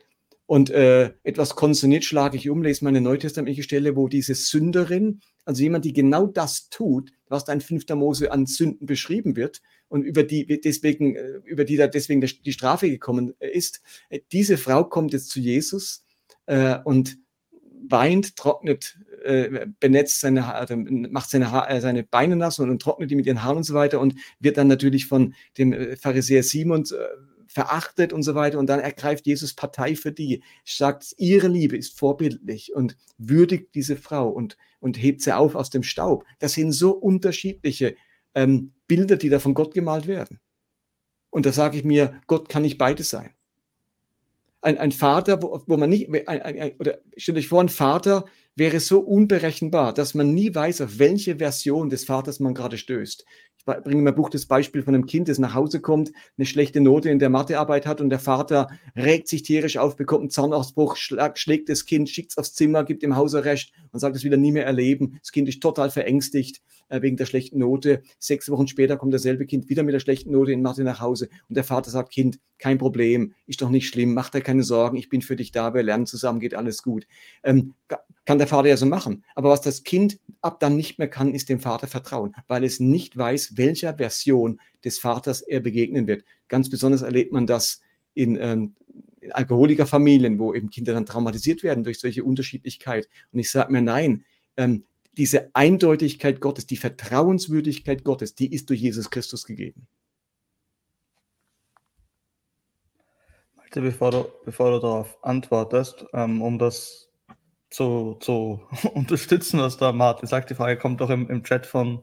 Und 0.50 0.68
äh, 0.70 1.12
etwas 1.22 1.54
konsoniert 1.54 2.02
schlage 2.02 2.36
ich 2.36 2.50
um, 2.50 2.64
lese 2.64 2.82
meine 2.82 3.00
neutestamentliche 3.00 3.62
Stelle, 3.62 3.94
wo 3.94 4.08
diese 4.08 4.34
Sünderin, 4.34 5.20
also 5.44 5.62
jemand, 5.62 5.84
die 5.84 5.92
genau 5.92 6.26
das 6.26 6.68
tut, 6.70 7.12
was 7.28 7.44
da 7.44 7.52
in 7.52 7.60
5. 7.60 7.88
Mose 7.90 8.32
an 8.32 8.46
Sünden 8.46 8.84
beschrieben 8.84 9.36
wird 9.36 9.62
und 9.86 10.02
über 10.02 10.24
die 10.24 10.60
deswegen, 10.60 11.14
äh, 11.14 11.40
über 11.44 11.64
die 11.64 11.76
da 11.76 11.86
deswegen 11.86 12.20
die 12.20 12.52
Strafe 12.52 12.90
gekommen 12.90 13.32
ist, 13.38 13.80
äh, 14.08 14.22
diese 14.32 14.58
Frau 14.58 14.82
kommt 14.82 15.12
jetzt 15.12 15.30
zu 15.30 15.38
Jesus 15.38 16.04
äh, 16.46 16.78
und 16.82 17.18
weint, 17.88 18.34
trocknet, 18.34 18.98
äh, 19.22 19.68
benetzt 19.78 20.18
seine 20.18 20.48
Haare, 20.48 20.76
macht 20.76 21.30
seine, 21.30 21.52
Haare, 21.52 21.80
seine 21.80 22.02
Beine 22.02 22.34
nass 22.34 22.58
und, 22.58 22.70
und, 22.70 22.82
trocknet 22.82 23.08
die 23.08 23.14
mit 23.14 23.26
ihren 23.26 23.44
Haaren 23.44 23.58
und 23.58 23.62
so 23.62 23.74
weiter 23.74 24.00
und 24.00 24.16
wird 24.40 24.56
dann 24.56 24.66
natürlich 24.66 25.06
von 25.06 25.32
dem 25.58 25.96
Pharisäer 25.96 26.42
Simon 26.42 26.82
äh, 26.86 27.29
verachtet 27.52 28.12
und 28.12 28.22
so 28.22 28.36
weiter. 28.36 28.58
Und 28.58 28.68
dann 28.68 28.78
ergreift 28.78 29.26
Jesus 29.26 29.54
Partei 29.54 29.96
für 29.96 30.12
die, 30.12 30.42
sagt, 30.64 31.14
ihre 31.18 31.48
Liebe 31.48 31.76
ist 31.76 31.98
vorbildlich 31.98 32.72
und 32.74 32.96
würdigt 33.18 33.74
diese 33.74 33.96
Frau 33.96 34.28
und, 34.28 34.56
und 34.78 34.96
hebt 35.02 35.20
sie 35.20 35.36
auf 35.36 35.56
aus 35.56 35.68
dem 35.68 35.82
Staub. 35.82 36.24
Das 36.38 36.52
sind 36.52 36.70
so 36.70 36.92
unterschiedliche 36.92 37.96
ähm, 38.36 38.72
Bilder, 38.86 39.16
die 39.16 39.28
da 39.28 39.40
von 39.40 39.54
Gott 39.54 39.74
gemalt 39.74 40.06
werden. 40.06 40.38
Und 41.30 41.44
da 41.44 41.52
sage 41.52 41.76
ich 41.76 41.84
mir, 41.84 42.20
Gott 42.28 42.48
kann 42.48 42.62
nicht 42.62 42.78
beides 42.78 43.10
sein. 43.10 43.30
Ein, 44.62 44.78
ein 44.78 44.92
Vater, 44.92 45.42
wo, 45.42 45.60
wo 45.66 45.76
man 45.76 45.90
nicht, 45.90 46.08
ein, 46.28 46.42
ein, 46.42 46.72
oder 46.78 46.98
stellt 47.16 47.38
euch 47.38 47.48
vor, 47.48 47.60
ein 47.60 47.68
Vater 47.68 48.26
wäre 48.54 48.78
so 48.78 49.00
unberechenbar, 49.00 49.92
dass 49.92 50.14
man 50.14 50.34
nie 50.34 50.54
weiß, 50.54 50.82
auf 50.82 50.98
welche 50.98 51.36
Version 51.36 51.88
des 51.90 52.04
Vaters 52.04 52.38
man 52.38 52.54
gerade 52.54 52.78
stößt. 52.78 53.24
Ich 53.60 53.82
bringe 53.84 53.98
in 53.98 54.04
meinem 54.04 54.14
Buch 54.14 54.30
das 54.30 54.46
Beispiel 54.46 54.82
von 54.82 54.94
einem 54.94 55.06
Kind, 55.06 55.28
das 55.28 55.38
nach 55.38 55.54
Hause 55.54 55.80
kommt, 55.80 56.12
eine 56.38 56.46
schlechte 56.46 56.80
Note 56.80 57.10
in 57.10 57.18
der 57.18 57.28
Mathearbeit 57.28 57.86
hat 57.86 58.00
und 58.00 58.08
der 58.08 58.18
Vater 58.18 58.68
regt 58.96 59.28
sich 59.28 59.42
tierisch 59.42 59.76
auf, 59.76 59.96
bekommt 59.96 60.22
einen 60.22 60.30
Zahnausbruch, 60.30 60.96
schlägt, 60.96 61.68
das 61.68 61.84
Kind, 61.84 62.08
schickt 62.08 62.32
es 62.32 62.38
aufs 62.38 62.54
Zimmer, 62.54 62.84
gibt 62.84 63.02
ihm 63.02 63.16
Hausarrest 63.16 63.72
und 63.92 64.00
sagt, 64.00 64.16
es 64.16 64.24
wieder 64.24 64.38
nie 64.38 64.52
mehr 64.52 64.64
erleben. 64.64 65.18
Das 65.20 65.30
Kind 65.30 65.48
ist 65.48 65.62
total 65.62 65.90
verängstigt 65.90 66.62
äh, 66.88 67.02
wegen 67.02 67.16
der 67.16 67.26
schlechten 67.26 67.58
Note. 67.58 68.02
Sechs 68.18 68.50
Wochen 68.50 68.66
später 68.66 68.96
kommt 68.96 69.14
dasselbe 69.14 69.46
Kind 69.46 69.68
wieder 69.68 69.82
mit 69.82 69.94
der 69.94 70.00
schlechten 70.00 70.32
Note 70.32 70.52
in 70.52 70.62
Mathe 70.62 70.82
nach 70.82 71.00
Hause 71.00 71.28
und 71.48 71.54
der 71.54 71.64
Vater 71.64 71.90
sagt, 71.90 72.10
Kind, 72.10 72.38
kein 72.58 72.78
Problem, 72.78 73.34
ist 73.46 73.62
doch 73.62 73.70
nicht 73.70 73.88
schlimm, 73.88 74.14
mach 74.14 74.30
dir 74.30 74.42
keine 74.42 74.62
Sorgen, 74.62 74.96
ich 74.96 75.08
bin 75.08 75.22
für 75.22 75.36
dich 75.36 75.52
da, 75.52 75.72
wir 75.74 75.82
lernen 75.82 76.06
zusammen, 76.06 76.40
geht 76.40 76.54
alles 76.54 76.82
gut. 76.82 77.06
Ähm, 77.42 77.74
kann 78.26 78.38
der 78.38 78.46
Vater 78.46 78.68
ja 78.68 78.76
so 78.76 78.86
machen. 78.86 79.24
Aber 79.34 79.50
was 79.50 79.60
das 79.60 79.82
Kind 79.82 80.20
ab 80.40 80.60
dann 80.60 80.76
nicht 80.76 80.98
mehr 80.98 81.08
kann, 81.08 81.34
ist 81.34 81.48
dem 81.48 81.60
Vater 81.60 81.86
vertrauen, 81.86 82.34
weil 82.46 82.64
es 82.64 82.78
nicht 82.78 83.16
weiß, 83.16 83.49
welcher 83.56 83.96
Version 83.96 84.60
des 84.84 84.98
Vaters 84.98 85.42
er 85.42 85.60
begegnen 85.60 86.06
wird. 86.06 86.24
Ganz 86.48 86.70
besonders 86.70 87.02
erlebt 87.02 87.32
man 87.32 87.46
das 87.46 87.80
in, 88.14 88.36
ähm, 88.40 88.74
in 89.20 89.32
Alkoholikerfamilien, 89.32 90.38
wo 90.38 90.54
eben 90.54 90.70
Kinder 90.70 90.94
dann 90.94 91.06
traumatisiert 91.06 91.62
werden 91.62 91.84
durch 91.84 92.00
solche 92.00 92.24
Unterschiedlichkeit. 92.24 93.08
Und 93.32 93.38
ich 93.38 93.50
sage 93.50 93.72
mir, 93.72 93.82
nein, 93.82 94.24
ähm, 94.56 94.84
diese 95.16 95.54
Eindeutigkeit 95.54 96.40
Gottes, 96.40 96.66
die 96.66 96.76
Vertrauenswürdigkeit 96.76 98.04
Gottes, 98.04 98.34
die 98.34 98.52
ist 98.52 98.70
durch 98.70 98.80
Jesus 98.80 99.10
Christus 99.10 99.44
gegeben. 99.44 99.86
Bevor 103.72 104.10
du, 104.10 104.24
bevor 104.44 104.72
du 104.72 104.80
darauf 104.80 105.22
antwortest, 105.22 106.04
ähm, 106.12 106.42
um 106.42 106.58
das 106.58 107.10
zu, 107.70 108.16
zu 108.20 108.60
unterstützen, 108.94 109.60
was 109.60 109.76
da 109.76 109.92
Martin 109.92 110.28
sagt. 110.28 110.50
Die 110.50 110.54
Frage 110.54 110.78
kommt 110.78 111.00
auch 111.02 111.10
im, 111.10 111.28
im 111.30 111.44
Chat 111.44 111.66
von 111.66 112.02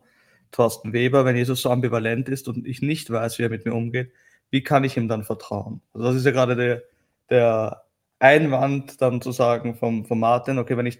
Thorsten 0.51 0.93
Weber, 0.93 1.25
wenn 1.25 1.35
Jesus 1.35 1.61
so 1.61 1.69
ambivalent 1.69 2.29
ist 2.29 2.47
und 2.47 2.65
ich 2.65 2.81
nicht 2.81 3.09
weiß, 3.09 3.39
wie 3.39 3.43
er 3.43 3.49
mit 3.49 3.65
mir 3.65 3.73
umgeht, 3.73 4.11
wie 4.49 4.63
kann 4.63 4.83
ich 4.83 4.97
ihm 4.97 5.07
dann 5.07 5.23
vertrauen? 5.23 5.81
Also 5.93 6.07
das 6.07 6.15
ist 6.15 6.25
ja 6.25 6.31
gerade 6.31 6.55
der, 6.55 6.83
der 7.29 7.83
Einwand 8.19 9.01
dann 9.01 9.21
zu 9.21 9.31
sagen 9.31 9.75
vom, 9.75 10.05
vom 10.05 10.19
Martin, 10.19 10.57
okay, 10.57 10.77
wenn 10.77 10.85
ich 10.85 10.99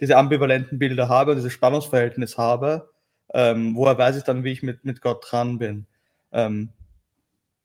diese 0.00 0.16
ambivalenten 0.16 0.78
Bilder 0.78 1.08
habe 1.08 1.34
dieses 1.34 1.52
Spannungsverhältnis 1.52 2.38
habe, 2.38 2.90
ähm, 3.34 3.76
woher 3.76 3.98
weiß 3.98 4.16
ich 4.16 4.24
dann, 4.24 4.44
wie 4.44 4.52
ich 4.52 4.62
mit, 4.62 4.84
mit 4.84 5.00
Gott 5.00 5.24
dran 5.28 5.58
bin? 5.58 5.86
Ähm, 6.32 6.70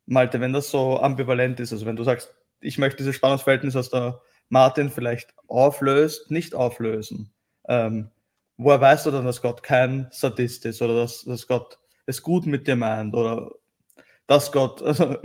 Malte, 0.06 0.42
wenn 0.42 0.54
das 0.54 0.70
so 0.70 1.00
ambivalent 1.00 1.60
ist, 1.60 1.72
also 1.72 1.86
wenn 1.86 1.96
du 1.96 2.04
sagst, 2.04 2.34
ich 2.60 2.78
möchte 2.78 2.98
dieses 2.98 3.16
Spannungsverhältnis 3.16 3.76
aus 3.76 3.90
der 3.90 4.22
Martin 4.50 4.90
vielleicht 4.90 5.34
auflöst, 5.48 6.32
nicht 6.32 6.56
auflösen. 6.56 7.32
Ähm, 7.68 8.10
woher 8.64 8.82
weißt 8.82 9.06
du 9.06 9.12
dann, 9.12 9.26
dass 9.26 9.42
Gott 9.42 9.64
kein 9.64 10.08
Sadist 10.12 10.66
ist 10.66 10.82
oder 10.82 10.96
dass, 10.96 11.24
dass 11.24 11.48
Gott 11.48 11.80
es 12.06 12.22
gut 12.22 12.46
mit 12.46 12.68
dir 12.68 12.76
meint 12.76 13.14
oder 13.14 13.52
dass 14.28 14.52
Gott 14.52 14.82
also, 14.82 15.18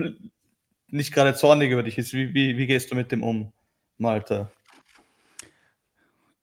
nicht 0.89 1.13
gerade 1.13 1.35
zornig 1.35 1.71
über 1.71 1.83
dich 1.83 1.99
ist? 1.99 2.13
Wie, 2.13 2.35
wie, 2.35 2.57
wie 2.57 2.67
gehst 2.67 2.91
du 2.91 2.95
mit 2.95 3.13
dem 3.13 3.23
um, 3.23 3.53
Malte? 3.97 4.51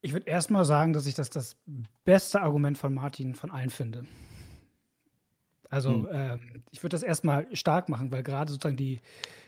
Ich 0.02 0.14
würde 0.14 0.28
erstmal 0.28 0.66
sagen, 0.66 0.94
dass 0.94 1.08
ich 1.08 1.16
das 1.16 1.30
das 1.30 1.58
beste 2.04 2.42
Argument 2.42 2.78
von 2.78 2.94
Martin 2.94 3.34
von 3.34 3.50
allen 3.52 3.72
finde. 3.72 4.06
Also 5.70 5.90
hm. 5.90 6.08
ähm, 6.12 6.64
ich 6.72 6.84
würde 6.84 6.94
das 6.94 7.04
erstmal 7.04 7.54
stark 7.56 7.90
machen, 7.90 8.12
weil 8.12 8.24
gerade 8.24 8.52
sozusagen 8.52 8.78
die, 8.78 9.02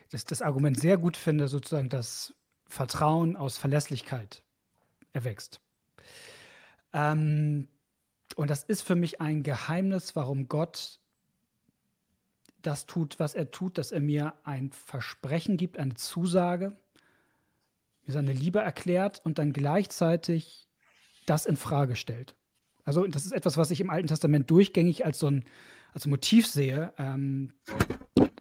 das, 0.10 0.26
das 0.26 0.42
Argument 0.42 0.80
sehr 0.80 0.98
gut 0.98 1.16
finde, 1.16 1.48
sozusagen, 1.48 1.90
dass 1.90 2.34
Vertrauen 2.68 3.38
aus 3.38 3.58
Verlässlichkeit 3.58 4.44
erwächst. 5.14 5.62
Ähm, 6.98 7.68
und 8.36 8.50
das 8.50 8.64
ist 8.64 8.82
für 8.82 8.96
mich 8.96 9.22
ein 9.22 9.44
Geheimnis, 9.44 10.16
warum 10.16 10.48
Gott 10.48 11.00
das 12.64 12.88
tut, 12.88 13.20
was 13.20 13.36
er 13.36 13.52
tut, 13.52 13.78
dass 13.78 13.92
er 13.92 14.02
mir 14.02 14.34
ein 14.44 14.72
Versprechen 14.72 15.58
gibt, 15.58 15.78
eine 15.78 15.94
Zusage, 15.94 16.76
mir 18.06 18.14
seine 18.14 18.34
Liebe 18.34 18.60
erklärt 18.60 19.22
und 19.24 19.38
dann 19.38 19.54
gleichzeitig 19.54 20.68
das 21.28 21.46
in 21.46 21.56
Frage 21.56 21.96
stellt. 21.96 22.36
Also 22.84 23.06
das 23.06 23.26
ist 23.26 23.32
etwas, 23.32 23.58
was 23.58 23.70
ich 23.70 23.80
im 23.80 23.90
Alten 23.90 24.08
Testament 24.08 24.50
durchgängig 24.50 25.06
als 25.06 25.20
so 25.20 25.28
ein 25.28 25.46
als 25.94 26.06
Motiv 26.06 26.48
sehe. 26.48 26.94
Ähm, 26.98 27.54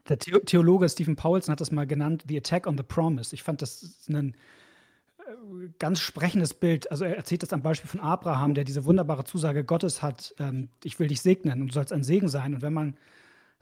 der 0.09 0.19
Theologe 0.19 0.89
Stephen 0.89 1.17
Paulson 1.17 1.53
hat 1.53 1.61
das 1.61 1.73
mal 1.73 1.87
genannt, 1.87 2.25
The 2.29 2.39
Attack 2.39 2.67
on 2.67 2.77
the 2.77 2.83
Promise. 2.83 3.35
Ich 3.35 3.43
fand 3.43 3.63
das 3.63 4.07
ein 4.09 4.37
ganz 5.79 6.01
sprechendes 6.01 6.55
Bild. 6.55 6.91
Also 6.91 7.05
er 7.05 7.17
erzählt 7.17 7.43
das 7.43 7.53
am 7.53 7.63
Beispiel 7.63 7.91
von 7.91 8.01
Abraham, 8.01 8.55
der 8.55 8.65
diese 8.65 8.85
wunderbare 8.85 9.25
Zusage 9.25 9.65
Gottes 9.65 10.03
hat, 10.03 10.35
ähm, 10.39 10.69
ich 10.85 10.99
will 10.99 11.09
dich 11.09 11.21
segnen 11.21 11.61
und 11.61 11.69
du 11.69 11.75
sollst 11.75 11.93
ein 11.93 12.05
Segen 12.05 12.29
sein. 12.29 12.55
Und 12.55 12.63
wenn 12.63 12.73
man 12.73 12.97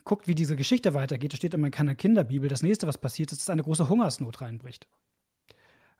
guckt, 0.05 0.29
wie 0.29 0.35
diese 0.35 0.57
Geschichte 0.57 0.95
weitergeht, 0.95 1.33
da 1.33 1.37
steht 1.37 1.55
immer 1.55 1.67
in 1.67 1.73
keiner 1.73 1.95
Kinderbibel, 1.95 2.49
das 2.49 2.62
nächste, 2.62 2.87
was 2.87 2.99
passiert 2.99 3.33
ist, 3.33 3.41
dass 3.41 3.51
eine 3.51 3.62
große 3.62 3.89
Hungersnot 3.89 4.41
reinbricht. 4.41 4.87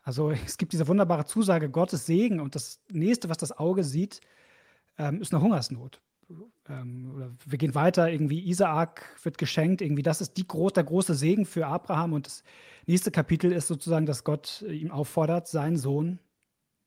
Also 0.03 0.31
es 0.47 0.59
gibt 0.59 0.73
diese 0.73 0.87
wunderbare 0.89 1.25
Zusage 1.25 1.71
Gottes 1.71 2.07
Segen 2.07 2.41
und 2.41 2.55
das 2.55 2.81
nächste, 2.91 3.29
was 3.29 3.39
das 3.39 3.53
Auge 3.53 3.85
sieht, 3.85 4.21
ähm, 4.99 5.21
ist 5.21 5.33
eine 5.33 5.43
Hungersnot 5.43 6.01
ähm, 6.69 7.37
wir 7.45 7.59
gehen 7.59 7.75
weiter, 7.75 8.11
irgendwie 8.11 8.49
Isaak 8.49 9.05
wird 9.23 9.39
geschenkt, 9.39 9.81
irgendwie 9.81 10.03
das 10.03 10.21
ist 10.21 10.37
die, 10.37 10.47
der 10.47 10.85
große 10.85 11.15
Segen 11.15 11.47
für 11.47 11.67
Abraham 11.67 12.13
und 12.13 12.27
das 12.27 12.45
nächste 12.87 13.11
Kapitel 13.11 13.53
ist 13.53 13.69
sozusagen, 13.69 14.07
dass 14.07 14.25
Gott 14.25 14.63
ihm 14.69 14.91
auffordert, 14.91 15.49
seinen 15.49 15.77
Sohn 15.77 16.19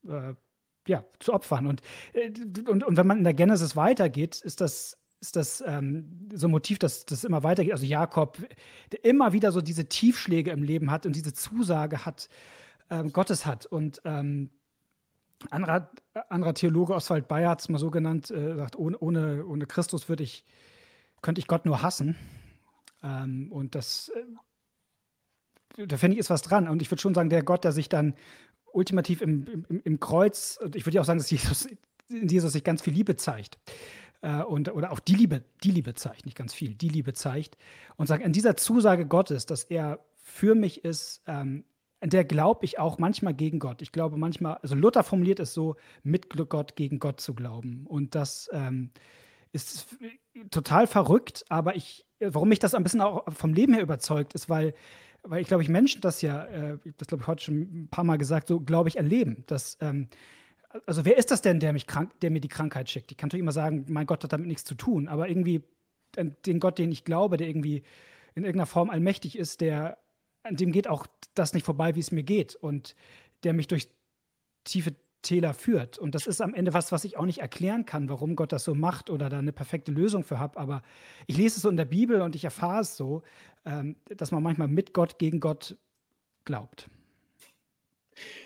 äh, 0.08 0.34
ja, 0.88 1.04
zu 1.20 1.34
opfern. 1.34 1.68
Und, 1.68 1.82
äh, 2.14 2.32
und, 2.68 2.84
und 2.84 2.98
wenn 2.98 3.08
man 3.08 3.20
in 3.20 3.24
der 3.24 3.34
Genesis 3.34 3.76
weitergeht, 3.76 4.42
ist 4.42 4.62
das, 4.62 4.98
ist 5.20 5.36
das 5.36 5.64
ähm, 5.66 6.30
so 6.34 6.48
ein 6.48 6.52
Motiv, 6.52 6.80
dass 6.80 7.06
das 7.06 7.24
immer 7.24 7.44
weitergeht. 7.44 7.74
Also 7.74 7.86
Jakob, 7.86 8.38
der 8.92 9.06
immer 9.06 9.34
wieder 9.34 9.52
so 9.52 9.62
diese 9.62 9.86
Tiefschläge 9.86 10.52
im 10.52 10.64
Leben 10.64 10.92
hat 10.92 11.06
und 11.06 11.16
diese 11.16 11.34
Zusage 11.34 12.06
hat, 12.06 12.30
ähm, 12.90 13.12
Gottes 13.12 13.46
hat. 13.46 13.66
Und 13.66 14.02
ähm, 14.06 14.50
anderer, 15.50 15.92
anderer 16.30 16.54
Theologe, 16.54 16.94
Oswald 16.94 17.28
Bayer, 17.28 17.50
hat 17.52 17.62
es 17.62 17.70
mal 17.70 17.78
so 17.78 17.92
genannt, 17.92 18.32
äh, 18.32 18.56
sagt, 18.56 18.76
ohne, 18.76 18.98
ohne, 18.98 19.46
ohne 19.46 19.66
Christus 19.66 20.10
würde 20.10 20.24
ich, 20.24 20.44
könnte 21.22 21.40
ich 21.40 21.48
Gott 21.48 21.66
nur 21.66 21.82
hassen. 21.82 22.16
Ähm, 23.04 23.52
und 23.52 23.76
das, 23.76 24.12
äh, 25.78 25.86
da 25.86 25.98
finde 25.98 26.16
ich, 26.16 26.20
ist 26.20 26.30
was 26.30 26.42
dran. 26.42 26.68
Und 26.68 26.82
ich 26.82 26.90
würde 26.92 27.02
schon 27.02 27.14
sagen, 27.14 27.30
der 27.30 27.44
Gott, 27.44 27.64
der 27.64 27.72
sich 27.72 27.90
dann 27.90 28.16
ultimativ 28.74 29.22
im, 29.22 29.66
im, 29.70 29.82
im 29.84 30.00
Kreuz, 30.00 30.58
und 30.62 30.76
ich 30.76 30.86
würde 30.86 30.96
ja 30.96 31.02
auch 31.02 31.06
sagen, 31.06 31.20
dass 31.20 31.30
Jesus, 31.30 31.68
in 32.10 32.28
Jesus 32.28 32.54
sich 32.54 32.64
ganz 32.64 32.82
viel 32.82 32.94
Liebe 32.94 33.16
zeigt. 33.16 33.58
äh, 34.22 34.42
und, 34.44 34.72
oder 34.74 34.92
auch 34.92 35.00
die 35.00 35.16
Liebe, 35.16 35.44
die 35.64 35.72
Liebe 35.72 35.94
zeigt, 35.94 36.26
nicht 36.26 36.38
ganz 36.38 36.54
viel, 36.54 36.74
die 36.74 36.90
Liebe 36.90 37.14
zeigt 37.14 37.58
und 37.96 38.08
sagt, 38.08 38.24
an 38.24 38.34
dieser 38.34 38.56
Zusage 38.58 39.06
Gottes, 39.06 39.46
dass 39.46 39.64
er 39.64 40.00
für 40.16 40.56
mich 40.56 40.84
ist, 40.84 41.22
ähm, 41.28 41.64
der 42.04 42.26
glaube 42.26 42.66
ich 42.66 42.80
auch 42.80 43.00
manchmal 43.00 43.34
gegen 43.34 43.60
Gott. 43.60 43.82
Ich 43.82 43.92
glaube 43.92 44.18
manchmal, 44.18 44.58
also 44.62 44.76
Luther 44.76 45.04
formuliert 45.04 45.40
es 45.40 45.54
so, 45.54 45.76
mit 46.04 46.30
Gott 46.30 46.76
gegen 46.76 47.00
Gott 47.00 47.20
zu 47.20 47.34
glauben. 47.34 47.86
Und 47.88 48.16
das 48.16 48.50
ähm, 48.54 48.92
ist 49.52 49.88
total 50.52 50.88
verrückt, 50.88 51.46
aber 51.50 51.76
ich, 51.76 52.06
warum 52.20 52.50
mich 52.50 52.60
das 52.60 52.76
ein 52.76 52.84
bisschen 52.84 53.02
auch 53.02 53.24
vom 53.34 53.54
Leben 53.54 53.74
her 53.74 53.82
überzeugt, 53.82 54.34
ist, 54.34 54.50
weil, 54.50 54.74
weil 55.24 55.42
ich 55.42 55.48
glaube, 55.48 55.64
ich 55.64 55.70
Menschen 55.70 56.02
das 56.02 56.22
ja, 56.22 56.46
äh, 56.46 56.78
das 56.98 57.08
glaube 57.08 57.24
ich 57.24 57.28
heute 57.28 57.44
schon 57.44 57.62
ein 57.62 57.88
paar 57.90 58.04
Mal 58.04 58.18
gesagt, 58.18 58.48
so 58.48 58.60
glaube 58.60 58.90
ich 58.90 58.98
erleben, 58.98 59.44
dass 59.48 59.78
ähm, 59.82 60.10
also 60.86 61.06
wer 61.06 61.18
ist 61.18 61.32
das 61.32 61.42
denn, 61.42 61.60
der 61.60 61.74
mich 61.74 61.88
krank, 61.88 62.12
der 62.20 62.30
mir 62.30 62.42
die 62.42 62.48
Krankheit 62.48 62.90
schickt? 62.90 63.12
Ich 63.12 63.18
kann 63.18 63.28
natürlich 63.28 63.42
immer 63.42 63.52
sagen, 63.52 63.86
mein 63.88 64.06
Gott 64.06 64.24
hat 64.24 64.34
damit 64.34 64.48
nichts 64.48 64.66
zu 64.66 64.76
tun, 64.76 65.08
aber 65.08 65.30
irgendwie 65.30 65.64
den 66.18 66.60
Gott, 66.60 66.78
den 66.78 66.92
ich 66.92 67.04
glaube, 67.04 67.38
der 67.38 67.48
irgendwie 67.48 67.84
in 68.36 68.44
irgendeiner 68.44 68.68
Form 68.68 68.90
allmächtig 68.90 69.38
ist, 69.38 69.62
der 69.62 69.98
an 70.48 70.56
dem 70.56 70.72
geht 70.72 70.88
auch 70.88 71.08
das 71.34 71.54
nicht 71.54 71.66
vorbei, 71.66 71.96
wie 71.96 72.00
es 72.00 72.12
mir 72.12 72.24
geht 72.24 72.56
und 72.56 72.96
der 73.44 73.54
mich 73.54 73.68
durch 73.68 73.90
tiefe 74.64 74.96
Täler 75.22 75.54
führt. 75.54 75.98
Und 75.98 76.16
das 76.16 76.28
ist 76.28 76.42
am 76.42 76.54
Ende 76.54 76.74
was, 76.74 76.92
was 76.92 77.04
ich 77.04 77.18
auch 77.18 77.26
nicht 77.26 77.40
erklären 77.40 77.86
kann, 77.86 78.10
warum 78.10 78.36
Gott 78.36 78.52
das 78.52 78.64
so 78.64 78.76
macht 78.76 79.10
oder 79.10 79.30
da 79.30 79.40
eine 79.40 79.52
perfekte 79.52 79.92
Lösung 79.92 80.24
für 80.24 80.40
habe. 80.40 80.58
Aber 80.58 80.82
ich 81.26 81.38
lese 81.38 81.58
es 81.58 81.64
so 81.64 81.70
in 81.70 81.78
der 81.78 81.86
Bibel 81.86 82.22
und 82.22 82.36
ich 82.36 82.44
erfahre 82.44 82.82
es 82.82 82.96
so, 82.96 83.24
ähm, 83.66 83.98
dass 84.06 84.32
man 84.32 84.44
manchmal 84.44 84.68
mit 84.68 84.94
Gott 84.94 85.20
gegen 85.20 85.40
Gott 85.40 85.76
glaubt. 86.46 86.90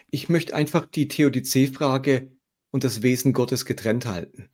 Ich 0.09 0.27
möchte 0.27 0.55
einfach 0.55 0.85
die 0.85 1.07
Theodizee-Frage 1.07 2.31
und 2.71 2.83
das 2.83 3.01
Wesen 3.01 3.33
Gottes 3.33 3.65
getrennt 3.65 4.05
halten. 4.05 4.49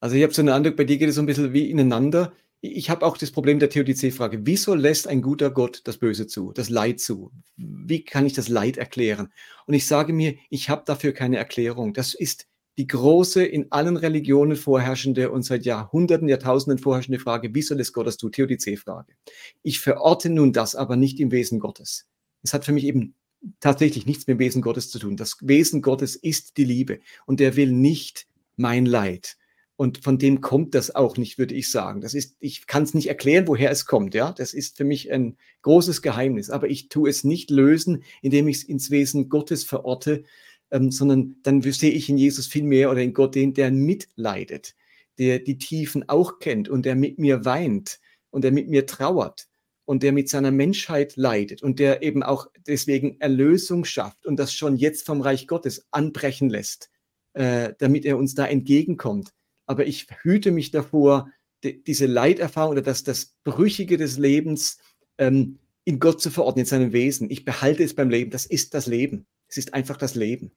Also 0.00 0.16
ich 0.16 0.22
habe 0.22 0.34
so 0.34 0.42
einen 0.42 0.48
Eindruck, 0.48 0.76
bei 0.76 0.84
dir 0.84 0.98
geht 0.98 1.10
es 1.10 1.14
so 1.14 1.22
ein 1.22 1.26
bisschen 1.26 1.52
wie 1.52 1.70
ineinander. 1.70 2.32
Ich 2.62 2.90
habe 2.90 3.06
auch 3.06 3.16
das 3.16 3.30
Problem 3.30 3.58
der 3.58 3.70
Theodizee-Frage. 3.70 4.40
Wieso 4.44 4.74
lässt 4.74 5.08
ein 5.08 5.22
guter 5.22 5.50
Gott 5.50 5.80
das 5.84 5.96
Böse 5.96 6.26
zu, 6.26 6.52
das 6.52 6.68
Leid 6.68 7.00
zu? 7.00 7.32
Wie 7.56 8.04
kann 8.04 8.26
ich 8.26 8.34
das 8.34 8.48
Leid 8.48 8.76
erklären? 8.76 9.32
Und 9.66 9.72
ich 9.72 9.86
sage 9.86 10.12
mir, 10.12 10.36
ich 10.50 10.68
habe 10.68 10.82
dafür 10.84 11.12
keine 11.12 11.38
Erklärung. 11.38 11.94
Das 11.94 12.12
ist 12.12 12.46
die 12.76 12.86
große, 12.86 13.42
in 13.44 13.72
allen 13.72 13.96
Religionen 13.96 14.56
vorherrschende 14.56 15.30
und 15.30 15.42
seit 15.42 15.64
Jahrhunderten, 15.64 16.28
Jahrtausenden 16.28 16.78
vorherrschende 16.78 17.18
Frage, 17.18 17.50
wieso 17.52 17.74
lässt 17.74 17.94
Gott 17.94 18.06
das 18.06 18.18
zu? 18.18 18.28
Theodizee-Frage. 18.28 19.14
Ich 19.62 19.80
verorte 19.80 20.28
nun 20.28 20.52
das 20.52 20.74
aber 20.74 20.96
nicht 20.96 21.18
im 21.18 21.30
Wesen 21.30 21.60
Gottes. 21.60 22.08
Es 22.42 22.52
hat 22.52 22.66
für 22.66 22.72
mich 22.72 22.84
eben 22.84 23.14
tatsächlich 23.60 24.04
nichts 24.04 24.26
mit 24.26 24.36
dem 24.36 24.38
Wesen 24.38 24.60
Gottes 24.60 24.90
zu 24.90 24.98
tun. 24.98 25.16
Das 25.16 25.38
Wesen 25.40 25.80
Gottes 25.80 26.14
ist 26.14 26.58
die 26.58 26.64
Liebe 26.64 27.00
und 27.24 27.40
er 27.40 27.56
will 27.56 27.72
nicht 27.72 28.26
mein 28.56 28.84
Leid. 28.84 29.38
Und 29.80 30.04
von 30.04 30.18
dem 30.18 30.42
kommt 30.42 30.74
das 30.74 30.94
auch 30.94 31.16
nicht, 31.16 31.38
würde 31.38 31.54
ich 31.54 31.70
sagen. 31.70 32.02
Das 32.02 32.12
ist, 32.12 32.36
ich 32.38 32.66
kann 32.66 32.82
es 32.82 32.92
nicht 32.92 33.08
erklären, 33.08 33.48
woher 33.48 33.70
es 33.70 33.86
kommt. 33.86 34.12
Ja, 34.12 34.30
das 34.30 34.52
ist 34.52 34.76
für 34.76 34.84
mich 34.84 35.10
ein 35.10 35.38
großes 35.62 36.02
Geheimnis. 36.02 36.50
Aber 36.50 36.68
ich 36.68 36.90
tue 36.90 37.08
es 37.08 37.24
nicht 37.24 37.48
lösen, 37.48 38.02
indem 38.20 38.46
ich 38.48 38.58
es 38.58 38.64
ins 38.64 38.90
Wesen 38.90 39.30
Gottes 39.30 39.64
verorte, 39.64 40.24
ähm, 40.70 40.90
sondern 40.90 41.36
dann 41.44 41.62
sehe 41.62 41.92
ich 41.92 42.10
in 42.10 42.18
Jesus 42.18 42.46
viel 42.46 42.64
mehr 42.64 42.90
oder 42.90 43.00
in 43.00 43.14
Gott 43.14 43.34
den, 43.34 43.54
der 43.54 43.70
mitleidet, 43.70 44.74
der 45.16 45.38
die 45.38 45.56
Tiefen 45.56 46.06
auch 46.10 46.40
kennt 46.40 46.68
und 46.68 46.84
der 46.84 46.94
mit 46.94 47.18
mir 47.18 47.46
weint 47.46 48.00
und 48.28 48.44
der 48.44 48.52
mit 48.52 48.68
mir 48.68 48.84
trauert 48.84 49.48
und 49.86 50.02
der 50.02 50.12
mit 50.12 50.28
seiner 50.28 50.50
Menschheit 50.50 51.16
leidet 51.16 51.62
und 51.62 51.78
der 51.78 52.02
eben 52.02 52.22
auch 52.22 52.48
deswegen 52.66 53.18
Erlösung 53.18 53.86
schafft 53.86 54.26
und 54.26 54.36
das 54.36 54.52
schon 54.52 54.76
jetzt 54.76 55.06
vom 55.06 55.22
Reich 55.22 55.46
Gottes 55.46 55.86
anbrechen 55.90 56.50
lässt, 56.50 56.90
äh, 57.32 57.72
damit 57.78 58.04
er 58.04 58.18
uns 58.18 58.34
da 58.34 58.44
entgegenkommt. 58.44 59.32
Aber 59.70 59.86
ich 59.86 60.08
hüte 60.22 60.50
mich 60.50 60.72
davor, 60.72 61.30
die, 61.62 61.80
diese 61.84 62.06
Leiterfahrung 62.06 62.72
oder 62.72 62.82
das, 62.82 63.04
das 63.04 63.36
Brüchige 63.44 63.98
des 63.98 64.18
Lebens 64.18 64.78
ähm, 65.16 65.60
in 65.84 66.00
Gott 66.00 66.20
zu 66.20 66.32
verordnen, 66.32 66.64
in 66.64 66.66
seinem 66.66 66.92
Wesen. 66.92 67.30
Ich 67.30 67.44
behalte 67.44 67.84
es 67.84 67.94
beim 67.94 68.10
Leben. 68.10 68.32
Das 68.32 68.46
ist 68.46 68.74
das 68.74 68.88
Leben. 68.88 69.26
Es 69.46 69.58
ist 69.58 69.72
einfach 69.72 69.96
das 69.96 70.16
Leben. 70.16 70.50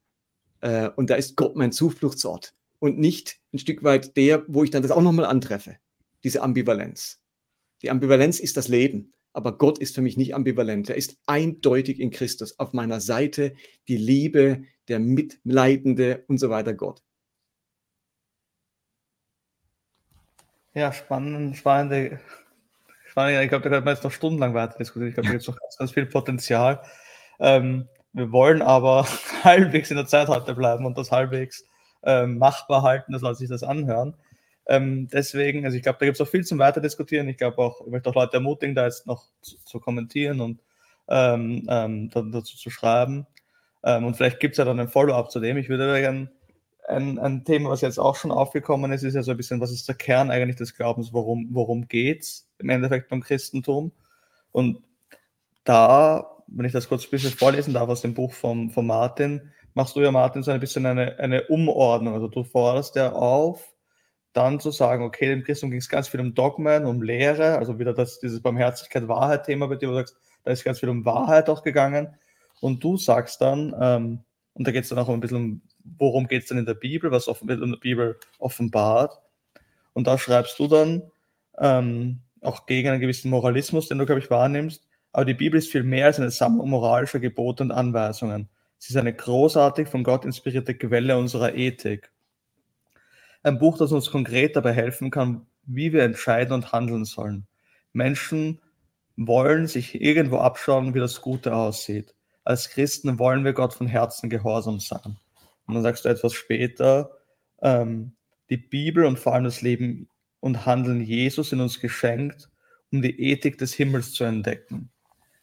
Äh, 0.62 0.90
und 0.96 1.12
da 1.12 1.16
ist 1.16 1.36
Gott 1.36 1.56
mein 1.56 1.72
Zufluchtsort 1.72 2.56
und 2.80 2.98
nicht 2.98 3.40
ein 3.54 3.60
Stück 3.60 3.84
weit 3.84 4.18
der, 4.18 4.46
wo 4.48 4.64
ich 4.64 4.72
dann 4.72 4.82
das 4.82 4.92
auch 4.92 5.04
nochmal 5.04 5.26
antreffe, 5.26 5.78
diese 6.24 6.42
Ambivalenz. 6.42 7.22
Die 7.84 7.92
Ambivalenz 7.92 8.40
ist 8.40 8.58
das 8.58 8.68
Leben. 8.68 9.14
Aber 9.32 9.60
Gott 9.60 9.78
ist 9.78 9.94
für 9.94 10.02
mich 10.02 10.18
nicht 10.18 10.34
ambivalent. 10.34 10.90
Er 10.90 10.96
ist 10.96 11.18
eindeutig 11.28 12.00
in 12.00 12.10
Christus 12.10 12.58
auf 12.58 12.74
meiner 12.74 13.00
Seite, 13.00 13.54
die 13.88 13.98
Liebe, 13.98 14.64
der 14.88 14.98
Mitleidende 14.98 16.24
und 16.28 16.40
so 16.40 16.50
weiter 16.50 16.74
Gott. 16.74 17.04
Ja, 20.76 20.92
spannend, 20.92 21.56
spannende, 21.56 22.20
spannende. 23.06 23.44
Ich 23.44 23.50
glaube, 23.50 23.64
da 23.64 23.70
könnte 23.70 23.86
man 23.86 23.94
jetzt 23.94 24.04
noch 24.04 24.12
stundenlang 24.12 24.56
weiter 24.56 24.78
diskutieren. 24.78 25.10
Ich 25.10 25.14
glaube, 25.14 25.28
da 25.28 25.34
gibt 25.34 25.44
es 25.44 25.48
noch 25.48 25.60
ganz, 25.60 25.78
ganz 25.78 25.92
viel 25.92 26.08
Potenzial. 26.08 26.82
Ähm, 27.40 27.88
wir 28.12 28.32
wollen 28.32 28.64
aber 28.64 29.06
halbwegs 29.44 29.92
in 29.92 29.98
der 29.98 30.08
Zeit 30.08 30.30
heute 30.30 30.56
bleiben 30.56 30.86
und 30.86 30.98
das 30.98 31.12
halbwegs 31.12 31.66
ähm, 32.04 32.40
machbar 32.40 32.82
halten, 32.82 33.12
dass 33.12 33.22
Leute 33.22 33.38
sich 33.38 33.50
das 33.50 33.62
anhören. 33.62 34.16
Ähm, 34.66 35.10
deswegen, 35.10 35.66
also 35.66 35.78
ich 35.78 35.84
glaube, 35.84 36.00
da 36.00 36.06
gibt 36.06 36.20
es 36.20 36.22
auch 36.22 36.30
viel 36.30 36.44
zum 36.44 36.58
Weiterdiskutieren. 36.58 37.28
Ich 37.30 37.38
glaube 37.38 37.60
auch, 37.60 37.82
ich 37.82 37.92
möchte 37.92 38.10
auch 38.10 38.16
Leute 38.16 38.38
ermutigen, 38.38 38.74
da 38.74 38.86
jetzt 38.86 39.06
noch 39.06 39.26
zu, 39.42 39.58
zu 39.66 39.80
kommentieren 39.80 40.42
und 40.42 40.62
ähm, 41.08 41.68
ähm, 41.70 42.10
dazu 42.10 42.58
zu 42.58 42.70
schreiben. 42.72 43.28
Ähm, 43.84 44.06
und 44.06 44.16
vielleicht 44.16 44.40
gibt 44.40 44.54
es 44.54 44.58
ja 44.58 44.66
dann 44.66 44.80
ein 44.80 44.90
Follow-up 44.90 45.30
zu 45.30 45.40
dem. 45.40 45.58
Ich 45.58 45.70
würde 45.70 46.00
gerne 46.00 46.32
ein, 46.88 47.20
ein, 47.20 47.46
Thema, 47.46 47.70
was 47.70 47.82
jetzt 47.82 48.00
auch 48.00 48.16
schon 48.16 48.32
aufgekommen 48.32 48.92
ist, 48.92 49.04
ist 49.04 49.16
ja 49.16 49.24
so 49.24 49.32
ein 49.32 49.38
bisschen, 49.38 49.62
was 49.62 49.72
ist 49.72 49.88
der 49.88 49.96
Kern 49.96 50.32
eigentlich 50.32 50.58
des 50.58 50.76
Glaubens, 50.76 51.14
worum, 51.14 51.48
worum 51.52 51.88
geht 51.88 52.24
es 52.24 52.50
im 52.60 52.70
Endeffekt 52.70 53.10
beim 53.10 53.22
Christentum? 53.22 53.92
Und 54.52 54.82
da, 55.64 56.38
wenn 56.48 56.66
ich 56.66 56.74
das 56.74 56.90
kurz 56.90 57.06
ein 57.06 57.12
bisschen 57.12 57.32
vorlesen 57.32 57.74
darf 57.74 57.90
aus 57.90 58.02
dem 58.02 58.14
Buch 58.14 58.34
von, 58.34 58.70
von 58.70 58.86
Martin, 58.86 59.52
machst 59.74 59.96
du 59.96 60.02
ja, 60.02 60.12
Martin, 60.12 60.44
so 60.44 60.52
ein 60.52 60.60
bisschen 60.60 60.86
eine, 60.86 61.18
eine 61.20 61.44
Umordnung. 61.48 62.14
Also 62.14 62.28
du 62.28 62.44
forderst 62.44 62.96
ja 62.96 63.12
auf, 63.12 63.74
dann 64.34 64.60
zu 64.60 64.72
sagen, 64.72 65.04
okay, 65.04 65.32
im 65.32 65.44
Christentum 65.44 65.72
ging 65.72 65.80
es 65.80 65.90
ganz 65.90 66.08
viel 66.08 66.20
um 66.20 66.34
Dogmen, 66.34 66.86
um 66.86 67.02
Lehre, 67.02 67.58
also 67.58 67.80
wieder 67.80 67.94
das, 67.94 68.20
dieses 68.20 68.42
Barmherzigkeit-Wahrheit-Thema 68.42 69.68
bei 69.68 69.76
dir, 69.76 69.88
wo 69.88 69.92
du 69.94 70.00
sagst, 70.00 70.18
da 70.44 70.52
ist 70.52 70.64
ganz 70.64 70.80
viel 70.80 70.90
um 70.90 71.06
Wahrheit 71.06 71.50
auch 71.50 71.64
gegangen. 71.64 72.16
Und 72.60 72.84
du 72.84 72.98
sagst 72.98 73.42
dann, 73.42 73.76
ähm, 73.80 74.24
und 74.54 74.68
da 74.68 74.72
geht 74.72 74.84
es 74.84 74.90
dann 74.90 75.00
auch 75.00 75.10
ein 75.10 75.20
bisschen 75.20 75.38
um, 75.38 75.62
worum 75.84 76.28
geht 76.28 76.44
es 76.44 76.50
denn 76.50 76.58
in 76.58 76.66
der 76.66 76.74
Bibel, 76.74 77.12
was 77.12 77.28
offen, 77.28 77.48
wird 77.48 77.62
in 77.62 77.72
der 77.72 77.78
Bibel 77.78 78.20
offenbart. 78.40 79.20
Und 79.94 80.08
da 80.08 80.18
schreibst 80.18 80.58
du 80.60 80.68
dann 80.68 81.04
ähm, 81.60 82.20
auch 82.42 82.66
gegen 82.66 82.90
einen 82.90 83.02
gewissen 83.02 83.30
Moralismus, 83.30 83.88
den 83.88 83.98
du, 83.98 84.06
glaube 84.06 84.22
ich, 84.22 84.30
wahrnimmst. 84.30 84.88
Aber 85.12 85.26
die 85.26 85.34
Bibel 85.34 85.58
ist 85.58 85.72
viel 85.72 85.84
mehr 85.84 86.08
als 86.08 86.20
eine 86.20 86.32
Sammlung 86.32 86.70
moralischer 86.70 87.20
Gebote 87.20 87.64
und 87.64 87.72
Anweisungen. 87.72 88.50
Sie 88.80 88.94
ist 88.94 88.98
eine 88.98 89.14
großartig 89.14 89.88
von 89.88 90.04
Gott 90.04 90.26
inspirierte 90.26 90.76
Quelle 90.76 91.18
unserer 91.18 91.54
Ethik. 91.54 92.12
Ein 93.44 93.60
Buch, 93.60 93.78
das 93.78 93.92
uns 93.92 94.10
konkret 94.10 94.56
dabei 94.56 94.74
helfen 94.74 95.12
kann, 95.12 95.46
wie 95.66 95.94
wir 95.94 96.04
entscheiden 96.04 96.54
und 96.54 96.72
handeln 96.72 97.06
sollen. 97.06 97.46
Menschen 97.94 98.60
wollen 99.16 99.68
sich 99.68 100.02
irgendwo 100.02 100.38
abschauen, 100.38 100.94
wie 100.94 101.00
das 101.00 101.22
Gute 101.22 101.56
aussieht. 101.56 102.16
Als 102.44 102.70
Christen 102.70 103.20
wollen 103.20 103.46
wir 103.46 103.54
Gott 103.54 103.74
von 103.74 103.88
Herzen 103.88 104.30
gehorsam 104.30 104.80
sein. 104.80 105.18
Und 105.68 105.76
dann 105.76 105.84
sagst 105.84 106.06
du 106.06 106.10
etwas 106.10 106.34
später, 106.34 107.12
ähm, 107.62 108.16
die 108.50 108.58
Bibel 108.58 109.06
und 109.06 109.20
vor 109.20 109.34
allem 109.34 109.46
das 109.46 109.62
Leben 109.62 110.10
und 110.40 110.66
Handeln 110.66 111.02
Jesus 111.02 111.52
in 111.52 111.62
uns 111.62 111.80
geschenkt, 111.80 112.50
um 112.92 113.02
die 113.02 113.32
Ethik 113.32 113.58
des 113.58 113.74
Himmels 113.74 114.14
zu 114.14 114.24
entdecken. 114.24 114.92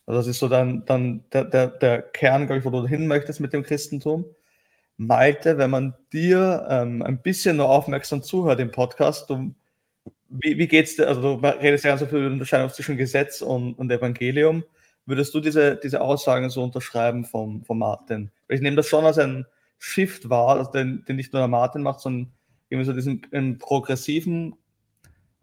Also 0.06 0.20
das 0.20 0.26
ist 0.26 0.38
so 0.38 0.48
dann, 0.48 0.84
dann 0.86 1.24
der, 1.32 1.44
der, 1.44 1.68
der 1.68 2.02
Kern, 2.02 2.46
glaube 2.46 2.58
ich, 2.58 2.64
wo 2.64 2.70
du 2.70 2.86
hin 2.86 3.06
möchtest 3.06 3.40
mit 3.40 3.52
dem 3.52 3.62
Christentum. 3.62 4.26
Malte, 4.96 5.56
wenn 5.56 5.70
man 5.70 5.94
dir 6.12 6.66
ähm, 6.68 7.02
ein 7.02 7.22
bisschen 7.22 7.56
nur 7.56 7.70
aufmerksam 7.70 8.22
zuhört 8.22 8.60
im 8.60 8.70
Podcast, 8.70 9.30
du, 9.30 9.54
wie, 10.28 10.58
wie 10.58 10.76
es 10.76 10.96
dir, 10.96 11.08
also 11.08 11.22
du 11.38 11.46
redest 11.46 11.84
ja 11.84 11.92
ganz 11.92 12.00
so 12.00 12.06
viel 12.06 12.18
über 12.18 12.28
die 12.28 12.34
Unterscheidung 12.34 12.68
zwischen 12.70 12.98
Gesetz 12.98 13.40
und, 13.40 13.74
und 13.74 13.90
Evangelium, 13.90 14.62
würdest 15.06 15.34
du 15.34 15.40
diese, 15.40 15.76
diese 15.76 16.00
Aussagen 16.02 16.50
so 16.50 16.62
unterschreiben 16.62 17.24
von, 17.24 17.64
von 17.64 17.78
Martin? 17.78 18.30
Ich 18.48 18.60
nehme 18.60 18.76
das 18.76 18.88
schon 18.88 19.04
als 19.04 19.18
ein 19.18 19.46
Shift 19.80 20.28
wahr, 20.28 20.58
also 20.58 20.70
den, 20.70 21.04
den 21.06 21.16
nicht 21.16 21.32
nur 21.32 21.40
der 21.40 21.48
Martin 21.48 21.82
macht, 21.82 22.00
sondern 22.00 22.32
irgendwie 22.68 22.86
so 22.86 22.92
diesen 22.92 23.58
progressiven 23.58 24.54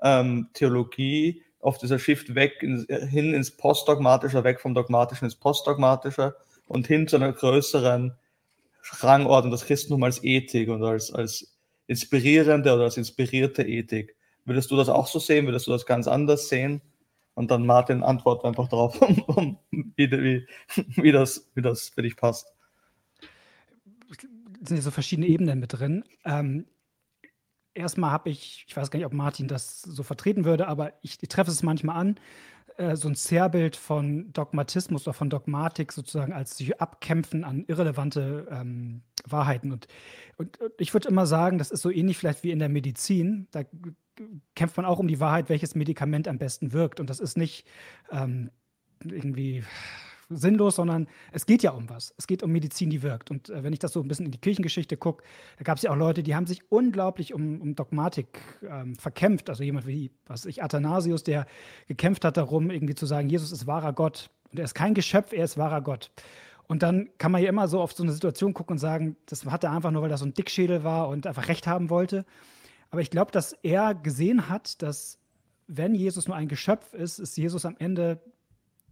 ähm, 0.01 0.49
Theologie, 0.53 1.43
auf 1.59 1.79
dieser 1.79 1.97
Shift 1.97 2.35
weg, 2.35 2.61
in, 2.61 2.85
hin 3.09 3.33
ins 3.33 3.51
Postdogmatische, 3.51 4.43
weg 4.43 4.61
vom 4.61 4.75
Dogmatischen 4.75 5.25
ins 5.25 5.35
Postdogmatische 5.35 6.35
und 6.67 6.85
hin 6.85 7.07
zu 7.07 7.15
einer 7.15 7.33
größeren 7.33 8.15
Rangordnung 8.99 9.51
das 9.51 9.65
Christentum 9.65 10.03
als 10.03 10.23
Ethik 10.23 10.69
und 10.69 10.83
als, 10.83 11.11
als 11.11 11.57
inspirierende 11.88 12.73
oder 12.73 12.83
als 12.83 12.97
inspirierte 12.97 13.63
Ethik. 13.63 14.15
Würdest 14.45 14.69
du 14.71 14.77
das 14.77 14.88
auch 14.88 15.07
so 15.07 15.19
sehen? 15.19 15.47
Würdest 15.47 15.67
du 15.67 15.71
das 15.71 15.85
ganz 15.85 16.07
anders 16.07 16.47
sehen? 16.47 16.81
Und 17.33 17.51
dann 17.51 17.65
Martin 17.65 18.03
antwortet 18.03 18.45
einfach 18.45 18.67
darauf, 18.67 18.99
wie, 19.71 20.11
wie, 20.11 20.47
wie, 20.95 21.11
das, 21.11 21.49
wie 21.55 21.61
das 21.61 21.89
für 21.89 22.03
dich 22.03 22.15
passt. 22.15 22.47
Sind 24.61 24.77
ja 24.77 24.81
so 24.81 24.91
verschiedene 24.91 25.27
Ebenen 25.27 25.59
mit 25.59 25.73
drin. 25.73 26.03
Ähm, 26.25 26.65
erstmal 27.73 28.11
habe 28.11 28.29
ich, 28.29 28.65
ich 28.67 28.75
weiß 28.75 28.89
gar 28.91 28.97
nicht, 28.97 29.05
ob 29.05 29.13
Martin 29.13 29.47
das 29.47 29.81
so 29.81 30.03
vertreten 30.03 30.45
würde, 30.45 30.67
aber 30.67 30.93
ich, 31.01 31.17
ich 31.21 31.29
treffe 31.29 31.51
es 31.51 31.63
manchmal 31.63 31.97
an, 31.97 32.19
äh, 32.77 32.95
so 32.95 33.07
ein 33.07 33.15
Zerrbild 33.15 33.75
von 33.75 34.31
Dogmatismus 34.33 35.07
oder 35.07 35.13
von 35.13 35.29
Dogmatik 35.29 35.91
sozusagen 35.91 36.33
als 36.33 36.57
sich 36.57 36.79
abkämpfen 36.79 37.43
an 37.43 37.65
irrelevante 37.67 38.47
ähm, 38.51 39.01
Wahrheiten. 39.25 39.71
Und, 39.71 39.87
und, 40.37 40.59
und 40.59 40.73
ich 40.79 40.93
würde 40.93 41.07
immer 41.07 41.25
sagen, 41.25 41.57
das 41.57 41.71
ist 41.71 41.81
so 41.81 41.91
ähnlich 41.91 42.17
vielleicht 42.17 42.43
wie 42.43 42.51
in 42.51 42.59
der 42.59 42.69
Medizin. 42.69 43.47
Da 43.51 43.63
kämpft 44.55 44.77
man 44.77 44.85
auch 44.85 44.99
um 44.99 45.07
die 45.07 45.19
Wahrheit, 45.19 45.49
welches 45.49 45.75
Medikament 45.75 46.27
am 46.27 46.37
besten 46.37 46.73
wirkt. 46.73 46.99
Und 46.99 47.09
das 47.09 47.19
ist 47.19 47.37
nicht 47.37 47.67
ähm, 48.11 48.51
irgendwie 49.03 49.63
sinnlos, 50.30 50.75
sondern 50.75 51.07
es 51.32 51.45
geht 51.45 51.63
ja 51.63 51.71
um 51.71 51.89
was. 51.89 52.13
Es 52.17 52.28
geht 52.28 52.43
um 52.43 52.51
Medizin, 52.51 52.89
die 52.89 53.01
wirkt. 53.01 53.32
Und 53.32 53.49
äh, 53.49 53.63
wenn 53.63 53.73
ich 53.73 53.80
das 53.80 53.93
so 53.93 54.01
ein 54.01 54.07
bisschen 54.07 54.25
in 54.25 54.32
die 54.32 54.38
Kirchengeschichte 54.38 54.97
gucke, 54.97 55.23
da 55.57 55.63
gab 55.63 55.78
es 55.78 55.84
ja 55.84 55.91
auch 55.91 55.95
Leute, 55.95 56.23
die 56.23 56.36
haben 56.36 56.47
sich 56.47 56.71
unglaublich 56.71 57.34
um, 57.34 57.61
um 57.61 57.75
Dogmatik 57.75 58.39
ähm, 58.67 58.95
verkämpft. 58.95 59.49
Also 59.49 59.63
jemand 59.63 59.88
wie, 59.88 60.11
was 60.25 60.45
ich, 60.45 60.63
Athanasius, 60.63 61.23
der 61.23 61.45
gekämpft 61.88 62.25
hat 62.25 62.38
darum, 62.38 62.69
irgendwie 62.69 62.95
zu 62.95 63.05
sagen, 63.05 63.30
Jesus 63.30 63.51
ist 63.51 63.67
wahrer 63.67 63.93
Gott. 63.93 64.30
Und 64.51 64.59
er 64.59 64.65
ist 64.65 64.75
kein 64.75 64.93
Geschöpf, 64.93 65.34
er 65.34 65.45
ist 65.45 65.57
wahrer 65.57 65.82
Gott. 65.82 66.11
Und 66.67 66.84
dann 66.84 67.09
kann 67.17 67.32
man 67.32 67.41
ja 67.41 67.49
immer 67.49 67.67
so 67.67 67.80
auf 67.80 67.93
so 67.93 68.03
eine 68.03 68.11
Situation 68.11 68.53
gucken 68.53 68.73
und 68.73 68.80
sagen, 68.80 69.15
das 69.25 69.45
hat 69.45 69.63
er 69.63 69.71
einfach 69.71 69.91
nur, 69.91 70.01
weil 70.01 70.11
er 70.11 70.17
so 70.17 70.25
ein 70.25 70.34
Dickschädel 70.34 70.84
war 70.84 71.07
und 71.07 71.25
einfach 71.25 71.47
Recht 71.47 71.65
haben 71.65 71.89
wollte. 71.89 72.25
Aber 72.89 73.01
ich 73.01 73.09
glaube, 73.09 73.32
dass 73.32 73.53
er 73.63 73.95
gesehen 73.95 74.49
hat, 74.49 74.82
dass 74.82 75.19
wenn 75.67 75.95
Jesus 75.95 76.28
nur 76.28 76.36
ein 76.36 76.47
Geschöpf 76.47 76.93
ist, 76.93 77.19
ist 77.19 77.38
Jesus 77.38 77.65
am 77.65 77.75
Ende 77.80 78.21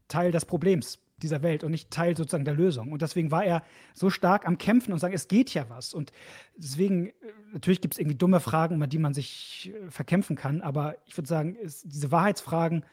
Teil 0.08 0.32
des 0.32 0.46
Problems 0.46 1.00
dieser 1.22 1.42
Welt 1.42 1.64
und 1.64 1.72
nicht 1.72 1.92
Teil 1.92 2.16
sozusagen 2.16 2.46
der 2.46 2.54
Lösung. 2.54 2.92
Und 2.92 3.02
deswegen 3.02 3.32
war 3.32 3.46
er 3.46 3.64
so 3.94 4.10
stark 4.10 4.46
am 4.48 4.58
Kämpfen 4.58 4.92
und 4.92 5.00
sagen, 5.00 5.14
es 5.14 5.28
geht 5.28 5.54
ja 5.54 5.70
was. 5.70 5.94
Und 5.94 6.12
deswegen, 6.58 7.08
äh, 7.08 7.14
natürlich 7.54 7.82
gibt 7.82 7.94
es 7.94 8.00
irgendwie 8.00 8.18
dumme 8.18 8.40
Fragen, 8.40 8.76
über 8.76 8.88
die 8.88 9.00
man 9.00 9.14
sich 9.14 9.74
äh, 9.74 9.90
verkämpfen 9.90 10.36
kann, 10.36 10.62
aber 10.62 10.96
ich 11.06 11.18
würde 11.18 11.28
sagen, 11.28 11.56
ist, 11.56 11.84
diese 11.86 12.12
Wahrheitsfragen, 12.12 12.86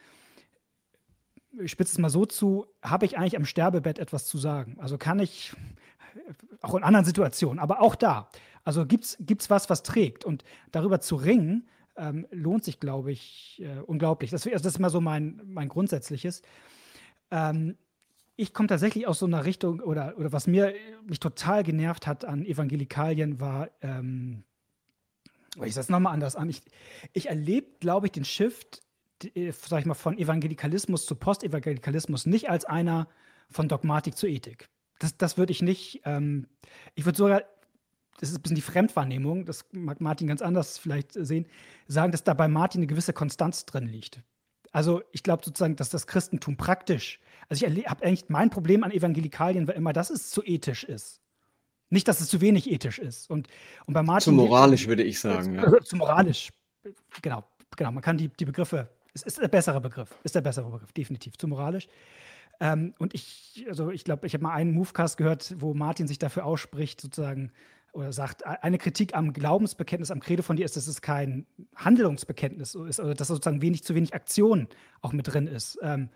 ich 1.61 1.71
spitze 1.71 1.91
es 1.91 1.99
mal 1.99 2.09
so 2.09 2.25
zu, 2.25 2.65
habe 2.81 3.05
ich 3.05 3.17
eigentlich 3.17 3.35
am 3.35 3.45
Sterbebett 3.45 3.99
etwas 3.99 4.25
zu 4.25 4.37
sagen? 4.37 4.77
Also 4.79 4.97
kann 4.97 5.19
ich, 5.19 5.53
äh, 6.15 6.33
auch 6.61 6.75
in 6.75 6.83
anderen 6.83 7.05
Situationen, 7.05 7.59
aber 7.59 7.81
auch 7.81 7.95
da, 7.95 8.29
also 8.63 8.85
gibt 8.85 9.03
es 9.03 9.49
was, 9.49 9.69
was 9.69 9.83
trägt? 9.83 10.23
Und 10.23 10.45
darüber 10.71 11.01
zu 11.01 11.17
ringen, 11.17 11.67
ähm, 11.97 12.25
lohnt 12.31 12.63
sich, 12.63 12.79
glaube 12.79 13.11
ich, 13.11 13.61
äh, 13.61 13.79
unglaublich. 13.81 14.31
Das, 14.31 14.47
also 14.47 14.63
das 14.63 14.73
ist 14.73 14.79
mal 14.79 14.89
so 14.89 15.01
mein, 15.01 15.41
mein 15.45 15.69
Grundsätzliches. 15.69 16.41
Ähm, 17.29 17.77
ich 18.35 18.53
komme 18.53 18.67
tatsächlich 18.67 19.07
aus 19.07 19.19
so 19.19 19.25
einer 19.25 19.45
Richtung, 19.45 19.79
oder, 19.79 20.17
oder 20.17 20.31
was 20.31 20.47
mir 20.47 20.73
mich 21.05 21.19
total 21.19 21.63
genervt 21.63 22.07
hat 22.07 22.25
an 22.25 22.45
Evangelikalien, 22.45 23.39
war, 23.39 23.69
ähm, 23.81 24.43
ich 25.63 25.73
sage 25.73 25.83
es 25.83 25.89
nochmal 25.89 26.13
anders 26.13 26.35
an, 26.35 26.49
ich, 26.49 26.61
ich 27.13 27.27
erlebe, 27.27 27.67
glaube 27.79 28.07
ich, 28.07 28.11
den 28.11 28.25
Shift, 28.25 28.81
äh, 29.35 29.51
sag 29.51 29.81
ich 29.81 29.85
mal, 29.85 29.93
von 29.93 30.17
Evangelikalismus 30.17 31.05
zu 31.05 31.15
Postevangelikalismus 31.15 32.25
nicht 32.25 32.49
als 32.49 32.65
einer 32.65 33.07
von 33.49 33.67
Dogmatik 33.67 34.17
zu 34.17 34.27
Ethik. 34.27 34.67
Das, 34.97 35.17
das 35.17 35.37
würde 35.37 35.51
ich 35.51 35.61
nicht, 35.61 36.01
ähm, 36.05 36.47
ich 36.95 37.05
würde 37.05 37.17
sogar, 37.17 37.43
das 38.19 38.29
ist 38.29 38.37
ein 38.37 38.41
bisschen 38.41 38.55
die 38.55 38.61
Fremdwahrnehmung, 38.61 39.45
das 39.45 39.65
mag 39.73 40.01
Martin 40.01 40.27
ganz 40.27 40.41
anders 40.41 40.79
vielleicht 40.79 41.11
sehen, 41.13 41.45
sagen, 41.87 42.11
dass 42.11 42.23
da 42.23 42.33
bei 42.33 42.47
Martin 42.47 42.79
eine 42.79 42.87
gewisse 42.87 43.13
Konstanz 43.13 43.65
drin 43.65 43.85
liegt. 43.85 44.23
Also 44.71 45.03
ich 45.11 45.21
glaube 45.21 45.45
sozusagen, 45.45 45.75
dass 45.75 45.89
das 45.89 46.07
Christentum 46.07 46.57
praktisch 46.57 47.19
also 47.53 47.65
ich 47.65 47.87
habe 47.87 48.03
eigentlich 48.03 48.29
mein 48.29 48.49
Problem 48.49 48.83
an 48.83 48.91
Evangelikalien 48.91 49.67
war 49.67 49.75
immer, 49.75 49.93
dass 49.93 50.09
es 50.09 50.29
zu 50.29 50.43
ethisch 50.43 50.83
ist. 50.83 51.21
Nicht, 51.89 52.07
dass 52.07 52.21
es 52.21 52.27
zu 52.27 52.41
wenig 52.41 52.71
ethisch 52.71 52.97
ist. 52.97 53.29
Und, 53.29 53.47
und 53.85 53.93
bei 53.93 54.01
Martin. 54.01 54.23
Zu 54.23 54.31
moralisch, 54.31 54.87
würde 54.87 55.03
ich 55.03 55.19
sagen. 55.19 55.55
Ja. 55.55 55.81
Zu 55.81 55.95
moralisch. 55.95 56.49
Genau, 57.21 57.43
genau. 57.77 57.91
Man 57.91 58.01
kann 58.01 58.17
die, 58.17 58.29
die 58.29 58.45
Begriffe, 58.45 58.89
es 59.13 59.21
ist 59.21 59.39
der 59.39 59.47
bessere 59.47 59.79
Begriff, 59.79 60.09
ist 60.23 60.33
der 60.33 60.41
bessere 60.41 60.69
Begriff, 60.71 60.91
definitiv. 60.91 61.37
Zu 61.37 61.47
moralisch. 61.47 61.87
Ähm, 62.59 62.95
und 62.97 63.13
ich, 63.13 63.65
also 63.67 63.91
ich 63.91 64.03
glaube, 64.03 64.25
ich 64.25 64.33
habe 64.33 64.43
mal 64.43 64.53
einen 64.53 64.73
Movecast 64.73 65.17
gehört, 65.17 65.53
wo 65.59 65.73
Martin 65.73 66.07
sich 66.07 66.17
dafür 66.17 66.45
ausspricht, 66.45 66.99
sozusagen, 67.01 67.51
oder 67.93 68.11
sagt, 68.11 68.43
eine 68.45 68.79
Kritik 68.79 69.15
am 69.15 69.33
Glaubensbekenntnis, 69.33 70.09
am 70.09 70.19
Credo 70.19 70.41
von 70.41 70.55
dir 70.55 70.65
ist, 70.65 70.75
dass 70.75 70.87
es 70.87 71.01
kein 71.01 71.45
Handlungsbekenntnis 71.75 72.73
ist, 72.73 72.99
oder 72.99 73.13
dass 73.13 73.27
sozusagen 73.27 73.61
wenig 73.61 73.83
zu 73.83 73.93
wenig 73.93 74.15
Aktion 74.15 74.67
auch 75.01 75.13
mit 75.13 75.31
drin 75.31 75.45
ist. 75.45 75.77
Ähm, 75.83 76.09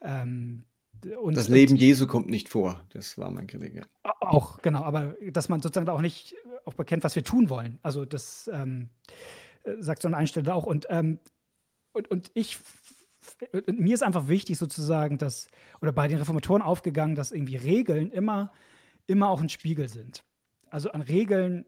ähm, 0.00 0.64
und, 1.20 1.36
das 1.36 1.48
Leben 1.48 1.72
und, 1.72 1.80
Jesu 1.80 2.06
kommt 2.06 2.28
nicht 2.28 2.48
vor. 2.48 2.80
Das 2.90 3.18
war 3.18 3.30
mein 3.30 3.46
Kollege. 3.46 3.86
Auch, 4.02 4.60
genau, 4.62 4.82
aber 4.82 5.14
dass 5.30 5.48
man 5.48 5.60
sozusagen 5.60 5.88
auch 5.88 6.00
nicht 6.00 6.34
auch 6.64 6.74
bekennt, 6.74 7.04
was 7.04 7.16
wir 7.16 7.24
tun 7.24 7.50
wollen. 7.50 7.78
Also 7.82 8.04
das 8.04 8.50
ähm, 8.52 8.90
äh, 9.64 9.74
sagt 9.80 10.02
so 10.02 10.08
eine 10.08 10.16
Einstellung 10.16 10.52
auch. 10.52 10.64
Und, 10.64 10.86
ähm, 10.90 11.18
und, 11.92 12.10
und 12.10 12.30
ich, 12.34 12.58
und 13.52 13.80
mir 13.80 13.94
ist 13.94 14.02
einfach 14.02 14.28
wichtig 14.28 14.58
sozusagen, 14.58 15.18
dass, 15.18 15.48
oder 15.80 15.92
bei 15.92 16.08
den 16.08 16.18
Reformatoren 16.18 16.62
aufgegangen, 16.62 17.14
dass 17.14 17.32
irgendwie 17.32 17.56
Regeln 17.56 18.10
immer, 18.10 18.52
immer 19.06 19.28
auch 19.28 19.40
ein 19.40 19.48
Spiegel 19.48 19.88
sind. 19.88 20.24
Also 20.70 20.90
an 20.90 21.02
Regeln 21.02 21.66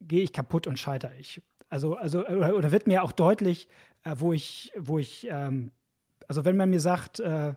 gehe 0.00 0.22
ich 0.22 0.32
kaputt 0.32 0.66
und 0.66 0.78
scheitere 0.78 1.14
ich. 1.18 1.42
Also, 1.68 1.96
also 1.96 2.26
oder, 2.26 2.56
oder 2.56 2.72
wird 2.72 2.86
mir 2.86 3.02
auch 3.02 3.12
deutlich, 3.12 3.68
äh, 4.04 4.14
wo 4.18 4.32
ich, 4.32 4.72
wo 4.76 4.98
ich, 4.98 5.26
ähm, 5.30 5.72
also 6.26 6.44
wenn 6.44 6.56
man 6.56 6.70
mir 6.70 6.80
sagt, 6.80 7.20
äh, 7.20 7.54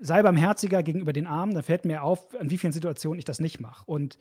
sei 0.00 0.22
barmherziger 0.22 0.82
gegenüber 0.82 1.12
den 1.12 1.26
Armen, 1.26 1.54
dann 1.54 1.62
fällt 1.62 1.84
mir 1.84 2.02
auf, 2.02 2.34
an 2.38 2.50
wie 2.50 2.58
vielen 2.58 2.72
Situationen 2.72 3.18
ich 3.18 3.24
das 3.24 3.40
nicht 3.40 3.60
mache. 3.60 3.84
Und, 3.86 4.18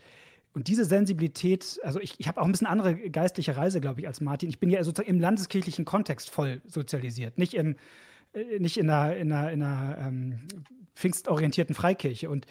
und 0.53 0.67
diese 0.67 0.85
Sensibilität, 0.85 1.79
also 1.83 1.99
ich, 1.99 2.15
ich 2.19 2.27
habe 2.27 2.41
auch 2.41 2.45
ein 2.45 2.51
bisschen 2.51 2.67
andere 2.67 2.95
geistliche 3.09 3.57
Reise, 3.57 3.79
glaube 3.81 4.01
ich, 4.01 4.07
als 4.07 4.21
Martin. 4.21 4.49
Ich 4.49 4.59
bin 4.59 4.69
ja 4.69 4.83
sozusagen 4.83 5.09
im 5.09 5.19
landeskirchlichen 5.19 5.85
Kontext 5.85 6.29
voll 6.29 6.61
sozialisiert, 6.65 7.37
nicht, 7.37 7.53
im, 7.53 7.75
äh, 8.33 8.59
nicht 8.59 8.77
in 8.77 8.89
einer, 8.89 9.15
in 9.15 9.31
einer, 9.31 9.51
in 9.51 9.63
einer 9.63 9.97
ähm, 9.99 10.39
pfingstorientierten 10.95 11.75
Freikirche. 11.75 12.29
Und, 12.29 12.47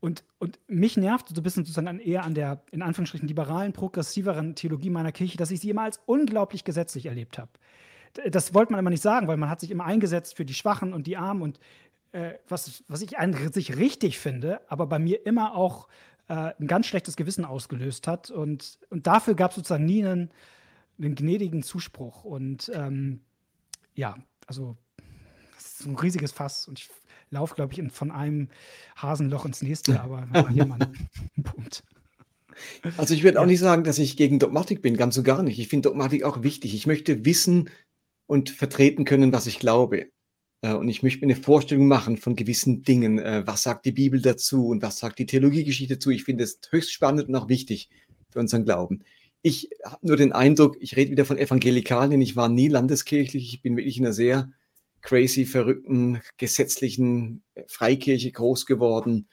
und, 0.00 0.22
und 0.38 0.60
mich 0.68 0.96
nervt 0.96 1.28
so 1.28 1.40
ein 1.40 1.42
bisschen 1.42 1.64
sozusagen 1.64 1.98
eher 1.98 2.22
an 2.22 2.34
der, 2.34 2.62
in 2.70 2.82
Anführungsstrichen, 2.82 3.26
liberalen, 3.26 3.72
progressiveren 3.72 4.54
Theologie 4.54 4.90
meiner 4.90 5.10
Kirche, 5.10 5.36
dass 5.36 5.50
ich 5.50 5.60
sie 5.60 5.70
immer 5.70 5.82
als 5.82 6.00
unglaublich 6.06 6.62
gesetzlich 6.62 7.06
erlebt 7.06 7.38
habe 7.38 7.50
das 8.30 8.54
wollte 8.54 8.72
man 8.72 8.78
immer 8.78 8.90
nicht 8.90 9.02
sagen, 9.02 9.28
weil 9.28 9.36
man 9.36 9.50
hat 9.50 9.60
sich 9.60 9.70
immer 9.70 9.84
eingesetzt 9.84 10.36
für 10.36 10.44
die 10.44 10.54
Schwachen 10.54 10.92
und 10.92 11.06
die 11.06 11.16
Armen 11.16 11.42
und 11.42 11.60
äh, 12.12 12.34
was, 12.48 12.84
was 12.88 13.02
ich 13.02 13.18
an 13.18 13.52
sich 13.52 13.76
richtig 13.76 14.18
finde, 14.18 14.60
aber 14.68 14.86
bei 14.86 14.98
mir 14.98 15.26
immer 15.26 15.54
auch 15.54 15.88
äh, 16.28 16.52
ein 16.58 16.66
ganz 16.66 16.86
schlechtes 16.86 17.16
Gewissen 17.16 17.44
ausgelöst 17.44 18.06
hat. 18.06 18.30
Und, 18.30 18.78
und 18.90 19.06
dafür 19.06 19.34
gab 19.34 19.50
es 19.50 19.56
sozusagen 19.56 19.84
nie 19.84 20.04
einen, 20.04 20.30
einen 20.98 21.14
gnädigen 21.14 21.62
Zuspruch. 21.62 22.24
Und 22.24 22.70
ähm, 22.74 23.20
ja, 23.94 24.16
also 24.46 24.76
das 25.54 25.80
ist 25.80 25.86
ein 25.86 25.96
riesiges 25.96 26.32
Fass 26.32 26.68
und 26.68 26.78
ich 26.78 26.88
laufe, 27.30 27.54
glaube 27.54 27.72
ich, 27.72 27.78
in, 27.78 27.90
von 27.90 28.10
einem 28.10 28.48
Hasenloch 28.96 29.44
ins 29.44 29.62
nächste, 29.62 30.00
aber 30.02 30.26
hier 30.48 30.66
mal 30.66 30.78
einen 30.80 31.44
Punkt. 31.44 31.82
Also 32.96 33.14
ich 33.14 33.22
würde 33.22 33.40
auch 33.40 33.46
nicht 33.46 33.60
sagen, 33.60 33.84
dass 33.84 33.98
ich 33.98 34.16
gegen 34.16 34.38
Dogmatik 34.38 34.82
bin, 34.82 34.96
ganz 34.96 35.16
und 35.16 35.24
gar 35.24 35.42
nicht. 35.42 35.58
Ich 35.58 35.68
finde 35.68 35.88
Dogmatik 35.88 36.24
auch 36.24 36.42
wichtig. 36.42 36.74
Ich 36.74 36.86
möchte 36.86 37.24
wissen, 37.24 37.70
und 38.28 38.50
vertreten 38.50 39.04
können, 39.04 39.32
was 39.32 39.48
ich 39.48 39.58
glaube. 39.58 40.10
Äh, 40.60 40.74
und 40.74 40.88
ich 40.88 41.02
möchte 41.02 41.26
mir 41.26 41.32
eine 41.32 41.42
Vorstellung 41.42 41.88
machen 41.88 42.18
von 42.18 42.36
gewissen 42.36 42.82
Dingen. 42.84 43.18
Äh, 43.18 43.42
was 43.46 43.64
sagt 43.64 43.86
die 43.86 43.92
Bibel 43.92 44.20
dazu 44.20 44.68
und 44.68 44.82
was 44.82 44.98
sagt 44.98 45.18
die 45.18 45.26
Theologiegeschichte 45.26 45.94
dazu? 45.94 46.10
Ich 46.10 46.24
finde 46.24 46.44
es 46.44 46.60
höchst 46.70 46.92
spannend 46.92 47.28
und 47.28 47.34
auch 47.34 47.48
wichtig 47.48 47.88
für 48.30 48.38
unseren 48.38 48.64
Glauben. 48.64 49.02
Ich 49.42 49.70
habe 49.84 50.06
nur 50.06 50.16
den 50.16 50.32
Eindruck, 50.32 50.76
ich 50.80 50.96
rede 50.96 51.10
wieder 51.10 51.24
von 51.24 51.38
Evangelikalen, 51.38 52.20
ich 52.20 52.36
war 52.36 52.48
nie 52.48 52.68
landeskirchlich, 52.68 53.54
ich 53.54 53.62
bin 53.62 53.76
wirklich 53.76 53.98
in 53.98 54.04
einer 54.04 54.12
sehr 54.12 54.50
crazy, 55.00 55.46
verrückten, 55.46 56.20
gesetzlichen 56.36 57.42
äh, 57.54 57.62
Freikirche 57.66 58.30
groß 58.30 58.66
geworden. 58.66 59.28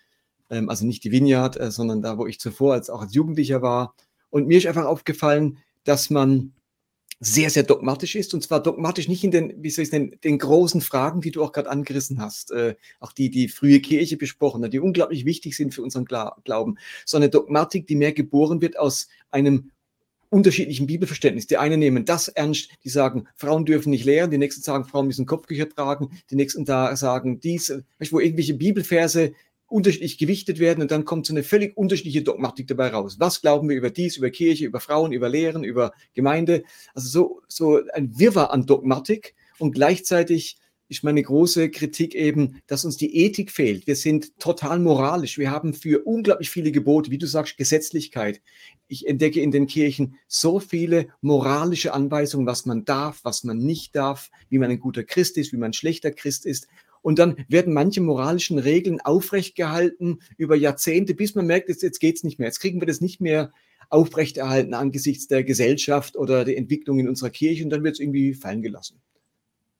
Ähm, 0.49 0.69
also 0.69 0.85
nicht 0.85 1.03
die 1.03 1.11
Vineyard, 1.11 1.57
sondern 1.73 2.01
da, 2.01 2.17
wo 2.17 2.27
ich 2.27 2.39
zuvor 2.39 2.73
als 2.73 2.89
auch 2.89 3.01
als 3.01 3.13
Jugendlicher 3.13 3.61
war. 3.61 3.93
Und 4.29 4.47
mir 4.47 4.57
ist 4.57 4.67
einfach 4.67 4.85
aufgefallen, 4.85 5.57
dass 5.83 6.09
man 6.09 6.53
sehr, 7.19 7.49
sehr 7.49 7.63
dogmatisch 7.63 8.15
ist. 8.15 8.33
Und 8.33 8.43
zwar 8.43 8.61
dogmatisch 8.61 9.07
nicht 9.07 9.23
in 9.23 9.31
den, 9.31 9.63
wie 9.63 9.69
soll 9.69 9.83
ich 9.83 9.91
nennen, 9.91 10.15
den 10.23 10.37
großen 10.37 10.81
Fragen, 10.81 11.21
die 11.21 11.31
du 11.31 11.43
auch 11.43 11.51
gerade 11.51 11.69
angerissen 11.69 12.19
hast. 12.21 12.51
Äh, 12.51 12.75
auch 12.99 13.11
die, 13.11 13.29
die 13.29 13.47
frühe 13.47 13.79
Kirche 13.79 14.17
besprochen 14.17 14.63
hat, 14.63 14.73
die 14.73 14.79
unglaublich 14.79 15.25
wichtig 15.25 15.55
sind 15.55 15.73
für 15.73 15.81
unseren 15.81 16.05
Glauben. 16.05 16.77
Sondern 17.05 17.31
Dogmatik, 17.31 17.87
die 17.87 17.95
mehr 17.95 18.13
geboren 18.13 18.61
wird 18.61 18.77
aus 18.77 19.07
einem 19.31 19.71
unterschiedlichen 20.29 20.87
Bibelverständnis. 20.87 21.47
Die 21.47 21.57
einen 21.57 21.79
nehmen 21.79 22.03
das 22.03 22.27
ernst, 22.27 22.69
die 22.83 22.89
sagen, 22.89 23.27
Frauen 23.35 23.65
dürfen 23.65 23.91
nicht 23.91 24.05
lehren, 24.05 24.31
die 24.31 24.37
nächsten 24.37 24.61
sagen, 24.61 24.85
Frauen 24.85 25.07
müssen 25.07 25.25
Kopftücher 25.25 25.69
tragen, 25.69 26.09
die 26.29 26.35
nächsten 26.35 26.65
da 26.65 26.95
sagen 26.95 27.39
dies, 27.39 27.73
weißt, 27.99 28.11
wo 28.11 28.19
irgendwelche 28.19 28.55
Bibelverse 28.55 29.33
unterschiedlich 29.67 30.17
gewichtet 30.17 30.59
werden 30.59 30.81
und 30.81 30.91
dann 30.91 31.05
kommt 31.05 31.25
so 31.25 31.33
eine 31.33 31.43
völlig 31.43 31.75
unterschiedliche 31.75 32.21
Dogmatik 32.21 32.67
dabei 32.67 32.89
raus. 32.89 33.17
Was 33.19 33.41
glauben 33.41 33.69
wir 33.69 33.75
über 33.75 33.89
dies, 33.89 34.17
über 34.17 34.29
Kirche, 34.29 34.65
über 34.65 34.79
Frauen, 34.79 35.11
über 35.11 35.29
Lehren, 35.29 35.63
über 35.63 35.93
Gemeinde? 36.13 36.63
Also 36.93 37.09
so, 37.09 37.41
so 37.47 37.81
ein 37.93 38.17
Wirrwarr 38.17 38.51
an 38.51 38.65
Dogmatik 38.65 39.35
und 39.57 39.73
gleichzeitig 39.73 40.57
ist 40.87 41.03
meine 41.03 41.23
große 41.23 41.71
Kritik 41.71 42.13
eben, 42.13 42.61
dass 42.67 42.85
uns 42.85 42.97
die 42.97 43.15
Ethik 43.17 43.51
fehlt. 43.51 43.87
Wir 43.87 43.95
sind 43.95 44.37
total 44.39 44.79
moralisch. 44.79 45.37
Wir 45.37 45.49
haben 45.49 45.73
für 45.73 46.03
unglaublich 46.05 46.51
viele 46.51 46.71
Gebote, 46.71 47.09
wie 47.09 47.17
du 47.17 47.25
sagst, 47.25 47.57
Gesetzlichkeit. 47.57 48.41
Ich 48.87 49.07
entdecke 49.07 49.41
in 49.41 49.49
den 49.49 49.65
Kirchen 49.65 50.17
so 50.27 50.59
viele 50.59 51.07
moralische 51.21 51.93
Anweisungen, 51.93 52.45
was 52.45 52.67
man 52.67 52.85
darf, 52.85 53.21
was 53.23 53.43
man 53.43 53.57
nicht 53.57 53.95
darf, 53.95 54.29
wie 54.49 54.59
man 54.59 54.69
ein 54.69 54.79
guter 54.79 55.03
Christ 55.03 55.37
ist, 55.37 55.51
wie 55.53 55.57
man 55.57 55.71
ein 55.71 55.73
schlechter 55.73 56.11
Christ 56.11 56.45
ist. 56.45 56.67
Und 57.05 57.19
dann 57.19 57.45
werden 57.47 57.71
manche 57.71 58.01
moralischen 58.01 58.57
Regeln 58.57 58.99
aufrechtgehalten 58.99 60.23
über 60.37 60.55
Jahrzehnte, 60.55 61.13
bis 61.13 61.35
man 61.35 61.45
merkt, 61.45 61.69
jetzt, 61.69 61.83
jetzt 61.83 61.99
geht 61.99 62.15
es 62.15 62.23
nicht 62.23 62.39
mehr. 62.39 62.47
Jetzt 62.47 62.61
kriegen 62.61 62.81
wir 62.81 62.87
das 62.87 62.99
nicht 62.99 63.21
mehr 63.21 63.53
aufrechterhalten 63.91 64.73
angesichts 64.73 65.27
der 65.27 65.43
Gesellschaft 65.43 66.15
oder 66.15 66.45
der 66.45 66.57
Entwicklung 66.57 66.97
in 66.97 67.07
unserer 67.07 67.29
Kirche 67.29 67.63
und 67.63 67.69
dann 67.69 67.83
wird 67.83 67.93
es 67.93 67.99
irgendwie 67.99 68.33
fallen 68.33 68.63
gelassen. 68.63 69.01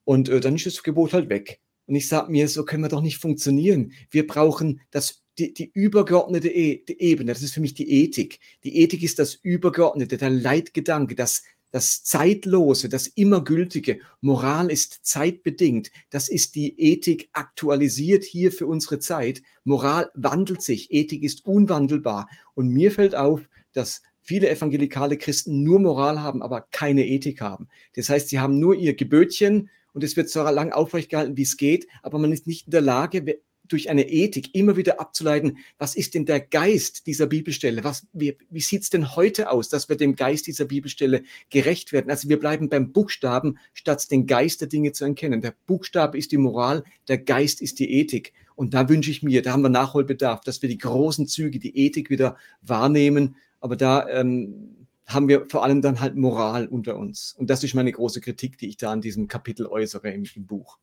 Und 0.03 0.29
äh, 0.29 0.39
dann 0.39 0.53
ist 0.53 0.67
das 0.67 0.83
Gebot 0.83 1.13
halt 1.13 1.29
weg. 1.29 1.59
Und 1.87 1.95
ich 1.95 2.07
sage 2.07 2.31
mir, 2.31 2.47
so 2.47 2.63
können 2.63 2.83
wir 2.83 2.89
doch 2.89 3.01
nicht 3.01 3.17
funktionieren. 3.17 3.93
Wir 4.11 4.27
brauchen 4.27 4.81
das, 4.91 5.23
die, 5.39 5.51
die 5.51 5.71
übergeordnete 5.73 6.49
e 6.49 6.83
die 6.87 7.01
Ebene. 7.01 7.33
Das 7.33 7.41
ist 7.41 7.55
für 7.55 7.59
mich 7.59 7.73
die 7.73 7.89
Ethik. 8.03 8.39
Die 8.63 8.77
Ethik 8.77 9.01
ist 9.01 9.17
das 9.17 9.33
Übergeordnete, 9.33 10.17
der 10.17 10.29
Leitgedanke, 10.29 11.15
das, 11.15 11.41
das 11.75 12.05
Zeitlose, 12.05 12.87
das 12.87 13.05
Immergültige. 13.05 13.99
Moral 14.21 14.71
ist 14.71 15.05
zeitbedingt. 15.05 15.91
Das 16.09 16.29
ist 16.29 16.55
die 16.55 16.79
Ethik 16.79 17.27
aktualisiert 17.33 18.23
hier 18.23 18.53
für 18.53 18.65
unsere 18.65 18.99
Zeit. 18.99 19.41
Moral 19.65 20.09
wandelt 20.13 20.61
sich. 20.61 20.93
Ethik 20.93 21.21
ist 21.21 21.45
unwandelbar. 21.45 22.29
Und 22.53 22.69
mir 22.69 22.93
fällt 22.93 23.13
auf, 23.13 23.41
dass 23.73 24.03
viele 24.21 24.49
evangelikale 24.49 25.17
Christen 25.17 25.63
nur 25.63 25.79
Moral 25.79 26.21
haben, 26.21 26.41
aber 26.41 26.61
keine 26.61 27.05
Ethik 27.05 27.41
haben. 27.41 27.67
Das 27.93 28.07
heißt, 28.07 28.29
sie 28.29 28.39
haben 28.39 28.57
nur 28.57 28.75
ihr 28.75 28.95
Gebötchen 28.95 29.69
und 29.91 30.01
es 30.01 30.15
wird 30.15 30.29
so 30.29 30.43
lange 30.43 30.73
aufrecht 30.73 31.09
gehalten, 31.09 31.35
wie 31.35 31.41
es 31.41 31.57
geht, 31.57 31.87
aber 32.03 32.19
man 32.19 32.31
ist 32.31 32.47
nicht 32.47 32.67
in 32.67 32.71
der 32.71 32.79
Lage, 32.79 33.37
durch 33.67 33.89
eine 33.89 34.09
Ethik 34.09 34.53
immer 34.55 34.77
wieder 34.77 34.99
abzuleiten, 34.99 35.57
was 35.77 35.95
ist 35.95 36.13
denn 36.13 36.25
der 36.25 36.39
Geist 36.39 37.07
dieser 37.07 37.27
Bibelstelle? 37.27 37.83
Was, 37.83 38.07
wie 38.13 38.37
wie 38.49 38.61
sieht 38.61 38.83
es 38.83 38.89
denn 38.89 39.15
heute 39.15 39.49
aus, 39.51 39.69
dass 39.69 39.89
wir 39.89 39.95
dem 39.95 40.15
Geist 40.15 40.47
dieser 40.47 40.65
Bibelstelle 40.65 41.23
gerecht 41.49 41.91
werden? 41.91 42.09
Also 42.09 42.29
wir 42.29 42.39
bleiben 42.39 42.69
beim 42.69 42.91
Buchstaben, 42.91 43.57
statt 43.73 44.09
den 44.11 44.27
Geist 44.27 44.61
der 44.61 44.67
Dinge 44.67 44.91
zu 44.91 45.05
erkennen. 45.05 45.41
Der 45.41 45.55
Buchstabe 45.67 46.17
ist 46.17 46.31
die 46.31 46.37
Moral, 46.37 46.83
der 47.07 47.17
Geist 47.17 47.61
ist 47.61 47.79
die 47.79 47.91
Ethik. 47.91 48.33
Und 48.55 48.73
da 48.73 48.87
wünsche 48.87 49.11
ich 49.11 49.21
mir, 49.21 49.41
da 49.41 49.51
haben 49.51 49.63
wir 49.63 49.69
Nachholbedarf, 49.69 50.41
dass 50.41 50.61
wir 50.61 50.69
die 50.69 50.77
großen 50.77 51.27
Züge, 51.27 51.59
die 51.59 51.77
Ethik 51.77 52.09
wieder 52.09 52.37
wahrnehmen. 52.61 53.35
Aber 53.59 53.75
da 53.75 54.07
ähm, 54.07 54.87
haben 55.05 55.27
wir 55.27 55.45
vor 55.49 55.63
allem 55.63 55.81
dann 55.81 55.99
halt 55.99 56.15
Moral 56.15 56.67
unter 56.67 56.97
uns. 56.97 57.35
Und 57.37 57.49
das 57.49 57.63
ist 57.63 57.73
meine 57.73 57.91
große 57.91 58.21
Kritik, 58.21 58.57
die 58.57 58.69
ich 58.69 58.77
da 58.77 58.91
an 58.91 59.01
diesem 59.01 59.27
Kapitel 59.27 59.67
äußere 59.67 60.09
im, 60.11 60.25
im 60.35 60.45
Buch. 60.45 60.79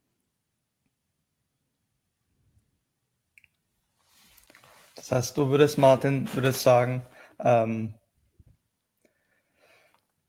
Das 4.94 5.10
heißt, 5.10 5.36
du 5.36 5.48
würdest, 5.48 5.78
Martin, 5.78 6.28
würdest 6.35 6.62
sagen, 6.62 7.02
ähm, 7.39 7.94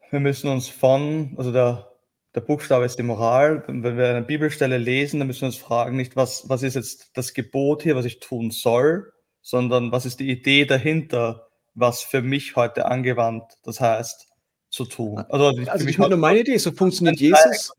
wir 0.10 0.20
müssen 0.20 0.50
uns 0.50 0.70
von, 0.70 1.34
also 1.38 1.52
der, 1.52 1.92
der 2.36 2.42
Buchstabe 2.42 2.86
ist 2.86 3.00
die 3.00 3.04
Moral. 3.04 3.64
Wenn 3.68 3.98
wir 3.98 4.10
eine 4.10 4.22
Bibelstelle 4.22 4.78
lesen, 4.78 5.20
dann 5.20 5.28
müssen 5.28 5.42
wir 5.42 5.48
uns 5.48 5.58
fragen, 5.58 5.98
nicht 5.98 6.16
was, 6.16 6.48
was 6.50 6.64
ist 6.64 6.76
jetzt 6.76 7.12
das 7.16 7.34
Gebot 7.34 7.84
hier, 7.84 7.96
was 7.96 8.06
ich 8.06 8.20
tun 8.20 8.52
soll, 8.52 9.12
sondern 9.42 9.92
was 9.92 10.06
ist 10.06 10.20
die 10.20 10.30
Idee 10.30 10.66
dahinter, 10.66 11.48
was 11.74 12.04
für 12.04 12.22
mich 12.22 12.56
heute 12.56 12.86
angewandt, 12.86 13.58
das 13.64 13.82
heißt, 13.82 14.28
zu 14.70 14.86
tun. 14.86 15.20
Also, 15.30 15.48
also, 15.48 15.72
also 15.72 15.88
ich 15.88 15.98
meine, 15.98 16.18
meine 16.18 16.40
Idee, 16.40 16.58
so 16.58 16.72
funktioniert 16.72 17.20
Jesus. 17.20 17.74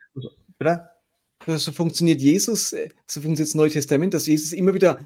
Bitte? 0.58 0.88
So 1.46 1.72
funktioniert 1.72 2.20
Jesus, 2.20 2.72
äh, 2.72 2.88
so 3.06 3.20
funktioniert 3.20 3.48
das 3.48 3.54
Neue 3.54 3.70
Testament, 3.70 4.14
dass 4.14 4.26
Jesus 4.26 4.52
immer 4.52 4.72
wieder 4.72 5.00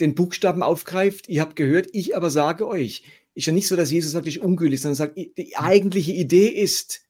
den 0.00 0.14
Buchstaben 0.14 0.62
aufgreift. 0.62 1.28
Ihr 1.28 1.40
habt 1.40 1.56
gehört, 1.56 1.88
ich 1.92 2.16
aber 2.16 2.30
sage 2.30 2.66
euch. 2.66 3.04
Ist 3.34 3.46
ja 3.46 3.52
nicht 3.52 3.68
so, 3.68 3.76
dass 3.76 3.90
Jesus 3.90 4.12
sagt, 4.12 4.26
ich 4.26 4.40
ungültig, 4.40 4.80
sondern 4.80 4.96
sagt, 4.96 5.16
die 5.16 5.56
eigentliche 5.56 6.12
Idee 6.12 6.48
ist, 6.48 7.02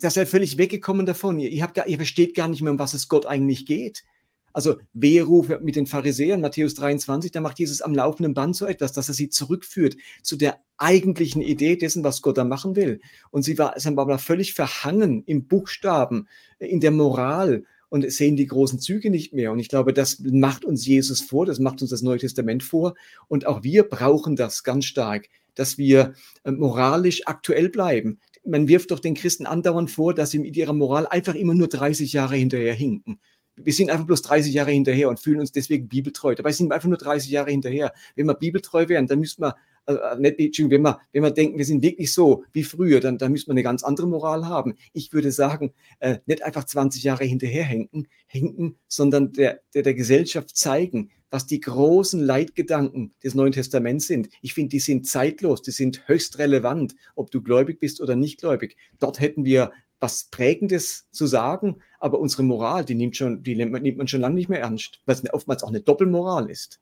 dass 0.00 0.16
er 0.16 0.26
völlig 0.26 0.58
weggekommen 0.58 1.06
davon. 1.06 1.40
Ihr, 1.40 1.62
habt 1.62 1.74
gar, 1.74 1.86
ihr 1.86 1.96
versteht 1.96 2.34
gar 2.34 2.48
nicht 2.48 2.62
mehr, 2.62 2.72
um 2.72 2.78
was 2.78 2.94
es 2.94 3.08
Gott 3.08 3.26
eigentlich 3.26 3.66
geht. 3.66 4.04
Also 4.52 4.76
Weheruf 4.92 5.48
mit 5.60 5.74
den 5.74 5.86
Pharisäern, 5.86 6.40
Matthäus 6.40 6.74
23, 6.74 7.32
da 7.32 7.40
macht 7.40 7.58
Jesus 7.58 7.82
am 7.82 7.92
laufenden 7.92 8.34
Band 8.34 8.54
so 8.54 8.66
etwas, 8.66 8.92
dass 8.92 9.08
er 9.08 9.14
sie 9.14 9.28
zurückführt 9.28 9.96
zu 10.22 10.36
der 10.36 10.60
eigentlichen 10.76 11.42
Idee 11.42 11.74
dessen, 11.74 12.04
was 12.04 12.22
Gott 12.22 12.38
da 12.38 12.44
machen 12.44 12.76
will. 12.76 13.00
Und 13.32 13.42
sie 13.42 13.58
war, 13.58 13.78
sie 13.78 13.96
war 13.96 14.18
völlig 14.20 14.54
verhangen 14.54 15.24
im 15.26 15.48
Buchstaben, 15.48 16.28
in 16.60 16.78
der 16.78 16.92
Moral 16.92 17.64
und 17.94 18.10
sehen 18.10 18.34
die 18.34 18.48
großen 18.48 18.80
Züge 18.80 19.08
nicht 19.08 19.32
mehr. 19.32 19.52
Und 19.52 19.60
ich 19.60 19.68
glaube, 19.68 19.92
das 19.92 20.18
macht 20.18 20.64
uns 20.64 20.84
Jesus 20.84 21.20
vor, 21.20 21.46
das 21.46 21.60
macht 21.60 21.80
uns 21.80 21.92
das 21.92 22.02
Neue 22.02 22.18
Testament 22.18 22.64
vor. 22.64 22.94
Und 23.28 23.46
auch 23.46 23.62
wir 23.62 23.84
brauchen 23.84 24.34
das 24.34 24.64
ganz 24.64 24.86
stark, 24.86 25.28
dass 25.54 25.78
wir 25.78 26.14
äh, 26.42 26.50
moralisch 26.50 27.24
aktuell 27.26 27.68
bleiben. 27.68 28.18
Man 28.44 28.66
wirft 28.66 28.90
doch 28.90 28.98
den 28.98 29.14
Christen 29.14 29.46
andauernd 29.46 29.92
vor, 29.92 30.12
dass 30.12 30.32
sie 30.32 30.40
mit 30.40 30.56
ihrer 30.56 30.72
Moral 30.72 31.06
einfach 31.06 31.36
immer 31.36 31.54
nur 31.54 31.68
30 31.68 32.12
Jahre 32.12 32.34
hinterher 32.34 32.74
hinken 32.74 33.20
wir 33.56 33.72
sind 33.72 33.88
einfach 33.88 34.06
bloß 34.06 34.22
30 34.22 34.52
Jahre 34.52 34.72
hinterher 34.72 35.08
und 35.08 35.20
fühlen 35.20 35.38
uns 35.38 35.52
deswegen 35.52 35.86
bibeltreu. 35.86 36.34
Dabei 36.34 36.50
sind 36.50 36.70
wir 36.70 36.74
einfach 36.74 36.88
nur 36.88 36.98
30 36.98 37.30
Jahre 37.30 37.52
hinterher. 37.52 37.92
Wenn 38.16 38.26
wir 38.26 38.34
bibeltreu 38.34 38.88
wären, 38.88 39.06
dann 39.06 39.20
müssten 39.20 39.42
wir, 39.42 39.54
äh, 39.86 40.16
nicht, 40.18 40.58
wenn 40.70 40.82
wir, 40.82 41.00
wenn 41.12 41.22
wir 41.22 41.30
denken, 41.30 41.58
wir 41.58 41.64
sind 41.64 41.82
wirklich 41.82 42.12
so 42.12 42.44
wie 42.52 42.62
früher, 42.62 43.00
dann, 43.00 43.18
dann 43.18 43.32
müssen 43.32 43.48
wir 43.48 43.52
eine 43.52 43.62
ganz 43.62 43.82
andere 43.82 44.06
Moral 44.06 44.46
haben. 44.46 44.74
Ich 44.92 45.12
würde 45.12 45.32
sagen, 45.32 45.72
äh, 46.00 46.18
nicht 46.26 46.42
einfach 46.42 46.64
20 46.64 47.02
Jahre 47.02 47.24
hinterher 47.24 47.64
hinken, 47.64 48.08
hinken 48.26 48.76
sondern 48.88 49.32
der, 49.32 49.60
der, 49.74 49.82
der 49.82 49.94
Gesellschaft 49.94 50.56
zeigen, 50.56 51.10
was 51.30 51.46
die 51.46 51.60
großen 51.60 52.20
Leitgedanken 52.20 53.12
des 53.22 53.34
Neuen 53.34 53.52
Testaments 53.52 54.06
sind. 54.06 54.28
Ich 54.40 54.54
finde, 54.54 54.68
die 54.68 54.78
sind 54.78 55.06
zeitlos, 55.06 55.62
die 55.62 55.72
sind 55.72 56.06
höchst 56.06 56.38
relevant, 56.38 56.94
ob 57.16 57.30
du 57.30 57.42
gläubig 57.42 57.80
bist 57.80 58.00
oder 58.00 58.14
nicht 58.14 58.38
gläubig. 58.38 58.76
Dort 59.00 59.18
hätten 59.20 59.44
wir 59.44 59.72
was 59.98 60.24
Prägendes 60.24 61.08
zu 61.10 61.26
sagen, 61.26 61.76
aber 61.98 62.20
unsere 62.20 62.42
Moral, 62.42 62.84
die 62.84 62.94
nimmt, 62.94 63.16
schon, 63.16 63.42
die 63.42 63.56
nimmt 63.56 63.96
man 63.96 64.06
schon 64.06 64.20
lange 64.20 64.34
nicht 64.34 64.48
mehr 64.48 64.60
ernst, 64.60 65.00
weil 65.06 65.16
es 65.16 65.32
oftmals 65.32 65.62
auch 65.62 65.70
eine 65.70 65.80
Doppelmoral 65.80 66.50
ist. 66.50 66.80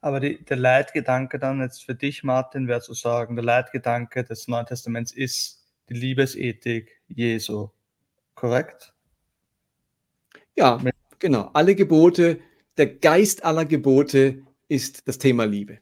Aber 0.00 0.20
die, 0.20 0.44
der 0.44 0.56
Leitgedanke 0.56 1.38
dann 1.38 1.60
jetzt 1.60 1.84
für 1.84 1.94
dich, 1.94 2.22
Martin, 2.22 2.68
wäre 2.68 2.80
zu 2.80 2.94
sagen, 2.94 3.34
der 3.34 3.44
Leitgedanke 3.44 4.24
des 4.24 4.46
Neuen 4.46 4.66
Testaments 4.66 5.12
ist 5.12 5.66
die 5.88 5.94
Liebesethik 5.94 7.00
Jesu. 7.08 7.70
Korrekt? 8.34 8.94
Ja, 10.54 10.80
genau. 11.18 11.50
Alle 11.52 11.74
Gebote, 11.74 12.38
der 12.76 12.86
Geist 12.86 13.44
aller 13.44 13.64
Gebote 13.64 14.42
ist 14.68 15.08
das 15.08 15.18
Thema 15.18 15.44
Liebe. 15.44 15.78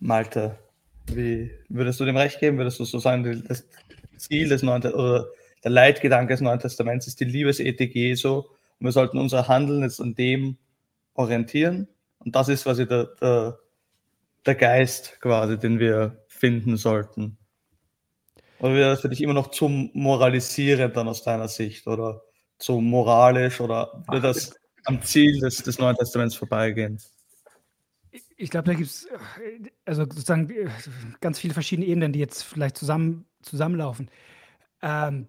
Malte, 0.00 0.58
wie 1.06 1.50
würdest 1.68 2.00
du 2.00 2.04
dem 2.04 2.16
recht 2.16 2.40
geben? 2.40 2.58
Würdest 2.58 2.80
du 2.80 2.84
so 2.84 2.98
sagen, 2.98 3.44
das, 3.46 3.64
Ziel 4.18 4.48
des 4.48 4.62
Neuen 4.62 4.82
oder 4.82 5.28
der 5.64 5.70
Leitgedanke 5.70 6.34
des 6.34 6.40
Neuen 6.40 6.58
Testaments 6.58 7.06
ist 7.06 7.20
die 7.20 7.24
Liebesethik 7.24 7.94
Jesu. 7.94 8.38
Und 8.38 8.46
wir 8.86 8.92
sollten 8.92 9.18
unser 9.18 9.48
Handeln 9.48 9.82
jetzt 9.82 10.00
an 10.00 10.14
dem 10.14 10.56
orientieren. 11.14 11.88
Und 12.28 12.36
das 12.36 12.50
ist 12.50 12.64
quasi 12.64 12.86
der, 12.86 13.04
der, 13.22 13.58
der 14.44 14.54
Geist 14.54 15.18
quasi, 15.22 15.58
den 15.58 15.78
wir 15.78 16.22
finden 16.28 16.76
sollten. 16.76 17.38
Oder 18.58 18.74
wäre 18.74 18.90
das 18.90 19.00
für 19.00 19.08
dich 19.08 19.22
immer 19.22 19.32
noch 19.32 19.50
zum 19.50 19.90
Moralisieren 19.94 20.92
dann 20.92 21.08
aus 21.08 21.22
deiner 21.22 21.48
Sicht 21.48 21.86
oder 21.86 22.20
zu 22.58 22.82
moralisch 22.82 23.62
oder 23.62 24.04
würde 24.06 24.20
das 24.20 24.54
am 24.84 25.00
Ziel 25.00 25.40
des, 25.40 25.62
des 25.62 25.78
Neuen 25.78 25.96
Testaments 25.96 26.34
vorbeigehen? 26.34 27.00
Ich 28.36 28.50
glaube, 28.50 28.66
da 28.66 28.74
gibt 28.74 28.90
es 28.90 29.08
also 29.86 30.02
sozusagen 30.02 30.52
ganz 31.22 31.38
viele 31.38 31.54
verschiedene 31.54 31.88
Ebenen, 31.88 32.12
die 32.12 32.18
jetzt 32.18 32.42
vielleicht 32.42 32.76
zusammen 32.76 33.24
zusammenlaufen. 33.40 34.10
Ähm, 34.82 35.28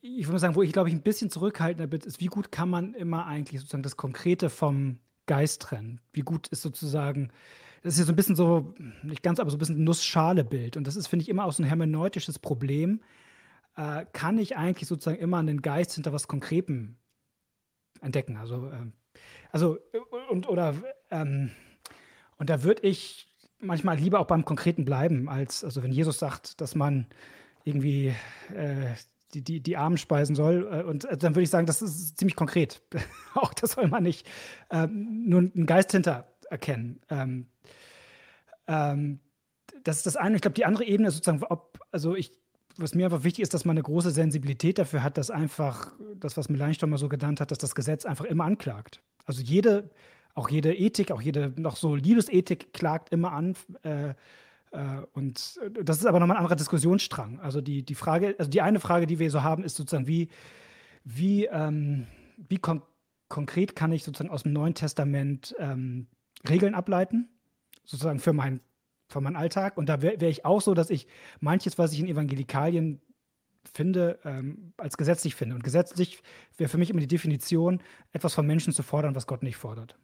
ich 0.00 0.26
würde 0.26 0.32
mal 0.32 0.38
sagen, 0.38 0.54
wo 0.54 0.62
ich 0.62 0.72
glaube 0.72 0.88
ich 0.88 0.94
ein 0.94 1.02
bisschen 1.02 1.28
zurückhaltender 1.28 1.86
bin, 1.86 2.00
ist, 2.00 2.20
wie 2.20 2.26
gut 2.26 2.50
kann 2.50 2.70
man 2.70 2.94
immer 2.94 3.26
eigentlich 3.26 3.60
sozusagen 3.60 3.82
das 3.82 3.98
Konkrete 3.98 4.48
vom 4.48 4.98
Geist 5.30 5.62
trennen? 5.62 6.00
Wie 6.12 6.22
gut 6.22 6.48
ist 6.48 6.60
sozusagen, 6.60 7.30
das 7.84 7.94
ist 7.94 8.00
ja 8.00 8.04
so 8.06 8.12
ein 8.12 8.16
bisschen 8.16 8.34
so, 8.34 8.74
nicht 9.04 9.22
ganz, 9.22 9.38
aber 9.38 9.48
so 9.48 9.56
ein 9.56 9.60
bisschen 9.60 9.84
Nussschale-Bild. 9.84 10.76
Und 10.76 10.88
das 10.88 10.96
ist, 10.96 11.06
finde 11.06 11.22
ich, 11.22 11.28
immer 11.28 11.44
auch 11.44 11.52
so 11.52 11.62
ein 11.62 11.66
hermeneutisches 11.66 12.40
Problem. 12.40 13.00
Äh, 13.76 14.06
kann 14.12 14.38
ich 14.38 14.56
eigentlich 14.56 14.88
sozusagen 14.88 15.20
immer 15.20 15.38
einen 15.38 15.62
Geist 15.62 15.94
hinter 15.94 16.12
was 16.12 16.26
Konkretem 16.26 16.96
entdecken? 18.00 18.38
Also, 18.38 18.70
äh, 18.70 18.90
also 19.52 19.78
und 20.30 20.48
oder 20.48 20.74
ähm, 21.12 21.52
und 22.38 22.50
da 22.50 22.64
würde 22.64 22.82
ich 22.82 23.28
manchmal 23.60 23.98
lieber 23.98 24.18
auch 24.18 24.26
beim 24.26 24.44
Konkreten 24.44 24.84
bleiben, 24.84 25.28
als 25.28 25.62
also 25.62 25.84
wenn 25.84 25.92
Jesus 25.92 26.18
sagt, 26.18 26.60
dass 26.60 26.74
man 26.74 27.06
irgendwie 27.62 28.16
äh, 28.52 28.94
die, 29.34 29.42
die, 29.42 29.60
die 29.60 29.76
Armen 29.76 29.98
speisen 29.98 30.34
soll. 30.34 30.68
Äh, 30.70 30.82
und 30.84 31.04
äh, 31.04 31.16
dann 31.16 31.34
würde 31.34 31.42
ich 31.42 31.50
sagen, 31.50 31.66
das 31.66 31.82
ist 31.82 32.18
ziemlich 32.18 32.36
konkret. 32.36 32.82
auch 33.34 33.54
das 33.54 33.72
soll 33.72 33.88
man 33.88 34.02
nicht 34.02 34.26
ähm, 34.70 35.28
nur 35.28 35.40
einen 35.40 35.66
Geist 35.66 35.92
hinter 35.92 36.26
erkennen. 36.50 37.00
Ähm, 37.08 37.46
ähm, 38.66 39.20
das 39.84 39.98
ist 39.98 40.06
das 40.06 40.16
eine. 40.16 40.36
Ich 40.36 40.42
glaube, 40.42 40.54
die 40.54 40.64
andere 40.64 40.84
Ebene 40.84 41.08
ist 41.08 41.14
sozusagen, 41.14 41.42
ob, 41.44 41.78
also 41.90 42.14
ich 42.14 42.32
was 42.76 42.94
mir 42.94 43.06
einfach 43.06 43.24
wichtig 43.24 43.42
ist, 43.42 43.54
dass 43.54 43.64
man 43.64 43.74
eine 43.74 43.82
große 43.82 44.10
Sensibilität 44.10 44.78
dafür 44.78 45.02
hat, 45.02 45.18
dass 45.18 45.30
einfach 45.30 45.92
das, 46.14 46.36
was 46.36 46.48
Melanchthon 46.48 46.90
mal 46.90 46.98
so 46.98 47.08
genannt 47.08 47.40
hat, 47.40 47.50
dass 47.50 47.58
das 47.58 47.74
Gesetz 47.74 48.04
einfach 48.04 48.24
immer 48.24 48.44
anklagt. 48.44 49.02
Also 49.26 49.42
jede, 49.42 49.90
auch 50.34 50.48
jede 50.48 50.74
Ethik, 50.74 51.10
auch 51.12 51.20
jede 51.20 51.52
noch 51.56 51.76
so 51.76 51.94
Liebesethik 51.94 52.72
klagt 52.72 53.12
immer 53.12 53.32
an. 53.32 53.54
Äh, 53.82 54.14
und 55.12 55.58
das 55.82 55.98
ist 55.98 56.06
aber 56.06 56.20
nochmal 56.20 56.36
ein 56.36 56.42
anderer 56.42 56.56
Diskussionsstrang. 56.56 57.40
Also 57.40 57.60
die, 57.60 57.82
die 57.82 57.94
Frage, 57.94 58.36
also 58.38 58.50
die 58.50 58.62
eine 58.62 58.78
Frage, 58.80 59.06
die 59.06 59.18
wir 59.18 59.30
so 59.30 59.42
haben, 59.42 59.64
ist 59.64 59.76
sozusagen, 59.76 60.06
wie, 60.06 60.28
wie, 61.04 61.46
ähm, 61.46 62.06
wie 62.36 62.58
kon 62.58 62.82
konkret 63.28 63.76
kann 63.76 63.92
ich 63.92 64.02
sozusagen 64.02 64.30
aus 64.30 64.42
dem 64.42 64.52
Neuen 64.52 64.74
Testament 64.74 65.54
ähm, 65.58 66.08
Regeln 66.48 66.74
ableiten, 66.74 67.28
sozusagen 67.84 68.18
für 68.18 68.32
mein 68.32 68.60
von 69.10 69.24
meinem 69.24 69.36
Alltag. 69.36 69.76
Und 69.76 69.88
da 69.88 70.02
wäre 70.02 70.20
wär 70.20 70.28
ich 70.28 70.44
auch 70.44 70.60
so, 70.60 70.74
dass 70.74 70.90
ich 70.90 71.06
manches, 71.40 71.78
was 71.78 71.92
ich 71.92 72.00
in 72.00 72.06
Evangelikalien 72.06 73.00
finde, 73.74 74.18
ähm, 74.24 74.72
als 74.76 74.96
gesetzlich 74.96 75.34
finde. 75.34 75.54
Und 75.54 75.64
gesetzlich 75.64 76.22
wäre 76.56 76.68
für 76.68 76.78
mich 76.78 76.90
immer 76.90 77.00
die 77.00 77.06
Definition, 77.06 77.82
etwas 78.12 78.34
von 78.34 78.46
Menschen 78.46 78.72
zu 78.72 78.82
fordern, 78.82 79.14
was 79.14 79.26
Gott 79.26 79.42
nicht 79.42 79.56
fordert. 79.56 79.98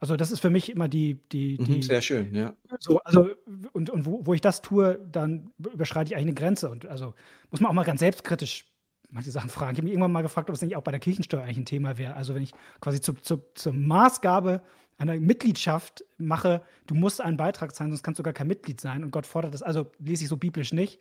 Also 0.00 0.16
das 0.16 0.30
ist 0.30 0.40
für 0.40 0.50
mich 0.50 0.70
immer 0.70 0.88
die, 0.88 1.20
die, 1.32 1.56
Mhm, 1.58 1.64
die 1.64 1.82
sehr 1.82 2.02
schön, 2.02 2.34
ja. 2.34 2.54
so, 2.80 3.00
also, 3.00 3.30
und, 3.72 3.88
und 3.88 4.04
wo, 4.04 4.26
wo 4.26 4.34
ich 4.34 4.42
das 4.42 4.60
tue, 4.60 5.00
dann 5.10 5.50
überschreite 5.58 6.10
ich 6.10 6.16
eigentlich 6.16 6.26
eine 6.26 6.34
Grenze. 6.34 6.68
Und 6.70 6.86
also 6.86 7.14
muss 7.50 7.60
man 7.60 7.70
auch 7.70 7.74
mal 7.74 7.84
ganz 7.84 8.00
selbstkritisch 8.00 8.66
manche 9.10 9.30
Sachen 9.30 9.48
fragen. 9.48 9.72
Ich 9.72 9.78
habe 9.78 9.84
mich 9.84 9.92
irgendwann 9.92 10.12
mal 10.12 10.22
gefragt, 10.22 10.50
ob 10.50 10.56
es 10.56 10.62
nicht 10.62 10.76
auch 10.76 10.82
bei 10.82 10.90
der 10.90 11.00
Kirchensteuer 11.00 11.42
eigentlich 11.42 11.58
ein 11.58 11.64
Thema 11.64 11.96
wäre. 11.96 12.14
Also 12.14 12.34
wenn 12.34 12.42
ich 12.42 12.52
quasi 12.80 13.00
zu, 13.00 13.14
zu, 13.14 13.42
zur 13.54 13.72
Maßgabe 13.72 14.62
einer 14.98 15.14
Mitgliedschaft 15.16 16.04
mache, 16.18 16.62
du 16.86 16.94
musst 16.94 17.20
einen 17.20 17.36
Beitrag 17.36 17.74
zahlen, 17.74 17.90
sonst 17.90 18.02
kannst 18.02 18.18
du 18.18 18.22
gar 18.22 18.32
kein 18.32 18.46
Mitglied 18.46 18.80
sein 18.80 19.04
und 19.04 19.10
Gott 19.10 19.26
fordert 19.26 19.54
das, 19.54 19.62
also 19.62 19.90
lese 19.98 20.24
ich 20.24 20.28
so 20.28 20.36
biblisch 20.36 20.72
nicht, 20.72 21.00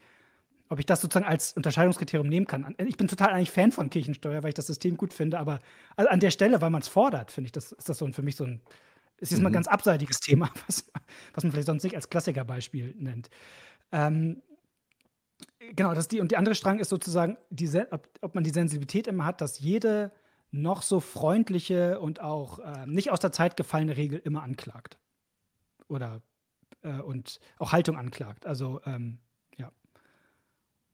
ob 0.70 0.80
ich 0.80 0.86
das 0.86 1.02
sozusagen 1.02 1.26
als 1.26 1.54
Unterscheidungskriterium 1.54 2.28
nehmen 2.28 2.48
kann. 2.48 2.76
Ich 2.80 2.98
bin 2.98 3.08
total 3.08 3.30
eigentlich 3.30 3.52
Fan 3.52 3.72
von 3.72 3.90
Kirchensteuer, 3.90 4.44
weil 4.44 4.50
ich 4.50 4.56
das 4.56 4.68
System 4.68 4.98
gut 4.98 5.14
finde, 5.14 5.40
aber 5.40 5.60
also 5.96 6.10
an 6.10 6.20
der 6.20 6.32
Stelle, 6.32 6.62
weil 6.62 6.70
man 6.72 6.82
es 6.82 6.88
fordert, 6.88 7.32
finde 7.32 7.48
ich, 7.48 7.52
das 7.52 7.72
ist 7.72 7.88
das 7.90 7.98
so 7.98 8.08
für 8.12 8.24
mich 8.24 8.36
so 8.36 8.46
ein, 8.46 8.62
ist 9.20 9.32
jetzt 9.32 9.42
mal 9.42 9.50
ein 9.50 9.52
Mhm. 9.52 9.54
ganz 9.54 9.68
abseitiges 9.68 10.20
Thema, 10.20 10.50
was, 10.68 10.86
was 11.34 11.44
man 11.44 11.52
vielleicht 11.52 11.68
sonst 11.68 11.84
nicht 11.84 11.96
als 11.96 12.10
Klassikerbeispiel 12.10 12.96
nennt. 12.98 13.30
Ähm, 13.92 14.42
genau, 15.60 15.94
das 15.94 16.08
die, 16.08 16.20
und 16.20 16.32
die 16.32 16.38
andere 16.38 16.56
Strang 16.56 16.80
ist 16.80 16.90
sozusagen, 16.90 17.38
die, 17.50 17.70
ob, 17.92 18.08
ob 18.22 18.36
man 18.36 18.44
die 18.44 18.50
Sensibilität 18.52 19.08
immer 19.08 19.26
hat, 19.26 19.42
dass 19.42 19.60
jede 19.60 20.12
noch 20.52 20.82
so 20.82 21.00
freundliche 21.00 22.00
und 22.00 22.22
auch 22.22 22.60
äh, 22.60 22.86
nicht 22.86 23.12
aus 23.12 23.20
der 23.20 23.32
Zeit 23.32 23.58
gefallene 23.58 23.98
Regel 23.98 24.20
immer 24.24 24.44
anklagt. 24.44 24.98
Oder 25.88 26.22
äh, 26.84 27.00
und 27.02 27.40
auch 27.60 27.72
Haltung 27.74 27.98
anklagt. 27.98 28.46
Also, 28.46 28.82
ähm, 28.86 29.20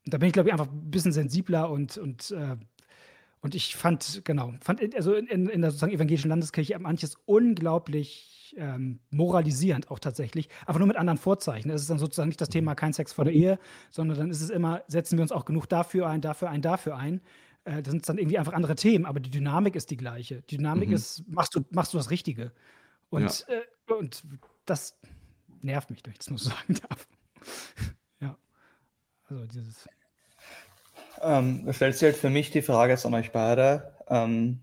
da 0.06 0.18
bin 0.18 0.28
ich, 0.28 0.34
glaube 0.34 0.50
ich, 0.50 0.54
einfach 0.54 0.68
ein 0.72 0.92
bisschen 0.92 1.12
sensibler 1.12 1.70
und, 1.70 1.98
und, 1.98 2.32
äh, 2.32 2.56
und 3.42 3.56
ich 3.56 3.76
fand, 3.76 4.22
genau, 4.24 4.54
fand 4.62 4.80
in- 4.82 4.96
also 4.96 5.14
in, 5.14 5.28
in, 5.28 5.48
in 5.50 5.62
der 5.62 5.72
sozusagen 5.72 5.94
evangelischen 5.94 6.30
Landeskirche 6.30 6.78
manches 6.80 7.16
unglaublich 7.26 8.54
ähm, 8.58 9.00
moralisierend 9.12 9.90
auch 9.92 10.00
tatsächlich, 10.00 10.50
aber 10.66 10.80
nur 10.80 10.88
mit 10.88 10.98
anderen 10.98 11.18
Vorzeichen. 11.18 11.70
Es 11.72 11.82
ist 11.82 11.90
dann 11.90 12.00
sozusagen 12.00 12.28
nicht 12.30 12.42
das 12.42 12.50
Thema 12.50 12.76
kein 12.76 12.92
Sex 12.94 13.14
vor 13.14 13.24
der 13.26 13.34
Ehe, 13.34 13.60
sondern 13.92 14.18
dann 14.18 14.30
ist 14.30 14.42
es 14.42 14.50
immer, 14.50 14.84
setzen 14.88 15.18
wir 15.18 15.24
uns 15.24 15.32
auch 15.32 15.46
genug 15.46 15.68
dafür 15.70 16.08
ein, 16.08 16.20
dafür 16.22 16.50
ein, 16.50 16.62
dafür 16.62 16.98
ein. 16.98 17.22
Äh, 17.64 17.82
das 17.82 17.92
sind 17.92 18.08
dann 18.10 18.18
irgendwie 18.18 18.38
einfach 18.38 18.54
andere 18.54 18.76
Themen, 18.76 19.06
aber 19.06 19.20
die 19.22 19.30
Dynamik 19.30 19.76
ist 19.76 19.90
die 19.90 19.98
gleiche. 19.98 20.42
Die 20.50 20.58
Dynamik 20.58 20.90
Mhm. 20.90 20.96
ist, 20.96 21.24
machst 21.30 21.56
du, 21.56 21.62
machst 21.72 21.94
du 21.94 21.98
das 21.98 22.10
Richtige. 22.10 22.52
Und, 23.10 23.46
äh, 23.48 23.94
und 23.94 24.24
das 24.66 24.98
nervt 25.62 25.90
mich, 25.90 26.02
wenn 26.04 26.12
ich 26.12 26.18
das 26.20 26.30
nur 26.30 26.40
so 26.40 26.50
sagen 26.50 26.76
darf. 26.90 27.08
Also 29.32 29.46
dieses. 29.46 29.88
Ähm, 31.22 31.64
da 31.66 31.74
stellt 31.74 31.94
sich 31.96 32.04
halt 32.04 32.18
für 32.18 32.30
mich 32.30 32.52
die 32.52 32.62
Frage 32.62 32.98
an 33.02 33.14
euch 33.14 33.32
beide, 33.32 33.94
ähm, 34.10 34.60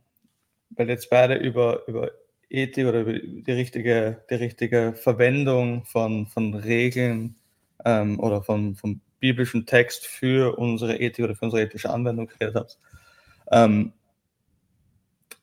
weil 0.71 0.89
jetzt 0.91 1.09
beide 1.09 1.37
über, 1.37 1.89
über 1.89 2.11
Ethik 2.51 2.87
oder 2.87 3.01
über 3.01 3.15
die 3.15 3.53
richtige, 3.53 4.23
die 4.29 4.35
richtige 4.35 4.93
Verwendung 4.95 5.85
von, 5.87 6.27
von 6.27 6.55
Regeln 6.55 7.37
ähm, 7.85 8.21
oder 8.21 8.43
von, 8.43 8.75
vom 8.75 9.01
biblischen 9.21 9.65
Text 9.65 10.07
für 10.07 10.59
unsere 10.59 10.99
Ethik 10.99 11.25
oder 11.25 11.35
für 11.35 11.47
unsere 11.47 11.63
ethische 11.63 11.91
Anwendung 11.91 12.27
geredet 12.27 12.57
habt. 12.57 12.79
Ähm, 13.51 13.93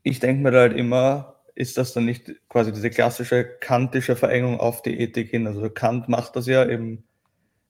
ich 0.03 0.19
denke 0.19 0.43
mir 0.43 0.51
da 0.51 0.59
halt 0.59 0.77
immer, 0.77 1.35
ist 1.55 1.79
das 1.79 1.93
dann 1.93 2.05
nicht 2.05 2.31
quasi 2.47 2.71
diese 2.71 2.91
klassische 2.91 3.43
kantische 3.43 4.15
Verengung 4.15 4.59
auf 4.59 4.83
die 4.83 4.99
Ethik 4.99 5.31
hin? 5.31 5.47
Also 5.47 5.67
Kant 5.69 6.09
macht 6.09 6.35
das 6.35 6.45
ja 6.45 6.61
im, 6.61 7.03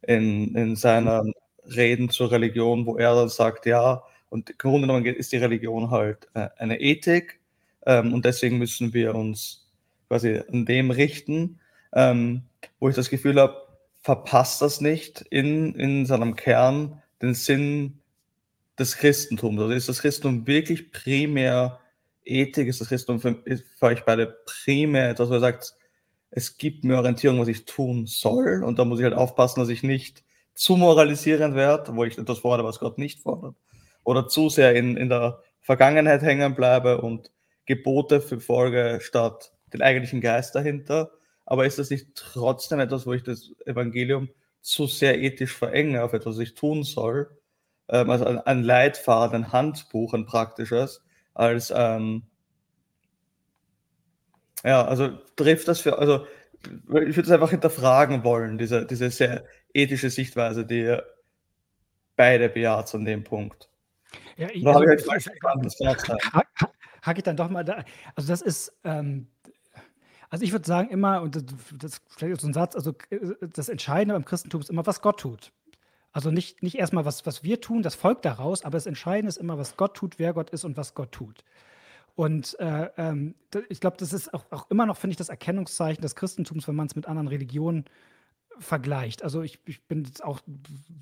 in, 0.02 0.54
in 0.56 0.76
seinen 0.76 1.34
Reden 1.68 2.10
zur 2.10 2.32
Religion, 2.32 2.86
wo 2.86 2.98
er 2.98 3.16
dann 3.16 3.30
sagt, 3.30 3.66
ja, 3.66 4.04
und 4.30 4.50
im 4.50 4.58
Grunde 4.58 4.88
genommen 4.88 5.06
ist 5.06 5.32
die 5.32 5.38
Religion 5.38 5.92
halt 5.92 6.28
äh, 6.34 6.50
eine 6.58 6.80
Ethik 6.80 7.40
ähm, 7.86 8.14
und 8.14 8.26
deswegen 8.26 8.58
müssen 8.58 8.94
wir 8.94 9.16
uns 9.16 9.70
quasi 10.08 10.42
an 10.52 10.66
dem 10.66 10.92
richten, 10.92 11.60
ähm, 11.94 12.44
wo 12.80 12.90
ich 12.90 12.96
das 12.96 13.10
Gefühl 13.10 13.40
habe, 13.40 13.56
verpasst 14.02 14.62
das 14.62 14.82
nicht 14.82 15.22
in, 15.30 15.74
in 15.76 16.06
seinem 16.06 16.36
Kern 16.36 17.02
den 17.22 17.34
Sinn 17.34 18.00
des 18.78 18.98
Christentums. 18.98 19.60
Also 19.60 19.74
ist 19.74 19.90
das 19.90 20.02
Christentum 20.02 20.46
wirklich 20.48 20.92
primär 20.92 21.80
Ethik? 22.26 22.68
Ist 22.68 22.82
das 22.82 22.90
Christentum 22.90 23.20
für, 23.20 23.58
für 23.78 23.86
euch 23.86 24.04
beide 24.04 24.38
primär 24.46 25.10
etwas, 25.10 25.30
wo 25.30 25.36
ihr 25.36 25.40
sagt, 25.40 25.76
es 26.32 26.58
gibt 26.58 26.84
mir 26.84 26.98
Orientierung, 26.98 27.40
was 27.40 27.48
ich 27.48 27.66
tun 27.66 28.06
soll 28.06 28.64
und 28.64 28.78
da 28.78 28.84
muss 28.84 29.00
ich 29.00 29.06
halt 29.06 29.14
aufpassen, 29.14 29.62
dass 29.62 29.70
ich 29.70 29.84
nicht 29.84 30.25
zu 30.56 30.78
moralisierend 30.78 31.56
werde, 31.56 31.96
wo 31.96 32.04
ich 32.06 32.18
etwas 32.18 32.40
fordere, 32.40 32.68
was 32.68 32.80
Gott 32.80 32.98
nicht 32.98 33.22
fordert, 33.22 33.56
oder 34.04 34.28
zu 34.28 34.50
sehr 34.50 34.76
in, 34.76 34.98
in 34.98 35.10
der 35.10 35.42
Vergangenheit 35.62 36.22
hängen 36.22 36.56
bleibe 36.56 37.02
und 37.02 37.32
Gebote 37.66 38.22
verfolge 38.22 39.00
statt 39.02 39.52
den 39.74 39.82
eigentlichen 39.82 40.22
Geist 40.22 40.56
dahinter. 40.56 41.12
Aber 41.46 41.66
ist 41.66 41.78
das 41.78 41.90
nicht 41.90 42.16
trotzdem 42.16 42.80
etwas, 42.80 43.06
wo 43.06 43.14
ich 43.14 43.24
das 43.24 43.52
Evangelium 43.66 44.30
zu 44.62 44.88
sehr 44.88 45.22
ethisch 45.22 45.54
verenge 45.54 46.04
auf 46.04 46.14
etwas, 46.14 46.36
was 46.36 46.42
ich 46.42 46.56
tun 46.56 46.84
soll? 46.84 47.30
Ähm, 47.90 48.10
also 48.10 48.26
ein, 48.26 48.40
ein 48.40 48.64
Leitfaden, 48.64 49.46
ein 49.46 49.52
Handbuch, 49.52 50.14
ein 50.14 50.26
praktisches, 50.26 51.04
als 51.34 51.74
ähm, 51.76 52.24
ja, 54.64 54.84
also 54.86 55.10
trifft 55.36 55.68
das 55.68 55.82
für, 55.82 56.00
also 56.00 56.26
ich 56.66 57.16
würde 57.16 57.22
es 57.22 57.32
einfach 57.32 57.52
hinterfragen 57.52 58.24
wollen, 58.24 58.58
diese, 58.58 58.86
diese 58.86 59.10
sehr 59.10 59.46
ethische 59.74 60.10
Sichtweise, 60.10 60.66
die 60.66 60.82
ihr 60.82 61.06
beide 62.16 62.50
bejaht 62.50 62.94
an 62.96 63.06
dem 63.06 63.24
Punkt. 63.24 63.70
Ja, 64.38 64.48
ich, 64.52 64.64
Da 64.64 64.74
habe 64.74 64.84
ich 64.86 64.90
halt 65.08 65.10
also, 65.10 65.70
sein. 65.70 66.18
ha- 66.34 66.70
hake 67.04 67.20
ich 67.20 67.24
dann 67.24 67.38
doch 67.38 67.50
mal 67.50 67.64
da. 67.64 67.84
Also 68.16 68.30
das 68.30 68.42
ist, 68.42 68.74
ähm, 68.84 69.28
also 70.30 70.44
ich 70.44 70.52
würde 70.52 70.66
sagen 70.66 70.90
immer, 70.90 71.22
und 71.22 71.36
das, 71.36 71.44
das 71.78 72.02
vielleicht 72.10 72.34
ist 72.34 72.42
so 72.42 72.48
ein 72.48 72.54
Satz, 72.54 72.76
also 72.76 72.94
äh, 73.10 73.20
das 73.54 73.70
Entscheidende 73.70 74.16
beim 74.16 74.26
Christentum 74.26 74.62
ist 74.62 74.70
immer, 74.70 74.86
was 74.86 75.02
Gott 75.02 75.20
tut. 75.20 75.52
Also 76.12 76.32
nicht, 76.32 76.64
nicht 76.64 76.76
erstmal, 76.76 77.04
was, 77.06 77.26
was 77.26 77.44
wir 77.44 77.60
tun, 77.60 77.84
das 77.84 77.96
folgt 77.96 78.24
daraus, 78.24 78.64
aber 78.64 78.78
das 78.78 78.86
Entscheidende 78.86 79.28
ist 79.30 79.38
immer, 79.38 79.58
was 79.58 79.76
Gott 79.76 79.96
tut, 79.98 80.18
wer 80.18 80.34
Gott 80.34 80.50
ist 80.50 80.64
und 80.64 80.78
was 80.78 80.94
Gott 80.94 81.12
tut. 81.12 81.44
Und 82.16 82.58
äh, 82.60 82.90
ähm, 82.98 83.36
ich 83.70 83.82
glaube, 83.82 83.98
das 83.98 84.14
ist 84.14 84.34
auch, 84.34 84.46
auch 84.52 84.70
immer 84.72 84.86
noch, 84.86 84.98
finde 84.98 85.12
ich, 85.12 85.18
das 85.18 85.30
Erkennungszeichen 85.30 86.02
des 86.02 86.16
Christentums, 86.16 86.68
wenn 86.68 86.76
man 86.76 86.88
es 86.88 86.96
mit 86.96 87.08
anderen 87.08 87.28
Religionen 87.28 87.86
vergleicht. 88.58 89.24
Also 89.24 89.42
ich, 89.42 89.60
ich 89.66 89.84
bin 89.84 90.06
jetzt 90.06 90.24
auch 90.24 90.40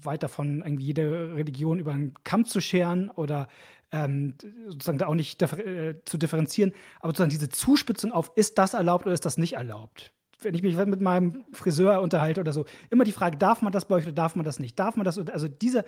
weit 0.02 0.24
davon, 0.24 0.64
irgendwie 0.64 0.86
jede 0.86 1.36
Religion 1.36 1.80
über 1.80 1.92
einen 1.92 2.16
Kamm 2.24 2.46
zu 2.46 2.62
scheren 2.62 3.10
oder 3.12 3.48
ähm, 3.92 4.34
sozusagen 4.68 4.98
da 4.98 5.06
auch 5.06 5.14
nicht 5.14 5.40
äh, 5.42 5.96
zu 6.06 6.18
differenzieren, 6.18 6.74
aber 7.00 7.10
sozusagen 7.10 7.30
diese 7.30 7.50
Zuspitzung 7.50 8.12
auf, 8.12 8.32
ist 8.36 8.58
das 8.58 8.74
erlaubt 8.74 9.06
oder 9.06 9.14
ist 9.14 9.26
das 9.26 9.38
nicht 9.38 9.54
erlaubt? 9.54 10.12
Wenn 10.42 10.56
ich 10.56 10.64
mich 10.64 10.76
mit 10.76 11.00
meinem 11.00 11.46
Friseur 11.54 12.02
unterhalte 12.02 12.42
oder 12.42 12.54
so, 12.54 12.66
immer 12.90 13.04
die 13.04 13.12
Frage, 13.12 13.38
darf 13.38 13.62
man 13.62 13.72
das 13.72 13.86
bei 13.86 13.96
euch 13.96 14.04
oder 14.04 14.14
darf 14.14 14.36
man 14.36 14.44
das 14.44 14.60
nicht? 14.60 14.78
Darf 14.78 14.96
man 14.96 15.06
das? 15.06 15.18
Also 15.20 15.48
diese, 15.48 15.86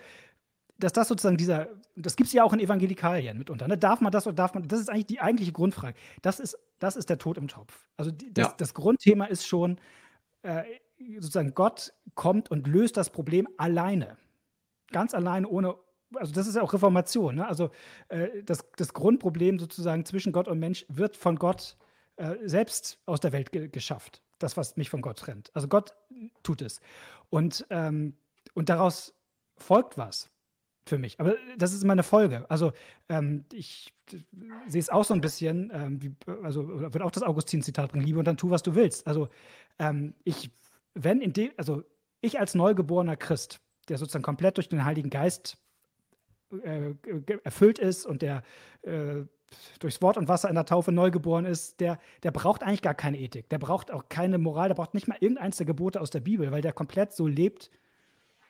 dass 0.78 0.92
das 0.92 1.08
sozusagen 1.08 1.36
dieser, 1.36 1.68
das 1.96 2.16
gibt 2.16 2.28
es 2.28 2.32
ja 2.32 2.44
auch 2.44 2.52
in 2.52 2.60
Evangelikalien 2.60 3.38
mitunter, 3.38 3.66
ne? 3.68 3.78
Darf 3.78 4.00
man 4.00 4.12
das 4.12 4.26
oder 4.26 4.36
darf 4.36 4.54
man, 4.54 4.68
das 4.68 4.80
ist 4.80 4.90
eigentlich 4.90 5.06
die 5.06 5.20
eigentliche 5.20 5.52
Grundfrage. 5.52 5.96
Das 6.22 6.40
ist, 6.40 6.58
das 6.78 6.96
ist 6.96 7.08
der 7.08 7.18
Tod 7.18 7.38
im 7.38 7.48
Topf. 7.48 7.86
Also 7.96 8.10
die, 8.10 8.32
das, 8.32 8.48
Ja. 8.48 8.54
das 8.58 8.74
Grundthema 8.74 9.26
ist 9.26 9.46
schon, 9.46 9.78
äh, 10.42 10.64
sozusagen 11.18 11.54
Gott 11.54 11.92
kommt 12.14 12.50
und 12.50 12.66
löst 12.66 12.96
das 12.96 13.10
Problem 13.10 13.48
alleine. 13.58 14.16
Ganz 14.92 15.14
alleine, 15.14 15.48
ohne, 15.48 15.74
also 16.14 16.32
das 16.32 16.46
ist 16.46 16.56
ja 16.56 16.62
auch 16.62 16.72
Reformation. 16.72 17.36
Ne? 17.36 17.46
Also 17.46 17.70
äh, 18.08 18.42
das, 18.44 18.64
das 18.76 18.92
Grundproblem 18.94 19.58
sozusagen 19.58 20.04
zwischen 20.04 20.32
Gott 20.32 20.48
und 20.48 20.58
Mensch 20.58 20.86
wird 20.88 21.16
von 21.16 21.36
Gott 21.36 21.76
äh, 22.16 22.36
selbst 22.44 22.98
aus 23.06 23.20
der 23.20 23.32
Welt 23.32 23.52
ge 23.52 23.68
geschafft. 23.68 24.22
Das, 24.38 24.56
was 24.56 24.76
mich 24.76 24.90
von 24.90 25.00
Gott 25.00 25.18
trennt. 25.18 25.50
Also 25.54 25.66
Gott 25.68 25.94
tut 26.42 26.60
es. 26.60 26.80
Und, 27.30 27.66
ähm, 27.70 28.16
und 28.54 28.68
daraus 28.68 29.14
folgt 29.56 29.96
was 29.96 30.30
für 30.86 30.98
mich. 30.98 31.20
Aber 31.20 31.34
das 31.58 31.72
ist 31.72 31.82
immer 31.82 31.92
eine 31.92 32.02
Folge. 32.02 32.48
Also 32.48 32.72
ähm, 33.08 33.44
ich 33.52 33.92
äh, 34.12 34.18
sehe 34.68 34.80
es 34.80 34.88
auch 34.88 35.04
so 35.04 35.14
ein 35.14 35.20
bisschen, 35.20 35.70
ähm, 35.74 36.02
wie, 36.02 36.14
also 36.42 36.66
würde 36.68 37.04
auch 37.04 37.10
das 37.10 37.22
Augustin-Zitat 37.22 37.92
bringen, 37.92 38.06
liebe 38.06 38.18
und 38.18 38.24
dann 38.24 38.36
tu, 38.36 38.50
was 38.50 38.62
du 38.62 38.74
willst. 38.74 39.06
Also 39.06 39.28
ähm, 39.78 40.14
ich, 40.24 40.50
wenn 40.94 41.20
in 41.20 41.32
dem, 41.32 41.50
also 41.56 41.82
ich 42.20 42.38
als 42.40 42.54
neugeborener 42.54 43.16
Christ 43.16 43.60
der 43.88 43.98
sozusagen 43.98 44.22
komplett 44.22 44.56
durch 44.56 44.68
den 44.68 44.84
Heiligen 44.84 45.10
Geist 45.10 45.58
äh, 46.62 46.94
erfüllt 47.44 47.78
ist 47.78 48.06
und 48.06 48.22
der 48.22 48.42
äh, 48.82 49.24
durchs 49.78 50.02
Wort 50.02 50.16
und 50.16 50.28
Wasser 50.28 50.48
in 50.48 50.54
der 50.54 50.64
Taufe 50.64 50.92
neugeboren 50.92 51.44
ist, 51.44 51.80
der, 51.80 51.98
der 52.22 52.32
braucht 52.32 52.62
eigentlich 52.62 52.82
gar 52.82 52.94
keine 52.94 53.18
Ethik. 53.18 53.48
Der 53.48 53.58
braucht 53.58 53.92
auch 53.92 54.08
keine 54.08 54.38
Moral, 54.38 54.68
der 54.68 54.74
braucht 54.74 54.94
nicht 54.94 55.06
mal 55.06 55.16
irgendeins 55.20 55.56
der 55.56 55.66
Gebote 55.66 56.00
aus 56.00 56.10
der 56.10 56.20
Bibel, 56.20 56.50
weil 56.50 56.62
der 56.62 56.72
komplett 56.72 57.12
so 57.12 57.26
lebt, 57.26 57.70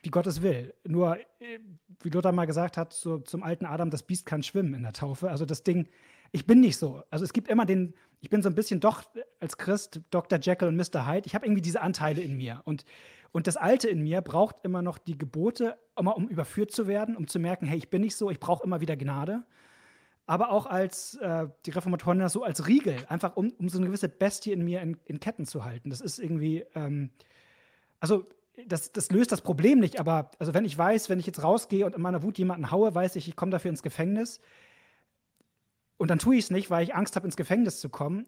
wie 0.03 0.11
Gott 0.11 0.27
es 0.27 0.43
will. 0.43 0.75
Nur, 0.85 1.19
äh, 1.19 1.59
wie 2.03 2.11
Luther 2.11 2.33
mal 2.33 2.47
gesagt 2.47 2.77
hat, 2.77 2.93
so, 2.93 3.19
zum 3.19 3.43
alten 3.43 3.67
Adam, 3.67 3.91
das 3.91 4.03
Biest 4.03 4.27
kann 4.27 4.43
schwimmen 4.43 4.75
in 4.75 4.83
der 4.83 4.93
Taufe. 4.93 5.31
Also 5.31 5.45
das 5.45 5.63
Ding, 5.63 5.89
ich 6.33 6.47
bin 6.47 6.61
nicht 6.61 6.77
so. 6.77 7.03
Also 7.11 7.25
es 7.25 7.33
gibt 7.33 7.49
immer 7.49 7.67
den, 7.67 7.95
ich 8.21 8.31
bin 8.31 8.43
so 8.43 8.49
ein 8.49 8.55
bisschen 8.55 8.81
doch 8.81 9.03
als 9.41 9.57
Christ 9.59 10.01
Dr. 10.11 10.39
Jekyll 10.39 10.69
und 10.69 10.77
Mr. 10.77 11.07
Hyde. 11.07 11.27
Ich 11.27 11.35
habe 11.35 11.47
irgendwie 11.47 11.63
diese 11.63 11.81
Anteile 11.81 12.23
in 12.23 12.37
mir. 12.37 12.63
Und, 12.65 12.85
und 13.33 13.47
das 13.47 13.57
Alte 13.57 13.89
in 13.89 14.03
mir 14.03 14.21
braucht 14.21 14.57
immer 14.63 14.83
noch 14.83 14.99
die 14.99 15.19
Gebote, 15.19 15.77
immer 15.99 16.17
um 16.17 16.29
überführt 16.29 16.73
zu 16.73 16.87
werden, 16.87 17.17
um 17.17 17.27
zu 17.27 17.39
merken, 17.39 17.67
hey, 17.67 17.79
ich 17.79 17.91
bin 17.91 18.03
nicht 18.03 18.17
so, 18.17 18.31
ich 18.31 18.41
brauche 18.41 18.65
immer 18.65 18.81
wieder 18.81 18.97
Gnade 18.97 19.45
aber 20.27 20.51
auch 20.51 20.67
als 20.67 21.15
äh, 21.15 21.47
die 21.65 21.71
Reformatoren 21.71 22.19
das 22.19 22.33
so 22.33 22.43
als 22.43 22.67
Riegel, 22.67 22.97
einfach 23.09 23.37
um, 23.37 23.53
um 23.59 23.69
so 23.69 23.79
eine 23.79 23.87
gewisse 23.87 24.09
Bestie 24.09 24.53
in 24.53 24.65
mir 24.65 24.83
in, 24.83 24.97
in 25.05 25.21
Ketten 25.21 25.47
zu 25.47 25.65
halten. 25.65 25.91
Das 25.91 26.01
ist 26.01 26.19
irgendwie, 26.19 26.65
ähm, 26.75 27.11
also 28.01 28.27
das, 28.67 28.93
das, 28.93 29.11
löst 29.11 29.33
das 29.33 29.43
Problem 29.43 29.79
nicht, 29.79 30.01
aber 30.01 30.31
also 30.39 30.55
wenn 30.55 30.65
ich 30.65 30.77
weiß, 30.77 31.09
wenn 31.09 31.19
ich 31.19 31.27
jetzt 31.27 31.43
rausgehe 31.43 31.85
und 31.85 31.95
in 31.95 32.01
meiner 32.01 32.23
Wut 32.23 32.39
jemanden 32.39 32.71
haue, 32.71 32.95
weiß 32.95 33.17
ich, 33.17 33.29
ich 33.29 33.37
komme 33.37 33.51
dafür 33.53 33.71
ins 33.71 33.83
Gefängnis 33.83 34.41
und 35.99 36.11
dann 36.11 36.19
tue 36.19 36.37
ich 36.37 36.45
es 36.45 36.51
nicht, 36.51 36.71
weil 36.71 36.83
ich 36.83 36.95
Angst 36.95 37.17
habe, 37.17 37.27
ins 37.27 37.37
Gefängnis 37.37 37.81
zu 37.81 37.89
kommen. 37.89 38.27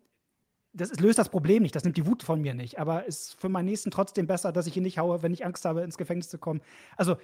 Das 0.74 0.90
ist, 0.90 1.00
löst 1.00 1.18
das 1.18 1.30
Problem 1.30 1.62
nicht, 1.62 1.74
das 1.74 1.84
nimmt 1.84 1.96
die 1.96 2.06
Wut 2.06 2.22
von 2.22 2.42
mir 2.42 2.52
nicht, 2.52 2.78
aber 2.78 3.06
ist 3.06 3.40
für 3.40 3.48
meinen 3.48 3.64
Nächsten 3.64 3.90
trotzdem 3.90 4.26
besser, 4.26 4.52
dass 4.52 4.66
ich 4.66 4.76
ihn 4.76 4.82
nicht 4.82 4.98
haue, 4.98 5.22
wenn 5.22 5.32
ich 5.32 5.46
Angst 5.46 5.64
habe, 5.64 5.80
ins 5.80 5.96
Gefängnis 5.96 6.28
zu 6.28 6.38
kommen. 6.38 6.60
Also 6.96 7.16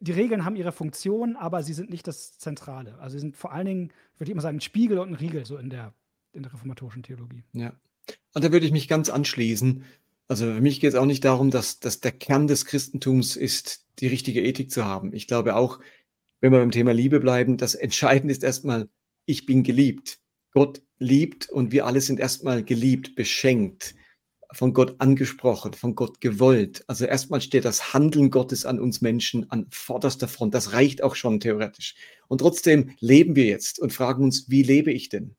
die 0.00 0.12
Regeln 0.12 0.44
haben 0.44 0.54
ihre 0.54 0.72
Funktion, 0.72 1.36
aber 1.36 1.62
sie 1.62 1.72
sind 1.72 1.88
nicht 1.88 2.06
das 2.06 2.38
Zentrale. 2.38 2.98
Also 2.98 3.14
sie 3.14 3.20
sind 3.20 3.36
vor 3.36 3.52
allen 3.52 3.66
Dingen, 3.66 3.92
würde 4.18 4.30
ich 4.30 4.32
immer 4.32 4.42
sagen, 4.42 4.58
ein 4.58 4.62
Spiegel 4.62 4.98
und 4.98 5.08
ein 5.08 5.14
Riegel 5.14 5.46
so 5.46 5.56
in 5.56 5.70
der, 5.70 5.94
in 6.32 6.42
der 6.42 6.52
reformatorischen 6.52 7.02
Theologie. 7.02 7.42
Ja. 7.52 7.72
Und 8.34 8.44
da 8.44 8.52
würde 8.52 8.66
ich 8.66 8.72
mich 8.72 8.86
ganz 8.86 9.08
anschließen. 9.08 9.84
Also 10.30 10.44
für 10.44 10.60
mich 10.60 10.78
geht 10.78 10.90
es 10.90 10.94
auch 10.94 11.06
nicht 11.06 11.24
darum, 11.24 11.50
dass, 11.50 11.80
dass 11.80 11.98
der 11.98 12.12
Kern 12.12 12.46
des 12.46 12.64
Christentums 12.64 13.34
ist, 13.34 13.84
die 13.98 14.06
richtige 14.06 14.40
Ethik 14.40 14.70
zu 14.70 14.84
haben. 14.84 15.12
Ich 15.12 15.26
glaube 15.26 15.56
auch, 15.56 15.80
wenn 16.40 16.52
wir 16.52 16.60
beim 16.60 16.70
Thema 16.70 16.94
Liebe 16.94 17.18
bleiben, 17.18 17.56
das 17.56 17.74
Entscheidende 17.74 18.30
ist 18.30 18.44
erstmal, 18.44 18.88
ich 19.26 19.44
bin 19.44 19.64
geliebt. 19.64 20.20
Gott 20.52 20.82
liebt 21.00 21.50
und 21.50 21.72
wir 21.72 21.84
alle 21.84 22.00
sind 22.00 22.20
erstmal 22.20 22.62
geliebt, 22.62 23.16
beschenkt 23.16 23.96
von 24.52 24.72
Gott 24.72 24.94
angesprochen, 25.00 25.72
von 25.72 25.96
Gott 25.96 26.20
gewollt. 26.20 26.84
Also 26.86 27.06
erstmal 27.06 27.40
steht 27.40 27.64
das 27.64 27.92
Handeln 27.92 28.30
Gottes 28.30 28.64
an 28.64 28.78
uns 28.78 29.00
Menschen 29.00 29.50
an 29.50 29.66
vorderster 29.70 30.28
Front. 30.28 30.54
Das 30.54 30.72
reicht 30.72 31.02
auch 31.02 31.16
schon 31.16 31.40
theoretisch. 31.40 31.96
Und 32.28 32.38
trotzdem 32.38 32.94
leben 33.00 33.34
wir 33.34 33.46
jetzt 33.46 33.80
und 33.80 33.92
fragen 33.92 34.22
uns, 34.22 34.48
wie 34.48 34.62
lebe 34.62 34.92
ich 34.92 35.08
denn? 35.08 35.34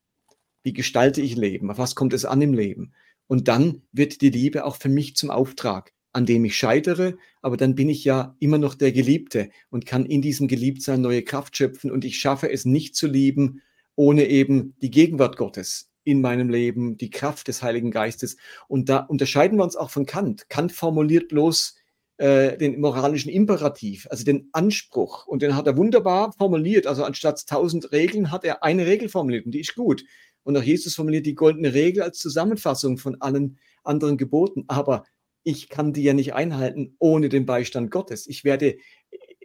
Wie 0.63 0.73
gestalte 0.73 1.21
ich 1.21 1.37
Leben? 1.37 1.71
Auf 1.71 1.77
was 1.77 1.95
kommt 1.95 2.11
es 2.11 2.25
an 2.25 2.41
im 2.41 2.53
Leben? 2.53 2.91
Und 3.31 3.47
dann 3.47 3.83
wird 3.93 4.19
die 4.19 4.29
Liebe 4.29 4.65
auch 4.65 4.75
für 4.75 4.89
mich 4.89 5.15
zum 5.15 5.29
Auftrag, 5.29 5.93
an 6.11 6.25
dem 6.25 6.43
ich 6.43 6.57
scheitere, 6.57 7.15
aber 7.41 7.55
dann 7.55 7.75
bin 7.75 7.87
ich 7.87 8.03
ja 8.03 8.35
immer 8.39 8.57
noch 8.57 8.75
der 8.75 8.91
Geliebte 8.91 9.51
und 9.69 9.85
kann 9.85 10.05
in 10.05 10.21
diesem 10.21 10.49
Geliebtsein 10.49 10.99
neue 10.99 11.21
Kraft 11.21 11.55
schöpfen 11.55 11.91
und 11.91 12.03
ich 12.03 12.19
schaffe 12.19 12.51
es 12.51 12.65
nicht 12.65 12.93
zu 12.93 13.07
lieben, 13.07 13.61
ohne 13.95 14.27
eben 14.27 14.75
die 14.81 14.91
Gegenwart 14.91 15.37
Gottes, 15.37 15.89
in 16.03 16.19
meinem 16.19 16.49
Leben, 16.49 16.97
die 16.97 17.09
Kraft 17.09 17.47
des 17.47 17.63
Heiligen 17.63 17.89
Geistes. 17.89 18.35
Und 18.67 18.89
da 18.89 18.97
unterscheiden 18.97 19.57
wir 19.57 19.63
uns 19.63 19.77
auch 19.77 19.91
von 19.91 20.05
Kant. 20.05 20.49
Kant 20.49 20.73
formuliert 20.73 21.29
bloß 21.29 21.77
äh, 22.17 22.57
den 22.57 22.81
moralischen 22.81 23.31
Imperativ, 23.31 24.07
also 24.11 24.25
den 24.25 24.49
Anspruch. 24.51 25.25
Und 25.25 25.41
den 25.41 25.55
hat 25.55 25.67
er 25.67 25.77
wunderbar 25.77 26.33
formuliert. 26.37 26.85
Also 26.85 27.05
anstatt 27.05 27.47
tausend 27.47 27.93
Regeln 27.93 28.29
hat 28.29 28.43
er 28.43 28.61
eine 28.61 28.85
Regel 28.85 29.07
formuliert 29.07 29.45
und 29.45 29.53
die 29.53 29.61
ist 29.61 29.73
gut. 29.73 30.03
Und 30.43 30.57
auch 30.57 30.63
Jesus 30.63 30.95
formuliert 30.95 31.25
die 31.25 31.35
goldene 31.35 31.73
Regel 31.73 32.03
als 32.03 32.17
Zusammenfassung 32.17 32.97
von 32.97 33.21
allen 33.21 33.59
anderen 33.83 34.17
Geboten. 34.17 34.65
Aber 34.67 35.03
ich 35.43 35.69
kann 35.69 35.93
die 35.93 36.03
ja 36.03 36.13
nicht 36.13 36.33
einhalten 36.33 36.95
ohne 36.99 37.29
den 37.29 37.45
Beistand 37.45 37.91
Gottes. 37.91 38.27
Ich 38.27 38.43
werde 38.43 38.77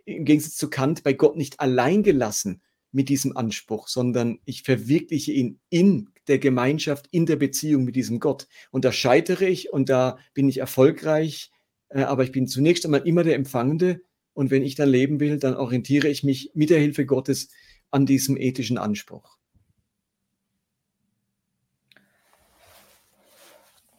im 0.04 0.24
Gegensatz 0.24 0.56
zu 0.56 0.70
Kant 0.70 1.02
bei 1.02 1.12
Gott 1.12 1.36
nicht 1.36 1.60
allein 1.60 2.02
gelassen 2.02 2.62
mit 2.92 3.08
diesem 3.08 3.36
Anspruch, 3.36 3.88
sondern 3.88 4.38
ich 4.44 4.62
verwirkliche 4.62 5.32
ihn 5.32 5.60
in 5.68 6.08
der 6.28 6.38
Gemeinschaft, 6.38 7.06
in 7.10 7.26
der 7.26 7.36
Beziehung 7.36 7.84
mit 7.84 7.96
diesem 7.96 8.20
Gott. 8.20 8.46
Und 8.70 8.84
da 8.84 8.92
scheitere 8.92 9.46
ich 9.46 9.72
und 9.72 9.88
da 9.88 10.18
bin 10.34 10.48
ich 10.48 10.58
erfolgreich, 10.58 11.50
äh, 11.88 12.02
aber 12.02 12.24
ich 12.24 12.32
bin 12.32 12.46
zunächst 12.46 12.84
einmal 12.84 13.06
immer 13.06 13.22
der 13.22 13.34
Empfangende. 13.34 14.00
Und 14.32 14.50
wenn 14.50 14.62
ich 14.62 14.74
dann 14.74 14.88
leben 14.88 15.20
will, 15.20 15.38
dann 15.38 15.54
orientiere 15.54 16.08
ich 16.08 16.22
mich 16.22 16.50
mit 16.54 16.70
der 16.70 16.78
Hilfe 16.78 17.06
Gottes 17.06 17.48
an 17.90 18.06
diesem 18.06 18.36
ethischen 18.36 18.78
Anspruch. 18.78 19.35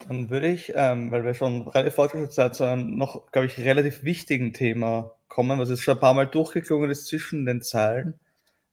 Dann 0.07 0.29
würde 0.29 0.47
ich, 0.47 0.71
ähm, 0.75 1.11
weil 1.11 1.25
wir 1.25 1.33
schon 1.33 1.67
relativ 1.67 1.95
fortgeschritten 1.95 2.31
sind, 2.31 2.55
zu 2.55 2.63
einem 2.63 2.95
noch, 2.97 3.29
glaube 3.31 3.47
ich, 3.47 3.57
relativ 3.57 4.03
wichtigen 4.03 4.53
Thema 4.53 5.11
kommen, 5.27 5.59
was 5.59 5.69
jetzt 5.69 5.83
schon 5.83 5.95
ein 5.95 5.99
paar 5.99 6.13
Mal 6.13 6.27
durchgeklungen 6.27 6.89
ist 6.89 7.07
zwischen 7.07 7.45
den 7.45 7.61
Zeilen. 7.61 8.19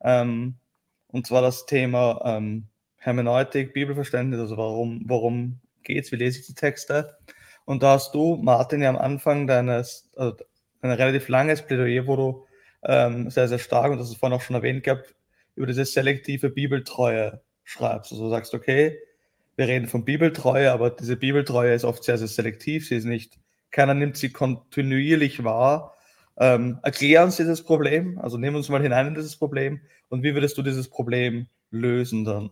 Ähm, 0.00 0.56
und 1.08 1.26
zwar 1.26 1.42
das 1.42 1.66
Thema 1.66 2.22
ähm, 2.24 2.68
Hermeneutik, 2.96 3.74
Bibelverständnis, 3.74 4.40
also 4.40 4.56
warum, 4.56 5.02
warum 5.06 5.60
geht 5.82 6.04
es, 6.04 6.12
wie 6.12 6.16
lese 6.16 6.40
ich 6.40 6.46
die 6.46 6.54
Texte. 6.54 7.16
Und 7.64 7.82
da 7.82 7.92
hast 7.92 8.14
du, 8.14 8.36
Martin, 8.36 8.82
ja 8.82 8.90
am 8.90 8.96
Anfang 8.96 9.46
deines, 9.46 10.10
also 10.16 10.36
ein 10.82 10.90
relativ 10.90 11.28
langes 11.28 11.62
Plädoyer, 11.62 12.06
wo 12.06 12.16
du 12.16 12.46
ähm, 12.84 13.30
sehr, 13.30 13.48
sehr 13.48 13.58
stark, 13.58 13.90
und 13.90 13.98
das 13.98 14.10
ist 14.10 14.18
vorhin 14.18 14.36
auch 14.36 14.42
schon 14.42 14.56
erwähnt 14.56 14.84
gehabt, 14.84 15.14
über 15.56 15.66
diese 15.66 15.84
selektive 15.84 16.50
Bibeltreue 16.50 17.42
schreibst. 17.64 18.12
Also 18.12 18.28
sagst, 18.28 18.54
okay, 18.54 18.98
wir 19.56 19.68
reden 19.68 19.86
von 19.86 20.04
Bibeltreue, 20.04 20.72
aber 20.72 20.90
diese 20.90 21.16
Bibeltreue 21.16 21.74
ist 21.74 21.84
oft 21.84 22.04
sehr, 22.04 22.18
sehr 22.18 22.28
selektiv. 22.28 22.88
Sie 22.88 22.96
ist 22.96 23.04
nicht, 23.04 23.38
keiner 23.70 23.94
nimmt 23.94 24.16
sie 24.16 24.30
kontinuierlich 24.30 25.44
wahr. 25.44 25.94
Ähm, 26.36 26.78
erklär 26.82 27.24
uns 27.24 27.36
dieses 27.36 27.62
Problem, 27.62 28.18
also 28.18 28.38
nehmen 28.38 28.56
uns 28.56 28.68
mal 28.68 28.82
hinein 28.82 29.08
in 29.08 29.14
dieses 29.14 29.36
Problem 29.36 29.80
und 30.08 30.22
wie 30.24 30.34
würdest 30.34 30.58
du 30.58 30.62
dieses 30.62 30.88
Problem 30.88 31.46
lösen 31.70 32.24
dann? 32.24 32.50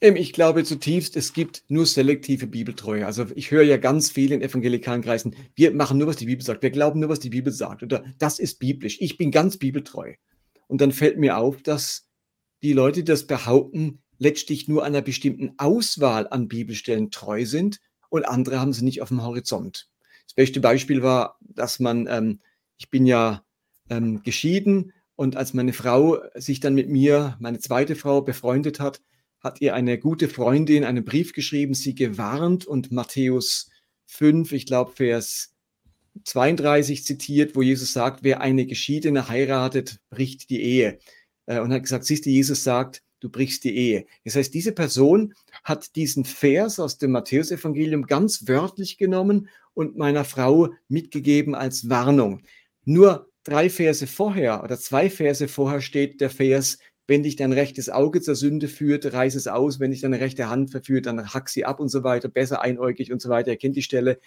Ähm, 0.00 0.16
ich 0.16 0.32
glaube 0.32 0.62
zutiefst, 0.64 1.16
es 1.16 1.32
gibt 1.32 1.64
nur 1.68 1.86
selektive 1.86 2.46
Bibeltreue. 2.46 3.04
Also 3.06 3.26
ich 3.34 3.50
höre 3.50 3.62
ja 3.62 3.78
ganz 3.78 4.10
viel 4.10 4.32
in 4.32 4.42
evangelikalen 4.42 5.02
Kreisen, 5.02 5.34
wir 5.54 5.72
machen 5.72 5.98
nur, 5.98 6.06
was 6.06 6.16
die 6.16 6.26
Bibel 6.26 6.44
sagt, 6.44 6.62
wir 6.62 6.70
glauben 6.70 7.00
nur, 7.00 7.08
was 7.08 7.20
die 7.20 7.30
Bibel 7.30 7.52
sagt. 7.52 7.82
Oder 7.82 8.04
das 8.18 8.38
ist 8.38 8.58
biblisch. 8.58 8.98
Ich 9.00 9.16
bin 9.16 9.30
ganz 9.30 9.56
bibeltreu. 9.56 10.14
Und 10.68 10.80
dann 10.80 10.92
fällt 10.92 11.18
mir 11.18 11.38
auf, 11.38 11.62
dass 11.62 12.08
die 12.62 12.72
Leute, 12.72 13.00
die 13.00 13.04
das 13.04 13.26
behaupten, 13.26 14.02
letztlich 14.18 14.68
nur 14.68 14.84
einer 14.84 15.02
bestimmten 15.02 15.54
Auswahl 15.58 16.28
an 16.28 16.48
Bibelstellen 16.48 17.10
treu 17.10 17.44
sind 17.44 17.80
und 18.08 18.24
andere 18.26 18.60
haben 18.60 18.72
sie 18.72 18.84
nicht 18.84 19.02
auf 19.02 19.08
dem 19.08 19.22
Horizont. 19.22 19.88
Das 20.26 20.34
beste 20.34 20.60
Beispiel 20.60 21.02
war, 21.02 21.38
dass 21.40 21.80
man, 21.80 22.06
ähm, 22.08 22.40
ich 22.78 22.90
bin 22.90 23.06
ja 23.06 23.44
ähm, 23.90 24.22
geschieden 24.22 24.92
und 25.14 25.36
als 25.36 25.54
meine 25.54 25.72
Frau 25.72 26.18
sich 26.34 26.60
dann 26.60 26.74
mit 26.74 26.88
mir, 26.88 27.36
meine 27.40 27.58
zweite 27.58 27.96
Frau, 27.96 28.22
befreundet 28.22 28.80
hat, 28.80 29.00
hat 29.40 29.60
ihr 29.60 29.74
eine 29.74 29.98
gute 29.98 30.28
Freundin 30.28 30.84
einen 30.84 31.04
Brief 31.04 31.32
geschrieben, 31.32 31.74
sie 31.74 31.94
gewarnt 31.94 32.66
und 32.66 32.90
Matthäus 32.90 33.70
5, 34.06 34.52
ich 34.52 34.66
glaube 34.66 34.92
Vers 34.92 35.54
32 36.24 37.04
zitiert, 37.04 37.54
wo 37.54 37.62
Jesus 37.62 37.92
sagt, 37.92 38.22
wer 38.22 38.40
eine 38.40 38.66
Geschiedene 38.66 39.28
heiratet, 39.28 40.00
bricht 40.10 40.50
die 40.50 40.62
Ehe. 40.62 40.98
Äh, 41.46 41.60
und 41.60 41.72
hat 41.72 41.82
gesagt, 41.82 42.04
siehst 42.04 42.26
du, 42.26 42.30
Jesus 42.30 42.64
sagt, 42.64 43.02
du 43.20 43.28
brichst 43.28 43.64
die 43.64 43.76
Ehe. 43.76 44.06
Das 44.24 44.36
heißt, 44.36 44.52
diese 44.52 44.72
Person 44.72 45.34
hat 45.64 45.96
diesen 45.96 46.24
Vers 46.24 46.80
aus 46.80 46.98
dem 46.98 47.12
Matthäusevangelium 47.12 48.06
ganz 48.06 48.48
wörtlich 48.48 48.98
genommen 48.98 49.48
und 49.74 49.96
meiner 49.96 50.24
Frau 50.24 50.70
mitgegeben 50.88 51.54
als 51.54 51.88
Warnung. 51.88 52.42
Nur 52.84 53.30
drei 53.44 53.70
Verse 53.70 54.06
vorher 54.06 54.62
oder 54.64 54.78
zwei 54.78 55.10
Verse 55.10 55.48
vorher 55.48 55.80
steht 55.80 56.20
der 56.20 56.30
Vers, 56.30 56.78
wenn 57.08 57.22
dich 57.22 57.36
dein 57.36 57.52
rechtes 57.52 57.88
Auge 57.88 58.20
zur 58.20 58.34
Sünde 58.34 58.66
führt, 58.66 59.12
reiß 59.12 59.36
es 59.36 59.46
aus. 59.46 59.78
Wenn 59.78 59.92
dich 59.92 60.00
deine 60.00 60.18
rechte 60.18 60.48
Hand 60.48 60.70
verführt, 60.70 61.06
dann 61.06 61.32
hack 61.32 61.48
sie 61.48 61.64
ab 61.64 61.78
und 61.78 61.88
so 61.88 62.02
weiter. 62.02 62.28
Besser 62.28 62.62
einäugig 62.62 63.12
und 63.12 63.22
so 63.22 63.28
weiter. 63.28 63.50
Er 63.50 63.56
kennt 63.56 63.76
die 63.76 63.82
Stelle. 63.82 64.18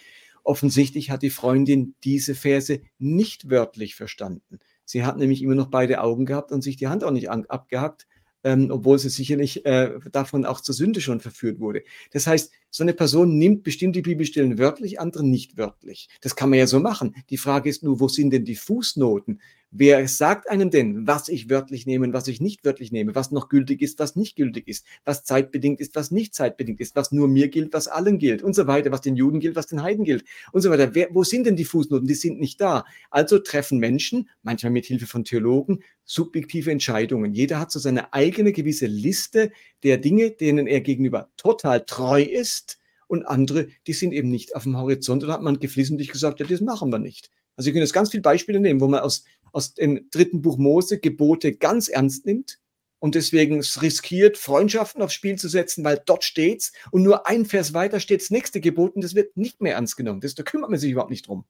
Offensichtlich 0.43 1.11
hat 1.11 1.21
die 1.21 1.29
Freundin 1.29 1.95
diese 2.05 2.35
Verse 2.35 2.79
nicht 2.97 3.49
wörtlich 3.49 3.95
verstanden. 3.95 4.59
Sie 4.85 5.03
hat 5.03 5.17
nämlich 5.17 5.41
immer 5.41 5.55
noch 5.55 5.67
beide 5.67 6.01
Augen 6.01 6.25
gehabt 6.25 6.53
und 6.53 6.61
sich 6.61 6.77
die 6.77 6.87
Hand 6.87 7.03
auch 7.03 7.11
nicht 7.11 7.29
abgehackt, 7.29 8.07
ähm, 8.43 8.69
obwohl 8.71 8.99
sie 8.99 9.09
sicherlich 9.09 9.65
äh, 9.65 9.91
davon 10.11 10.45
auch 10.45 10.61
zur 10.61 10.75
Sünde 10.75 11.01
schon 11.01 11.19
verführt 11.19 11.59
wurde. 11.59 11.83
Das 12.11 12.27
heißt, 12.27 12.51
So 12.71 12.83
eine 12.83 12.93
Person 12.93 13.37
nimmt 13.37 13.63
bestimmte 13.63 14.01
Bibelstellen 14.01 14.59
wörtlich, 14.59 14.99
andere 14.99 15.25
nicht 15.25 15.57
wörtlich. 15.57 16.07
Das 16.21 16.35
kann 16.35 16.49
man 16.49 16.59
ja 16.59 16.67
so 16.67 16.79
machen. 16.79 17.15
Die 17.29 17.37
Frage 17.37 17.69
ist 17.69 17.83
nur, 17.83 17.99
wo 17.99 18.07
sind 18.07 18.31
denn 18.31 18.45
die 18.45 18.55
Fußnoten? 18.55 19.39
Wer 19.71 20.07
sagt 20.07 20.49
einem 20.49 20.71
denn, 20.71 21.05
was 21.05 21.29
ich 21.29 21.47
wörtlich 21.47 21.85
nehme 21.85 22.07
und 22.07 22.13
was 22.13 22.27
ich 22.27 22.41
nicht 22.41 22.65
wörtlich 22.65 22.91
nehme, 22.91 23.13
was 23.13 23.29
noch 23.29 23.49
gültig 23.49 23.83
ist, 23.83 23.99
was 23.99 24.15
nicht 24.15 24.35
gültig 24.35 24.67
ist, 24.67 24.83
was 25.05 25.23
zeitbedingt 25.23 25.79
ist, 25.79 25.95
was 25.95 26.09
nicht 26.09 26.33
zeitbedingt 26.33 26.79
ist, 26.79 26.95
was 26.95 27.11
nur 27.11 27.27
mir 27.27 27.49
gilt, 27.49 27.71
was 27.71 27.87
allen 27.87 28.17
gilt 28.17 28.41
und 28.41 28.53
so 28.53 28.65
weiter, 28.65 28.91
was 28.91 29.01
den 29.01 29.15
Juden 29.15 29.39
gilt, 29.39 29.55
was 29.55 29.67
den 29.67 29.83
Heiden 29.83 30.05
gilt 30.05 30.23
und 30.51 30.61
so 30.61 30.71
weiter. 30.71 30.95
Wer, 30.95 31.09
wo 31.11 31.23
sind 31.23 31.45
denn 31.45 31.55
die 31.55 31.65
Fußnoten? 31.65 32.07
Die 32.07 32.15
sind 32.15 32.39
nicht 32.39 32.59
da. 32.61 32.83
Also 33.11 33.37
treffen 33.37 33.77
Menschen, 33.77 34.29
manchmal 34.41 34.71
mit 34.71 34.87
Hilfe 34.87 35.05
von 35.05 35.23
Theologen, 35.23 35.83
subjektive 36.03 36.71
Entscheidungen. 36.71 37.33
Jeder 37.33 37.59
hat 37.59 37.71
so 37.71 37.77
seine 37.77 38.11
eigene 38.11 38.53
gewisse 38.53 38.87
Liste 38.87 39.51
der 39.83 39.99
Dinge, 39.99 40.31
denen 40.31 40.65
er 40.65 40.81
gegenüber 40.81 41.29
total 41.37 41.85
treu 41.85 42.23
ist 42.23 42.68
und 43.09 43.25
andere, 43.25 43.67
die 43.87 43.93
sind 43.93 44.13
eben 44.13 44.29
nicht 44.29 44.55
auf 44.55 44.63
dem 44.63 44.77
Horizont 44.77 45.23
und 45.23 45.31
hat 45.31 45.41
man 45.41 45.59
geflissentlich 45.59 46.09
gesagt, 46.09 46.39
ja, 46.39 46.45
das 46.45 46.61
machen 46.61 46.91
wir 46.91 46.99
nicht. 46.99 47.29
Also 47.57 47.65
wir 47.65 47.73
können 47.73 47.83
jetzt 47.83 47.93
ganz 47.93 48.11
viele 48.11 48.21
Beispiele 48.21 48.61
nehmen, 48.61 48.79
wo 48.79 48.87
man 48.87 49.01
aus 49.01 49.25
aus 49.51 49.73
dem 49.73 50.09
dritten 50.11 50.41
Buch 50.41 50.57
Mose 50.57 50.99
Gebote 50.99 51.53
ganz 51.53 51.87
ernst 51.87 52.25
nimmt 52.25 52.59
und 52.99 53.15
deswegen 53.15 53.61
riskiert, 53.61 54.37
Freundschaften 54.37 55.01
aufs 55.01 55.13
Spiel 55.13 55.37
zu 55.37 55.47
setzen, 55.47 55.83
weil 55.83 56.01
dort 56.05 56.23
steht's 56.23 56.73
und 56.91 57.03
nur 57.03 57.27
ein 57.27 57.45
Vers 57.45 57.73
weiter 57.73 57.99
steht 57.99 58.21
das 58.21 58.29
nächste 58.29 58.59
Gebot 58.59 58.95
und 58.95 59.03
das 59.03 59.15
wird 59.15 59.37
nicht 59.37 59.61
mehr 59.61 59.75
ernst 59.75 59.97
genommen. 59.97 60.21
Das, 60.21 60.35
da 60.35 60.43
kümmert 60.43 60.69
man 60.69 60.79
sich 60.79 60.91
überhaupt 60.91 61.11
nicht 61.11 61.27
drum. 61.27 61.45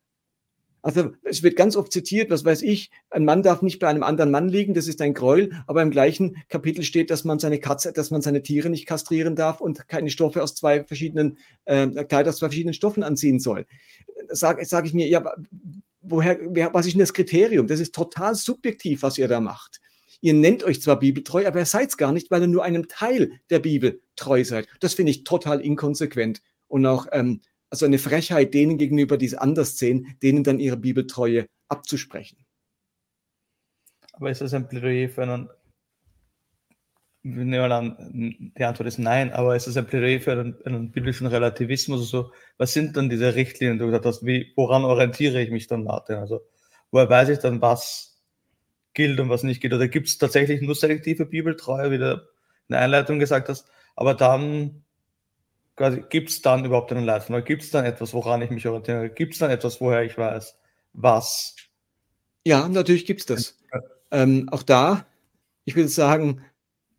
Also 0.81 1.11
es 1.23 1.43
wird 1.43 1.55
ganz 1.55 1.75
oft 1.75 1.91
zitiert, 1.91 2.29
was 2.29 2.45
weiß 2.45 2.61
ich, 2.61 2.89
ein 3.09 3.25
Mann 3.25 3.43
darf 3.43 3.61
nicht 3.61 3.79
bei 3.79 3.87
einem 3.87 4.03
anderen 4.03 4.31
Mann 4.31 4.47
liegen, 4.47 4.73
das 4.73 4.87
ist 4.87 5.01
ein 5.01 5.13
Gräuel, 5.13 5.51
aber 5.67 5.81
im 5.81 5.91
gleichen 5.91 6.37
Kapitel 6.47 6.83
steht, 6.83 7.09
dass 7.09 7.23
man 7.23 7.39
seine 7.39 7.59
Katze, 7.59 7.91
dass 7.91 8.11
man 8.11 8.21
seine 8.21 8.43
Tiere 8.43 8.69
nicht 8.69 8.85
kastrieren 8.85 9.35
darf 9.35 9.59
und 9.59 9.87
keine 9.87 10.09
Stoffe 10.09 10.41
aus 10.41 10.55
zwei 10.55 10.83
verschiedenen, 10.83 11.37
äh, 11.65 11.87
Kleider 12.05 12.29
aus 12.29 12.37
zwei 12.37 12.47
verschiedenen 12.47 12.73
Stoffen 12.73 13.03
anziehen 13.03 13.39
soll. 13.39 13.65
Sage 14.29 14.65
sag 14.65 14.85
ich 14.85 14.93
mir, 14.93 15.07
ja, 15.07 15.33
woher, 16.01 16.39
wer, 16.41 16.73
was 16.73 16.85
ist 16.85 16.93
denn 16.93 16.99
das 16.99 17.13
Kriterium? 17.13 17.67
Das 17.67 17.79
ist 17.79 17.93
total 17.93 18.35
subjektiv, 18.35 19.03
was 19.03 19.17
ihr 19.17 19.27
da 19.27 19.39
macht. 19.41 19.81
Ihr 20.21 20.33
nennt 20.33 20.63
euch 20.63 20.81
zwar 20.81 20.99
bibeltreu, 20.99 21.47
aber 21.47 21.59
ihr 21.59 21.65
seid 21.65 21.89
es 21.89 21.97
gar 21.97 22.11
nicht, 22.11 22.29
weil 22.31 22.41
ihr 22.41 22.47
nur 22.47 22.63
einem 22.63 22.87
Teil 22.87 23.31
der 23.49 23.59
Bibel 23.59 24.01
treu 24.15 24.43
seid. 24.43 24.67
Das 24.79 24.93
finde 24.93 25.11
ich 25.11 25.23
total 25.23 25.61
inkonsequent 25.61 26.41
und 26.67 26.85
auch 26.85 27.07
ähm, 27.11 27.41
also 27.69 27.85
eine 27.85 27.99
Frechheit 27.99 28.53
denen 28.53 28.77
gegenüber, 28.77 29.17
die 29.17 29.27
es 29.27 29.35
anders 29.35 29.77
sehen, 29.77 30.15
denen 30.21 30.43
dann 30.43 30.59
ihre 30.59 30.77
Bibeltreue 30.77 31.47
abzusprechen. 31.67 32.45
Aber 34.13 34.31
ist 34.31 34.41
das 34.41 34.53
ein 34.53 34.67
Plädoyer 34.67 35.09
für 35.09 35.23
einen 35.23 35.49
die 37.21 38.63
Antwort 38.63 38.87
ist 38.87 38.97
nein, 38.97 39.33
aber 39.33 39.55
ist 39.55 39.77
ein 39.77 39.85
Plädoyer 39.85 40.21
für 40.21 40.31
einen, 40.31 40.65
einen, 40.65 40.91
biblischen 40.91 41.27
Relativismus. 41.27 41.99
Also, 41.99 42.31
was 42.57 42.73
sind 42.73 42.95
dann 42.95 43.09
diese 43.09 43.35
Richtlinien, 43.35 43.77
du 43.77 43.87
gesagt 43.87 44.05
hast, 44.05 44.25
wie, 44.25 44.53
woran 44.55 44.85
orientiere 44.85 45.41
ich 45.41 45.51
mich 45.51 45.67
dann, 45.67 45.83
Martin? 45.83 46.15
Also, 46.15 46.41
woher 46.91 47.09
weiß 47.09 47.29
ich 47.29 47.39
dann, 47.39 47.61
was 47.61 48.21
gilt 48.93 49.19
und 49.19 49.29
was 49.29 49.43
nicht 49.43 49.61
gilt? 49.61 49.73
Oder 49.73 49.89
gibt 49.89 50.07
es 50.07 50.17
tatsächlich 50.17 50.61
nur 50.61 50.75
selektive 50.75 51.25
Bibeltreue, 51.25 51.91
wie 51.91 51.97
du 51.97 52.13
in 52.13 52.73
der 52.73 52.81
Einleitung 52.81 53.19
gesagt 53.19 53.49
hast, 53.49 53.67
aber 53.95 54.13
dann 54.13 54.85
gibt 56.09 56.29
es 56.29 56.41
dann 56.41 56.65
überhaupt 56.65 56.91
einen? 56.91 57.07
Oder 57.07 57.41
gibt 57.41 57.63
es 57.63 57.71
dann 57.71 57.85
etwas, 57.85 58.13
woran 58.13 58.41
ich 58.41 58.49
mich 58.49 58.67
orientiere? 58.67 59.09
Gibt 59.09 59.33
es 59.33 59.39
dann 59.39 59.49
etwas, 59.49 59.79
woher 59.79 60.03
ich 60.03 60.17
weiß, 60.17 60.57
was? 60.93 61.55
Ja, 62.45 62.67
natürlich 62.67 63.05
gibt 63.05 63.21
es 63.21 63.25
das. 63.25 63.57
Ähm, 64.11 64.49
auch 64.51 64.63
da, 64.63 65.05
ich 65.65 65.75
würde 65.75 65.89
sagen, 65.89 66.41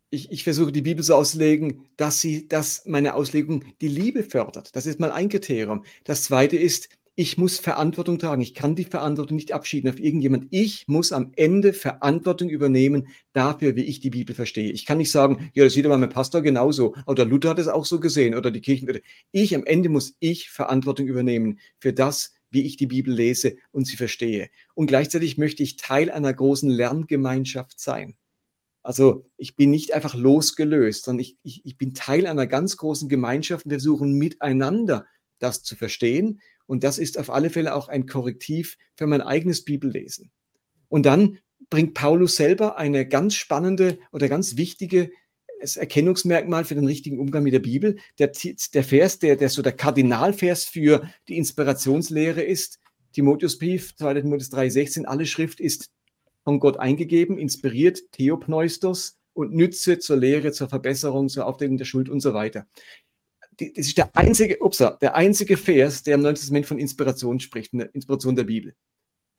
ich, 0.09 0.31
ich 0.31 0.43
versuche 0.43 0.71
die 0.71 0.81
Bibel 0.81 1.03
so 1.03 1.15
auszulegen, 1.15 1.87
dass 1.95 2.21
sie, 2.21 2.47
dass 2.47 2.85
meine 2.85 3.13
Auslegung 3.15 3.63
die 3.81 3.87
Liebe 3.87 4.23
fördert. 4.23 4.75
Das 4.75 4.85
ist 4.85 4.99
mal 4.99 5.11
ein 5.11 5.29
Kriterium. 5.29 5.85
Das 6.03 6.23
zweite 6.23 6.57
ist, 6.57 6.89
ich 7.15 7.37
muss 7.37 7.59
Verantwortung 7.59 8.19
tragen. 8.19 8.41
Ich 8.41 8.53
kann 8.53 8.75
die 8.75 8.85
Verantwortung 8.85 9.35
nicht 9.35 9.51
abschieden 9.51 9.89
auf 9.89 9.99
irgendjemand. 9.99 10.47
Ich 10.49 10.85
muss 10.87 11.11
am 11.11 11.33
Ende 11.35 11.73
Verantwortung 11.73 12.49
übernehmen 12.49 13.07
dafür, 13.33 13.75
wie 13.75 13.83
ich 13.83 13.99
die 13.99 14.09
Bibel 14.09 14.33
verstehe. 14.33 14.71
Ich 14.71 14.85
kann 14.85 14.97
nicht 14.97 15.11
sagen, 15.11 15.51
ja, 15.53 15.63
das 15.65 15.73
sieht 15.73 15.85
aber 15.85 15.97
mein 15.97 16.09
Pastor 16.09 16.41
genauso. 16.41 16.95
Oder 17.05 17.25
Luther 17.25 17.49
hat 17.49 17.59
es 17.59 17.67
auch 17.67 17.85
so 17.85 17.99
gesehen. 17.99 18.33
Oder 18.33 18.49
die 18.49 18.61
Kirchen. 18.61 18.87
Ich, 19.31 19.53
am 19.53 19.65
Ende 19.65 19.89
muss 19.89 20.15
ich 20.19 20.49
Verantwortung 20.49 21.05
übernehmen 21.05 21.59
für 21.79 21.91
das, 21.91 22.33
wie 22.49 22.61
ich 22.61 22.77
die 22.77 22.87
Bibel 22.87 23.13
lese 23.13 23.57
und 23.71 23.85
sie 23.85 23.97
verstehe. 23.97 24.49
Und 24.73 24.87
gleichzeitig 24.87 25.37
möchte 25.37 25.63
ich 25.63 25.77
Teil 25.77 26.11
einer 26.11 26.33
großen 26.33 26.69
Lerngemeinschaft 26.69 27.79
sein. 27.79 28.15
Also 28.83 29.25
ich 29.37 29.55
bin 29.55 29.69
nicht 29.69 29.93
einfach 29.93 30.15
losgelöst, 30.15 31.05
sondern 31.05 31.21
ich, 31.21 31.37
ich, 31.43 31.65
ich 31.65 31.77
bin 31.77 31.93
Teil 31.93 32.25
einer 32.25 32.47
ganz 32.47 32.77
großen 32.77 33.09
Gemeinschaft 33.09 33.65
und 33.65 33.71
wir 33.71 33.79
versuchen 33.79 34.13
miteinander 34.13 35.05
das 35.41 35.63
zu 35.63 35.75
verstehen. 35.75 36.39
Und 36.71 36.85
das 36.85 36.99
ist 36.99 37.19
auf 37.19 37.29
alle 37.29 37.49
Fälle 37.49 37.75
auch 37.75 37.89
ein 37.89 38.05
Korrektiv 38.05 38.77
für 38.95 39.05
mein 39.05 39.19
eigenes 39.19 39.65
Bibellesen. 39.65 40.31
Und 40.87 41.05
dann 41.05 41.39
bringt 41.69 41.95
Paulus 41.95 42.37
selber 42.37 42.77
eine 42.77 43.05
ganz 43.05 43.35
spannende 43.35 43.99
oder 44.13 44.29
ganz 44.29 44.55
wichtige 44.55 45.11
Erkennungsmerkmal 45.59 46.63
für 46.63 46.75
den 46.75 46.85
richtigen 46.85 47.19
Umgang 47.19 47.43
mit 47.43 47.51
der 47.51 47.59
Bibel. 47.59 47.97
Der, 48.19 48.31
der 48.73 48.83
Vers, 48.85 49.19
der, 49.19 49.35
der 49.35 49.49
so 49.49 49.61
der 49.61 49.73
Kardinalvers 49.73 50.63
für 50.63 51.09
die 51.27 51.35
Inspirationslehre 51.35 52.41
ist, 52.41 52.79
Timotheusbrief, 53.11 53.93
2. 53.97 54.21
Timotheus 54.21 54.53
3,16, 54.53 55.03
alle 55.03 55.25
Schrift 55.25 55.59
ist 55.59 55.91
von 56.45 56.61
Gott 56.61 56.79
eingegeben, 56.79 57.37
inspiriert, 57.37 57.99
Theopneustos 58.13 59.17
und 59.33 59.53
nütze 59.53 59.99
zur 59.99 60.15
Lehre, 60.15 60.53
zur 60.53 60.69
Verbesserung, 60.69 61.27
zur 61.27 61.47
Aufdeckung 61.47 61.75
der 61.75 61.83
Schuld 61.83 62.07
und 62.07 62.21
so 62.21 62.33
weiter. 62.33 62.65
Das 63.75 63.87
ist 63.87 63.97
der 63.97 64.15
einzige, 64.15 64.57
upsa, 64.61 64.97
der 65.01 65.15
einzige 65.15 65.57
Vers, 65.57 66.03
der 66.03 66.15
im 66.15 66.21
Neuen 66.21 66.35
Testament 66.35 66.65
von 66.65 66.79
Inspiration 66.79 67.39
spricht, 67.39 67.73
eine 67.73 67.83
Inspiration 67.85 68.35
der 68.35 68.43
Bibel. 68.43 68.75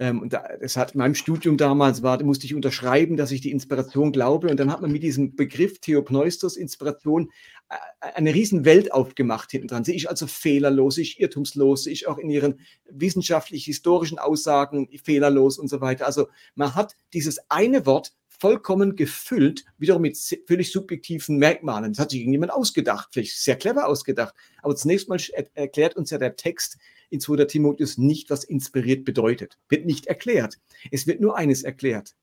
Ähm, 0.03 0.21
und 0.21 0.33
das 0.33 0.77
hat 0.77 0.93
in 0.93 0.99
meinem 0.99 1.15
Studium 1.15 1.57
damals 1.57 2.03
war, 2.03 2.23
musste 2.25 2.47
ich 2.47 2.55
unterschreiben, 2.55 3.17
dass 3.17 3.31
ich 3.31 3.41
die 3.41 3.53
Inspiration 3.53 4.11
glaube. 4.11 4.49
Und 4.49 4.59
dann 4.59 4.73
hat 4.73 4.81
man 4.81 4.91
mit 4.91 5.03
diesem 5.03 5.37
Begriff 5.37 5.79
Theopneustos, 5.79 6.57
Inspiration, 6.57 7.31
äh, 7.69 7.75
eine 8.15 8.35
riesen 8.35 8.65
Welt 8.65 8.93
aufgemacht 8.93 9.51
hinten 9.51 9.69
dran. 9.69 9.85
Sie 9.85 9.95
ist 9.95 10.07
also 10.07 10.27
fehlerlos, 10.27 10.97
sie 10.97 11.03
ist 11.03 11.21
irrtumslos, 11.21 11.85
sie 11.85 11.93
ist 11.93 12.09
auch 12.09 12.19
in 12.19 12.31
ihren 12.31 12.61
wissenschaftlich-historischen 12.91 14.19
Aussagen 14.19 14.89
fehlerlos 15.05 15.59
und 15.59 15.69
so 15.69 15.81
weiter. 15.81 16.07
Also 16.07 16.29
man 16.55 16.75
hat 16.75 16.97
dieses 17.13 17.39
eine 17.51 17.87
Wort 17.87 18.13
vollkommen 18.43 18.97
gefüllt, 18.97 19.65
wiederum 19.79 20.03
mit 20.03 20.19
völlig 20.49 20.73
subjektiven 20.73 21.37
Merkmalen. 21.37 21.93
Das 21.93 22.01
hat 22.01 22.11
sich 22.11 22.19
irgendjemand 22.23 22.53
ausgedacht, 22.53 23.11
vielleicht 23.13 23.39
sehr 23.39 23.55
clever 23.55 23.87
ausgedacht. 23.87 24.35
Aber 24.63 24.75
zunächst 24.75 25.09
mal 25.09 25.21
erklärt 25.55 25.97
uns 25.97 26.11
ja 26.11 26.19
der 26.19 26.35
Text, 26.35 26.77
in 27.09 27.21
2. 27.21 27.45
Timotheus 27.45 27.99
nicht, 27.99 28.31
was 28.31 28.43
inspiriert 28.43 29.05
bedeutet. 29.05 29.59
Wird 29.69 29.87
nicht 29.87 30.07
erklärt. 30.07 30.59
Es 30.91 31.07
wird 31.07 31.21
nur 31.21 31.37
eines 31.37 31.63
erklärt. 31.63 32.17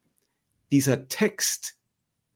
Dieser 0.74 1.08
Text 1.08 1.78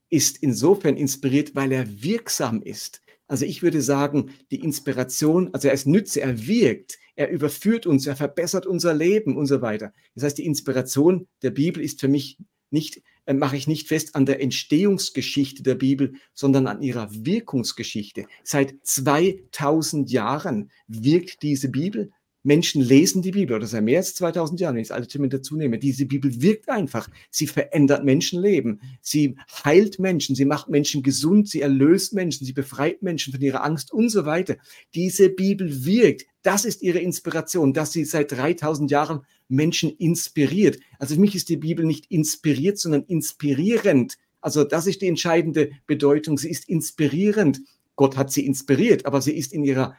ist 0.10 0.38
insofern 0.38 0.96
inspiriert, 0.96 1.54
weil 1.54 1.74
er 1.74 2.04
wirksam 2.04 2.62
ist. 2.62 3.02
Also 3.28 3.44
ich 3.46 3.64
würde 3.64 3.82
sagen, 3.82 4.32
die 4.52 4.62
Inspiration, 4.62 5.54
also 5.54 5.68
er 5.68 5.74
ist 5.74 5.88
Nütze, 5.88 6.22
er 6.22 6.48
wirkt, 6.48 7.00
er 7.18 7.30
überführt 7.30 7.86
uns, 7.86 8.08
er 8.08 8.16
verbessert 8.16 8.66
unser 8.66 8.94
Leben 8.94 9.36
und 9.36 9.48
so 9.48 9.62
weiter. 9.62 9.92
Das 10.16 10.24
heißt, 10.24 10.38
die 10.38 10.46
Inspiration 10.46 11.28
der 11.42 11.52
Bibel 11.52 11.84
ist 11.84 12.00
für 12.00 12.08
mich 12.08 12.38
nicht, 12.70 13.02
mache 13.32 13.56
ich 13.56 13.68
nicht 13.68 13.88
fest 13.88 14.16
an 14.16 14.26
der 14.26 14.42
Entstehungsgeschichte 14.42 15.64
der 15.64 15.76
Bibel, 15.76 16.14
sondern 16.34 16.68
an 16.68 16.82
ihrer 16.82 17.08
Wirkungsgeschichte. 17.12 18.26
Seit 18.44 18.76
2000 18.84 20.12
Jahren 20.12 20.72
wirkt 20.88 21.42
diese 21.42 21.70
Bibel 21.70 22.12
Menschen 22.44 22.82
lesen 22.82 23.22
die 23.22 23.32
Bibel, 23.32 23.56
oder 23.56 23.66
seit 23.66 23.84
mehr 23.84 24.00
als 24.00 24.16
2000 24.16 24.60
Jahren, 24.60 24.76
wenn 24.76 24.82
ich 24.82 24.90
das 24.90 24.96
Alte 24.96 25.08
Testament 25.08 25.34
dazu 25.34 25.56
nehme. 25.56 25.80
Diese 25.80 26.06
Bibel 26.06 26.42
wirkt 26.42 26.68
einfach. 26.70 27.10
Sie 27.32 27.48
verändert 27.48 28.04
Menschenleben. 28.04 28.82
Sie 29.02 29.36
heilt 29.64 29.98
Menschen. 29.98 30.36
Sie 30.36 30.44
macht 30.44 30.68
Menschen 30.70 31.04
gesund. 31.04 31.48
Sie 31.48 31.62
erlöst 31.62 32.14
Menschen. 32.14 32.46
Sie 32.46 32.52
befreit 32.52 33.02
Menschen 33.02 33.32
von 33.32 33.42
ihrer 33.42 33.64
Angst 33.64 33.94
und 33.94 34.10
so 34.10 34.26
weiter. 34.26 34.58
Diese 34.94 35.30
Bibel 35.30 35.86
wirkt. 35.86 36.26
Das 36.42 36.66
ist 36.66 36.82
ihre 36.82 37.00
Inspiration, 37.00 37.72
dass 37.72 37.94
sie 37.94 38.04
seit 38.04 38.34
3000 38.34 38.92
Jahren 38.92 39.22
Menschen 39.48 39.90
inspiriert. 39.92 40.80
Also 41.00 41.16
für 41.16 41.22
mich 41.22 41.36
ist 41.36 41.48
die 41.48 41.58
Bibel 41.58 41.86
nicht 41.86 42.12
inspiriert, 42.12 42.78
sondern 42.78 43.04
inspirierend. 43.04 44.18
Also 44.42 44.66
das 44.66 44.86
ist 44.86 45.02
die 45.02 45.08
entscheidende 45.08 45.72
Bedeutung. 45.88 46.38
Sie 46.38 46.50
ist 46.50 46.68
inspirierend. 46.68 47.62
Gott 47.96 48.18
hat 48.18 48.32
sie 48.32 48.46
inspiriert, 48.46 49.06
aber 49.06 49.22
sie 49.22 49.32
ist 49.38 49.54
in 49.54 49.64
ihrer 49.64 49.96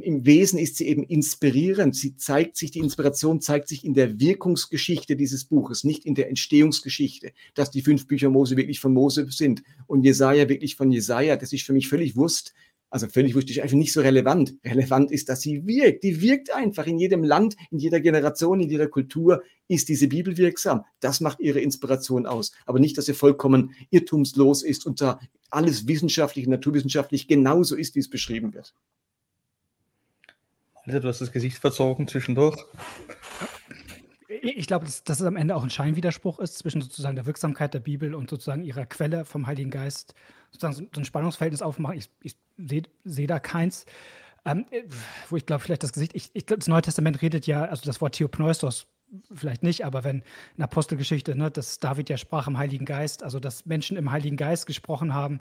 im 0.00 0.24
Wesen 0.24 0.58
ist 0.58 0.76
sie 0.76 0.86
eben 0.88 1.02
inspirierend. 1.04 1.94
Sie 1.94 2.16
zeigt 2.16 2.56
sich, 2.56 2.70
die 2.70 2.78
Inspiration 2.78 3.40
zeigt 3.40 3.68
sich 3.68 3.84
in 3.84 3.94
der 3.94 4.18
Wirkungsgeschichte 4.18 5.16
dieses 5.16 5.44
Buches, 5.44 5.84
nicht 5.84 6.06
in 6.06 6.14
der 6.14 6.28
Entstehungsgeschichte, 6.28 7.32
dass 7.54 7.70
die 7.70 7.82
fünf 7.82 8.06
Bücher 8.06 8.30
Mose 8.30 8.56
wirklich 8.56 8.80
von 8.80 8.92
Mose 8.92 9.26
sind 9.30 9.62
und 9.86 10.04
Jesaja 10.04 10.48
wirklich 10.48 10.76
von 10.76 10.90
Jesaja. 10.90 11.36
Das 11.36 11.52
ist 11.52 11.64
für 11.64 11.72
mich 11.72 11.88
völlig 11.88 12.16
Wurst. 12.16 12.54
Also 12.92 13.06
völlig 13.08 13.34
wurscht, 13.34 13.48
ist 13.48 13.58
einfach 13.58 13.78
nicht 13.78 13.94
so 13.94 14.02
relevant. 14.02 14.54
Relevant 14.66 15.10
ist, 15.10 15.30
dass 15.30 15.40
sie 15.40 15.66
wirkt. 15.66 16.04
Die 16.04 16.20
wirkt 16.20 16.54
einfach 16.54 16.86
in 16.86 16.98
jedem 16.98 17.24
Land, 17.24 17.56
in 17.70 17.78
jeder 17.78 18.00
Generation, 18.00 18.60
in 18.60 18.68
jeder 18.68 18.86
Kultur 18.86 19.42
ist 19.66 19.88
diese 19.88 20.08
Bibel 20.08 20.36
wirksam. 20.36 20.84
Das 21.00 21.20
macht 21.20 21.40
ihre 21.40 21.60
Inspiration 21.60 22.26
aus. 22.26 22.52
Aber 22.66 22.80
nicht, 22.80 22.98
dass 22.98 23.06
sie 23.06 23.14
vollkommen 23.14 23.74
irrtumslos 23.88 24.62
ist 24.62 24.84
und 24.84 25.00
da 25.00 25.18
alles 25.48 25.88
wissenschaftlich, 25.88 26.46
naturwissenschaftlich 26.46 27.28
genauso 27.28 27.76
ist, 27.76 27.94
wie 27.94 28.00
es 28.00 28.10
beschrieben 28.10 28.52
wird. 28.52 28.74
Du 30.86 31.08
hast 31.08 31.20
das 31.20 31.32
Gesicht 31.32 31.58
verzogen 31.58 32.08
zwischendurch. 32.08 32.56
Ich 34.40 34.66
glaube, 34.66 34.86
dass, 34.86 35.04
dass 35.04 35.20
es 35.20 35.26
am 35.26 35.36
Ende 35.36 35.54
auch 35.54 35.62
ein 35.62 35.70
Scheinwiderspruch 35.70 36.40
ist 36.40 36.58
zwischen 36.58 36.80
sozusagen 36.80 37.14
der 37.14 37.26
Wirksamkeit 37.26 37.74
der 37.74 37.80
Bibel 37.80 38.14
und 38.14 38.30
sozusagen 38.30 38.64
ihrer 38.64 38.86
Quelle 38.86 39.24
vom 39.24 39.46
Heiligen 39.46 39.70
Geist, 39.70 40.14
sozusagen 40.50 40.88
so 40.92 41.00
ein 41.00 41.04
Spannungsverhältnis 41.04 41.62
aufmachen. 41.62 41.98
Ich, 41.98 42.10
ich 42.22 42.36
sehe 42.56 42.82
seh 43.04 43.26
da 43.26 43.38
keins. 43.38 43.86
Ähm, 44.44 44.66
wo 45.28 45.36
ich 45.36 45.46
glaube, 45.46 45.62
vielleicht 45.62 45.84
das 45.84 45.92
Gesicht, 45.92 46.16
ich, 46.16 46.30
ich 46.32 46.46
glaube, 46.46 46.58
das 46.58 46.66
Neue 46.66 46.82
Testament 46.82 47.22
redet 47.22 47.46
ja, 47.46 47.64
also 47.64 47.84
das 47.84 48.00
Wort 48.00 48.16
Theopneustos 48.16 48.88
vielleicht 49.32 49.62
nicht, 49.62 49.84
aber 49.84 50.04
wenn 50.04 50.22
in 50.56 50.64
Apostelgeschichte, 50.64 51.36
ne, 51.36 51.50
dass 51.50 51.78
David 51.78 52.08
ja 52.08 52.16
sprach 52.16 52.48
im 52.48 52.58
Heiligen 52.58 52.86
Geist, 52.86 53.22
also 53.22 53.38
dass 53.38 53.66
Menschen 53.66 53.96
im 53.96 54.10
Heiligen 54.10 54.36
Geist 54.36 54.66
gesprochen 54.66 55.14
haben, 55.14 55.40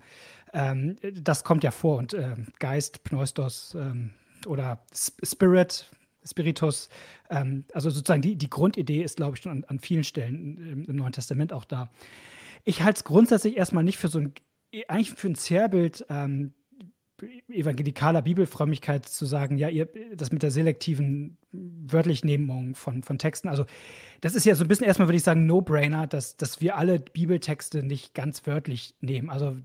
ähm, 0.54 0.98
das 1.14 1.44
kommt 1.44 1.64
ja 1.64 1.72
vor 1.72 1.98
und 1.98 2.14
äh, 2.14 2.36
Geist, 2.60 3.04
Pneustos 3.04 3.74
ähm, 3.76 4.12
oder 4.48 4.84
Spirit, 4.94 5.90
Spiritus. 6.24 6.90
Ähm, 7.30 7.66
also 7.74 7.90
sozusagen 7.90 8.22
die, 8.22 8.36
die 8.36 8.50
Grundidee 8.50 9.04
ist, 9.04 9.18
glaube 9.18 9.36
ich, 9.36 9.44
schon 9.44 9.52
an, 9.52 9.64
an 9.66 9.80
vielen 9.80 10.04
Stellen 10.04 10.58
im, 10.58 10.86
im, 10.86 10.96
Neuen 10.96 11.14
Testament 11.14 11.54
auch 11.54 11.66
da. 11.66 11.90
Ich 12.64 12.84
halte 12.84 12.98
es 12.98 13.04
grundsätzlich 13.04 13.58
erstmal 13.58 13.84
nicht 13.84 13.98
für 13.98 14.08
so 14.08 14.20
ein, 14.20 14.34
eigentlich 14.88 15.12
für 15.12 15.28
ein 15.28 15.36
Zerrbild 15.36 16.06
ähm, 16.10 16.54
evangelikaler 17.50 18.22
Bibelfrömmigkeit 18.22 19.06
zu 19.06 19.26
sagen, 19.26 19.58
ja, 19.58 19.70
ihr, 19.70 19.88
das 20.16 20.32
mit 20.32 20.44
der 20.44 20.52
selektiven 20.52 21.38
Wörtlichnehmung 21.52 22.76
von, 22.76 23.04
von 23.04 23.18
Texten, 23.18 23.50
also 23.50 23.66
das 24.22 24.36
ist 24.36 24.46
ja 24.46 24.54
so 24.54 24.64
ein 24.64 24.68
bisschen 24.68 24.86
erstmal, 24.86 25.08
würde 25.08 25.18
ich 25.18 25.24
sagen, 25.24 25.48
No-Brainer, 25.48 26.06
dass, 26.06 26.38
dass 26.38 26.62
wir 26.62 26.78
alle 26.78 27.00
Bibeltexte 27.00 27.82
nicht 27.82 28.14
ganz 28.14 28.46
wörtlich 28.46 28.94
nehmen. 29.02 29.32
Also 29.32 29.58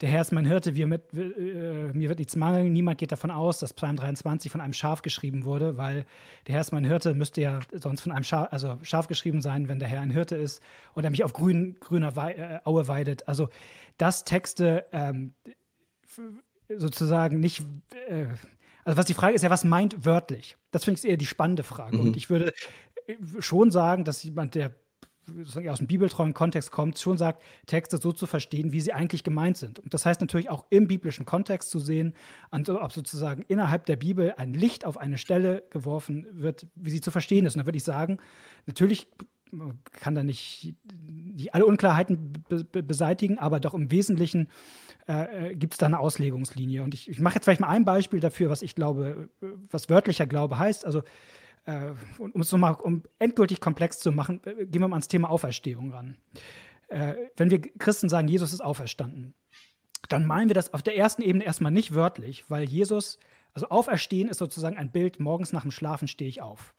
der 0.00 0.08
Herr 0.08 0.20
ist 0.20 0.32
mein 0.32 0.46
Hirte, 0.46 0.76
wir 0.76 0.86
mit, 0.86 1.12
äh, 1.12 1.92
mir 1.92 2.08
wird 2.08 2.20
nichts 2.20 2.36
mangeln. 2.36 2.72
Niemand 2.72 2.98
geht 2.98 3.10
davon 3.10 3.32
aus, 3.32 3.58
dass 3.58 3.74
Psalm 3.74 3.96
23 3.96 4.52
von 4.52 4.60
einem 4.60 4.74
Schaf 4.74 5.02
geschrieben 5.02 5.44
wurde, 5.44 5.76
weil 5.76 6.06
der 6.46 6.54
Herr 6.54 6.60
ist 6.60 6.72
mein 6.72 6.84
Hirte 6.84 7.14
müsste 7.14 7.40
ja 7.40 7.60
sonst 7.72 8.02
von 8.02 8.12
einem 8.12 8.24
Schaf, 8.24 8.52
also 8.52 8.78
Schaf 8.82 9.08
geschrieben 9.08 9.42
sein, 9.42 9.68
wenn 9.68 9.80
der 9.80 9.88
Herr 9.88 10.02
ein 10.02 10.10
Hirte 10.10 10.36
ist 10.36 10.62
und 10.94 11.02
er 11.02 11.10
mich 11.10 11.24
auf 11.24 11.32
grün, 11.32 11.76
grüner 11.80 12.14
Wei 12.14 12.34
äh, 12.34 12.60
Aue 12.64 12.86
weidet. 12.86 13.26
Also 13.26 13.48
dass 13.98 14.24
Texte 14.24 14.86
ähm, 14.92 15.34
sozusagen 16.76 17.40
nicht. 17.40 17.64
Äh, 18.08 18.26
also 18.84 18.98
was 18.98 19.06
die 19.06 19.14
Frage 19.14 19.34
ist 19.34 19.42
ja, 19.42 19.50
was 19.50 19.64
meint 19.64 20.04
wörtlich? 20.04 20.56
Das 20.70 20.84
finde 20.84 21.00
ich 21.00 21.08
eher 21.08 21.16
die 21.16 21.26
spannende 21.26 21.64
Frage. 21.64 21.96
Mhm. 21.96 22.02
Und 22.02 22.16
ich 22.16 22.30
würde 22.30 22.52
äh, 23.06 23.14
schon 23.40 23.70
sagen, 23.70 24.04
dass 24.04 24.22
jemand, 24.22 24.54
der 24.54 24.74
aus 25.68 25.78
dem 25.78 25.88
bibeltreuen 25.88 26.34
Kontext 26.34 26.70
kommt, 26.70 26.98
schon 26.98 27.18
sagt, 27.18 27.42
Texte 27.66 27.98
so 27.98 28.12
zu 28.12 28.26
verstehen, 28.26 28.72
wie 28.72 28.80
sie 28.80 28.92
eigentlich 28.92 29.24
gemeint 29.24 29.56
sind. 29.56 29.80
Und 29.80 29.92
das 29.92 30.06
heißt 30.06 30.20
natürlich 30.20 30.50
auch 30.50 30.66
im 30.70 30.86
biblischen 30.86 31.26
Kontext 31.26 31.70
zu 31.70 31.80
sehen, 31.80 32.14
ob 32.52 32.92
sozusagen 32.92 33.42
innerhalb 33.48 33.86
der 33.86 33.96
Bibel 33.96 34.34
ein 34.36 34.54
Licht 34.54 34.84
auf 34.84 34.96
eine 34.96 35.18
Stelle 35.18 35.64
geworfen 35.70 36.28
wird, 36.30 36.68
wie 36.76 36.90
sie 36.90 37.00
zu 37.00 37.10
verstehen 37.10 37.44
ist. 37.44 37.56
Und 37.56 37.60
da 37.62 37.66
würde 37.66 37.78
ich 37.78 37.84
sagen, 37.84 38.18
natürlich 38.66 39.08
kann 39.92 40.14
da 40.14 40.22
nicht, 40.22 40.74
nicht 41.04 41.54
alle 41.54 41.66
Unklarheiten 41.66 42.32
be 42.48 42.82
beseitigen, 42.82 43.38
aber 43.38 43.60
doch 43.60 43.74
im 43.74 43.90
Wesentlichen 43.90 44.48
äh, 45.08 45.50
äh 45.50 45.54
gibt 45.54 45.74
es 45.74 45.78
da 45.78 45.86
eine 45.86 45.98
Auslegungslinie. 45.98 46.82
Und 46.82 46.94
ich, 46.94 47.08
ich 47.08 47.20
mache 47.20 47.36
jetzt 47.36 47.44
vielleicht 47.44 47.60
mal 47.60 47.68
ein 47.68 47.84
Beispiel 47.84 48.20
dafür, 48.20 48.50
was 48.50 48.62
ich 48.62 48.74
glaube, 48.74 49.28
was 49.70 49.88
wörtlicher 49.88 50.26
Glaube 50.26 50.58
heißt. 50.58 50.84
Also, 50.84 51.02
äh, 51.66 51.92
um 52.18 52.40
es 52.40 52.52
nochmal, 52.52 52.74
um 52.74 53.02
endgültig 53.18 53.60
komplex 53.60 53.98
zu 53.98 54.12
machen, 54.12 54.40
äh, 54.44 54.66
gehen 54.66 54.80
wir 54.80 54.88
mal 54.88 54.96
ans 54.96 55.08
Thema 55.08 55.30
Auferstehung 55.30 55.92
ran. 55.92 56.16
Äh, 56.88 57.14
wenn 57.36 57.50
wir 57.50 57.60
Christen 57.60 58.08
sagen, 58.08 58.28
Jesus 58.28 58.52
ist 58.52 58.60
auferstanden, 58.60 59.34
dann 60.08 60.26
meinen 60.26 60.48
wir 60.48 60.54
das 60.54 60.72
auf 60.72 60.82
der 60.82 60.96
ersten 60.96 61.22
Ebene 61.22 61.44
erstmal 61.44 61.72
nicht 61.72 61.94
wörtlich, 61.94 62.48
weil 62.48 62.64
Jesus, 62.64 63.18
also 63.54 63.68
Auferstehen 63.68 64.28
ist 64.28 64.38
sozusagen 64.38 64.76
ein 64.76 64.92
Bild, 64.92 65.18
morgens 65.18 65.52
nach 65.52 65.62
dem 65.62 65.72
Schlafen 65.72 66.06
stehe 66.06 66.30
ich 66.30 66.42
auf. 66.42 66.74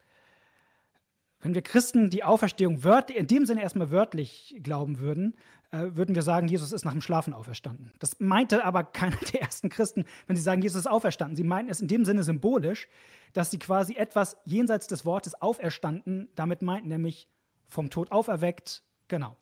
Wenn 1.42 1.54
wir 1.54 1.62
Christen 1.62 2.10
die 2.10 2.24
Auferstehung 2.24 2.84
wörtlich, 2.84 3.18
in 3.18 3.28
dem 3.28 3.46
Sinne 3.46 3.62
erstmal 3.62 3.92
wörtlich 3.92 4.56
glauben 4.64 5.00
würden, 5.00 5.36
äh, 5.36 5.57
würden 5.72 6.16
wir 6.16 6.22
sagen, 6.22 6.48
Jesus 6.48 6.72
ist 6.72 6.86
nach 6.86 6.94
dem 6.94 7.02
Schlafen 7.02 7.34
auferstanden. 7.34 7.92
Das 8.00 8.20
meinte 8.20 8.64
aber 8.64 8.84
keiner 8.84 9.18
der 9.18 9.42
ersten 9.42 9.70
Christen, 9.70 10.06
wenn 10.26 10.36
sie 10.36 10.42
sagen, 10.42 10.62
Jesus 10.62 10.82
ist 10.82 10.88
auferstanden. 10.88 11.36
Sie 11.36 11.44
meinten 11.44 11.72
es 11.72 11.82
in 11.82 11.88
dem 11.88 12.06
Sinne 12.06 12.24
symbolisch, 12.24 12.88
dass 13.34 13.52
sie 13.52 13.60
quasi 13.60 13.96
etwas 13.96 14.38
jenseits 14.46 14.88
des 14.88 15.06
Wortes 15.06 15.40
auferstanden 15.42 16.30
damit 16.36 16.62
meinten, 16.62 16.88
nämlich 16.88 17.28
vom 17.68 17.90
Tod 17.90 18.12
auferweckt. 18.12 18.84
Genau. 19.08 19.36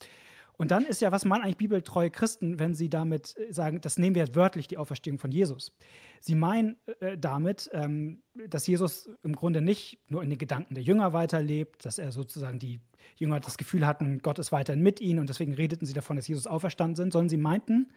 Und 0.58 0.72
dann 0.72 0.86
ist 0.86 1.02
ja, 1.02 1.12
was 1.12 1.26
meinen 1.26 1.44
eigentlich 1.44 1.58
bibeltreue 1.58 2.10
Christen, 2.10 2.60
wenn 2.60 2.74
sie 2.74 2.90
damit 2.90 3.36
äh, 3.38 3.52
sagen, 3.52 3.82
das 3.82 3.98
nehmen 3.98 4.16
wir 4.16 4.36
wörtlich, 4.36 4.68
die 4.68 4.78
Auferstehung 4.78 5.20
von 5.20 5.32
Jesus. 5.32 5.72
Sie 6.20 6.36
meinen 6.36 6.78
äh, 7.00 7.18
damit, 7.18 7.70
ähm, 7.74 8.22
dass 8.48 8.68
Jesus 8.68 9.10
im 9.24 9.36
Grunde 9.36 9.62
nicht 9.62 10.00
nur 10.08 10.24
in 10.24 10.30
den 10.30 10.40
Gedanken 10.40 10.74
der 10.76 10.84
Jünger 10.84 11.14
weiterlebt, 11.14 11.86
dass 11.86 12.00
er 12.00 12.12
sozusagen 12.12 12.60
die 12.60 12.80
Jünger 13.18 13.40
das 13.40 13.58
Gefühl 13.58 13.86
hatten, 13.86 14.20
Gott 14.20 14.40
ist 14.40 14.52
weiterhin 14.52 14.82
mit 14.82 15.00
ihnen 15.00 15.20
und 15.20 15.30
deswegen 15.30 15.54
redeten 15.54 15.86
sie 15.86 15.94
davon, 15.94 16.16
dass 16.16 16.28
Jesus 16.28 16.48
auferstanden 16.48 16.96
sind, 16.96 17.14
sondern 17.14 17.30
sie 17.30 17.38
meinten 17.38 17.92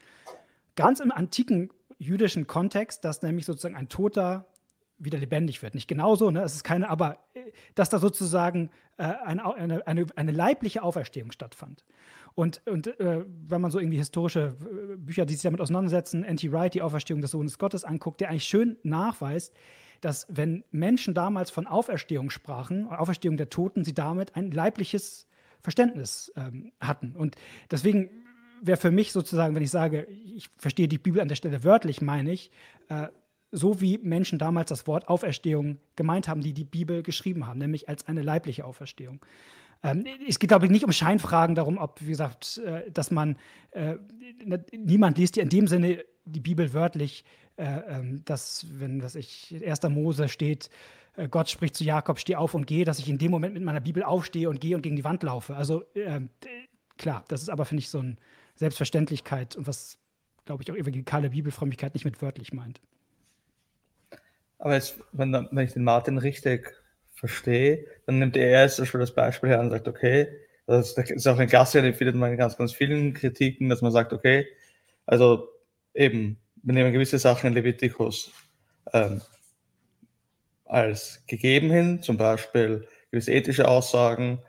ganz 0.77 1.01
im 1.01 1.11
antiken 1.11 1.71
jüdischen 1.99 2.47
Kontext, 2.47 3.05
dass 3.05 3.23
nämlich 3.23 3.47
sozusagen 3.47 3.75
ein 3.75 3.89
Toter 3.89 4.47
wieder 4.99 5.19
lebendig 5.19 5.63
wird. 5.63 5.75
Nicht 5.75 5.89
genauso, 5.89 6.31
ne? 6.31 6.43
es 6.43 6.55
ist 6.55 6.65
keine, 6.65 6.89
aber 6.89 7.19
äh, 7.35 7.41
dass 7.75 7.89
da 7.89 7.99
sozusagen 7.99 8.71
äh, 8.97 9.05
eine, 9.05 9.45
eine, 9.87 10.07
eine, 10.17 10.33
leibliche 10.33 10.83
Auferstehung 10.83 11.33
stattfand. 11.33 11.85
Und, 12.39 12.63
und 12.69 12.87
äh, 13.01 13.25
wenn 13.49 13.61
man 13.61 13.73
so 13.73 13.81
irgendwie 13.81 13.97
historische 13.97 14.55
äh, 14.61 14.97
Bücher, 14.97 15.27
die 15.27 15.35
sich 15.35 15.43
damit 15.43 15.61
auseinandersetzen, 15.61 16.23
N.T. 16.23 16.53
Wright, 16.53 16.73
die 16.73 16.83
Auferstehung 16.83 17.21
des 17.21 17.33
Sohnes 17.33 17.59
Gottes 17.59 17.83
anguckt, 17.83 18.21
der 18.21 18.31
eigentlich 18.31 18.45
schön 18.45 18.77
nachweist, 18.85 19.53
dass 20.03 20.25
wenn 20.29 20.63
Menschen 20.71 21.15
damals 21.15 21.51
von 21.51 21.67
Auferstehung 21.67 22.31
sprachen, 22.31 22.87
Auferstehung 22.87 23.39
der 23.39 23.51
Toten, 23.51 23.83
sie 23.83 23.93
damit 23.93 24.37
ein 24.37 24.53
leibliches 24.53 25.27
Verständnis 25.63 26.33
ähm, 26.37 26.71
hatten. 26.81 27.17
Und 27.17 27.35
deswegen 27.73 28.09
wäre 28.63 28.79
für 28.79 28.93
mich 28.93 29.11
sozusagen, 29.11 29.57
wenn 29.57 29.65
ich 29.65 29.73
sage, 29.73 30.05
ich 30.05 30.49
verstehe 30.59 30.87
die 30.87 30.99
Bibel 30.99 31.21
an 31.21 31.27
der 31.27 31.35
Stelle 31.35 31.65
wörtlich, 31.65 32.01
meine 32.03 32.31
ich, 32.31 32.53
äh, 32.89 33.09
so 33.51 33.81
wie 33.81 33.99
Menschen 33.99 34.39
damals 34.39 34.69
das 34.69 34.87
Wort 34.87 35.09
Auferstehung 35.09 35.79
gemeint 35.97 36.29
haben, 36.29 36.43
die 36.43 36.53
die 36.53 36.63
Bibel 36.63 37.03
geschrieben 37.03 37.49
haben, 37.49 37.59
nämlich 37.59 37.89
als 37.89 38.07
eine 38.07 38.23
leibliche 38.23 38.65
Auferstehung. 38.65 39.19
Ähm, 39.83 40.05
es 40.27 40.39
geht, 40.39 40.49
glaube 40.49 40.67
ich, 40.67 40.73
nicht 40.73 40.85
um 40.85 40.93
Scheinfragen 40.93 41.55
darum, 41.55 41.79
ob, 41.79 42.01
wie 42.01 42.11
gesagt, 42.11 42.59
äh, 42.59 42.91
dass 42.91 43.11
man, 43.11 43.37
äh, 43.71 43.97
niemand 44.73 45.19
liest 45.19 45.37
ja 45.37 45.43
in 45.43 45.49
dem 45.49 45.67
Sinne 45.69 46.05
die 46.25 46.41
Bibel 46.41 46.73
wörtlich, 46.73 47.25
äh, 47.57 47.65
ähm, 47.89 48.25
dass, 48.25 48.67
wenn, 48.71 49.03
was 49.03 49.15
ich, 49.15 49.55
1. 49.65 49.83
Mose 49.91 50.29
steht, 50.29 50.71
Gott 51.33 51.51
spricht 51.51 51.75
zu 51.75 51.83
Jakob, 51.83 52.21
steh 52.21 52.37
auf 52.37 52.55
und 52.55 52.69
geh, 52.69 52.85
dass 52.85 53.01
ich 53.01 53.09
in 53.09 53.19
dem 53.19 53.33
Moment 53.33 53.53
mit 53.53 53.65
meiner 53.65 53.81
Bibel 53.81 54.05
aufstehe 54.05 54.49
und 54.49 54.61
gehe 54.61 54.77
und 54.77 54.83
gegen 54.83 54.95
die 54.95 55.03
Wand 55.03 55.25
laufe. 55.25 55.57
Also 55.57 55.83
ähm, 55.97 56.31
klar, 56.97 57.25
das 57.27 57.43
ist 57.43 57.49
aber, 57.49 57.65
finde 57.65 57.81
ich, 57.81 57.91
so 57.91 57.99
eine 57.99 58.17
Selbstverständlichkeit 58.55 59.57
und 59.57 59.67
was, 59.67 59.99
glaube 60.45 60.63
ich, 60.63 60.71
auch 60.71 60.77
evangelikale 60.77 61.31
Bibelfrömmigkeit 61.31 61.95
nicht 61.95 62.05
mit 62.05 62.23
wörtlich 62.23 62.53
meint. 62.53 62.81
Aber 64.59 64.75
jetzt, 64.75 65.01
wenn, 65.11 65.33
wenn 65.33 65.67
ich 65.67 65.73
den 65.73 65.83
Martin 65.83 66.19
richtig 66.19 66.73
verstehe, 67.19 67.85
dann 68.07 68.21
nimmt 68.21 68.37
er 68.37 68.49
erst 68.49 68.87
schon 68.87 69.01
das 69.01 69.15
Beispiel 69.15 69.51
her 69.51 69.61
und 69.61 69.71
sagt, 69.71 69.89
okay, 69.89 70.29
das 70.67 70.93
ist 70.93 71.27
auch 71.27 71.39
ein 71.39 71.49
Klassiker, 71.49 71.83
den 71.83 71.95
findet 71.95 72.15
man 72.15 72.31
in 72.31 72.39
ganz, 72.39 72.57
ganz 72.57 72.73
vielen 72.73 73.13
Kritiken, 73.15 73.69
dass 73.69 73.83
man 73.83 73.91
sagt, 73.91 74.13
okay, 74.13 74.47
also 75.07 75.49
eben, 75.95 76.39
wir 76.63 76.75
nehmen 76.75 76.93
gewisse 76.93 77.19
Sachen 77.19 77.49
in 77.49 77.55
Leviticus 77.55 78.31
ähm, 78.93 79.21
als 80.65 81.25
gegeben 81.27 81.71
hin, 81.71 82.03
zum 82.03 82.19
Beispiel 82.19 82.87
gewisse 83.11 83.33
ethische 83.33 83.67
Aussagen, 83.67 84.41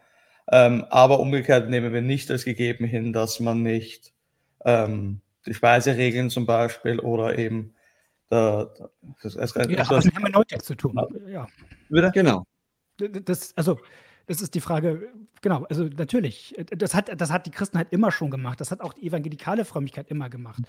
ähm, 0.52 0.86
aber 0.90 1.20
umgekehrt 1.20 1.70
nehmen 1.70 1.94
wir 1.94 2.02
nicht 2.02 2.30
als 2.30 2.46
gegeben 2.46 2.86
hin, 2.86 3.14
dass 3.14 3.40
man 3.40 3.64
nicht 3.64 4.14
ähm, 4.66 5.22
die 5.48 5.54
Speiseregeln 5.54 6.30
zum 6.30 6.46
Beispiel 6.46 7.00
oder 7.00 7.38
eben 7.40 7.74
der, 8.30 8.72
das, 9.24 9.34
das, 9.34 9.54
das, 9.54 9.68
ja, 9.70 9.78
das, 9.78 9.90
haben 9.90 10.24
wir 10.24 10.30
Neutext 10.30 10.68
zu 10.68 10.76
tun. 10.76 11.00
Ja. 11.28 11.48
Wieder? 11.90 12.12
Genau 12.12 12.46
das, 13.00 13.56
also, 13.58 13.80
das 14.28 14.42
ist 14.42 14.54
die 14.54 14.62
Frage, 14.62 15.10
genau, 15.42 15.66
also 15.70 15.86
natürlich, 15.86 16.56
das 16.70 16.94
hat, 16.94 17.10
das 17.20 17.32
hat 17.32 17.46
die 17.46 17.52
Christenheit 17.52 17.92
immer 17.92 18.12
schon 18.12 18.30
gemacht, 18.30 18.62
das 18.62 18.72
hat 18.72 18.82
auch 18.82 18.94
die 18.94 19.08
evangelikale 19.08 19.66
Frömmigkeit 19.66 20.10
immer 20.10 20.30
gemacht. 20.30 20.62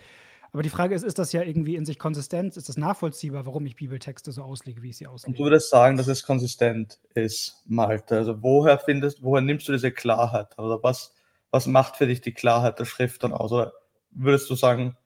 Aber 0.53 0.63
die 0.63 0.71
Frage 0.71 0.95
ist, 0.95 1.05
ist 1.05 1.19
das 1.19 1.33
ja 1.33 1.43
irgendwie 1.43 1.77
in 1.77 1.87
sich 1.87 1.99
konsistent? 1.99 2.57
Ist 2.57 2.69
das 2.69 2.77
nachvollziehbar, 2.77 3.47
warum 3.47 3.67
ich 3.67 3.77
Bibeltexte 3.77 4.33
so 4.33 4.43
auslege, 4.43 4.83
wie 4.83 4.91
ich 4.91 4.97
sie 4.97 5.07
auslege? 5.07 5.31
Und 5.31 5.39
du 5.39 5.45
würdest 5.45 5.71
sagen, 5.71 5.97
dass 5.97 6.09
es 6.09 6.25
konsistent 6.25 6.99
ist, 7.15 7.63
Malte. 7.67 8.17
Also 8.17 8.43
woher 8.43 8.79
findest, 8.79 9.23
woher 9.23 9.43
nimmst 9.43 9.69
du 9.69 9.73
diese 9.73 9.93
Klarheit? 9.93 10.59
Oder 10.59 10.83
was, 10.83 11.15
was 11.53 11.67
macht 11.67 11.97
für 11.97 12.07
dich 12.07 12.21
die 12.21 12.35
Klarheit 12.35 12.81
der 12.81 12.85
Schrift 12.85 13.23
dann 13.23 13.33
aus? 13.33 13.53
Oder 13.53 13.73
würdest 14.11 14.51
du 14.51 14.57
sagen, 14.57 14.97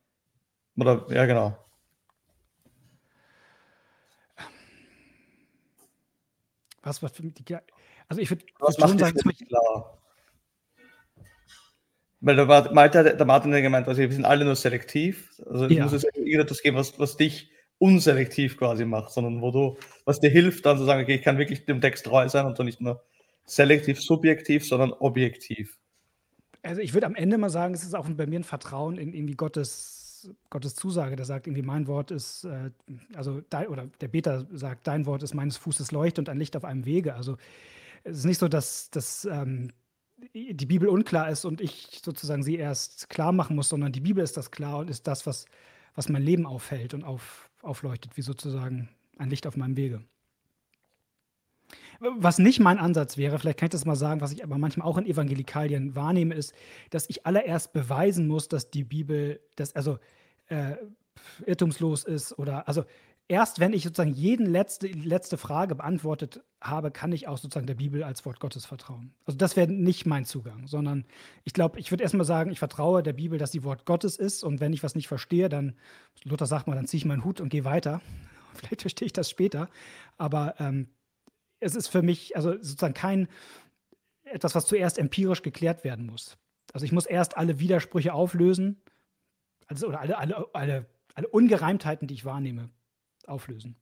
oder 0.76 1.06
ja 1.10 1.26
genau. 1.26 1.58
Was, 6.84 7.02
was 7.02 7.12
die, 7.12 7.32
also 8.08 8.22
ich 8.22 8.30
würde 8.30 8.44
würd 8.58 8.78
schon 8.78 8.98
sagen, 8.98 9.18
klar. 9.48 9.98
Weil 12.20 12.36
der, 12.36 12.72
Malte, 12.72 13.16
der 13.16 13.26
Martin 13.26 13.52
hat 13.52 13.62
gemeint, 13.62 13.88
also 13.88 14.00
wir 14.00 14.10
sind 14.10 14.24
alle 14.24 14.44
nur 14.44 14.56
selektiv. 14.56 15.30
Also 15.46 15.66
ja. 15.66 15.84
muss 15.84 15.92
es 15.92 16.04
irgendetwas 16.04 16.62
geben, 16.62 16.76
was, 16.76 16.98
was 16.98 17.16
dich 17.16 17.50
unselektiv 17.78 18.56
quasi 18.56 18.84
macht, 18.84 19.12
sondern 19.12 19.42
wo 19.42 19.50
du, 19.50 19.76
was 20.04 20.20
dir 20.20 20.30
hilft, 20.30 20.64
dann 20.64 20.78
zu 20.78 20.84
sagen, 20.84 21.02
okay, 21.02 21.16
ich 21.16 21.22
kann 21.22 21.38
wirklich 21.38 21.66
dem 21.66 21.80
Text 21.80 22.06
treu 22.06 22.28
sein 22.28 22.46
und 22.46 22.56
so 22.56 22.62
nicht 22.62 22.80
nur 22.80 23.02
selektiv 23.44 24.00
subjektiv, 24.00 24.66
sondern 24.66 24.92
objektiv. 24.92 25.78
Also 26.62 26.80
ich 26.80 26.94
würde 26.94 27.06
am 27.06 27.14
Ende 27.14 27.36
mal 27.36 27.50
sagen, 27.50 27.74
es 27.74 27.82
ist 27.82 27.94
auch 27.94 28.08
bei 28.08 28.26
mir 28.26 28.40
ein 28.40 28.44
Vertrauen 28.44 28.96
in 28.96 29.12
irgendwie 29.12 29.36
Gottes, 29.36 29.93
Gottes 30.50 30.74
Zusage, 30.74 31.16
der 31.16 31.24
sagt 31.24 31.46
irgendwie, 31.46 31.62
mein 31.62 31.86
Wort 31.86 32.10
ist, 32.10 32.44
äh, 32.44 32.70
also 33.14 33.42
dein, 33.50 33.68
oder 33.68 33.86
der 34.00 34.08
Beter 34.08 34.46
sagt, 34.52 34.86
dein 34.86 35.06
Wort 35.06 35.22
ist 35.22 35.34
meines 35.34 35.56
Fußes 35.56 35.92
Leucht 35.92 36.18
und 36.18 36.28
ein 36.28 36.38
Licht 36.38 36.56
auf 36.56 36.64
einem 36.64 36.84
Wege. 36.84 37.14
Also 37.14 37.36
es 38.04 38.18
ist 38.18 38.24
nicht 38.24 38.38
so, 38.38 38.48
dass, 38.48 38.90
dass 38.90 39.24
ähm, 39.24 39.72
die 40.34 40.66
Bibel 40.66 40.88
unklar 40.88 41.28
ist 41.28 41.44
und 41.44 41.60
ich 41.60 42.00
sozusagen 42.04 42.42
sie 42.42 42.56
erst 42.56 43.10
klar 43.10 43.32
machen 43.32 43.56
muss, 43.56 43.68
sondern 43.68 43.92
die 43.92 44.00
Bibel 44.00 44.22
ist 44.22 44.36
das 44.36 44.50
klar 44.50 44.78
und 44.78 44.90
ist 44.90 45.06
das, 45.06 45.26
was, 45.26 45.46
was 45.94 46.08
mein 46.08 46.22
Leben 46.22 46.46
aufhält 46.46 46.94
und 46.94 47.04
auf, 47.04 47.50
aufleuchtet, 47.62 48.16
wie 48.16 48.22
sozusagen 48.22 48.88
ein 49.18 49.30
Licht 49.30 49.46
auf 49.46 49.56
meinem 49.56 49.76
Wege. 49.76 50.02
Was 52.18 52.38
nicht 52.38 52.60
mein 52.60 52.78
Ansatz 52.78 53.16
wäre, 53.16 53.38
vielleicht 53.38 53.58
kann 53.58 53.66
ich 53.66 53.72
das 53.72 53.84
mal 53.84 53.96
sagen, 53.96 54.20
was 54.20 54.32
ich 54.32 54.44
aber 54.44 54.58
manchmal 54.58 54.86
auch 54.86 54.98
in 54.98 55.06
Evangelikalien 55.06 55.94
wahrnehme, 55.94 56.34
ist, 56.34 56.52
dass 56.90 57.08
ich 57.08 57.26
allererst 57.26 57.72
beweisen 57.72 58.26
muss, 58.26 58.48
dass 58.48 58.70
die 58.70 58.84
Bibel, 58.84 59.40
dass 59.56 59.74
also 59.74 59.98
äh, 60.48 60.76
irrtumslos 61.46 62.04
ist 62.04 62.38
oder 62.38 62.68
also 62.68 62.84
erst 63.28 63.60
wenn 63.60 63.72
ich 63.72 63.84
sozusagen 63.84 64.12
jeden 64.12 64.46
letzte, 64.46 64.88
letzte 64.88 65.38
Frage 65.38 65.74
beantwortet 65.74 66.42
habe, 66.60 66.90
kann 66.90 67.12
ich 67.12 67.26
auch 67.28 67.38
sozusagen 67.38 67.66
der 67.66 67.74
Bibel 67.74 68.02
als 68.04 68.24
Wort 68.24 68.40
Gottes 68.40 68.66
vertrauen. 68.66 69.14
Also 69.24 69.38
das 69.38 69.56
wäre 69.56 69.70
nicht 69.70 70.06
mein 70.06 70.24
Zugang, 70.24 70.66
sondern 70.66 71.04
ich 71.44 71.52
glaube, 71.52 71.78
ich 71.78 71.90
würde 71.90 72.02
erstmal 72.02 72.26
sagen, 72.26 72.50
ich 72.50 72.58
vertraue 72.58 73.02
der 73.02 73.12
Bibel, 73.12 73.38
dass 73.38 73.52
sie 73.52 73.64
Wort 73.64 73.86
Gottes 73.86 74.16
ist 74.16 74.42
und 74.44 74.60
wenn 74.60 74.72
ich 74.72 74.82
was 74.82 74.94
nicht 74.94 75.08
verstehe, 75.08 75.48
dann, 75.48 75.74
Luther 76.24 76.46
sagt 76.46 76.66
mal, 76.66 76.74
dann 76.74 76.86
ziehe 76.86 76.98
ich 76.98 77.04
meinen 77.04 77.24
Hut 77.24 77.40
und 77.40 77.48
gehe 77.48 77.64
weiter. 77.64 78.00
Vielleicht 78.54 78.82
verstehe 78.82 79.06
ich 79.06 79.12
das 79.12 79.30
später, 79.30 79.68
aber 80.16 80.54
ähm, 80.58 80.88
es 81.64 81.74
ist 81.74 81.88
für 81.88 82.02
mich 82.02 82.36
also 82.36 82.52
sozusagen 82.52 82.94
kein 82.94 83.28
etwas, 84.24 84.54
was 84.54 84.66
zuerst 84.66 84.98
empirisch 84.98 85.42
geklärt 85.42 85.84
werden 85.84 86.06
muss. 86.06 86.36
Also 86.72 86.84
ich 86.84 86.92
muss 86.92 87.06
erst 87.06 87.36
alle 87.36 87.58
Widersprüche 87.60 88.12
auflösen, 88.12 88.82
also 89.66 89.88
oder 89.88 90.00
alle, 90.00 90.18
alle, 90.18 90.48
alle, 90.52 90.86
alle 91.14 91.28
Ungereimtheiten, 91.28 92.08
die 92.08 92.14
ich 92.14 92.24
wahrnehme, 92.24 92.70
auflösen. 93.26 93.76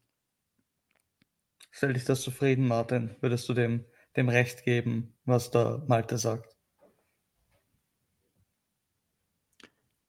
Stell 1.70 1.94
dich 1.94 2.04
das 2.04 2.20
zufrieden, 2.20 2.68
Martin? 2.68 3.16
Würdest 3.20 3.48
du 3.48 3.54
dem, 3.54 3.84
dem 4.16 4.28
Recht 4.28 4.64
geben, 4.64 5.14
was 5.24 5.50
der 5.50 5.82
Malte 5.88 6.18
sagt? 6.18 6.54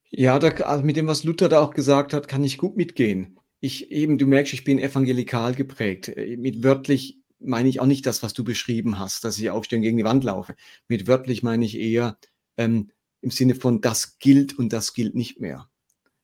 Ja, 0.09 0.37
da, 0.37 0.49
also 0.49 0.83
mit 0.83 0.97
dem, 0.97 1.07
was 1.07 1.23
Luther 1.23 1.49
da 1.49 1.61
auch 1.61 1.73
gesagt 1.73 2.13
hat, 2.13 2.27
kann 2.27 2.43
ich 2.43 2.57
gut 2.57 2.75
mitgehen. 2.75 3.39
Ich 3.61 3.91
eben, 3.91 4.17
du 4.17 4.27
merkst, 4.27 4.53
ich 4.53 4.63
bin 4.65 4.77
evangelikal 4.77 5.55
geprägt. 5.55 6.09
Äh, 6.09 6.37
mit 6.37 6.63
wörtlich 6.63 7.22
meine 7.45 7.69
ich 7.69 7.79
auch 7.79 7.85
nicht 7.85 8.05
das, 8.05 8.23
was 8.23 8.33
du 8.33 8.43
beschrieben 8.43 8.99
hast, 8.99 9.23
dass 9.23 9.37
ich 9.37 9.49
aufstehen 9.49 9.81
gegen 9.81 9.97
die 9.97 10.03
Wand 10.03 10.23
laufe. 10.23 10.55
Mit 10.87 11.07
wörtlich 11.07 11.43
meine 11.43 11.65
ich 11.65 11.77
eher 11.77 12.17
ähm, 12.57 12.91
im 13.21 13.31
Sinne 13.31 13.55
von, 13.55 13.81
das 13.81 14.19
gilt 14.19 14.57
und 14.57 14.73
das 14.73 14.93
gilt 14.93 15.15
nicht 15.15 15.39
mehr. 15.39 15.69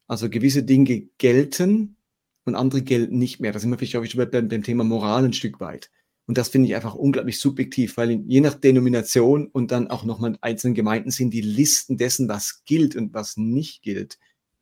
Also 0.08 0.30
gewisse 0.30 0.64
Dinge 0.64 1.08
gelten 1.18 1.98
und 2.46 2.56
andere 2.56 2.82
gelten 2.82 3.18
nicht 3.18 3.40
mehr. 3.40 3.52
Da 3.52 3.60
sind 3.60 3.70
wir 3.70 3.78
vielleicht 3.78 3.96
auch 3.96 4.26
beim, 4.32 4.48
beim 4.48 4.64
Thema 4.64 4.84
Moral 4.84 5.26
ein 5.26 5.34
Stück 5.34 5.60
weit. 5.60 5.92
Und 6.26 6.38
das 6.38 6.50
finde 6.50 6.68
ich 6.68 6.76
einfach 6.76 6.94
unglaublich 6.94 7.40
subjektiv, 7.40 7.98
weil 7.98 8.24
je 8.28 8.42
nach 8.42 8.54
Denomination 8.54 9.48
und 9.48 9.72
dann 9.72 9.88
auch 9.88 10.04
nochmal 10.04 10.38
einzelnen 10.42 10.76
Gemeinden 10.76 11.10
sind 11.10 11.34
die 11.34 11.42
Listen 11.42 11.98
dessen, 11.98 12.30
was 12.30 12.64
gilt 12.66 12.96
und 12.96 13.14
was 13.14 13.36
nicht 13.36 13.82
gilt, 13.82 14.20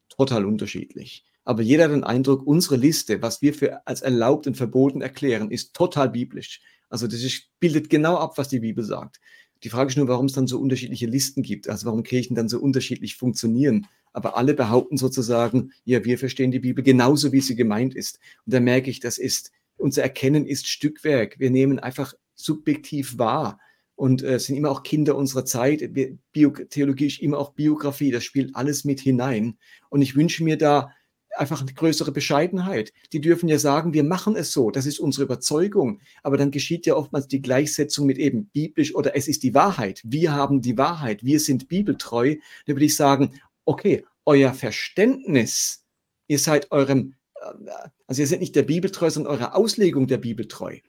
total 0.07 0.45
unterschiedlich. 0.45 1.25
Aber 1.47 1.61
jeder 1.61 1.85
hat 1.85 1.91
den 1.91 2.03
Eindruck, 2.03 2.45
unsere 2.45 2.75
Liste, 2.75 3.21
was 3.21 3.41
wir 3.41 3.53
für 3.53 3.87
als 3.87 4.01
erlaubt 4.01 4.47
und 4.47 4.57
verboten 4.57 4.99
erklären, 4.99 5.49
ist 5.49 5.73
total 5.73 6.09
biblisch. 6.09 6.59
Also 6.89 7.07
das 7.07 7.23
ist, 7.23 7.47
bildet 7.61 7.89
genau 7.89 8.17
ab, 8.17 8.37
was 8.37 8.49
die 8.49 8.59
Bibel 8.59 8.83
sagt. 8.83 9.21
Die 9.63 9.69
Frage 9.69 9.89
ist 9.89 9.95
nur, 9.95 10.09
warum 10.09 10.25
es 10.25 10.33
dann 10.33 10.47
so 10.47 10.59
unterschiedliche 10.59 11.05
Listen 11.05 11.43
gibt, 11.43 11.69
also 11.69 11.85
warum 11.85 12.03
Kirchen 12.03 12.35
dann 12.35 12.49
so 12.49 12.59
unterschiedlich 12.59 13.15
funktionieren. 13.15 13.87
Aber 14.11 14.35
alle 14.35 14.55
behaupten 14.55 14.97
sozusagen, 14.97 15.71
ja, 15.85 16.03
wir 16.03 16.17
verstehen 16.17 16.51
die 16.51 16.59
Bibel 16.59 16.83
genauso, 16.83 17.31
wie 17.31 17.39
sie 17.39 17.55
gemeint 17.55 17.95
ist. 17.95 18.19
Und 18.45 18.53
da 18.53 18.59
merke 18.59 18.89
ich, 18.89 18.99
das 18.99 19.17
ist, 19.17 19.53
unser 19.77 20.03
Erkennen 20.03 20.45
ist 20.45 20.67
Stückwerk. 20.67 21.39
Wir 21.39 21.49
nehmen 21.49 21.79
einfach 21.79 22.13
subjektiv 22.35 23.17
wahr 23.19 23.57
und 23.95 24.21
äh, 24.21 24.37
sind 24.37 24.57
immer 24.57 24.69
auch 24.69 24.83
Kinder 24.83 25.15
unserer 25.15 25.45
Zeit. 25.45 25.93
Bio 26.33 26.49
Theologie 26.49 27.07
ist 27.07 27.21
immer 27.21 27.37
auch 27.37 27.53
Biografie, 27.53 28.11
das 28.11 28.25
spielt 28.25 28.53
alles 28.53 28.83
mit 28.83 28.99
hinein. 28.99 29.57
Und 29.89 30.01
ich 30.01 30.17
wünsche 30.17 30.43
mir 30.43 30.57
da 30.57 30.91
einfach 31.39 31.61
eine 31.61 31.73
größere 31.73 32.11
Bescheidenheit. 32.11 32.93
Die 33.13 33.21
dürfen 33.21 33.49
ja 33.49 33.59
sagen, 33.59 33.93
wir 33.93 34.03
machen 34.03 34.35
es 34.35 34.51
so, 34.51 34.71
das 34.71 34.85
ist 34.85 34.99
unsere 34.99 35.25
Überzeugung. 35.25 35.99
Aber 36.23 36.37
dann 36.37 36.51
geschieht 36.51 36.85
ja 36.85 36.95
oftmals 36.95 37.27
die 37.27 37.41
Gleichsetzung 37.41 38.05
mit 38.05 38.17
eben 38.17 38.45
biblisch 38.47 38.95
oder 38.95 39.15
es 39.15 39.27
ist 39.27 39.43
die 39.43 39.53
Wahrheit. 39.53 40.01
Wir 40.03 40.33
haben 40.33 40.61
die 40.61 40.77
Wahrheit, 40.77 41.23
wir 41.23 41.39
sind 41.39 41.67
bibeltreu. 41.67 42.35
Da 42.65 42.73
würde 42.73 42.85
ich 42.85 42.95
sagen, 42.95 43.39
okay, 43.65 44.05
euer 44.25 44.53
Verständnis, 44.53 45.85
ihr 46.27 46.39
seid 46.39 46.71
eurem, 46.71 47.13
äh, 47.35 47.71
also 48.07 48.21
ihr 48.21 48.27
seid 48.27 48.39
nicht 48.39 48.55
der 48.55 48.63
Bibeltreu, 48.63 49.09
sondern 49.09 49.33
eurer 49.33 49.55
Auslegung 49.55 50.07
der 50.07 50.17
Bibeltreu. 50.17 50.79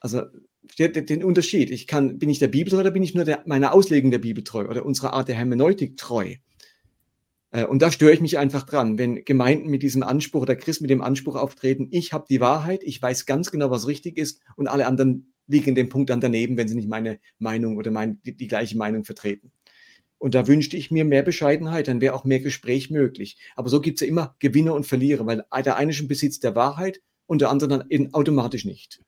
Also 0.00 0.22
den 0.78 1.24
Unterschied. 1.24 1.70
Ich 1.70 1.86
kann, 1.86 2.18
bin 2.18 2.30
ich 2.30 2.38
der 2.38 2.48
Bibeltreu 2.48 2.80
oder 2.80 2.90
bin 2.90 3.02
ich 3.02 3.14
nur 3.14 3.24
der, 3.24 3.42
meiner 3.46 3.72
Auslegung 3.72 4.10
der 4.10 4.18
Bibeltreu 4.18 4.68
oder 4.68 4.86
unserer 4.86 5.12
Art 5.12 5.28
der 5.28 5.36
Hermeneutik 5.36 5.96
treu? 5.96 6.36
Äh, 7.52 7.66
und 7.66 7.80
da 7.80 7.92
störe 7.92 8.12
ich 8.12 8.20
mich 8.20 8.38
einfach 8.38 8.64
dran, 8.64 8.98
wenn 8.98 9.24
Gemeinden 9.24 9.68
mit 9.70 9.82
diesem 9.82 10.02
Anspruch 10.02 10.42
oder 10.42 10.56
Christ 10.56 10.80
mit 10.80 10.90
dem 10.90 11.02
Anspruch 11.02 11.36
auftreten, 11.36 11.88
ich 11.92 12.12
habe 12.12 12.26
die 12.28 12.40
Wahrheit, 12.40 12.82
ich 12.82 13.00
weiß 13.00 13.26
ganz 13.26 13.52
genau, 13.52 13.70
was 13.70 13.86
richtig 13.86 14.18
ist 14.18 14.40
und 14.56 14.66
alle 14.66 14.86
anderen 14.86 15.32
liegen 15.46 15.74
dem 15.74 15.88
Punkt 15.88 16.10
dann 16.10 16.20
daneben, 16.20 16.56
wenn 16.56 16.68
sie 16.68 16.74
nicht 16.74 16.88
meine 16.88 17.20
Meinung 17.38 17.76
oder 17.76 17.90
mein, 17.90 18.20
die, 18.22 18.36
die 18.36 18.48
gleiche 18.48 18.76
Meinung 18.76 19.04
vertreten. 19.04 19.52
Und 20.18 20.34
da 20.34 20.46
wünschte 20.46 20.76
ich 20.76 20.92
mir 20.92 21.04
mehr 21.04 21.24
Bescheidenheit, 21.24 21.88
dann 21.88 22.00
wäre 22.00 22.14
auch 22.14 22.24
mehr 22.24 22.38
Gespräch 22.38 22.90
möglich. 22.90 23.38
Aber 23.56 23.68
so 23.68 23.80
gibt 23.80 24.00
es 24.00 24.06
ja 24.06 24.06
immer 24.06 24.36
Gewinner 24.38 24.72
und 24.72 24.86
Verlierer, 24.86 25.26
weil 25.26 25.44
der 25.64 25.76
eine 25.76 25.92
schon 25.92 26.06
besitzt 26.06 26.44
der 26.44 26.54
Wahrheit 26.54 27.00
und 27.26 27.40
der 27.40 27.50
andere 27.50 27.68
dann 27.68 27.84
eben 27.90 28.14
automatisch 28.14 28.64
nicht. 28.64 29.02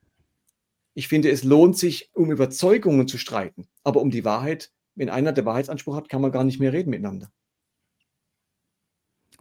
Ich 0.95 1.07
finde, 1.07 1.31
es 1.31 1.45
lohnt 1.45 1.79
sich, 1.79 2.11
um 2.15 2.33
Überzeugungen 2.33 3.07
zu 3.07 3.19
streiten. 3.19 3.69
Aber 3.85 4.01
um 4.01 4.11
die 4.11 4.25
Wahrheit, 4.25 4.73
wenn 4.97 5.09
einer 5.09 5.33
der 5.33 5.45
Wahrheitsanspruch 5.45 5.95
hat, 5.95 6.09
kann 6.09 6.21
man 6.21 6.33
gar 6.33 6.43
nicht 6.43 6.59
mehr 6.59 6.73
reden 6.73 6.91
miteinander. 6.91 7.31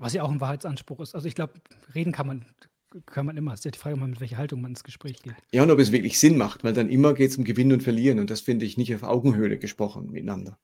Was 0.04 0.14
ja 0.14 0.24
auch 0.24 0.32
ein 0.32 0.42
Wahrheitsanspruch 0.42 1.00
ist. 1.00 1.16
Also 1.16 1.30
ich 1.30 1.36
glaube, 1.36 1.54
reden 1.96 2.12
kann 2.12 2.28
man, 2.28 2.46
kann 3.06 3.26
man 3.26 3.38
immer. 3.38 3.54
Es 3.54 3.62
ist 3.62 3.66
ja 3.66 3.72
die 3.72 3.80
Frage, 3.80 3.96
mit 3.96 4.20
welcher 4.20 4.38
Haltung 4.38 4.62
man 4.62 4.72
ins 4.72 4.84
Gespräch 4.84 5.22
geht. 5.22 5.36
Ja, 5.54 5.64
und 5.64 5.72
ob 5.72 5.80
es 5.80 5.94
wirklich 5.94 6.20
Sinn 6.20 6.38
macht, 6.38 6.66
weil 6.66 6.74
dann 6.74 6.90
immer 6.90 7.14
geht 7.14 7.32
es 7.32 7.38
um 7.38 7.46
Gewinnen 7.46 7.72
und 7.72 7.84
Verlieren. 7.84 8.20
Und 8.20 8.30
das 8.30 8.42
finde 8.42 8.66
ich 8.66 8.78
nicht 8.78 8.94
auf 8.94 9.04
Augenhöhle 9.04 9.58
gesprochen 9.58 10.12
miteinander. 10.12 10.60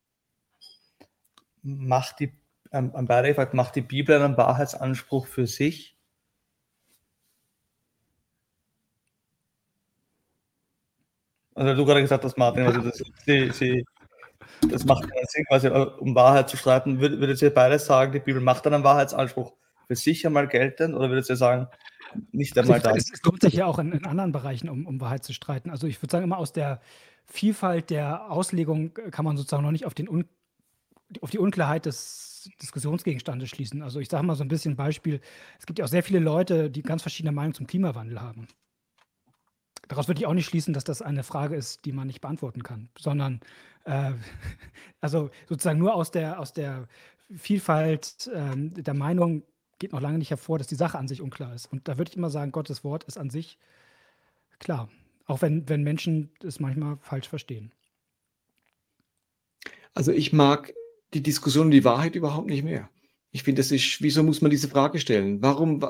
Macht 1.61 2.19
die, 2.19 2.33
ähm, 2.73 2.91
am 2.93 3.05
Beispiel 3.05 3.47
macht 3.53 3.77
die 3.77 3.81
Bibel 3.81 4.21
einen 4.21 4.35
Wahrheitsanspruch 4.35 5.25
für 5.25 5.47
sich? 5.47 5.97
Also 11.55 11.75
du 11.75 11.85
gerade 11.85 12.01
gesagt 12.01 12.25
hast, 12.25 12.37
Martin, 12.37 12.63
also 12.63 12.81
das, 12.81 13.01
sie, 13.25 13.51
sie 13.51 13.85
das 14.67 14.85
macht 14.85 15.03
keinen 15.03 15.25
Sinn, 15.27 15.45
quasi, 15.45 15.67
äh, 15.67 15.85
um 15.99 16.15
Wahrheit 16.15 16.49
zu 16.49 16.57
streiten. 16.57 16.99
Würdet 16.99 17.41
ihr 17.41 17.53
beides 17.53 17.85
sagen, 17.85 18.11
die 18.11 18.19
Bibel 18.19 18.41
macht 18.41 18.67
einen 18.67 18.83
Wahrheitsanspruch 18.83 19.53
für 19.87 19.95
sich 19.95 20.25
einmal 20.25 20.47
geltend 20.47 20.95
oder 20.95 21.09
würdet 21.09 21.29
ihr 21.29 21.35
sagen, 21.35 21.67
nicht 22.31 22.57
einmal 22.57 22.77
also, 22.77 22.89
das? 22.89 23.11
Es 23.11 23.23
lohnt 23.23 23.41
sich 23.41 23.53
ja 23.53 23.65
auch 23.65 23.79
in, 23.79 23.91
in, 23.91 24.05
anderen 24.05 24.31
Bereichen, 24.31 24.69
um, 24.69 24.85
um 24.85 24.99
Wahrheit 25.01 25.23
zu 25.23 25.33
streiten. 25.33 25.69
Also 25.69 25.87
ich 25.87 26.01
würde 26.01 26.11
sagen, 26.11 26.23
immer 26.23 26.37
aus 26.37 26.53
der 26.53 26.81
Vielfalt 27.25 27.89
der 27.89 28.31
Auslegung 28.31 28.93
kann 29.11 29.25
man 29.25 29.37
sozusagen 29.37 29.63
noch 29.63 29.71
nicht 29.71 29.85
auf, 29.85 29.93
den 29.93 30.09
Un 30.09 30.25
auf 31.21 31.31
die 31.31 31.39
Unklarheit 31.39 31.87
des 31.87 32.51
Diskussionsgegenstandes 32.61 33.49
schließen. 33.49 33.81
Also 33.81 33.99
ich 33.99 34.09
sage 34.09 34.25
mal 34.25 34.35
so 34.35 34.43
ein 34.43 34.47
bisschen 34.47 34.75
Beispiel, 34.75 35.21
es 35.59 35.65
gibt 35.65 35.79
ja 35.79 35.85
auch 35.85 35.89
sehr 35.89 36.03
viele 36.03 36.19
Leute, 36.19 36.69
die 36.69 36.83
ganz 36.83 37.01
verschiedene 37.01 37.31
Meinungen 37.31 37.55
zum 37.55 37.67
Klimawandel 37.67 38.21
haben. 38.21 38.47
Daraus 39.87 40.07
würde 40.07 40.21
ich 40.21 40.27
auch 40.27 40.35
nicht 40.35 40.45
schließen, 40.45 40.73
dass 40.73 40.83
das 40.83 41.01
eine 41.01 41.23
Frage 41.23 41.55
ist, 41.55 41.83
die 41.85 41.91
man 41.91 42.05
nicht 42.05 42.21
beantworten 42.21 42.61
kann, 42.61 42.89
sondern 42.97 43.41
äh, 43.89 44.13
also 45.01 45.29
sozusagen 45.47 45.79
nur 45.79 45.95
aus 45.95 46.11
der, 46.11 46.39
aus 46.39 46.53
der 46.53 46.87
Vielfalt 47.35 48.29
ähm, 48.33 48.73
der 48.73 48.93
Meinung 48.93 49.43
geht 49.77 49.93
noch 49.93 50.01
lange 50.01 50.17
nicht 50.17 50.29
hervor, 50.29 50.57
dass 50.57 50.67
die 50.67 50.75
Sache 50.75 50.97
an 50.97 51.07
sich 51.07 51.21
unklar 51.21 51.53
ist. 51.53 51.71
Und 51.71 51.87
da 51.87 51.97
würde 51.97 52.11
ich 52.11 52.17
immer 52.17 52.29
sagen, 52.29 52.51
Gottes 52.51 52.83
Wort 52.83 53.03
ist 53.05 53.17
an 53.17 53.29
sich 53.29 53.57
klar, 54.59 54.89
auch 55.25 55.41
wenn, 55.41 55.69
wenn 55.69 55.83
Menschen 55.83 56.31
es 56.43 56.59
manchmal 56.59 56.97
falsch 56.97 57.29
verstehen. 57.29 57.71
Also 59.93 60.11
ich 60.11 60.33
mag 60.33 60.73
die 61.13 61.23
Diskussion 61.23 61.67
um 61.67 61.71
die 61.71 61.85
Wahrheit 61.85 62.15
überhaupt 62.15 62.47
nicht 62.47 62.63
mehr. 62.63 62.89
Ich 63.31 63.43
finde, 63.43 63.61
das 63.61 63.71
ist, 63.71 64.01
wieso 64.01 64.23
muss 64.23 64.41
man 64.41 64.51
diese 64.51 64.67
Frage 64.67 64.99
stellen? 64.99 65.41
Warum, 65.41 65.81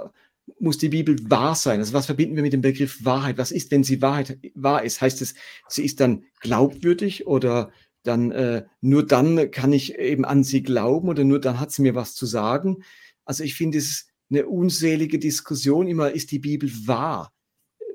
muss 0.60 0.78
die 0.78 0.90
Bibel 0.90 1.18
wahr 1.30 1.56
sein? 1.56 1.80
Also 1.80 1.94
was 1.94 2.06
verbinden 2.06 2.36
wir 2.36 2.44
mit 2.44 2.54
dem 2.54 2.62
Begriff 2.62 3.04
Wahrheit? 3.06 3.38
Was 3.38 3.52
ist, 3.52 3.72
wenn 3.72 3.84
sie 3.84 4.02
Wahrheit 4.02 4.40
wahr 4.56 4.84
ist? 4.84 5.02
Heißt 5.02 5.22
es, 5.22 5.36
sie 5.68 5.84
ist 5.84 6.00
dann 6.00 6.24
glaubwürdig 6.42 7.28
oder 7.28 7.72
dann 8.04 8.32
äh, 8.32 8.66
nur 8.82 9.06
dann 9.06 9.52
kann 9.52 9.74
ich 9.74 9.98
eben 9.98 10.26
an 10.26 10.44
sie 10.44 10.64
glauben 10.64 11.10
oder 11.10 11.24
nur 11.24 11.40
dann 11.40 11.60
hat 11.60 11.72
sie 11.72 11.82
mir 11.82 11.96
was 11.96 12.16
zu 12.16 12.26
sagen? 12.26 12.84
Also 13.26 13.44
ich 13.44 13.56
finde 13.56 13.78
es 13.78 14.08
eine 14.30 14.48
unselige 14.48 15.20
Diskussion 15.20 15.88
immer, 15.88 16.12
ist 16.12 16.32
die 16.32 16.40
Bibel 16.40 16.70
wahr? 16.86 17.34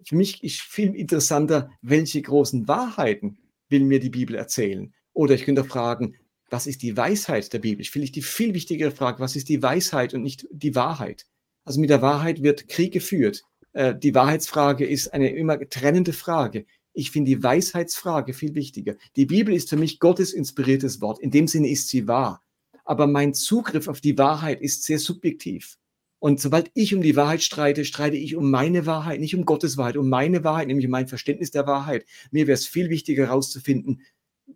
Für 0.04 0.16
mich 0.16 0.42
ist 0.44 0.60
viel 0.60 0.94
interessanter, 0.94 1.70
welche 1.80 2.20
großen 2.20 2.68
Wahrheiten 2.68 3.38
will 3.68 3.84
mir 3.84 4.00
die 4.00 4.10
Bibel 4.10 4.36
erzählen? 4.36 4.92
Oder 5.12 5.34
ich 5.34 5.44
könnte 5.44 5.64
fragen, 5.64 6.16
was 6.50 6.66
ist 6.66 6.82
die 6.82 6.96
Weisheit 6.96 7.52
der 7.52 7.60
Bibel? 7.60 7.80
Ich 7.80 7.90
finde 7.90 8.10
die 8.10 8.22
viel 8.22 8.54
wichtigere 8.54 8.90
Frage, 8.90 9.20
was 9.20 9.36
ist 9.36 9.48
die 9.48 9.62
Weisheit 9.62 10.12
und 10.14 10.22
nicht 10.22 10.46
die 10.50 10.74
Wahrheit? 10.74 11.26
Also 11.64 11.80
mit 11.80 11.90
der 11.90 12.02
Wahrheit 12.02 12.42
wird 12.42 12.68
Krieg 12.68 12.92
geführt. 12.92 13.42
Äh, 13.72 13.94
die 13.94 14.14
Wahrheitsfrage 14.14 14.86
ist 14.86 15.14
eine 15.14 15.30
immer 15.34 15.58
trennende 15.68 16.12
Frage. 16.12 16.66
Ich 16.94 17.10
finde 17.10 17.30
die 17.30 17.42
Weisheitsfrage 17.42 18.32
viel 18.32 18.54
wichtiger. 18.54 18.94
Die 19.16 19.26
Bibel 19.26 19.54
ist 19.54 19.68
für 19.68 19.76
mich 19.76 19.98
Gottes 19.98 20.32
inspiriertes 20.32 21.00
Wort. 21.00 21.18
In 21.18 21.32
dem 21.32 21.48
Sinne 21.48 21.68
ist 21.68 21.88
sie 21.88 22.06
wahr. 22.06 22.40
Aber 22.84 23.06
mein 23.06 23.34
Zugriff 23.34 23.88
auf 23.88 24.00
die 24.00 24.16
Wahrheit 24.16 24.62
ist 24.62 24.84
sehr 24.84 24.98
subjektiv. 24.98 25.76
Und 26.20 26.40
sobald 26.40 26.70
ich 26.72 26.94
um 26.94 27.02
die 27.02 27.16
Wahrheit 27.16 27.42
streite, 27.42 27.84
streite 27.84 28.16
ich 28.16 28.36
um 28.36 28.50
meine 28.50 28.86
Wahrheit, 28.86 29.20
nicht 29.20 29.34
um 29.34 29.44
Gottes 29.44 29.76
Wahrheit, 29.76 29.96
um 29.96 30.08
meine 30.08 30.44
Wahrheit, 30.44 30.68
nämlich 30.68 30.86
um 30.86 30.92
mein 30.92 31.08
Verständnis 31.08 31.50
der 31.50 31.66
Wahrheit. 31.66 32.06
Mir 32.30 32.46
wäre 32.46 32.54
es 32.54 32.66
viel 32.66 32.88
wichtiger 32.88 33.26
herauszufinden, 33.26 34.00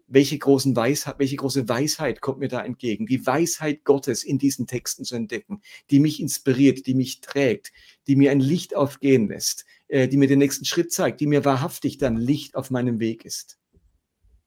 welche, 0.07 0.39
großen 0.39 0.75
Weisheit, 0.77 1.19
welche 1.19 1.37
große 1.37 1.69
Weisheit 1.69 2.21
kommt 2.21 2.39
mir 2.39 2.49
da 2.49 2.65
entgegen? 2.65 3.07
Die 3.07 3.27
Weisheit 3.27 3.85
Gottes 3.85 4.25
in 4.25 4.39
diesen 4.39 4.67
Texten 4.67 5.05
zu 5.05 5.17
entdecken, 5.17 5.61
die 5.91 6.01
mich 6.01 6.21
inspiriert, 6.21 6.87
die 6.87 6.95
mich 6.95 7.21
trägt, 7.21 7.73
die 8.07 8.17
mir 8.17 8.31
ein 8.31 8.41
Licht 8.41 8.75
aufgehen 8.75 9.29
lässt, 9.29 9.65
die 9.89 10.17
mir 10.17 10.29
den 10.29 10.39
nächsten 10.39 10.65
Schritt 10.65 10.93
zeigt, 10.93 11.21
die 11.21 11.27
mir 11.27 11.45
wahrhaftig 11.45 11.99
dann 11.99 12.17
Licht 12.17 12.55
auf 12.57 12.71
meinem 12.71 13.01
Weg 13.01 13.25
ist. 13.25 13.59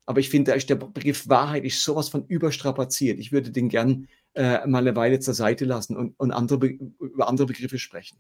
Aber 0.05 0.19
ich 0.19 0.30
finde, 0.30 0.57
der 0.57 0.76
Begriff 0.76 1.30
Wahrheit 1.30 1.63
ist 1.63 1.84
sowas 1.84 2.09
von 2.09 2.26
überstrapaziert. 2.27 3.19
Ich 3.19 3.31
würde 3.31 3.51
den 3.51 3.69
gern 3.69 4.07
äh, 4.34 4.65
mal 4.68 4.80
eine 4.80 4.95
Weile 4.95 5.19
zur 5.19 5.34
Seite 5.34 5.65
lassen 5.65 5.95
und, 5.95 6.19
und 6.19 6.31
andere 6.31 6.65
über 6.65 7.27
andere 7.27 7.47
Begriffe 7.47 7.80
sprechen. 7.80 8.18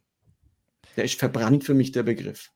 Der 0.95 1.03
ist 1.03 1.19
verbrannt 1.19 1.63
für 1.63 1.73
mich, 1.73 1.91
der 1.91 2.03
Begriff 2.03 2.51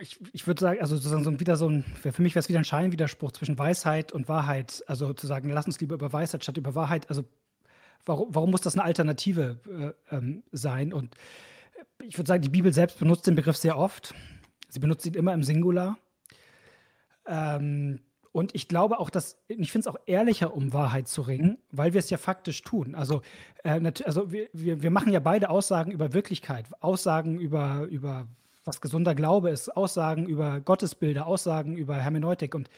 ich, 0.00 0.18
ich 0.32 0.46
würde 0.46 0.60
sagen, 0.60 0.80
also 0.80 0.96
sozusagen 0.96 1.24
so 1.24 1.40
wieder 1.40 1.56
so 1.56 1.68
ein, 1.68 1.84
für 1.84 2.22
mich 2.22 2.34
wäre 2.34 2.40
es 2.40 2.48
wieder 2.48 2.58
ein 2.58 2.64
Scheinwiderspruch 2.64 3.32
zwischen 3.32 3.58
Weisheit 3.58 4.12
und 4.12 4.28
Wahrheit. 4.28 4.82
Also 4.86 5.12
zu 5.12 5.26
sagen, 5.26 5.50
lass 5.50 5.66
uns 5.66 5.80
lieber 5.80 5.94
über 5.94 6.12
Weisheit 6.12 6.42
statt 6.42 6.56
über 6.56 6.74
Wahrheit. 6.74 7.08
Also 7.08 7.24
warum, 8.06 8.34
warum 8.34 8.50
muss 8.50 8.60
das 8.62 8.74
eine 8.74 8.84
Alternative 8.84 9.94
äh, 10.10 10.16
ähm, 10.16 10.42
sein? 10.52 10.92
Und 10.92 11.14
ich 12.02 12.18
würde 12.18 12.28
sagen, 12.28 12.42
die 12.42 12.48
Bibel 12.48 12.72
selbst 12.72 12.98
benutzt 12.98 13.26
den 13.26 13.34
Begriff 13.34 13.56
sehr 13.56 13.78
oft. 13.78 14.14
Sie 14.68 14.78
benutzt 14.78 15.06
ihn 15.06 15.14
immer 15.14 15.34
im 15.34 15.42
Singular. 15.42 15.98
Ähm, 17.26 18.00
und 18.32 18.54
ich 18.54 18.68
glaube 18.68 19.00
auch, 19.00 19.10
dass, 19.10 19.38
ich 19.48 19.72
finde 19.72 19.88
es 19.88 19.94
auch 19.94 19.98
ehrlicher, 20.06 20.54
um 20.54 20.72
Wahrheit 20.72 21.08
zu 21.08 21.22
ringen, 21.22 21.58
weil 21.72 21.92
wir 21.92 21.98
es 21.98 22.10
ja 22.10 22.18
faktisch 22.18 22.62
tun. 22.62 22.94
Also, 22.94 23.22
äh, 23.64 23.80
also 24.04 24.30
wir, 24.30 24.48
wir, 24.52 24.82
wir 24.82 24.90
machen 24.90 25.12
ja 25.12 25.20
beide 25.20 25.50
Aussagen 25.50 25.90
über 25.90 26.12
Wirklichkeit, 26.12 26.66
Aussagen 26.80 27.40
über, 27.40 27.86
über 27.90 28.28
was 28.64 28.80
gesunder 28.80 29.14
Glaube 29.14 29.50
ist, 29.50 29.76
Aussagen 29.76 30.26
über 30.26 30.60
Gottesbilder, 30.60 31.26
Aussagen 31.26 31.76
über 31.76 31.96
Hermeneutik 31.96 32.54
und 32.54 32.70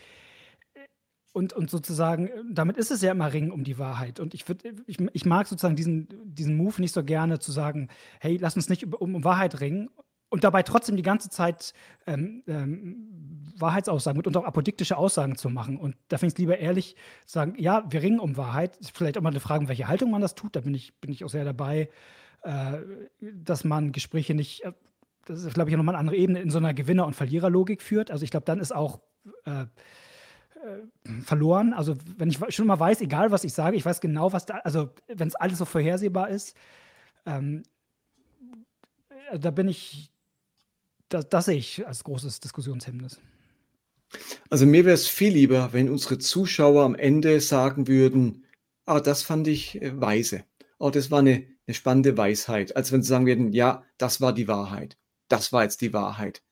und, 1.33 1.53
und 1.53 1.71
sozusagen, 1.71 2.31
damit 2.51 2.77
ist 2.77 2.91
es 2.91 3.03
ja 3.03 3.13
immer 3.13 3.33
Ringen 3.33 3.53
um 3.53 3.65
die 3.65 3.79
Wahrheit. 3.79 4.21
Und 4.21 4.35
ich, 4.35 4.47
würd, 4.49 4.63
ich, 4.87 4.99
ich 5.13 5.25
mag 5.25 5.47
sozusagen 5.47 5.77
diesen, 5.77 6.09
diesen 6.25 6.57
Move 6.57 6.81
nicht 6.81 6.93
so 6.93 7.03
gerne 7.03 7.39
zu 7.39 7.53
sagen, 7.53 7.89
hey, 8.21 8.37
lass 8.37 8.57
uns 8.57 8.69
nicht 8.69 8.85
um, 8.85 9.15
um 9.15 9.25
Wahrheit 9.25 9.61
ringen 9.61 9.89
und 10.29 10.45
dabei 10.45 10.63
trotzdem 10.63 10.97
die 10.97 11.03
ganze 11.03 11.31
Zeit 11.31 11.73
ähm, 12.07 12.43
ähm, 12.47 13.53
Wahrheitsaussagen 13.57 14.23
und 14.23 14.37
auch 14.37 14.45
apodiktische 14.45 14.97
Aussagen 14.97 15.37
zu 15.37 15.49
machen. 15.49 15.79
Und 15.79 15.97
da 16.09 16.19
finde 16.19 16.29
ich 16.29 16.35
es 16.35 16.39
lieber 16.39 16.59
ehrlich 16.59 16.97
zu 17.27 17.35
sagen, 17.35 17.55
ja, 17.59 17.85
wir 17.91 18.03
ringen 18.03 18.21
um 18.21 18.37
Wahrheit. 18.37 18.79
Vielleicht 18.93 19.17
auch 19.17 19.23
mal 19.23 19.31
eine 19.31 19.41
Frage, 19.41 19.69
welche 19.69 19.89
Haltung 19.89 20.11
man 20.11 20.21
das 20.21 20.35
tut. 20.35 20.55
Da 20.57 20.61
bin 20.61 20.75
ich, 20.75 20.95
bin 21.01 21.13
ich 21.13 21.25
auch 21.25 21.31
sehr 21.31 21.45
dabei, 21.45 21.89
äh, 22.43 22.79
dass 23.21 23.65
man 23.65 23.93
Gespräche 23.93 24.35
nicht 24.35 24.65
äh, 24.65 24.73
das 25.25 25.45
ist, 25.45 25.55
glaube 25.55 25.71
ich, 25.71 25.77
nochmal 25.77 25.95
eine 25.95 26.01
andere 26.01 26.17
Ebene, 26.17 26.41
in 26.41 26.51
so 26.51 26.59
einer 26.59 26.75
Gewinner- 26.75 27.07
und 27.07 27.15
Verliererlogik 27.15 27.81
führt. 27.81 28.11
Also 28.11 28.25
ich 28.25 28.33
glaube, 28.33 28.45
dann 28.45 28.59
ist 28.59 28.75
auch 28.75 28.99
äh, 29.45 29.51
äh, 29.63 29.67
verloren. 31.25 31.73
Also 31.73 31.97
wenn 32.17 32.29
ich 32.29 32.39
schon 32.51 32.67
mal 32.67 32.79
weiß, 32.79 33.01
egal 33.01 33.31
was 33.31 33.45
ich 33.45 33.53
sage, 33.53 33.77
ich 33.77 33.85
weiß 33.85 34.01
genau, 34.01 34.33
was 34.33 34.47
da, 34.47 34.59
also 34.59 34.91
wenn 35.09 35.29
es 35.29 35.35
alles 35.35 35.59
so 35.59 35.65
vorhersehbar 35.65 36.31
ist, 36.31 36.57
ähm, 37.27 37.63
äh, 39.31 39.39
da 39.39 39.51
bin 39.51 39.69
ich, 39.69 40.11
das, 41.09 41.29
das 41.29 41.47
sehe 41.47 41.57
ich 41.57 41.87
als 41.87 42.05
großes 42.05 42.41
Diskussionshemmnis. 42.41 43.21
Also 44.51 44.67
mir 44.67 44.85
wäre 44.85 44.95
es 44.95 45.09
viel 45.09 45.33
lieber, 45.33 45.73
wenn 45.73 45.89
unsere 45.89 46.19
Zuschauer 46.19 46.85
am 46.85 46.95
Ende 46.95 47.41
sagen 47.41 47.89
würden, 47.89 48.45
ah, 48.87 49.01
das 49.01 49.23
fand 49.23 49.49
ich 49.49 49.81
äh, 49.81 50.01
weise. 50.01 50.45
Oh, 50.79 50.91
das 50.91 51.11
war 51.11 51.21
eine, 51.21 51.47
eine 51.67 51.75
spannende 51.75 52.17
Weisheit, 52.17 52.77
als 52.77 52.93
wenn 52.93 53.03
sie 53.03 53.09
sagen 53.09 53.27
würden, 53.27 53.53
ja, 53.53 53.85
das 53.99 54.21
war 54.21 54.33
die 54.33 54.49
Wahrheit 54.49 54.97
das 55.33 55.53
war 55.53 55.63
jetzt 55.63 55.81
die 55.81 55.95
Wahrheit. 55.95 56.43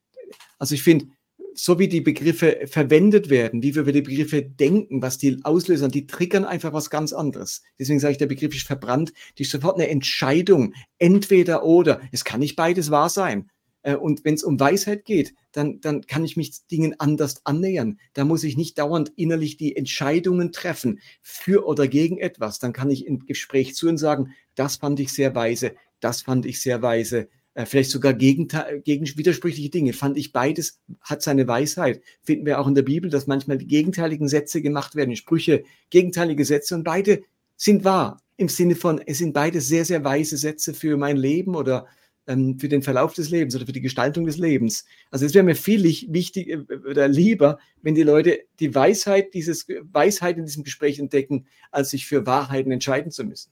Also 0.58 0.74
ich 0.74 0.82
finde, 0.82 1.08
so 1.54 1.78
wie 1.78 1.88
die 1.88 2.00
Begriffe 2.00 2.66
verwendet 2.66 3.30
werden, 3.30 3.62
wie 3.62 3.74
wir 3.74 3.82
über 3.82 3.92
die 3.92 4.02
Begriffe 4.02 4.42
denken, 4.42 5.02
was 5.02 5.18
die 5.18 5.38
auslösen, 5.42 5.90
die 5.90 6.06
triggern 6.06 6.44
einfach 6.44 6.72
was 6.72 6.90
ganz 6.90 7.12
anderes. 7.12 7.62
Deswegen 7.78 8.00
sage 8.00 8.12
ich, 8.12 8.18
der 8.18 8.26
Begriff 8.26 8.54
ist 8.54 8.66
verbrannt. 8.66 9.12
Die 9.38 9.42
ist 9.42 9.50
sofort 9.50 9.76
eine 9.76 9.88
Entscheidung. 9.88 10.74
Entweder 10.98 11.64
oder. 11.64 12.00
Es 12.12 12.24
kann 12.24 12.40
nicht 12.40 12.56
beides 12.56 12.90
wahr 12.90 13.08
sein. 13.08 13.50
Äh, 13.82 13.96
und 13.96 14.24
wenn 14.24 14.34
es 14.34 14.44
um 14.44 14.58
Weisheit 14.60 15.04
geht, 15.04 15.34
dann, 15.52 15.80
dann 15.80 16.02
kann 16.02 16.24
ich 16.24 16.36
mich 16.36 16.66
Dingen 16.70 16.94
anders 16.98 17.44
annähern. 17.44 17.98
Da 18.12 18.24
muss 18.24 18.44
ich 18.44 18.56
nicht 18.56 18.78
dauernd 18.78 19.12
innerlich 19.16 19.56
die 19.56 19.76
Entscheidungen 19.76 20.52
treffen 20.52 21.00
für 21.22 21.66
oder 21.66 21.88
gegen 21.88 22.18
etwas. 22.18 22.58
Dann 22.58 22.72
kann 22.72 22.90
ich 22.90 23.06
im 23.06 23.26
Gespräch 23.26 23.74
zu 23.74 23.88
und 23.88 23.98
sagen, 23.98 24.34
das 24.54 24.76
fand 24.76 25.00
ich 25.00 25.12
sehr 25.12 25.34
weise, 25.34 25.74
das 26.00 26.22
fand 26.22 26.46
ich 26.46 26.60
sehr 26.60 26.82
weise 26.82 27.28
vielleicht 27.64 27.90
sogar 27.90 28.14
gegen, 28.14 28.48
gegen 28.84 29.06
widersprüchliche 29.16 29.70
Dinge. 29.70 29.92
Fand 29.92 30.16
ich 30.16 30.32
beides 30.32 30.80
hat 31.00 31.22
seine 31.22 31.48
Weisheit. 31.48 32.00
Finden 32.22 32.46
wir 32.46 32.60
auch 32.60 32.68
in 32.68 32.74
der 32.74 32.82
Bibel, 32.82 33.10
dass 33.10 33.26
manchmal 33.26 33.58
die 33.58 33.66
gegenteiligen 33.66 34.28
Sätze 34.28 34.62
gemacht 34.62 34.94
werden, 34.94 35.16
Sprüche, 35.16 35.64
gegenteilige 35.90 36.44
Sätze 36.44 36.74
und 36.74 36.84
beide 36.84 37.22
sind 37.56 37.84
wahr. 37.84 38.22
Im 38.36 38.48
Sinne 38.48 38.74
von, 38.74 39.00
es 39.04 39.18
sind 39.18 39.34
beide 39.34 39.60
sehr, 39.60 39.84
sehr 39.84 40.02
weise 40.04 40.36
Sätze 40.36 40.72
für 40.72 40.96
mein 40.96 41.16
Leben 41.16 41.54
oder 41.54 41.86
ähm, 42.26 42.58
für 42.58 42.68
den 42.68 42.82
Verlauf 42.82 43.12
des 43.14 43.30
Lebens 43.30 43.54
oder 43.56 43.66
für 43.66 43.72
die 43.72 43.80
Gestaltung 43.80 44.24
des 44.24 44.38
Lebens. 44.38 44.84
Also 45.10 45.26
es 45.26 45.34
wäre 45.34 45.44
mir 45.44 45.56
viel 45.56 45.82
wichtig 45.84 46.48
äh, 46.48 46.58
oder 46.88 47.08
lieber, 47.08 47.58
wenn 47.82 47.94
die 47.94 48.02
Leute 48.02 48.40
die 48.60 48.74
Weisheit 48.74 49.34
dieses 49.34 49.66
Weisheit 49.92 50.38
in 50.38 50.46
diesem 50.46 50.64
Gespräch 50.64 50.98
entdecken, 50.98 51.46
als 51.70 51.90
sich 51.90 52.06
für 52.06 52.26
Wahrheiten 52.26 52.72
entscheiden 52.72 53.10
zu 53.10 53.24
müssen. 53.24 53.50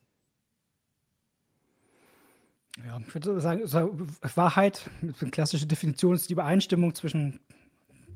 Ja, 2.86 3.00
ich 3.06 3.14
würde 3.14 3.40
sagen, 3.40 3.62
Wahrheit, 4.34 4.90
eine 5.02 5.30
klassische 5.30 5.66
Definition 5.66 6.14
ist 6.14 6.28
die 6.28 6.34
Übereinstimmung 6.34 6.94
zwischen 6.94 7.40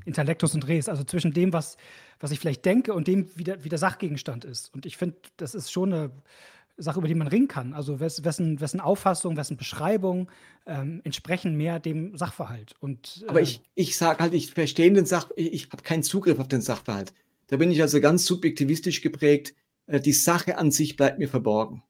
Intellektus 0.05 0.55
und 0.55 0.67
Res, 0.67 0.89
also 0.89 1.05
zwischen 1.05 1.33
dem, 1.33 1.53
was, 1.53 1.77
was 2.21 2.31
ich 2.31 2.41
vielleicht 2.41 2.65
denke 2.65 2.95
und 2.95 3.09
dem, 3.09 3.29
wie 3.37 3.45
der, 3.45 3.65
wie 3.65 3.69
der 3.69 3.79
Sachgegenstand 3.79 4.45
ist. 4.45 4.73
Und 4.75 4.87
ich 4.87 4.97
finde, 4.97 5.17
das 5.37 5.55
ist 5.55 5.71
schon 5.71 5.93
eine 5.93 6.11
Sache, 6.77 6.99
über 6.99 7.09
die 7.09 7.15
man 7.15 7.29
ringen 7.29 7.49
kann. 7.49 7.75
Also 7.75 8.01
wessen, 8.01 8.61
wessen 8.61 8.81
Auffassung, 8.81 9.37
wessen 9.37 9.57
Beschreibung 9.57 10.31
ähm, 10.67 11.01
entsprechen 11.05 11.57
mehr 11.57 11.81
dem 11.81 12.17
Sachverhalt. 12.17 12.75
Und, 12.81 13.23
äh, 13.25 13.29
Aber 13.29 13.41
ich, 13.41 13.61
ich 13.75 13.97
sage 13.97 14.21
halt, 14.21 14.35
ich 14.35 14.53
verstehe 14.53 14.93
den 14.93 15.07
Sach, 15.07 15.31
ich, 15.37 15.53
ich 15.53 15.69
habe 15.71 15.83
keinen 15.83 16.03
Zugriff 16.03 16.39
auf 16.39 16.49
den 16.49 16.63
Sachverhalt. 16.63 17.13
Da 17.49 17.57
bin 17.57 17.71
ich 17.71 17.83
also 17.83 18.01
ganz 18.01 18.25
subjektivistisch 18.25 19.03
geprägt. 19.03 19.55
Äh, 19.87 20.01
die 20.01 20.13
Sache 20.13 20.59
an 20.59 20.71
sich 20.71 20.97
bleibt 20.97 21.19
mir 21.19 21.29
verborgen. 21.29 21.83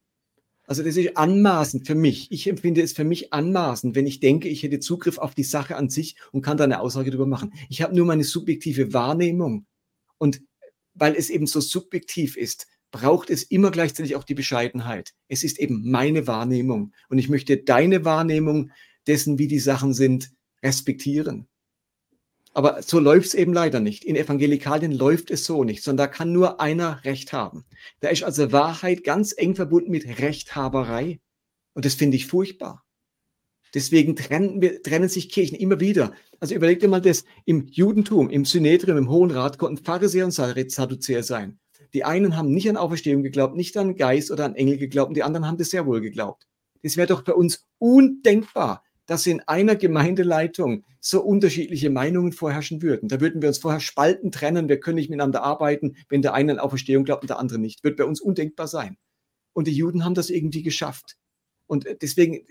Also 0.66 0.82
das 0.82 0.96
ist 0.96 1.16
anmaßend 1.16 1.86
für 1.86 1.94
mich. 1.94 2.30
Ich 2.30 2.48
empfinde 2.48 2.82
es 2.82 2.92
für 2.92 3.04
mich 3.04 3.32
anmaßend, 3.32 3.94
wenn 3.94 4.06
ich 4.06 4.20
denke, 4.20 4.48
ich 4.48 4.62
hätte 4.62 4.78
Zugriff 4.80 5.18
auf 5.18 5.34
die 5.34 5.44
Sache 5.44 5.76
an 5.76 5.88
sich 5.88 6.16
und 6.30 6.42
kann 6.42 6.56
da 6.56 6.64
eine 6.64 6.80
Aussage 6.80 7.10
darüber 7.10 7.26
machen. 7.26 7.52
Ich 7.68 7.82
habe 7.82 7.96
nur 7.96 8.06
meine 8.06 8.24
subjektive 8.24 8.92
Wahrnehmung. 8.92 9.66
Und 10.18 10.40
weil 10.94 11.14
es 11.16 11.30
eben 11.30 11.46
so 11.46 11.60
subjektiv 11.60 12.36
ist, 12.36 12.68
braucht 12.92 13.30
es 13.30 13.42
immer 13.42 13.70
gleichzeitig 13.70 14.14
auch 14.14 14.24
die 14.24 14.34
Bescheidenheit. 14.34 15.14
Es 15.28 15.42
ist 15.42 15.58
eben 15.58 15.90
meine 15.90 16.26
Wahrnehmung. 16.26 16.92
Und 17.08 17.18
ich 17.18 17.28
möchte 17.28 17.56
deine 17.56 18.04
Wahrnehmung 18.04 18.70
dessen, 19.06 19.38
wie 19.38 19.48
die 19.48 19.58
Sachen 19.58 19.94
sind, 19.94 20.30
respektieren. 20.62 21.48
Aber 22.54 22.82
so 22.82 22.98
läuft 22.98 23.28
es 23.28 23.34
eben 23.34 23.52
leider 23.52 23.80
nicht. 23.80 24.04
In 24.04 24.16
Evangelikalien 24.16 24.92
läuft 24.92 25.30
es 25.30 25.44
so 25.44 25.64
nicht, 25.64 25.82
sondern 25.82 26.08
da 26.08 26.12
kann 26.12 26.32
nur 26.32 26.60
einer 26.60 27.02
Recht 27.04 27.32
haben. 27.32 27.64
Da 28.00 28.08
ist 28.08 28.24
also 28.24 28.52
Wahrheit 28.52 29.04
ganz 29.04 29.34
eng 29.36 29.54
verbunden 29.54 29.90
mit 29.90 30.20
Rechthaberei. 30.20 31.20
Und 31.74 31.84
das 31.86 31.94
finde 31.94 32.16
ich 32.16 32.26
furchtbar. 32.26 32.84
Deswegen 33.74 34.16
trennen, 34.16 34.60
wir, 34.60 34.82
trennen 34.82 35.08
sich 35.08 35.30
Kirchen 35.30 35.56
immer 35.56 35.80
wieder. 35.80 36.12
Also 36.40 36.54
überleg 36.54 36.80
dir 36.80 36.88
mal 36.88 37.00
das, 37.00 37.24
im 37.46 37.66
Judentum, 37.68 38.28
im 38.28 38.44
Synedrium, 38.44 38.98
im 38.98 39.08
Hohen 39.08 39.30
Rat 39.30 39.56
konnten 39.56 39.82
Pharisäer 39.82 40.26
und 40.26 40.32
Sadduzäer 40.32 41.22
sein. 41.22 41.58
Die 41.94 42.04
einen 42.04 42.36
haben 42.36 42.52
nicht 42.52 42.68
an 42.68 42.76
Auferstehung 42.76 43.22
geglaubt, 43.22 43.56
nicht 43.56 43.76
an 43.76 43.96
Geist 43.96 44.30
oder 44.30 44.44
an 44.44 44.54
Engel 44.54 44.76
geglaubt, 44.78 45.08
und 45.08 45.14
die 45.14 45.22
anderen 45.22 45.46
haben 45.46 45.58
das 45.58 45.70
sehr 45.70 45.86
wohl 45.86 46.00
geglaubt. 46.00 46.46
Das 46.82 46.96
wäre 46.96 47.06
doch 47.06 47.22
bei 47.22 47.32
uns 47.32 47.66
undenkbar, 47.78 48.82
dass 49.06 49.26
in 49.26 49.40
einer 49.40 49.76
Gemeindeleitung 49.76 50.84
so 51.00 51.22
unterschiedliche 51.22 51.90
Meinungen 51.90 52.32
vorherrschen 52.32 52.82
würden. 52.82 53.08
Da 53.08 53.20
würden 53.20 53.42
wir 53.42 53.48
uns 53.48 53.58
vorher 53.58 53.80
spalten, 53.80 54.30
trennen, 54.30 54.68
wir 54.68 54.80
können 54.80 54.96
nicht 54.96 55.10
miteinander 55.10 55.42
arbeiten, 55.42 55.96
wenn 56.08 56.22
der 56.22 56.34
eine 56.34 56.52
an 56.52 56.58
Auferstehung 56.58 57.04
glaubt 57.04 57.22
und 57.22 57.30
der 57.30 57.38
andere 57.38 57.58
nicht. 57.58 57.82
Wird 57.82 57.96
bei 57.96 58.04
uns 58.04 58.20
undenkbar 58.20 58.68
sein. 58.68 58.96
Und 59.52 59.66
die 59.66 59.72
Juden 59.72 60.04
haben 60.04 60.14
das 60.14 60.30
irgendwie 60.30 60.62
geschafft. 60.62 61.16
Und 61.66 61.86
deswegen, 62.00 62.46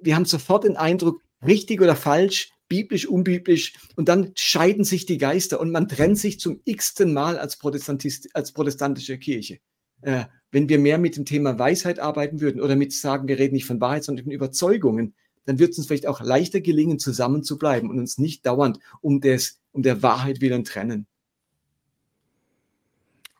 wir 0.00 0.16
haben 0.16 0.24
sofort 0.24 0.64
den 0.64 0.76
Eindruck, 0.76 1.22
richtig 1.44 1.80
oder 1.80 1.96
falsch, 1.96 2.52
biblisch, 2.68 3.06
unbiblisch. 3.06 3.74
Und 3.96 4.08
dann 4.08 4.32
scheiden 4.34 4.84
sich 4.84 5.04
die 5.04 5.18
Geister 5.18 5.60
und 5.60 5.70
man 5.70 5.88
trennt 5.88 6.18
sich 6.18 6.40
zum 6.40 6.60
x-ten 6.64 7.12
Mal 7.12 7.38
als, 7.38 7.58
Protestantist, 7.58 8.28
als 8.34 8.52
protestantische 8.52 9.18
Kirche. 9.18 9.58
Äh, 10.02 10.24
wenn 10.50 10.68
wir 10.68 10.78
mehr 10.78 10.98
mit 10.98 11.16
dem 11.16 11.24
Thema 11.24 11.58
Weisheit 11.58 11.98
arbeiten 11.98 12.40
würden 12.40 12.60
oder 12.60 12.76
mit 12.76 12.92
sagen, 12.92 13.28
wir 13.28 13.38
reden 13.38 13.54
nicht 13.54 13.66
von 13.66 13.80
Wahrheit, 13.80 14.04
sondern 14.04 14.24
von 14.24 14.32
Überzeugungen, 14.32 15.14
dann 15.44 15.58
wird 15.58 15.72
es 15.72 15.78
uns 15.78 15.86
vielleicht 15.86 16.06
auch 16.06 16.20
leichter 16.20 16.60
gelingen, 16.60 16.98
zusammen 16.98 17.42
zu 17.42 17.58
bleiben 17.58 17.90
und 17.90 17.98
uns 17.98 18.18
nicht 18.18 18.46
dauernd 18.46 18.78
um, 19.00 19.20
des, 19.20 19.60
um 19.72 19.82
der 19.82 20.02
Wahrheit 20.02 20.40
willen 20.40 20.64
trennen. 20.64 21.06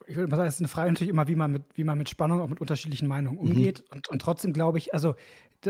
Ich 0.07 0.17
würde 0.17 0.29
mal 0.29 0.39
sagen, 0.39 0.49
es 0.49 0.55
ist 0.57 0.61
eine 0.61 0.69
Frage 0.69 0.91
natürlich 0.91 1.11
immer, 1.11 1.29
wie 1.29 1.37
man 1.37 1.53
mit, 1.53 1.63
wie 1.75 1.85
man 1.85 1.97
mit 1.97 2.09
Spannung 2.09 2.41
auch 2.41 2.49
mit 2.49 2.61
unterschiedlichen 2.61 3.07
Meinungen 3.07 3.39
mhm. 3.39 3.51
umgeht. 3.51 3.81
Mhm. 3.81 3.97
Und, 3.97 4.09
und 4.09 4.23
trotzdem 4.23 4.53
glaube 4.53 4.79
ich, 4.79 4.93
also, 4.93 5.15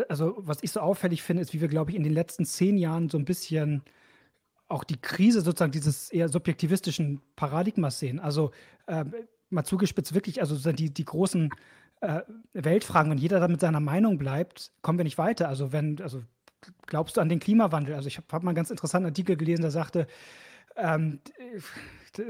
also 0.08 0.34
was 0.38 0.62
ich 0.62 0.70
so 0.70 0.80
auffällig 0.80 1.22
finde, 1.22 1.42
ist, 1.42 1.52
wie 1.52 1.60
wir, 1.60 1.68
glaube 1.68 1.90
ich, 1.90 1.96
in 1.96 2.04
den 2.04 2.14
letzten 2.14 2.46
zehn 2.46 2.78
Jahren 2.78 3.10
so 3.10 3.18
ein 3.18 3.26
bisschen 3.26 3.82
auch 4.68 4.84
die 4.84 5.00
Krise 5.00 5.42
sozusagen 5.42 5.72
dieses 5.72 6.10
eher 6.10 6.28
subjektivistischen 6.28 7.20
Paradigmas 7.36 7.98
sehen. 7.98 8.20
Also 8.20 8.52
äh, 8.86 9.04
mal 9.50 9.64
zugespitzt 9.64 10.14
wirklich, 10.14 10.40
also 10.40 10.72
die, 10.72 10.92
die 10.92 11.04
großen 11.04 11.50
äh, 12.00 12.22
Weltfragen, 12.52 13.10
wenn 13.10 13.18
jeder 13.18 13.40
da 13.40 13.48
mit 13.48 13.60
seiner 13.60 13.80
Meinung 13.80 14.18
bleibt, 14.18 14.72
kommen 14.82 14.98
wir 14.98 15.04
nicht 15.04 15.18
weiter. 15.18 15.48
Also 15.48 15.72
wenn, 15.72 16.00
also 16.00 16.22
glaubst 16.86 17.16
du 17.16 17.20
an 17.20 17.28
den 17.28 17.40
Klimawandel? 17.40 17.94
Also 17.94 18.08
ich 18.08 18.16
habe 18.16 18.26
hab 18.30 18.42
mal 18.42 18.50
einen 18.50 18.56
ganz 18.56 18.70
interessanten 18.70 19.06
Artikel 19.06 19.36
gelesen, 19.36 19.62
der 19.62 19.70
sagte, 19.70 20.06
ähm, 20.76 21.20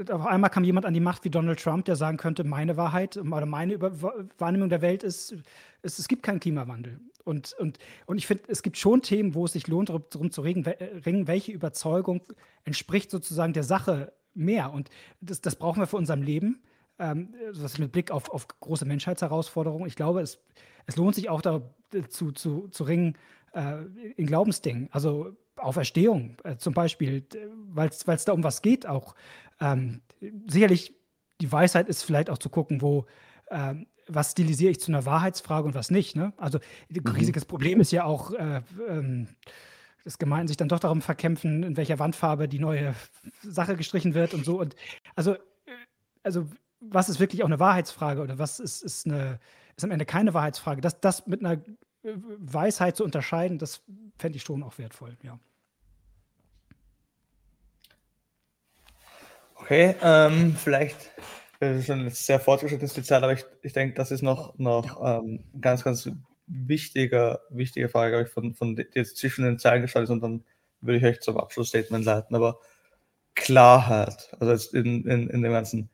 auf 0.09 0.25
einmal 0.25 0.49
kam 0.49 0.63
jemand 0.63 0.85
an 0.85 0.93
die 0.93 0.99
Macht 0.99 1.23
wie 1.23 1.29
Donald 1.29 1.59
Trump, 1.59 1.85
der 1.85 1.95
sagen 1.95 2.17
könnte, 2.17 2.43
meine 2.43 2.77
Wahrheit 2.77 3.17
oder 3.17 3.45
meine 3.45 3.73
Über 3.73 3.91
Wahrnehmung 4.37 4.69
der 4.69 4.81
Welt 4.81 5.03
ist, 5.03 5.35
ist, 5.81 5.99
es 5.99 6.07
gibt 6.07 6.23
keinen 6.23 6.39
Klimawandel. 6.39 6.99
Und, 7.23 7.53
und, 7.53 7.77
und 8.05 8.17
ich 8.17 8.27
finde, 8.27 8.43
es 8.47 8.63
gibt 8.63 8.77
schon 8.77 9.01
Themen, 9.01 9.35
wo 9.35 9.45
es 9.45 9.53
sich 9.53 9.67
lohnt, 9.67 9.89
darum 9.89 10.31
zu 10.31 10.41
ringen, 10.41 10.65
welche 10.65 11.51
Überzeugung 11.51 12.21
entspricht 12.63 13.11
sozusagen 13.11 13.53
der 13.53 13.63
Sache 13.63 14.11
mehr. 14.33 14.73
Und 14.73 14.89
das, 15.21 15.41
das 15.41 15.55
brauchen 15.55 15.79
wir 15.79 15.87
für 15.87 15.97
unser 15.97 16.15
Leben 16.15 16.61
ähm, 17.01 17.33
das 17.53 17.77
mit 17.79 17.91
Blick 17.91 18.11
auf, 18.11 18.29
auf 18.29 18.47
große 18.47 18.85
Menschheitsherausforderungen. 18.85 19.87
Ich 19.87 19.95
glaube, 19.95 20.21
es, 20.21 20.39
es 20.85 20.95
lohnt 20.95 21.15
sich 21.15 21.29
auch 21.29 21.41
da 21.41 21.61
äh, 21.93 22.03
zu, 22.07 22.31
zu, 22.31 22.67
zu 22.69 22.83
ringen 22.83 23.17
äh, 23.53 23.83
in 24.15 24.27
Glaubensdingen. 24.27 24.87
Also 24.91 25.35
Auferstehung 25.57 26.37
äh, 26.43 26.57
zum 26.57 26.73
Beispiel, 26.73 27.25
weil 27.69 27.89
es 27.89 28.25
da 28.25 28.33
um 28.33 28.43
was 28.43 28.61
geht 28.61 28.85
auch. 28.85 29.15
Ähm, 29.59 30.01
sicherlich, 30.47 30.93
die 31.41 31.51
Weisheit 31.51 31.89
ist 31.89 32.03
vielleicht 32.03 32.29
auch 32.29 32.37
zu 32.37 32.49
gucken, 32.49 32.81
wo, 32.81 33.05
ähm, 33.49 33.87
was 34.07 34.31
stilisiere 34.31 34.71
ich 34.71 34.79
zu 34.79 34.91
einer 34.91 35.05
Wahrheitsfrage 35.05 35.67
und 35.67 35.73
was 35.73 35.91
nicht. 35.91 36.15
Ne? 36.15 36.33
Also 36.37 36.59
ein 36.89 37.01
mhm. 37.03 37.11
riesiges 37.11 37.45
Problem 37.45 37.79
ist 37.81 37.91
ja 37.91 38.05
auch, 38.05 38.31
äh, 38.33 38.61
ähm, 38.87 39.27
dass 40.03 40.17
Gemeinden 40.17 40.47
sich 40.47 40.57
dann 40.57 40.69
doch 40.69 40.79
darum 40.79 41.01
verkämpfen, 41.01 41.63
in 41.63 41.77
welcher 41.77 41.99
Wandfarbe 41.99 42.47
die 42.47 42.59
neue 42.59 42.95
Sache 43.41 43.75
gestrichen 43.75 44.13
wird 44.13 44.33
und 44.33 44.45
so. 44.45 44.59
Und 44.59 44.75
also, 45.15 45.33
äh, 45.33 45.37
also 46.23 46.47
was 46.81 47.09
ist 47.09 47.19
wirklich 47.19 47.43
auch 47.43 47.47
eine 47.47 47.59
Wahrheitsfrage 47.59 48.21
oder 48.21 48.37
was 48.37 48.59
ist, 48.59 48.81
ist, 48.81 49.05
eine, 49.05 49.39
ist 49.77 49.83
am 49.83 49.91
Ende 49.91 50.05
keine 50.05 50.33
Wahrheitsfrage. 50.33 50.81
Das, 50.81 50.99
das 50.99 51.27
mit 51.27 51.39
einer 51.39 51.53
äh, 51.53 51.61
Weisheit 52.03 52.97
zu 52.97 53.03
unterscheiden, 53.03 53.57
das 53.57 53.81
fände 54.17 54.37
ich 54.37 54.43
schon 54.43 54.63
auch 54.63 54.77
wertvoll, 54.77 55.17
ja. 55.23 55.39
Okay, 59.55 59.95
ähm, 60.01 60.55
vielleicht 60.55 61.11
das 61.61 61.77
ist 61.77 61.85
schon 61.85 62.09
sehr 62.09 62.39
fortgeschrittenes 62.39 62.95
Zeit, 63.05 63.21
aber 63.21 63.33
ich, 63.33 63.45
ich 63.61 63.71
denke, 63.71 63.93
das 63.93 64.09
ist 64.09 64.23
noch, 64.23 64.57
noch 64.57 64.99
ähm, 65.03 65.43
ganz, 65.61 65.83
ganz 65.83 66.09
wichtiger, 66.47 67.39
wichtige 67.51 67.87
Frage, 67.87 68.23
ich, 68.23 68.29
von, 68.29 68.55
von 68.55 68.75
die 68.75 68.87
jetzt 68.95 69.17
zwischen 69.17 69.45
den 69.45 69.59
Zeilen 69.59 69.83
gestaltet 69.83 70.09
ist 70.09 70.13
und 70.13 70.23
dann 70.23 70.43
würde 70.81 70.97
ich 70.97 71.05
euch 71.05 71.19
zum 71.21 71.37
Abschlussstatement 71.37 72.03
leiten. 72.03 72.35
Aber 72.35 72.59
Klarheit, 73.35 74.35
also 74.39 74.75
in, 74.75 75.05
in, 75.05 75.29
in 75.29 75.43
dem 75.43 75.51
ganzen 75.51 75.91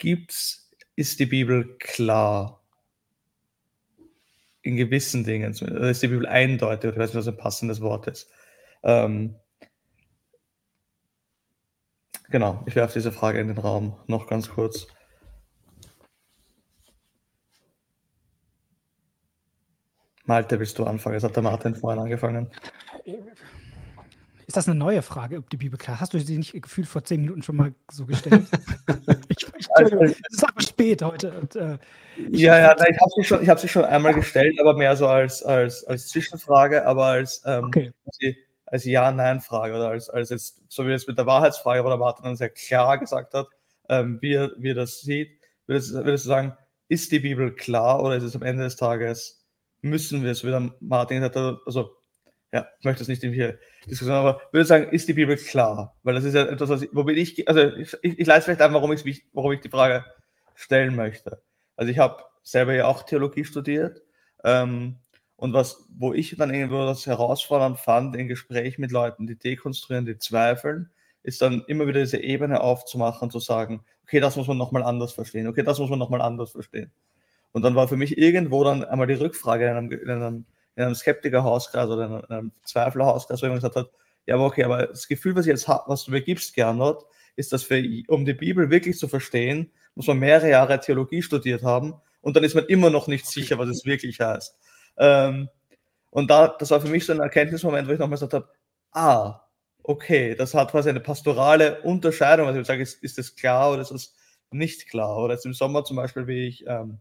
gibt's, 0.00 0.68
ist 0.96 1.20
die 1.20 1.26
Bibel 1.26 1.76
klar. 1.78 2.56
In 4.62 4.76
gewissen 4.76 5.24
Dingen. 5.24 5.52
Ist 5.52 6.02
die 6.02 6.08
Bibel 6.08 6.26
eindeutig, 6.26 6.90
ich 6.90 6.98
weiß 6.98 7.10
nicht, 7.10 7.18
was 7.18 7.28
ein 7.28 7.36
passendes 7.36 7.80
Wort 7.80 8.08
ist. 8.08 8.30
Ähm, 8.82 9.36
genau, 12.28 12.62
ich 12.66 12.74
werfe 12.74 12.94
diese 12.94 13.12
Frage 13.12 13.40
in 13.40 13.48
den 13.48 13.58
Raum 13.58 13.98
noch 14.06 14.26
ganz 14.26 14.50
kurz. 14.50 14.86
Malte, 20.24 20.58
willst 20.60 20.78
du 20.78 20.84
anfangen? 20.84 21.16
Es 21.16 21.24
hat 21.24 21.34
der 21.34 21.42
Martin 21.42 21.74
vorhin 21.74 22.00
angefangen. 22.00 22.50
Ist 24.50 24.56
das 24.56 24.66
eine 24.66 24.76
neue 24.76 25.00
Frage, 25.00 25.36
ob 25.36 25.48
die 25.48 25.56
Bibel 25.56 25.78
klar? 25.78 26.00
Hast 26.00 26.12
du 26.12 26.18
sie 26.18 26.36
nicht 26.36 26.60
gefühlt 26.60 26.88
vor 26.88 27.04
zehn 27.04 27.20
Minuten 27.20 27.40
schon 27.40 27.54
mal 27.54 27.72
so 27.88 28.04
gestellt? 28.04 28.48
ich, 29.28 29.46
ich, 29.56 29.68
also, 29.76 29.96
es 30.00 30.18
ist 30.28 30.42
aber 30.42 30.60
spät 30.60 31.02
heute. 31.02 31.30
Und, 31.38 31.54
äh, 31.54 31.78
ich 32.16 32.40
ja, 32.40 32.58
ja, 32.58 32.74
nein, 32.76 32.88
ich 32.90 33.00
habe 33.00 33.10
sie, 33.14 33.22
schon, 33.22 33.46
hab 33.46 33.60
sie 33.60 33.68
schon 33.68 33.84
einmal 33.84 34.12
gestellt, 34.12 34.58
aber 34.58 34.74
mehr 34.74 34.96
so 34.96 35.06
als, 35.06 35.44
als, 35.44 35.84
als 35.84 36.08
Zwischenfrage, 36.08 36.84
aber 36.84 37.04
als, 37.04 37.44
ähm, 37.46 37.66
okay. 37.66 37.92
als 38.66 38.84
Ja-Nein-Frage 38.84 39.72
oder 39.72 39.90
als, 39.90 40.10
als 40.10 40.30
jetzt, 40.30 40.60
so 40.66 40.84
wie 40.84 40.94
es 40.94 41.06
mit 41.06 41.16
der 41.16 41.26
Wahrheitsfrage, 41.26 41.84
wo 41.84 41.88
der 41.88 41.98
Martin 41.98 42.24
dann 42.24 42.34
sehr 42.34 42.50
klar 42.50 42.98
gesagt 42.98 43.34
hat, 43.34 43.46
ähm, 43.88 44.18
wie, 44.20 44.34
er, 44.34 44.50
wie 44.58 44.70
er 44.70 44.74
das 44.74 45.00
sieht, 45.00 45.30
würdest, 45.68 45.94
würdest 45.94 46.24
du 46.24 46.28
sagen, 46.28 46.56
ist 46.88 47.12
die 47.12 47.20
Bibel 47.20 47.54
klar 47.54 48.02
oder 48.02 48.16
ist 48.16 48.24
es 48.24 48.34
am 48.34 48.42
Ende 48.42 48.64
des 48.64 48.74
Tages, 48.74 49.46
müssen 49.80 50.24
wir 50.24 50.32
es, 50.32 50.42
wie 50.42 50.50
der 50.50 50.72
Martin 50.80 51.18
gesagt 51.18 51.36
hat, 51.36 51.60
also 51.66 51.99
ja, 52.52 52.66
ich 52.78 52.84
möchte 52.84 53.00
das 53.00 53.08
nicht 53.08 53.22
in 53.22 53.32
hier 53.32 53.58
Diskussion, 53.86 54.16
aber 54.16 54.40
würde 54.50 54.64
sagen, 54.64 54.88
ist 54.90 55.08
die 55.08 55.12
Bibel 55.12 55.36
klar? 55.36 55.96
Weil 56.02 56.14
das 56.14 56.24
ist 56.24 56.34
ja 56.34 56.46
etwas, 56.46 56.68
was 56.68 56.82
ich, 56.82 56.90
womit 56.92 57.16
ich, 57.16 57.48
also 57.48 57.60
ich, 57.76 57.96
ich, 58.02 58.26
leite 58.26 58.42
vielleicht 58.42 58.60
ein, 58.60 58.74
warum 58.74 58.92
ich, 58.92 59.24
warum 59.32 59.52
ich 59.52 59.60
die 59.60 59.68
Frage 59.68 60.04
stellen 60.54 60.96
möchte. 60.96 61.40
Also 61.76 61.90
ich 61.92 61.98
habe 61.98 62.24
selber 62.42 62.74
ja 62.74 62.86
auch 62.86 63.04
Theologie 63.04 63.44
studiert 63.44 64.02
ähm, 64.44 64.96
und 65.36 65.52
was, 65.52 65.86
wo 65.96 66.12
ich 66.12 66.36
dann 66.36 66.52
irgendwo 66.52 66.84
das 66.84 67.06
herausfordernd 67.06 67.78
fand 67.78 68.16
in 68.16 68.28
Gespräch 68.28 68.78
mit 68.78 68.90
Leuten, 68.90 69.26
die 69.26 69.38
dekonstruieren, 69.38 70.06
die 70.06 70.18
zweifeln, 70.18 70.90
ist 71.22 71.40
dann 71.42 71.64
immer 71.68 71.86
wieder 71.86 72.00
diese 72.00 72.18
Ebene 72.18 72.60
aufzumachen 72.60 73.30
zu 73.30 73.38
sagen, 73.38 73.84
okay, 74.02 74.20
das 74.20 74.36
muss 74.36 74.48
man 74.48 74.58
nochmal 74.58 74.82
anders 74.82 75.12
verstehen, 75.12 75.46
okay, 75.46 75.62
das 75.62 75.78
muss 75.78 75.90
man 75.90 75.98
nochmal 75.98 76.20
anders 76.20 76.50
verstehen. 76.50 76.90
Und 77.52 77.62
dann 77.62 77.74
war 77.74 77.88
für 77.88 77.96
mich 77.96 78.18
irgendwo 78.18 78.64
dann 78.64 78.84
einmal 78.84 79.06
die 79.06 79.14
Rückfrage 79.14 79.66
in 79.66 79.76
einem, 79.76 79.92
in 79.92 80.10
einem 80.10 80.46
in 80.80 80.86
einem 80.86 80.94
Skeptiker-Hauskreis 80.94 81.88
oder 81.88 82.06
in 82.06 82.24
einem 82.34 82.52
Zweifler-Hauskreis, 82.64 83.42
wo 83.42 83.46
jemand 83.46 83.62
gesagt 83.62 83.76
hat, 83.76 83.90
ja, 84.26 84.34
aber 84.34 84.46
okay, 84.46 84.64
aber 84.64 84.86
das 84.86 85.08
Gefühl, 85.08 85.36
was, 85.36 85.46
ich 85.46 85.50
jetzt 85.50 85.68
hab, 85.68 85.88
was 85.88 86.04
du 86.04 86.10
mir 86.10 86.22
gibst, 86.22 86.54
Gernot, 86.54 87.04
ist, 87.36 87.52
dass 87.52 87.62
für, 87.62 87.82
um 88.08 88.24
die 88.24 88.34
Bibel 88.34 88.70
wirklich 88.70 88.98
zu 88.98 89.08
verstehen, 89.08 89.70
muss 89.94 90.06
man 90.06 90.18
mehrere 90.18 90.50
Jahre 90.50 90.80
Theologie 90.80 91.22
studiert 91.22 91.62
haben 91.62 91.94
und 92.22 92.36
dann 92.36 92.44
ist 92.44 92.54
man 92.54 92.64
immer 92.66 92.90
noch 92.90 93.08
nicht 93.08 93.26
sicher, 93.26 93.58
was 93.58 93.68
es 93.68 93.84
wirklich 93.84 94.20
heißt. 94.20 94.56
Ähm, 94.96 95.48
und 96.10 96.30
da, 96.30 96.48
das 96.48 96.70
war 96.70 96.80
für 96.80 96.88
mich 96.88 97.04
so 97.04 97.12
ein 97.12 97.20
Erkenntnismoment, 97.20 97.86
wo 97.88 97.92
ich 97.92 97.98
nochmal 97.98 98.16
gesagt 98.16 98.34
habe, 98.34 98.48
ah, 98.92 99.40
okay, 99.82 100.34
das 100.34 100.54
hat 100.54 100.70
quasi 100.70 100.88
eine 100.88 101.00
pastorale 101.00 101.82
Unterscheidung. 101.82 102.46
Also 102.46 102.60
ich 102.60 102.66
sage, 102.66 102.82
ist, 102.82 103.02
ist 103.02 103.18
das 103.18 103.36
klar 103.36 103.72
oder 103.72 103.82
ist 103.82 103.90
das 103.90 104.14
nicht 104.50 104.88
klar? 104.88 105.16
Oder 105.18 105.34
jetzt 105.34 105.46
im 105.46 105.54
Sommer 105.54 105.84
zum 105.84 105.96
Beispiel, 105.96 106.26
wie 106.26 106.46
ich, 106.46 106.64
ähm, 106.66 106.98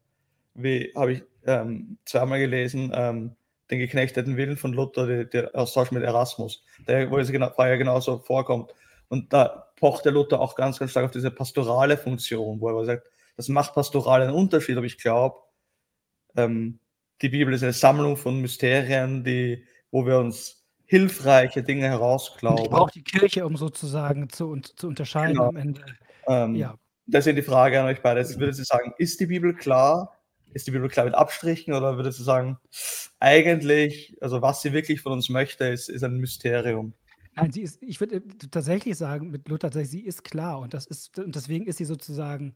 wie 0.53 0.91
habe 0.95 1.14
ich 1.14 1.23
ähm, 1.45 1.97
zweimal 2.06 2.39
gelesen, 2.39 2.91
ähm, 2.93 3.35
den 3.72 3.80
geknechteten 3.80 4.38
Willen 4.38 4.58
von 4.58 4.74
Luther, 4.74 5.06
der, 5.06 5.26
der 5.26 5.56
Austausch 5.56 5.91
mit 5.91 6.04
Erasmus, 6.04 6.64
der, 6.88 7.10
wo 7.12 7.18
es 7.18 7.32
genau, 7.32 7.52
ja 7.58 7.76
genauso 7.76 8.20
vorkommt. 8.20 8.74
Und 9.10 9.34
da 9.34 9.72
pocht 9.76 10.06
der 10.06 10.12
Luther 10.12 10.40
auch 10.40 10.56
ganz, 10.56 10.80
ganz 10.80 10.91
stark 10.91 11.06
auf 11.06 11.12
diese 11.12 11.32
pastorale 11.32 11.98
Funktion, 11.98 12.60
wo 12.62 12.70
er 12.70 12.86
sagt, 12.86 13.10
das 13.38 13.48
macht 13.48 13.74
pastoral 13.74 14.22
einen 14.22 14.34
Unterschied, 14.34 14.78
aber 14.78 14.86
ich 14.86 14.98
glaube, 14.98 15.38
ähm, 16.36 16.80
die 17.22 17.30
Bibel 17.30 17.54
ist 17.54 17.64
eine 17.64 17.74
Sammlung 17.74 18.18
von 18.18 18.40
Mysterien, 18.41 19.24
die, 19.24 19.66
wo 19.91 20.06
wir 20.06 20.20
uns 20.20 20.66
hilfreiche 20.86 21.64
Dinge 21.64 21.88
herausglauben. 21.88 22.66
Ich 22.66 22.70
brauche 22.70 22.91
die 22.91 23.04
Kirche, 23.04 23.46
um 23.46 23.56
sozusagen 23.56 24.30
zu, 24.30 24.60
zu 24.60 24.88
unterscheiden 24.88 25.36
genau. 25.36 25.50
am 25.50 25.56
Ende. 25.56 25.86
Ähm, 26.28 26.56
ja. 26.56 26.76
Deswegen 27.06 27.36
die 27.36 27.44
Frage 27.44 27.80
an 27.80 27.88
euch 27.88 28.02
beide. 28.02 28.20
Jetzt 28.20 28.40
würde 28.40 28.54
Sie 28.54 28.64
sagen, 28.64 28.94
ist 28.98 29.20
die 29.20 29.26
Bibel 29.26 29.56
klar? 29.56 30.19
Ist 30.53 30.67
die 30.67 30.71
Bibel 30.71 30.89
klar 30.89 31.05
mit 31.05 31.15
Abstrichen 31.15 31.73
oder 31.73 31.97
würdest 31.97 32.19
du 32.19 32.23
sagen, 32.23 32.57
eigentlich, 33.19 34.17
also 34.21 34.41
was 34.41 34.61
sie 34.61 34.73
wirklich 34.73 35.01
von 35.01 35.13
uns 35.13 35.30
möchte, 35.30 35.65
ist, 35.65 35.89
ist 35.89 36.03
ein 36.03 36.17
Mysterium? 36.17 36.93
Nein, 37.35 37.51
sie 37.51 37.61
ist, 37.61 37.81
ich 37.84 37.99
würde 37.99 38.17
äh, 38.17 38.21
tatsächlich 38.51 38.97
sagen, 38.97 39.30
mit 39.30 39.47
Luther, 39.47 39.71
sie 39.71 40.01
ist 40.01 40.23
klar 40.23 40.59
und 40.59 40.73
das 40.73 40.85
ist, 40.85 41.19
und 41.19 41.35
deswegen 41.35 41.67
ist 41.67 41.77
sie 41.77 41.85
sozusagen 41.85 42.55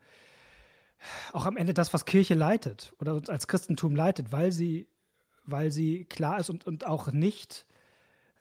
auch 1.31 1.45
am 1.45 1.57
Ende 1.57 1.73
das, 1.73 1.93
was 1.93 2.05
Kirche 2.05 2.33
leitet 2.33 2.93
oder 2.99 3.15
uns 3.15 3.29
als 3.29 3.47
Christentum 3.47 3.95
leitet, 3.95 4.31
weil 4.31 4.51
sie, 4.51 4.87
weil 5.45 5.71
sie 5.71 6.05
klar 6.05 6.39
ist 6.39 6.49
und, 6.49 6.65
und 6.65 6.85
auch 6.85 7.11
nicht 7.11 7.65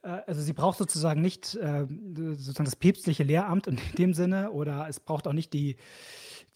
also 0.03 0.41
sie 0.41 0.53
braucht 0.53 0.79
sozusagen 0.79 1.21
nicht 1.21 1.55
äh, 1.55 1.87
sozusagen 2.17 2.65
das 2.65 2.77
päpstliche 2.77 3.23
Lehramt 3.23 3.67
in 3.67 3.79
dem 3.99 4.15
Sinne 4.15 4.51
oder 4.51 4.89
es 4.89 5.01
braucht 5.01 5.27
auch 5.27 5.33
nicht 5.33 5.53
die, 5.53 5.77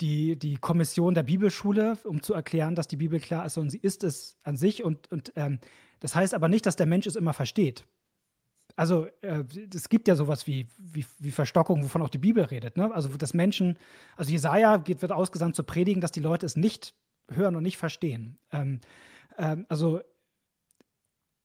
die, 0.00 0.36
die 0.36 0.56
Kommission 0.56 1.14
der 1.14 1.22
Bibelschule, 1.22 1.98
um 2.04 2.22
zu 2.22 2.34
erklären, 2.34 2.74
dass 2.74 2.88
die 2.88 2.96
Bibel 2.96 3.20
klar 3.20 3.46
ist, 3.46 3.54
sondern 3.54 3.70
sie 3.70 3.78
ist 3.78 4.04
es 4.04 4.36
an 4.42 4.56
sich 4.56 4.84
und, 4.84 5.10
und 5.12 5.32
ähm, 5.36 5.60
das 6.00 6.14
heißt 6.14 6.34
aber 6.34 6.48
nicht, 6.48 6.66
dass 6.66 6.76
der 6.76 6.86
Mensch 6.86 7.06
es 7.06 7.16
immer 7.16 7.32
versteht. 7.32 7.84
Also 8.74 9.06
äh, 9.22 9.44
es 9.74 9.88
gibt 9.88 10.06
ja 10.08 10.16
sowas 10.16 10.46
wie, 10.46 10.68
wie, 10.76 11.06
wie 11.18 11.30
Verstockung, 11.30 11.82
wovon 11.82 12.02
auch 12.02 12.10
die 12.10 12.18
Bibel 12.18 12.44
redet. 12.44 12.76
Ne? 12.76 12.92
Also 12.94 13.08
dass 13.16 13.32
Menschen, 13.32 13.78
also 14.16 14.30
Jesaja 14.30 14.76
geht, 14.76 15.00
wird 15.00 15.12
ausgesandt 15.12 15.56
zu 15.56 15.64
predigen, 15.64 16.00
dass 16.00 16.12
die 16.12 16.20
Leute 16.20 16.44
es 16.44 16.56
nicht 16.56 16.94
hören 17.30 17.56
und 17.56 17.62
nicht 17.62 17.78
verstehen. 17.78 18.38
Ähm, 18.52 18.80
ähm, 19.38 19.64
also 19.68 20.00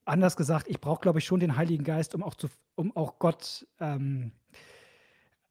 anders 0.05 0.35
gesagt, 0.35 0.67
ich 0.67 0.79
brauche, 0.79 1.01
glaube 1.01 1.19
ich, 1.19 1.25
schon 1.25 1.39
den 1.39 1.55
Heiligen 1.55 1.83
Geist, 1.83 2.15
um 2.15 2.23
auch, 2.23 2.35
zu, 2.35 2.47
um 2.75 2.95
auch 2.95 3.19
Gott, 3.19 3.67
ähm, 3.79 4.31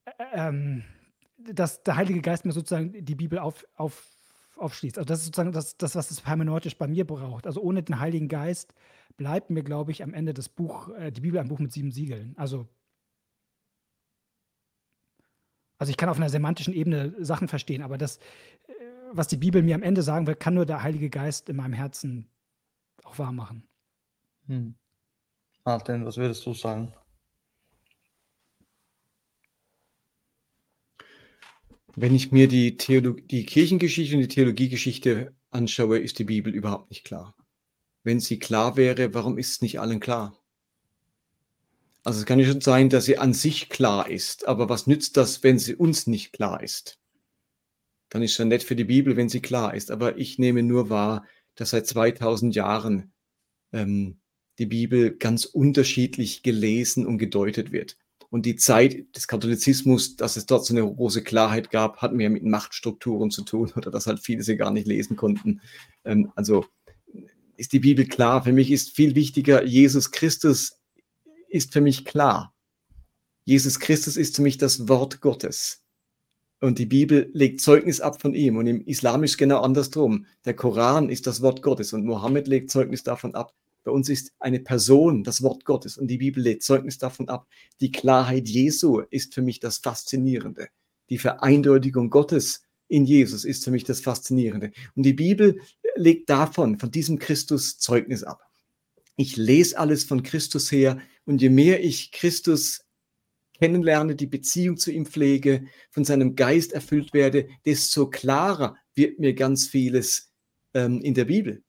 äh, 0.04 0.10
ähm, 0.32 0.84
dass 1.38 1.82
der 1.82 1.96
Heilige 1.96 2.20
Geist 2.20 2.44
mir 2.44 2.52
sozusagen 2.52 3.04
die 3.04 3.14
Bibel 3.14 3.38
auf, 3.38 3.64
auf, 3.74 4.06
aufschließt. 4.56 4.98
Also 4.98 5.06
das 5.06 5.20
ist 5.20 5.26
sozusagen 5.26 5.52
das, 5.52 5.76
das, 5.76 5.94
was 5.94 6.10
es 6.10 6.26
hermeneutisch 6.26 6.76
bei 6.76 6.86
mir 6.86 7.06
braucht. 7.06 7.46
Also 7.46 7.60
ohne 7.62 7.82
den 7.82 7.98
Heiligen 8.00 8.28
Geist 8.28 8.74
bleibt 9.16 9.50
mir, 9.50 9.62
glaube 9.62 9.90
ich, 9.90 10.02
am 10.02 10.14
Ende 10.14 10.34
das 10.34 10.48
Buch, 10.48 10.88
äh, 10.90 11.10
die 11.10 11.22
Bibel 11.22 11.40
ein 11.40 11.48
Buch 11.48 11.58
mit 11.58 11.72
sieben 11.72 11.92
Siegeln. 11.92 12.34
Also, 12.36 12.68
also 15.78 15.90
ich 15.90 15.96
kann 15.96 16.08
auf 16.08 16.18
einer 16.18 16.28
semantischen 16.28 16.74
Ebene 16.74 17.14
Sachen 17.24 17.48
verstehen, 17.48 17.82
aber 17.82 17.96
das, 17.96 18.18
äh, 18.18 18.72
was 19.12 19.28
die 19.28 19.38
Bibel 19.38 19.62
mir 19.62 19.74
am 19.74 19.82
Ende 19.82 20.02
sagen 20.02 20.26
will, 20.26 20.34
kann 20.34 20.54
nur 20.54 20.66
der 20.66 20.82
Heilige 20.82 21.10
Geist 21.10 21.48
in 21.48 21.56
meinem 21.56 21.72
Herzen 21.72 22.28
auch 23.04 23.18
wahr 23.18 23.32
machen. 23.32 23.69
Hm. 24.50 24.74
Martin, 25.64 26.04
was 26.04 26.16
würdest 26.16 26.44
du 26.44 26.54
sagen? 26.54 26.92
Wenn 31.94 32.16
ich 32.16 32.32
mir 32.32 32.48
die, 32.48 32.76
Theolog 32.76 33.28
die 33.28 33.46
Kirchengeschichte 33.46 34.16
und 34.16 34.22
die 34.22 34.28
Theologiegeschichte 34.28 35.36
anschaue, 35.50 36.00
ist 36.00 36.18
die 36.18 36.24
Bibel 36.24 36.52
überhaupt 36.52 36.90
nicht 36.90 37.04
klar. 37.04 37.36
Wenn 38.02 38.18
sie 38.18 38.40
klar 38.40 38.76
wäre, 38.76 39.14
warum 39.14 39.38
ist 39.38 39.50
es 39.50 39.62
nicht 39.62 39.78
allen 39.78 40.00
klar? 40.00 40.36
Also 42.02 42.18
es 42.18 42.26
kann 42.26 42.40
ja 42.40 42.46
schon 42.46 42.60
sein, 42.60 42.88
dass 42.88 43.04
sie 43.04 43.18
an 43.18 43.34
sich 43.34 43.68
klar 43.68 44.10
ist, 44.10 44.48
aber 44.48 44.68
was 44.68 44.88
nützt 44.88 45.16
das, 45.16 45.44
wenn 45.44 45.60
sie 45.60 45.76
uns 45.76 46.08
nicht 46.08 46.32
klar 46.32 46.60
ist? 46.60 46.98
Dann 48.08 48.22
ist 48.22 48.32
es 48.32 48.38
ja 48.38 48.46
nett 48.46 48.64
für 48.64 48.74
die 48.74 48.84
Bibel, 48.84 49.16
wenn 49.16 49.28
sie 49.28 49.42
klar 49.42 49.74
ist, 49.74 49.92
aber 49.92 50.18
ich 50.18 50.40
nehme 50.40 50.64
nur 50.64 50.90
wahr, 50.90 51.24
dass 51.54 51.70
seit 51.70 51.86
2000 51.86 52.56
Jahren 52.56 53.12
ähm, 53.72 54.19
die 54.60 54.66
Bibel 54.66 55.16
ganz 55.16 55.46
unterschiedlich 55.46 56.42
gelesen 56.42 57.06
und 57.06 57.18
gedeutet 57.18 57.72
wird. 57.72 57.96
Und 58.28 58.46
die 58.46 58.56
Zeit 58.56 59.16
des 59.16 59.26
Katholizismus, 59.26 60.16
dass 60.16 60.36
es 60.36 60.46
dort 60.46 60.64
so 60.64 60.74
eine 60.74 60.82
große 60.82 61.24
Klarheit 61.24 61.70
gab, 61.70 62.00
hat 62.02 62.12
mehr 62.12 62.30
mit 62.30 62.44
Machtstrukturen 62.44 63.30
zu 63.30 63.42
tun 63.42 63.72
oder 63.74 63.90
dass 63.90 64.06
halt 64.06 64.20
viele 64.20 64.42
sie 64.42 64.56
gar 64.56 64.70
nicht 64.70 64.86
lesen 64.86 65.16
konnten. 65.16 65.60
Ähm, 66.04 66.30
also 66.36 66.66
ist 67.56 67.72
die 67.72 67.80
Bibel 67.80 68.06
klar. 68.06 68.44
Für 68.44 68.52
mich 68.52 68.70
ist 68.70 68.94
viel 68.94 69.14
wichtiger, 69.14 69.64
Jesus 69.64 70.12
Christus 70.12 70.78
ist 71.48 71.72
für 71.72 71.80
mich 71.80 72.04
klar. 72.04 72.54
Jesus 73.44 73.80
Christus 73.80 74.16
ist 74.16 74.36
für 74.36 74.42
mich 74.42 74.58
das 74.58 74.88
Wort 74.88 75.20
Gottes. 75.20 75.82
Und 76.60 76.78
die 76.78 76.86
Bibel 76.86 77.30
legt 77.32 77.62
Zeugnis 77.62 78.00
ab 78.00 78.20
von 78.20 78.34
ihm. 78.34 78.58
Und 78.58 78.66
im 78.66 78.84
Islam 78.84 79.24
ist 79.24 79.38
genau 79.38 79.62
andersrum. 79.62 80.26
Der 80.44 80.54
Koran 80.54 81.08
ist 81.08 81.26
das 81.26 81.40
Wort 81.40 81.62
Gottes 81.62 81.94
und 81.94 82.04
Mohammed 82.04 82.46
legt 82.46 82.70
Zeugnis 82.70 83.02
davon 83.02 83.34
ab. 83.34 83.54
Bei 83.82 83.90
uns 83.90 84.08
ist 84.08 84.32
eine 84.38 84.60
Person 84.60 85.24
das 85.24 85.42
Wort 85.42 85.64
Gottes 85.64 85.96
und 85.96 86.08
die 86.08 86.18
Bibel 86.18 86.42
lädt 86.42 86.62
Zeugnis 86.62 86.98
davon 86.98 87.28
ab. 87.28 87.48
Die 87.80 87.90
Klarheit 87.90 88.48
Jesu 88.48 89.00
ist 89.10 89.34
für 89.34 89.42
mich 89.42 89.60
das 89.60 89.78
Faszinierende. 89.78 90.68
Die 91.08 91.18
Vereindeutigung 91.18 92.10
Gottes 92.10 92.62
in 92.88 93.04
Jesus 93.04 93.44
ist 93.44 93.64
für 93.64 93.70
mich 93.70 93.84
das 93.84 94.00
Faszinierende. 94.00 94.72
Und 94.94 95.04
die 95.04 95.14
Bibel 95.14 95.60
legt 95.94 96.28
davon, 96.28 96.78
von 96.78 96.90
diesem 96.90 97.18
Christus 97.18 97.78
Zeugnis 97.78 98.24
ab. 98.24 98.42
Ich 99.16 99.36
lese 99.36 99.78
alles 99.78 100.04
von 100.04 100.22
Christus 100.22 100.70
her 100.72 100.98
und 101.24 101.40
je 101.40 101.50
mehr 101.50 101.84
ich 101.84 102.10
Christus 102.12 102.84
kennenlerne, 103.58 104.16
die 104.16 104.26
Beziehung 104.26 104.76
zu 104.76 104.90
ihm 104.90 105.06
pflege, 105.06 105.66
von 105.90 106.04
seinem 106.04 106.34
Geist 106.34 106.72
erfüllt 106.72 107.12
werde, 107.12 107.48
desto 107.64 108.08
klarer 108.08 108.76
wird 108.94 109.18
mir 109.18 109.34
ganz 109.34 109.68
vieles 109.68 110.32
ähm, 110.74 111.00
in 111.02 111.14
der 111.14 111.26
Bibel. 111.26 111.62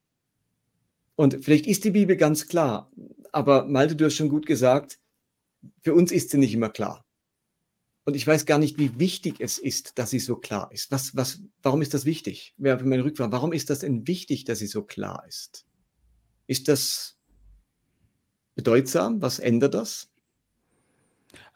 Und 1.15 1.43
vielleicht 1.43 1.67
ist 1.67 1.83
die 1.83 1.91
Bibel 1.91 2.15
ganz 2.15 2.47
klar, 2.47 2.91
aber 3.31 3.65
Malte, 3.65 3.95
du 3.95 4.05
hast 4.05 4.15
schon 4.15 4.29
gut 4.29 4.45
gesagt, 4.45 4.99
für 5.81 5.93
uns 5.93 6.11
ist 6.11 6.31
sie 6.31 6.37
nicht 6.37 6.53
immer 6.53 6.69
klar. 6.69 7.05
Und 8.03 8.15
ich 8.15 8.25
weiß 8.25 8.45
gar 8.45 8.57
nicht, 8.57 8.79
wie 8.79 8.99
wichtig 8.99 9.35
es 9.39 9.59
ist, 9.59 9.99
dass 9.99 10.09
sie 10.09 10.19
so 10.19 10.35
klar 10.35 10.71
ist. 10.71 10.91
Was, 10.91 11.15
was, 11.15 11.41
warum 11.61 11.81
ist 11.81 11.93
das 11.93 12.05
wichtig? 12.05 12.55
Wäre 12.57 12.83
meine 12.83 13.03
Rückfrage. 13.03 13.31
Warum 13.31 13.53
ist 13.53 13.69
das 13.69 13.79
denn 13.79 14.07
wichtig, 14.07 14.43
dass 14.43 14.59
sie 14.59 14.67
so 14.67 14.83
klar 14.83 15.23
ist? 15.27 15.65
Ist 16.47 16.67
das 16.67 17.19
bedeutsam? 18.55 19.21
Was 19.21 19.37
ändert 19.37 19.75
das? 19.75 20.09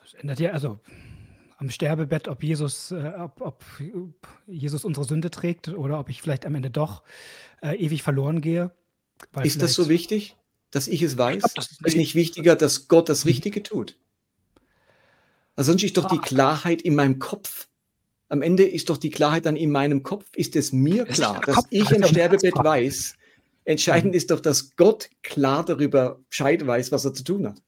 Es 0.03 0.14
ändert 0.14 0.40
ja, 0.40 0.52
also 0.52 0.80
am 1.57 1.69
Sterbebett, 1.72 2.27
ob 2.27 2.44
Jesus, 2.44 2.91
äh, 2.91 3.14
ob, 3.18 3.41
ob, 3.41 3.64
Jesus 4.45 4.86
unsere 4.86 5.06
Sünde 5.06 5.32
trägt 5.32 5.69
oder 5.69 5.99
ob 5.99 6.10
ich 6.10 6.22
vielleicht 6.22 6.45
am 6.45 6.53
Ende 6.53 6.69
doch 6.69 7.03
äh, 7.61 7.76
ewig 7.76 8.03
verloren 8.03 8.41
gehe. 8.41 8.72
Ist 9.44 9.62
das 9.62 9.74
so 9.74 9.90
wichtig, 9.90 10.36
dass 10.72 10.88
ich 10.88 11.02
es 11.02 11.18
weiß? 11.18 11.44
Ich 11.46 11.54
glaub, 11.54 11.66
ist, 11.66 11.86
ist 11.86 11.98
nicht 11.98 12.16
wichtiger, 12.16 12.56
dass 12.56 12.88
Gott 12.88 13.10
das 13.10 13.26
Richtige 13.26 13.64
tut? 13.64 13.98
Also 15.56 15.72
sonst 15.72 15.84
ist 15.84 15.98
doch 15.98 16.10
die 16.10 16.18
ah. 16.18 16.22
Klarheit 16.22 16.82
in 16.82 16.96
meinem 16.96 17.20
Kopf. 17.20 17.68
Am 18.28 18.42
Ende 18.42 18.64
ist 18.64 18.90
doch 18.90 18.98
die 18.98 19.10
Klarheit 19.10 19.46
dann 19.46 19.56
in 19.56 19.72
meinem 19.72 20.04
Kopf. 20.04 20.26
Ist 20.36 20.56
es 20.56 20.74
mir 20.74 21.06
klar, 21.06 21.42
dass 21.46 21.66
ich 21.70 21.90
im 21.92 22.04
Sterbebett 22.04 22.56
weiß? 22.56 23.16
Entscheidend 23.64 24.14
mhm. 24.14 24.18
ist 24.18 24.32
doch, 24.32 24.40
dass 24.40 24.76
Gott 24.76 25.10
klar 25.24 25.64
darüber 25.64 26.20
Bescheid 26.30 26.66
weiß, 26.66 26.92
was 26.92 27.06
er 27.06 27.14
zu 27.14 27.24
tun 27.24 27.48
hat. 27.48 27.62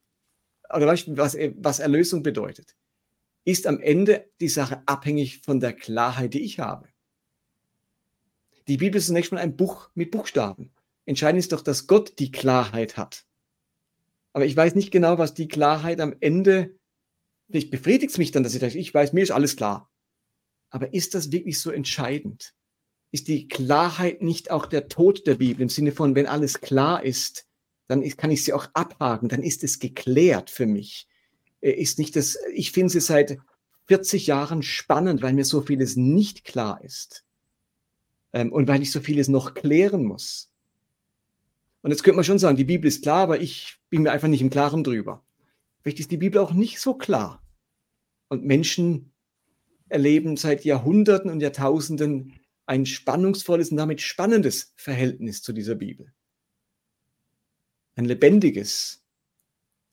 Oder 0.73 0.87
was, 0.87 1.07
was 1.07 1.79
Erlösung 1.79 2.23
bedeutet? 2.23 2.75
Ist 3.45 3.65
am 3.65 3.79
Ende 3.79 4.29
die 4.41 4.49
Sache 4.49 4.83
abhängig 4.85 5.41
von 5.43 5.59
der 5.59 5.73
Klarheit, 5.73 6.33
die 6.33 6.41
ich 6.41 6.59
habe? 6.59 6.89
Die 8.67 8.77
Bibel 8.77 8.97
ist 8.97 9.07
zunächst 9.07 9.31
mal 9.31 9.39
ein 9.39 9.55
Buch 9.55 9.89
mit 9.95 10.11
Buchstaben. 10.11 10.71
Entscheidend 11.07 11.39
ist 11.39 11.53
doch, 11.53 11.61
dass 11.61 11.87
Gott 11.87 12.19
die 12.19 12.31
Klarheit 12.31 12.97
hat. 12.97 13.25
Aber 14.33 14.45
ich 14.45 14.55
weiß 14.55 14.75
nicht 14.75 14.91
genau, 14.91 15.17
was 15.17 15.33
die 15.33 15.47
Klarheit 15.47 16.01
am 16.01 16.13
Ende, 16.19 16.77
vielleicht 17.49 17.71
befriedigt 17.71 18.11
es 18.11 18.17
mich 18.17 18.31
dann, 18.31 18.43
dass 18.43 18.53
ich 18.53 18.59
denke, 18.59 18.77
ich 18.77 18.93
weiß, 18.93 19.13
mir 19.13 19.23
ist 19.23 19.31
alles 19.31 19.55
klar. 19.55 19.89
Aber 20.69 20.93
ist 20.93 21.15
das 21.15 21.31
wirklich 21.31 21.59
so 21.59 21.71
entscheidend? 21.71 22.53
Ist 23.11 23.29
die 23.29 23.47
Klarheit 23.47 24.21
nicht 24.21 24.51
auch 24.51 24.65
der 24.65 24.89
Tod 24.89 25.25
der 25.25 25.35
Bibel 25.35 25.61
im 25.61 25.69
Sinne 25.69 25.93
von, 25.93 26.13
wenn 26.13 26.27
alles 26.27 26.59
klar 26.59 27.03
ist, 27.03 27.47
dann 27.87 28.03
kann 28.17 28.31
ich 28.31 28.43
sie 28.43 28.51
auch 28.51 28.67
abhaken, 28.73 29.29
dann 29.29 29.43
ist 29.43 29.63
es 29.63 29.79
geklärt 29.79 30.49
für 30.49 30.65
mich. 30.65 31.07
Äh, 31.61 31.71
ist 31.71 31.99
nicht 31.99 32.17
das, 32.17 32.37
ich 32.53 32.73
finde 32.73 32.91
sie 32.91 32.99
seit 32.99 33.39
40 33.85 34.27
Jahren 34.27 34.61
spannend, 34.61 35.21
weil 35.21 35.33
mir 35.33 35.45
so 35.45 35.61
vieles 35.61 35.95
nicht 35.95 36.43
klar 36.43 36.83
ist. 36.83 37.23
Ähm, 38.33 38.51
und 38.51 38.67
weil 38.67 38.81
ich 38.81 38.91
so 38.91 38.99
vieles 38.99 39.29
noch 39.29 39.53
klären 39.53 40.03
muss. 40.03 40.46
Und 41.87 41.91
jetzt 41.91 42.03
könnte 42.03 42.17
man 42.17 42.25
schon 42.25 42.37
sagen, 42.37 42.57
die 42.57 42.65
Bibel 42.65 42.85
ist 42.85 43.03
klar, 43.03 43.21
aber 43.21 43.39
ich 43.39 43.77
bin 43.89 44.01
mir 44.01 44.11
einfach 44.11 44.27
nicht 44.27 44.41
im 44.41 44.49
Klaren 44.49 44.83
drüber. 44.83 45.25
Vielleicht 45.79 46.01
ist 46.01 46.11
die 46.11 46.17
Bibel 46.17 46.41
auch 46.41 46.51
nicht 46.51 46.81
so 46.81 46.95
klar. 46.95 47.41
Und 48.27 48.43
Menschen 48.43 49.13
erleben 49.87 50.35
seit 50.35 50.65
Jahrhunderten 50.65 51.31
und 51.31 51.39
Jahrtausenden 51.39 52.41
ein 52.65 52.85
spannungsvolles 52.85 53.71
und 53.71 53.77
damit 53.77 54.01
spannendes 54.01 54.73
Verhältnis 54.75 55.41
zu 55.41 55.53
dieser 55.53 55.75
Bibel. 55.75 56.11
Ein 57.95 58.03
lebendiges, 58.03 59.05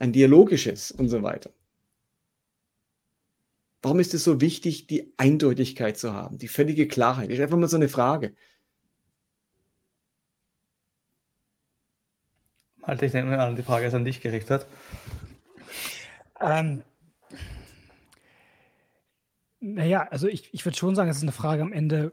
ein 0.00 0.12
dialogisches 0.12 0.90
und 0.90 1.08
so 1.08 1.22
weiter. 1.22 1.54
Warum 3.82 4.00
ist 4.00 4.14
es 4.14 4.24
so 4.24 4.40
wichtig, 4.40 4.88
die 4.88 5.14
Eindeutigkeit 5.16 5.96
zu 5.96 6.12
haben, 6.12 6.38
die 6.38 6.48
völlige 6.48 6.88
Klarheit? 6.88 7.30
Das 7.30 7.38
ist 7.38 7.44
einfach 7.44 7.56
mal 7.56 7.68
so 7.68 7.76
eine 7.76 7.88
Frage. 7.88 8.34
Alter, 12.86 13.06
ich 13.06 13.12
nehme 13.14 13.38
an, 13.38 13.56
die 13.56 13.62
Frage 13.62 13.86
ist 13.86 13.94
an 13.94 14.04
dich 14.04 14.20
gerichtet. 14.20 14.66
Ähm, 16.40 16.82
naja, 19.60 20.06
also 20.10 20.28
ich, 20.28 20.52
ich 20.52 20.64
würde 20.64 20.76
schon 20.76 20.94
sagen, 20.94 21.08
es 21.08 21.16
ist 21.16 21.22
eine 21.22 21.32
Frage 21.32 21.62
am 21.62 21.72
Ende, 21.72 22.12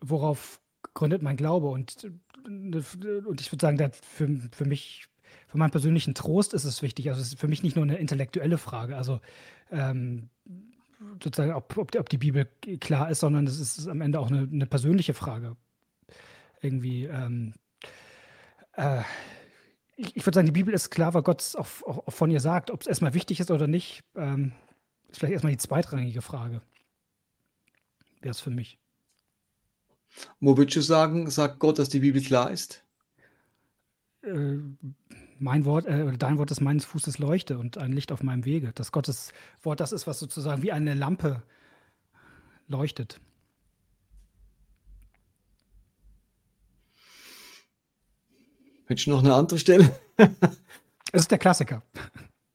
worauf 0.00 0.60
gründet 0.94 1.22
mein 1.22 1.36
Glaube? 1.36 1.68
Und, 1.68 2.10
und 2.44 3.40
ich 3.40 3.52
würde 3.52 3.60
sagen, 3.60 3.92
für, 4.02 4.28
für 4.50 4.64
mich, 4.64 5.06
für 5.46 5.58
meinen 5.58 5.70
persönlichen 5.70 6.14
Trost 6.14 6.52
ist 6.52 6.64
es 6.64 6.82
wichtig. 6.82 7.08
Also 7.08 7.20
es 7.20 7.28
ist 7.28 7.40
für 7.40 7.48
mich 7.48 7.62
nicht 7.62 7.76
nur 7.76 7.84
eine 7.84 7.98
intellektuelle 7.98 8.58
Frage, 8.58 8.96
also 8.96 9.20
ähm, 9.70 10.30
sozusagen, 11.22 11.52
ob, 11.52 11.76
ob, 11.76 11.94
ob, 11.94 12.08
die 12.08 12.18
Bibel 12.18 12.46
klar 12.80 13.10
ist, 13.10 13.20
sondern 13.20 13.46
es 13.46 13.60
ist 13.60 13.86
am 13.86 14.00
Ende 14.00 14.18
auch 14.18 14.30
eine, 14.30 14.48
eine 14.52 14.66
persönliche 14.66 15.14
Frage. 15.14 15.56
Irgendwie, 16.60 17.04
ähm, 17.04 17.54
äh, 18.72 19.02
ich, 19.96 20.16
ich 20.16 20.26
würde 20.26 20.36
sagen, 20.36 20.46
die 20.46 20.52
Bibel 20.52 20.72
ist 20.72 20.90
klar, 20.90 21.14
weil 21.14 21.22
Gott 21.22 21.54
auch, 21.56 21.66
auch, 21.86 22.06
auch, 22.06 22.12
von 22.12 22.30
ihr 22.30 22.40
sagt. 22.40 22.70
Ob 22.70 22.80
es 22.80 22.86
erstmal 22.86 23.14
wichtig 23.14 23.40
ist 23.40 23.50
oder 23.50 23.66
nicht, 23.66 24.02
ähm, 24.16 24.52
ist 25.08 25.18
vielleicht 25.18 25.34
erstmal 25.34 25.52
die 25.52 25.58
zweitrangige 25.58 26.22
Frage. 26.22 26.62
Wäre 28.20 28.30
es 28.30 28.40
für 28.40 28.50
mich. 28.50 28.78
Wo 30.40 30.56
würdest 30.56 30.76
du 30.76 30.80
sagen, 30.80 31.30
sagt 31.30 31.58
Gott, 31.58 31.78
dass 31.78 31.88
die 31.88 32.00
Bibel 32.00 32.22
klar 32.22 32.50
ist? 32.50 32.84
Äh, 34.22 34.58
mein 35.38 35.64
Wort, 35.64 35.86
äh, 35.86 36.16
dein 36.16 36.38
Wort 36.38 36.50
ist 36.50 36.60
meines 36.60 36.84
Fußes 36.84 37.18
Leuchte 37.18 37.58
und 37.58 37.78
ein 37.78 37.92
Licht 37.92 38.12
auf 38.12 38.22
meinem 38.22 38.44
Wege. 38.44 38.72
Das 38.74 38.92
Gottes 38.92 39.32
Wort, 39.62 39.80
das 39.80 39.92
ist, 39.92 40.06
was 40.06 40.18
sozusagen 40.18 40.62
wie 40.62 40.72
eine 40.72 40.94
Lampe 40.94 41.42
leuchtet. 42.68 43.20
Hättest 48.90 49.06
du 49.06 49.12
noch 49.12 49.22
eine 49.22 49.34
andere 49.34 49.58
Stelle? 49.58 49.88
Es 51.12 51.22
ist 51.22 51.30
der 51.32 51.38
Klassiker. 51.38 51.82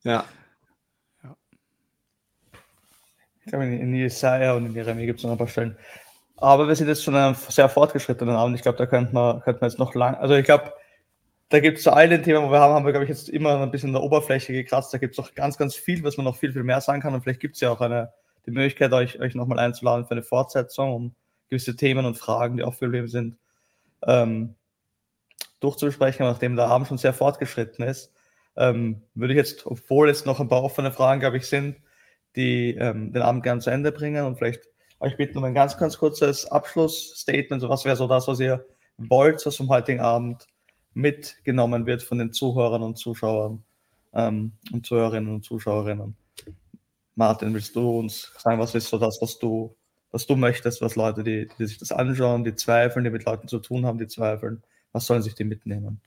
Ja. 0.03 0.23
ja. 1.23 1.35
Ich 3.41 3.47
glaube, 3.47 3.65
in 3.65 3.93
Jesaja 3.93 4.53
und 4.53 4.65
in 4.65 4.73
Jeremie 4.73 5.05
gibt 5.05 5.19
es 5.19 5.25
noch 5.25 5.33
ein 5.33 5.37
paar 5.37 5.49
Stellen. 5.49 5.77
Aber 6.37 6.65
wir 6.65 6.75
sind 6.75 6.87
jetzt 6.87 7.03
schon 7.03 7.15
einem 7.15 7.35
sehr 7.35 7.67
fortgeschrittenen 7.67 8.33
Abend. 8.33 8.55
Ich 8.55 8.61
glaube, 8.61 8.77
da 8.77 8.85
könnte 8.85 9.13
man, 9.13 9.41
könnte 9.41 9.59
man 9.59 9.69
jetzt 9.69 9.77
noch 9.77 9.93
lang. 9.93 10.15
Also, 10.15 10.35
ich 10.35 10.45
glaube, 10.45 10.73
da 11.49 11.59
gibt 11.59 11.79
es 11.79 11.83
zu 11.83 11.91
all 11.91 12.07
den 12.07 12.23
Themen, 12.23 12.43
wo 12.43 12.51
wir 12.51 12.59
haben, 12.59 12.73
haben 12.73 12.85
wir, 12.85 12.93
glaube 12.93 13.03
ich, 13.03 13.09
jetzt 13.09 13.27
immer 13.27 13.61
ein 13.61 13.71
bisschen 13.71 13.89
an 13.89 13.93
der 13.95 14.03
Oberfläche 14.03 14.53
gekratzt. 14.53 14.93
Da 14.93 14.99
gibt 14.99 15.13
es 15.13 15.17
noch 15.17 15.33
ganz, 15.35 15.57
ganz 15.57 15.75
viel, 15.75 16.01
was 16.03 16.15
man 16.15 16.23
noch 16.23 16.37
viel, 16.37 16.53
viel 16.53 16.63
mehr 16.63 16.79
sagen 16.79 17.01
kann. 17.01 17.13
Und 17.13 17.23
vielleicht 17.23 17.41
gibt 17.41 17.55
es 17.55 17.61
ja 17.61 17.71
auch 17.71 17.81
eine, 17.81 18.13
die 18.45 18.51
Möglichkeit, 18.51 18.93
euch, 18.93 19.19
euch 19.19 19.35
nochmal 19.35 19.59
einzuladen 19.59 20.05
für 20.05 20.11
eine 20.11 20.23
Fortsetzung, 20.23 20.93
um 20.93 21.15
gewisse 21.49 21.75
Themen 21.75 22.05
und 22.05 22.17
Fragen, 22.17 22.55
die 22.55 22.63
aufgeblieben 22.63 23.09
sind, 23.09 23.37
ähm, 24.05 24.55
durchzusprechen. 25.59 26.25
nachdem 26.25 26.55
der 26.55 26.67
Abend 26.67 26.87
schon 26.87 26.97
sehr 26.97 27.13
fortgeschritten 27.13 27.85
ist, 27.85 28.13
ähm, 28.57 29.01
würde 29.13 29.33
ich 29.33 29.37
jetzt, 29.37 29.65
obwohl 29.65 30.07
jetzt 30.07 30.25
noch 30.25 30.39
ein 30.39 30.47
paar 30.47 30.63
offene 30.63 30.91
Fragen, 30.91 31.19
glaube 31.19 31.37
ich, 31.37 31.47
sind, 31.47 31.77
die 32.35 32.75
ähm, 32.75 33.13
den 33.13 33.21
Abend 33.21 33.43
gerne 33.43 33.61
zu 33.61 33.69
Ende 33.69 33.91
bringen 33.91 34.25
und 34.25 34.37
vielleicht 34.37 34.63
euch 34.99 35.17
bitten 35.17 35.37
um 35.37 35.43
ein 35.43 35.53
ganz, 35.53 35.77
ganz 35.77 35.97
kurzes 35.97 36.45
Abschlussstatement. 36.45 37.61
So 37.61 37.69
was 37.69 37.85
wäre 37.85 37.95
so 37.95 38.07
das, 38.07 38.27
was 38.27 38.39
ihr 38.39 38.65
wollt, 38.97 39.45
was 39.45 39.57
vom 39.57 39.69
heutigen 39.69 39.99
Abend 39.99 40.47
mitgenommen 40.93 41.85
wird 41.85 42.03
von 42.03 42.17
den 42.17 42.31
Zuhörern 42.31 42.81
und 42.81 42.97
Zuschauern 42.97 43.63
ähm, 44.13 44.53
und 44.71 44.85
Zuhörerinnen 44.85 45.33
und 45.33 45.43
Zuschauerinnen. 45.43 46.15
Martin, 47.15 47.53
willst 47.53 47.75
du 47.75 47.99
uns 47.99 48.31
sagen, 48.37 48.59
was 48.59 48.75
ist 48.75 48.89
so 48.89 48.97
das, 48.97 49.21
was 49.21 49.37
du, 49.39 49.75
was 50.11 50.25
du 50.25 50.35
möchtest, 50.35 50.81
was 50.81 50.95
Leute, 50.95 51.23
die, 51.23 51.47
die 51.59 51.65
sich 51.65 51.77
das 51.77 51.91
anschauen, 51.91 52.43
die 52.43 52.55
zweifeln, 52.55 53.03
die 53.05 53.11
mit 53.11 53.25
Leuten 53.25 53.47
zu 53.47 53.59
tun 53.59 53.85
haben, 53.85 53.97
die 53.97 54.07
zweifeln, 54.07 54.63
was 54.95 55.07
sollen 55.07 55.21
sich 55.21 55.35
die 55.35 55.43
mitnehmen? 55.43 55.99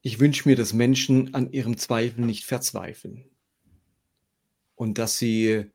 Ich 0.00 0.18
wünsche 0.18 0.48
mir, 0.48 0.56
dass 0.56 0.72
Menschen 0.72 1.34
an 1.34 1.52
ihrem 1.52 1.76
Zweifel 1.76 2.24
nicht 2.24 2.46
verzweifeln 2.46 3.26
und 4.76 4.96
dass 4.96 5.18
sie 5.18 5.66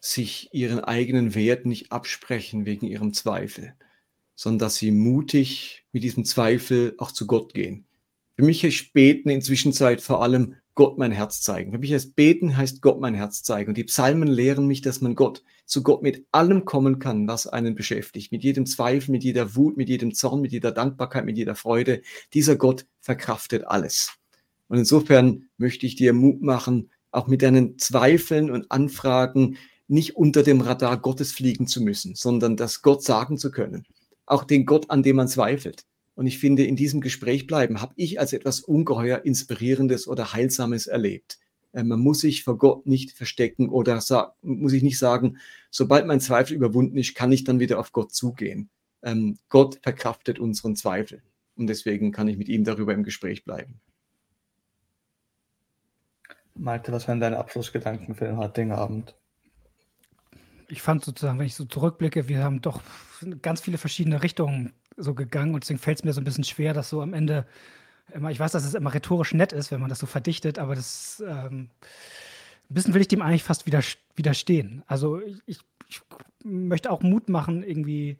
sich 0.00 0.52
ihren 0.52 0.80
eigenen 0.80 1.34
Wert 1.34 1.64
nicht 1.64 1.92
absprechen 1.92 2.66
wegen 2.66 2.86
ihrem 2.86 3.14
Zweifel, 3.14 3.74
sondern 4.34 4.58
dass 4.58 4.76
sie 4.76 4.90
mutig 4.90 5.86
mit 5.92 6.02
diesem 6.02 6.26
Zweifel 6.26 6.94
auch 6.98 7.12
zu 7.12 7.26
Gott 7.26 7.54
gehen. 7.54 7.86
Für 8.36 8.44
mich 8.44 8.64
ist 8.64 8.92
Beten 8.92 9.30
in 9.30 9.40
Zwischenzeit 9.40 10.02
vor 10.02 10.22
allem 10.22 10.56
Gott 10.74 10.98
mein 10.98 11.12
Herz 11.12 11.40
zeigen. 11.42 11.72
Für 11.72 11.78
mich 11.78 11.92
heißt 11.92 12.16
Beten 12.16 12.56
heißt 12.56 12.80
Gott 12.82 13.00
mein 13.00 13.14
Herz 13.14 13.42
zeigen. 13.42 13.70
Und 13.70 13.76
die 13.76 13.84
Psalmen 13.84 14.28
lehren 14.28 14.66
mich, 14.66 14.80
dass 14.80 15.00
man 15.00 15.14
Gott 15.14 15.42
zu 15.66 15.82
Gott 15.82 16.02
mit 16.02 16.26
allem 16.32 16.64
kommen 16.64 16.98
kann, 16.98 17.28
was 17.28 17.46
einen 17.46 17.74
beschäftigt. 17.74 18.32
Mit 18.32 18.42
jedem 18.42 18.66
Zweifel, 18.66 19.10
mit 19.10 19.24
jeder 19.24 19.54
Wut, 19.56 19.76
mit 19.76 19.88
jedem 19.88 20.14
Zorn, 20.14 20.40
mit 20.40 20.52
jeder 20.52 20.72
Dankbarkeit, 20.72 21.24
mit 21.24 21.36
jeder 21.36 21.54
Freude. 21.54 22.02
Dieser 22.32 22.56
Gott 22.56 22.86
verkraftet 23.00 23.66
alles. 23.66 24.12
Und 24.68 24.78
insofern 24.78 25.48
möchte 25.58 25.86
ich 25.86 25.96
dir 25.96 26.12
Mut 26.12 26.42
machen, 26.42 26.90
auch 27.10 27.26
mit 27.26 27.42
deinen 27.42 27.78
Zweifeln 27.78 28.50
und 28.50 28.70
Anfragen 28.70 29.56
nicht 29.88 30.16
unter 30.16 30.44
dem 30.44 30.60
Radar 30.60 30.96
Gottes 30.98 31.32
fliegen 31.32 31.66
zu 31.66 31.82
müssen, 31.82 32.14
sondern 32.14 32.56
das 32.56 32.80
Gott 32.80 33.02
sagen 33.02 33.36
zu 33.36 33.50
können. 33.50 33.84
Auch 34.26 34.44
den 34.44 34.64
Gott, 34.64 34.88
an 34.90 35.02
dem 35.02 35.16
man 35.16 35.26
zweifelt. 35.26 35.84
Und 36.20 36.26
ich 36.26 36.38
finde, 36.38 36.66
in 36.66 36.76
diesem 36.76 37.00
Gespräch 37.00 37.46
bleiben 37.46 37.80
habe 37.80 37.94
ich 37.96 38.20
als 38.20 38.34
etwas 38.34 38.60
ungeheuer 38.60 39.24
Inspirierendes 39.24 40.06
oder 40.06 40.34
Heilsames 40.34 40.86
erlebt. 40.86 41.38
Äh, 41.72 41.82
man 41.82 41.98
muss 41.98 42.20
sich 42.20 42.44
vor 42.44 42.58
Gott 42.58 42.84
nicht 42.84 43.12
verstecken 43.12 43.70
oder 43.70 44.02
muss 44.42 44.74
ich 44.74 44.82
nicht 44.82 44.98
sagen, 44.98 45.38
sobald 45.70 46.06
mein 46.06 46.20
Zweifel 46.20 46.56
überwunden 46.56 46.98
ist, 46.98 47.14
kann 47.14 47.32
ich 47.32 47.44
dann 47.44 47.58
wieder 47.58 47.78
auf 47.78 47.92
Gott 47.92 48.12
zugehen. 48.12 48.68
Ähm, 49.02 49.38
Gott 49.48 49.78
verkraftet 49.82 50.38
unseren 50.38 50.76
Zweifel. 50.76 51.22
Und 51.56 51.68
deswegen 51.68 52.12
kann 52.12 52.28
ich 52.28 52.36
mit 52.36 52.50
ihm 52.50 52.64
darüber 52.64 52.92
im 52.92 53.02
Gespräch 53.02 53.42
bleiben. 53.42 53.80
Malte, 56.54 56.92
was 56.92 57.08
wären 57.08 57.20
deine 57.20 57.38
Abschlussgedanken 57.38 58.14
für 58.14 58.26
den 58.26 58.36
heutigen 58.36 58.72
Abend? 58.72 59.16
Ich 60.68 60.82
fand 60.82 61.02
sozusagen, 61.02 61.38
wenn 61.38 61.46
ich 61.46 61.54
so 61.54 61.64
zurückblicke, 61.64 62.28
wir 62.28 62.44
haben 62.44 62.60
doch 62.60 62.82
ganz 63.40 63.62
viele 63.62 63.78
verschiedene 63.78 64.22
Richtungen 64.22 64.74
so 64.96 65.14
gegangen 65.14 65.54
und 65.54 65.64
deswegen 65.64 65.78
fällt 65.78 65.98
es 65.98 66.04
mir 66.04 66.12
so 66.12 66.20
ein 66.20 66.24
bisschen 66.24 66.44
schwer, 66.44 66.74
dass 66.74 66.90
so 66.90 67.02
am 67.02 67.14
Ende 67.14 67.46
immer, 68.12 68.30
ich 68.30 68.40
weiß, 68.40 68.52
dass 68.52 68.64
es 68.64 68.74
immer 68.74 68.92
rhetorisch 68.92 69.34
nett 69.34 69.52
ist, 69.52 69.70
wenn 69.70 69.80
man 69.80 69.88
das 69.88 69.98
so 69.98 70.06
verdichtet, 70.06 70.58
aber 70.58 70.74
das 70.74 71.22
ähm, 71.26 71.70
ein 72.70 72.74
bisschen 72.74 72.94
will 72.94 73.00
ich 73.00 73.08
dem 73.08 73.22
eigentlich 73.22 73.44
fast 73.44 73.66
widerstehen. 73.66 74.82
Also 74.86 75.20
ich, 75.46 75.60
ich, 75.88 76.02
möchte 76.42 76.90
auch 76.90 77.02
Mut 77.02 77.28
machen, 77.28 77.62
irgendwie 77.62 78.16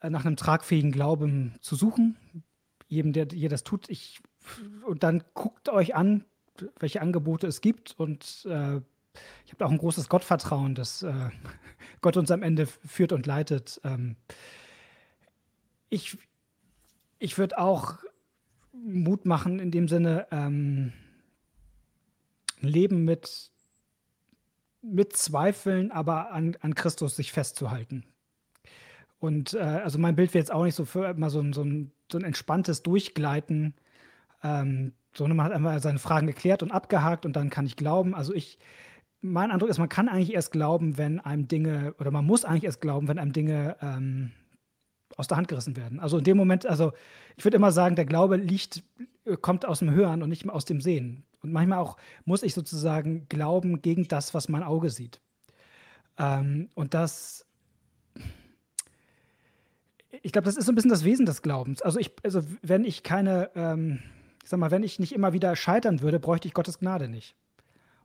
äh, 0.00 0.10
nach 0.10 0.24
einem 0.24 0.36
tragfähigen 0.36 0.90
Glauben 0.90 1.54
zu 1.60 1.76
suchen. 1.76 2.16
Jedem, 2.88 3.12
der 3.12 3.32
ihr 3.32 3.48
das 3.48 3.62
tut, 3.62 3.88
ich, 3.88 4.20
und 4.84 5.02
dann 5.02 5.22
guckt 5.34 5.68
euch 5.68 5.94
an, 5.94 6.24
welche 6.78 7.00
Angebote 7.00 7.46
es 7.46 7.60
gibt 7.60 7.94
und 7.98 8.46
äh, 8.46 8.80
ich 9.44 9.52
habe 9.52 9.66
auch 9.66 9.70
ein 9.70 9.78
großes 9.78 10.08
Gottvertrauen, 10.08 10.74
dass 10.74 11.02
äh, 11.02 11.12
Gott 12.00 12.16
uns 12.16 12.30
am 12.30 12.42
Ende 12.42 12.66
führt 12.66 13.12
und 13.12 13.26
leitet. 13.26 13.80
Ähm, 13.84 14.16
ich 15.92 16.16
ich 17.22 17.38
würde 17.38 17.58
auch 17.58 17.98
Mut 18.72 19.26
machen 19.26 19.60
in 19.60 19.70
dem 19.70 19.86
Sinne, 19.86 20.26
ähm, 20.32 20.92
Leben 22.60 23.04
mit, 23.04 23.52
mit 24.82 25.14
Zweifeln, 25.14 25.92
aber 25.92 26.32
an, 26.32 26.56
an 26.60 26.74
Christus 26.74 27.14
sich 27.14 27.30
festzuhalten. 27.30 28.04
Und 29.20 29.54
äh, 29.54 29.60
also 29.60 30.00
mein 30.00 30.16
Bild 30.16 30.34
wäre 30.34 30.42
jetzt 30.42 30.52
auch 30.52 30.64
nicht 30.64 30.74
so 30.74 30.84
für 30.84 31.06
immer 31.06 31.30
so 31.30 31.40
ein, 31.40 31.52
so 31.52 31.62
ein, 31.62 31.92
so 32.10 32.18
ein 32.18 32.24
entspanntes 32.24 32.82
Durchgleiten, 32.82 33.74
ähm, 34.42 34.92
sondern 35.14 35.36
man 35.36 35.46
hat 35.46 35.52
einfach 35.52 35.80
seine 35.80 36.00
Fragen 36.00 36.26
geklärt 36.26 36.64
und 36.64 36.72
abgehakt 36.72 37.24
und 37.24 37.36
dann 37.36 37.50
kann 37.50 37.66
ich 37.66 37.76
glauben. 37.76 38.16
Also 38.16 38.34
ich, 38.34 38.58
mein 39.20 39.52
Eindruck 39.52 39.70
ist, 39.70 39.78
man 39.78 39.88
kann 39.88 40.08
eigentlich 40.08 40.34
erst 40.34 40.50
glauben, 40.50 40.98
wenn 40.98 41.20
einem 41.20 41.46
Dinge, 41.46 41.94
oder 42.00 42.10
man 42.10 42.26
muss 42.26 42.44
eigentlich 42.44 42.64
erst 42.64 42.80
glauben, 42.80 43.06
wenn 43.06 43.20
einem 43.20 43.32
Dinge 43.32 43.76
ähm, 43.80 44.32
aus 45.16 45.28
der 45.28 45.36
Hand 45.36 45.48
gerissen 45.48 45.76
werden. 45.76 46.00
Also 46.00 46.18
in 46.18 46.24
dem 46.24 46.36
Moment, 46.36 46.66
also 46.66 46.92
ich 47.36 47.44
würde 47.44 47.56
immer 47.56 47.72
sagen, 47.72 47.96
der 47.96 48.04
Glaube 48.04 48.36
liegt, 48.36 48.82
äh, 49.24 49.36
kommt 49.36 49.64
aus 49.64 49.80
dem 49.80 49.90
Hören 49.90 50.22
und 50.22 50.28
nicht 50.28 50.48
aus 50.48 50.64
dem 50.64 50.80
Sehen. 50.80 51.24
Und 51.42 51.52
manchmal 51.52 51.78
auch 51.78 51.96
muss 52.24 52.42
ich 52.42 52.54
sozusagen 52.54 53.26
glauben 53.28 53.82
gegen 53.82 54.08
das, 54.08 54.34
was 54.34 54.48
mein 54.48 54.62
Auge 54.62 54.90
sieht. 54.90 55.20
Ähm, 56.18 56.68
und 56.74 56.94
das, 56.94 57.46
ich 60.22 60.32
glaube, 60.32 60.44
das 60.44 60.56
ist 60.56 60.66
so 60.66 60.72
ein 60.72 60.74
bisschen 60.74 60.90
das 60.90 61.04
Wesen 61.04 61.26
des 61.26 61.42
Glaubens. 61.42 61.82
Also 61.82 61.98
ich, 61.98 62.12
also 62.22 62.42
wenn 62.62 62.84
ich 62.84 63.02
keine, 63.02 63.50
ähm, 63.54 64.00
ich 64.42 64.50
sag 64.50 64.60
mal, 64.60 64.70
wenn 64.70 64.82
ich 64.82 64.98
nicht 64.98 65.12
immer 65.12 65.32
wieder 65.32 65.56
scheitern 65.56 66.00
würde, 66.00 66.20
bräuchte 66.20 66.48
ich 66.48 66.54
Gottes 66.54 66.78
Gnade 66.78 67.08
nicht. 67.08 67.34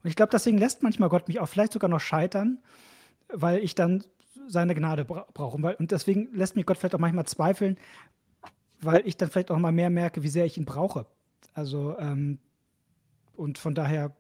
Und 0.03 0.09
ich 0.09 0.15
glaube, 0.15 0.31
deswegen 0.31 0.57
lässt 0.57 0.83
manchmal 0.83 1.09
Gott 1.09 1.27
mich 1.27 1.39
auch 1.39 1.47
vielleicht 1.49 1.73
sogar 1.73 1.89
noch 1.89 1.99
scheitern, 1.99 2.59
weil 3.29 3.59
ich 3.59 3.75
dann 3.75 4.03
seine 4.47 4.75
Gnade 4.75 5.05
bra 5.05 5.27
brauche. 5.33 5.57
Und 5.77 5.91
deswegen 5.91 6.29
lässt 6.33 6.55
mich 6.55 6.65
Gott 6.65 6.77
vielleicht 6.77 6.95
auch 6.95 6.99
manchmal 6.99 7.25
zweifeln, 7.25 7.77
weil 8.81 9.01
ich 9.05 9.17
dann 9.17 9.29
vielleicht 9.29 9.51
auch 9.51 9.57
mal 9.57 9.71
mehr 9.71 9.89
merke, 9.89 10.23
wie 10.23 10.29
sehr 10.29 10.45
ich 10.45 10.57
ihn 10.57 10.65
brauche. 10.65 11.05
Also, 11.53 11.97
ähm, 11.99 12.39
und 13.35 13.57
von 13.57 13.75
daher, 13.75 14.15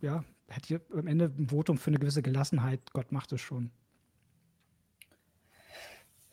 ja, 0.00 0.24
hätte 0.48 0.74
ich 0.74 0.80
am 0.96 1.06
Ende 1.06 1.32
ein 1.36 1.48
Votum 1.48 1.78
für 1.78 1.88
eine 1.88 1.98
gewisse 1.98 2.22
Gelassenheit. 2.22 2.80
Gott 2.92 3.12
macht 3.12 3.32
es 3.32 3.40
schon. 3.40 3.70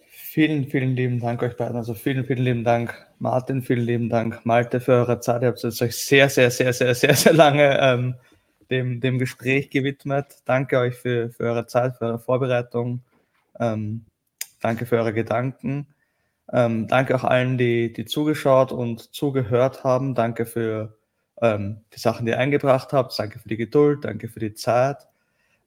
Vielen, 0.09 0.67
vielen 0.67 0.95
lieben 0.95 1.19
Dank 1.19 1.41
euch 1.41 1.57
beiden. 1.57 1.77
Also 1.77 1.93
vielen, 1.93 2.25
vielen 2.25 2.43
lieben 2.43 2.63
Dank, 2.63 2.93
Martin, 3.17 3.61
vielen 3.63 3.85
lieben 3.85 4.09
Dank, 4.09 4.45
Malte, 4.45 4.79
für 4.79 4.91
eure 4.91 5.19
Zeit. 5.19 5.41
Ihr 5.41 5.47
habt 5.47 5.63
jetzt 5.63 5.81
euch 5.81 5.95
sehr, 5.95 6.29
sehr, 6.29 6.51
sehr, 6.51 6.73
sehr, 6.73 6.93
sehr, 6.93 7.15
sehr 7.15 7.33
lange 7.33 7.79
ähm, 7.81 8.15
dem, 8.69 9.01
dem 9.01 9.17
Gespräch 9.17 9.69
gewidmet. 9.69 10.43
Danke 10.45 10.77
euch 10.79 10.95
für, 10.95 11.31
für 11.31 11.43
eure 11.43 11.65
Zeit, 11.65 11.97
für 11.97 12.05
eure 12.05 12.19
Vorbereitung. 12.19 13.01
Ähm, 13.59 14.05
danke 14.61 14.85
für 14.85 14.97
eure 14.97 15.13
Gedanken. 15.13 15.88
Ähm, 16.51 16.88
danke 16.88 17.15
auch 17.15 17.23
allen, 17.23 17.57
die, 17.57 17.91
die 17.91 18.05
zugeschaut 18.05 18.71
und 18.71 19.13
zugehört 19.13 19.84
haben. 19.84 20.15
Danke 20.15 20.45
für 20.45 20.97
ähm, 21.41 21.81
die 21.93 21.99
Sachen, 21.99 22.25
die 22.25 22.31
ihr 22.31 22.39
eingebracht 22.39 22.93
habt. 22.93 23.17
Danke 23.17 23.39
für 23.39 23.49
die 23.49 23.57
Geduld. 23.57 24.05
Danke 24.05 24.29
für 24.29 24.39
die 24.39 24.53
Zeit. 24.53 25.07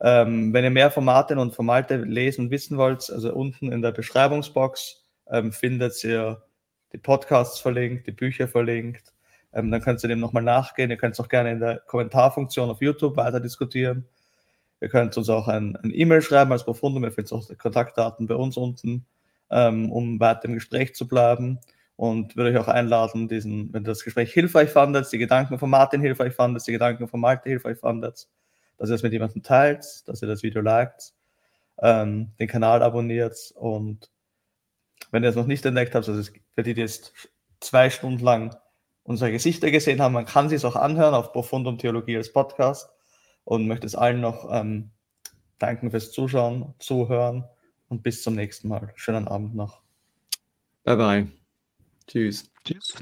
Ähm, 0.01 0.53
wenn 0.55 0.65
ihr 0.65 0.71
mehr 0.71 0.91
von 0.91 1.05
Martin 1.05 1.39
und 1.39 1.55
von 1.55 1.67
Malte 1.67 1.97
lesen 1.97 2.47
und 2.47 2.51
wissen 2.51 2.79
wollt, 2.79 3.11
also 3.11 3.35
unten 3.35 3.71
in 3.71 3.83
der 3.83 3.93
Beschreibungsbox 3.93 5.05
ähm, 5.31 5.53
findet 5.53 6.03
ihr 6.05 6.43
die 6.93 6.99
Podcasts 6.99 7.61
verlinkt, 7.61 8.07
die 8.07 8.13
Bücher 8.13 8.49
verlinkt. 8.49 9.13
Ähm, 9.53 9.71
dann 9.71 9.83
könnt 9.83 10.03
ihr 10.03 10.09
dem 10.09 10.21
nochmal 10.21 10.43
nachgehen. 10.43 10.91
Ihr 10.91 10.97
könnt 10.97 11.15
es 11.15 11.21
auch 11.21 11.29
gerne 11.29 11.53
in 11.53 11.61
der 11.61 11.81
Kommentarfunktion 11.81 12.71
auf 12.71 12.81
YouTube 12.81 13.17
weiter 13.17 13.41
diskutieren. 13.41 14.07
Ihr 14.81 14.89
könnt 14.89 15.17
uns 15.17 15.29
auch 15.29 15.49
ein, 15.49 15.77
ein 15.77 15.93
E-Mail 15.93 16.23
schreiben 16.23 16.53
als 16.53 16.65
Profundum. 16.65 17.05
Ihr 17.05 17.13
findet 17.13 17.33
auch 17.33 17.47
die 17.47 17.57
Kontaktdaten 17.57 18.27
bei 18.27 18.35
uns 18.35 18.57
unten, 18.57 19.07
ähm, 19.51 19.93
um 19.93 20.19
weiter 20.21 20.47
im 20.47 20.55
Gespräch 20.55 20.95
zu 20.95 21.07
bleiben. 21.07 21.59
Und 21.97 22.35
würde 22.35 22.51
euch 22.51 22.57
auch 22.57 22.69
einladen, 22.69 23.29
diesen, 23.29 23.75
wenn 23.75 23.85
das 23.85 24.05
Gespräch 24.05 24.33
hilfreich 24.33 24.71
fandet, 24.71 25.13
die 25.13 25.19
Gedanken 25.19 25.59
von 25.59 25.69
Martin 25.69 26.01
hilfreich 26.01 26.35
fandet, 26.35 26.67
die 26.67 26.73
Gedanken 26.73 27.09
von 27.09 27.21
Malte 27.21 27.51
hilfreich 27.51 27.79
fandet, 27.79 28.27
dass 28.79 28.89
ihr 28.89 28.95
das 28.95 29.03
mit 29.03 29.13
jemandem 29.13 29.43
teilt, 29.43 30.09
dass 30.09 30.23
ihr 30.23 30.29
das 30.29 30.43
Video 30.43 30.63
liked, 30.63 31.13
ähm, 31.83 32.33
den 32.39 32.49
Kanal 32.49 32.83
abonniert 32.83 33.53
und 33.55 34.11
wenn 35.11 35.23
ihr 35.23 35.29
es 35.29 35.37
noch 35.37 35.47
nicht 35.47 35.67
entdeckt 35.67 35.95
habt, 35.95 36.09
also 36.09 36.23
für 36.55 36.63
die, 36.63 36.73
die 36.73 36.81
jetzt 36.81 37.13
zwei 37.61 37.91
Stunden 37.91 38.25
lang 38.25 38.57
unsere 39.03 39.31
Gesichter 39.33 39.71
gesehen 39.71 40.01
haben, 40.01 40.15
man 40.15 40.25
kann 40.25 40.49
sich 40.49 40.57
es 40.57 40.65
auch 40.65 40.77
anhören 40.77 41.15
auf 41.15 41.33
Profundum 41.33 41.77
Theologie 41.77 42.17
als 42.17 42.33
Podcast 42.33 42.89
und 43.51 43.67
möchte 43.67 43.85
es 43.85 43.97
allen 43.97 44.21
noch 44.21 44.49
ähm, 44.53 44.91
danken 45.59 45.91
fürs 45.91 46.13
Zuschauen, 46.13 46.73
Zuhören 46.79 47.45
und 47.89 48.05
bis 48.05 48.23
zum 48.23 48.37
nächsten 48.37 48.69
Mal. 48.69 48.93
Schönen 48.95 49.27
Abend 49.27 49.57
noch. 49.57 49.83
Bye 50.85 50.97
bye. 50.97 51.29
Tschüss. 52.07 52.49
Tschüss. 52.65 52.95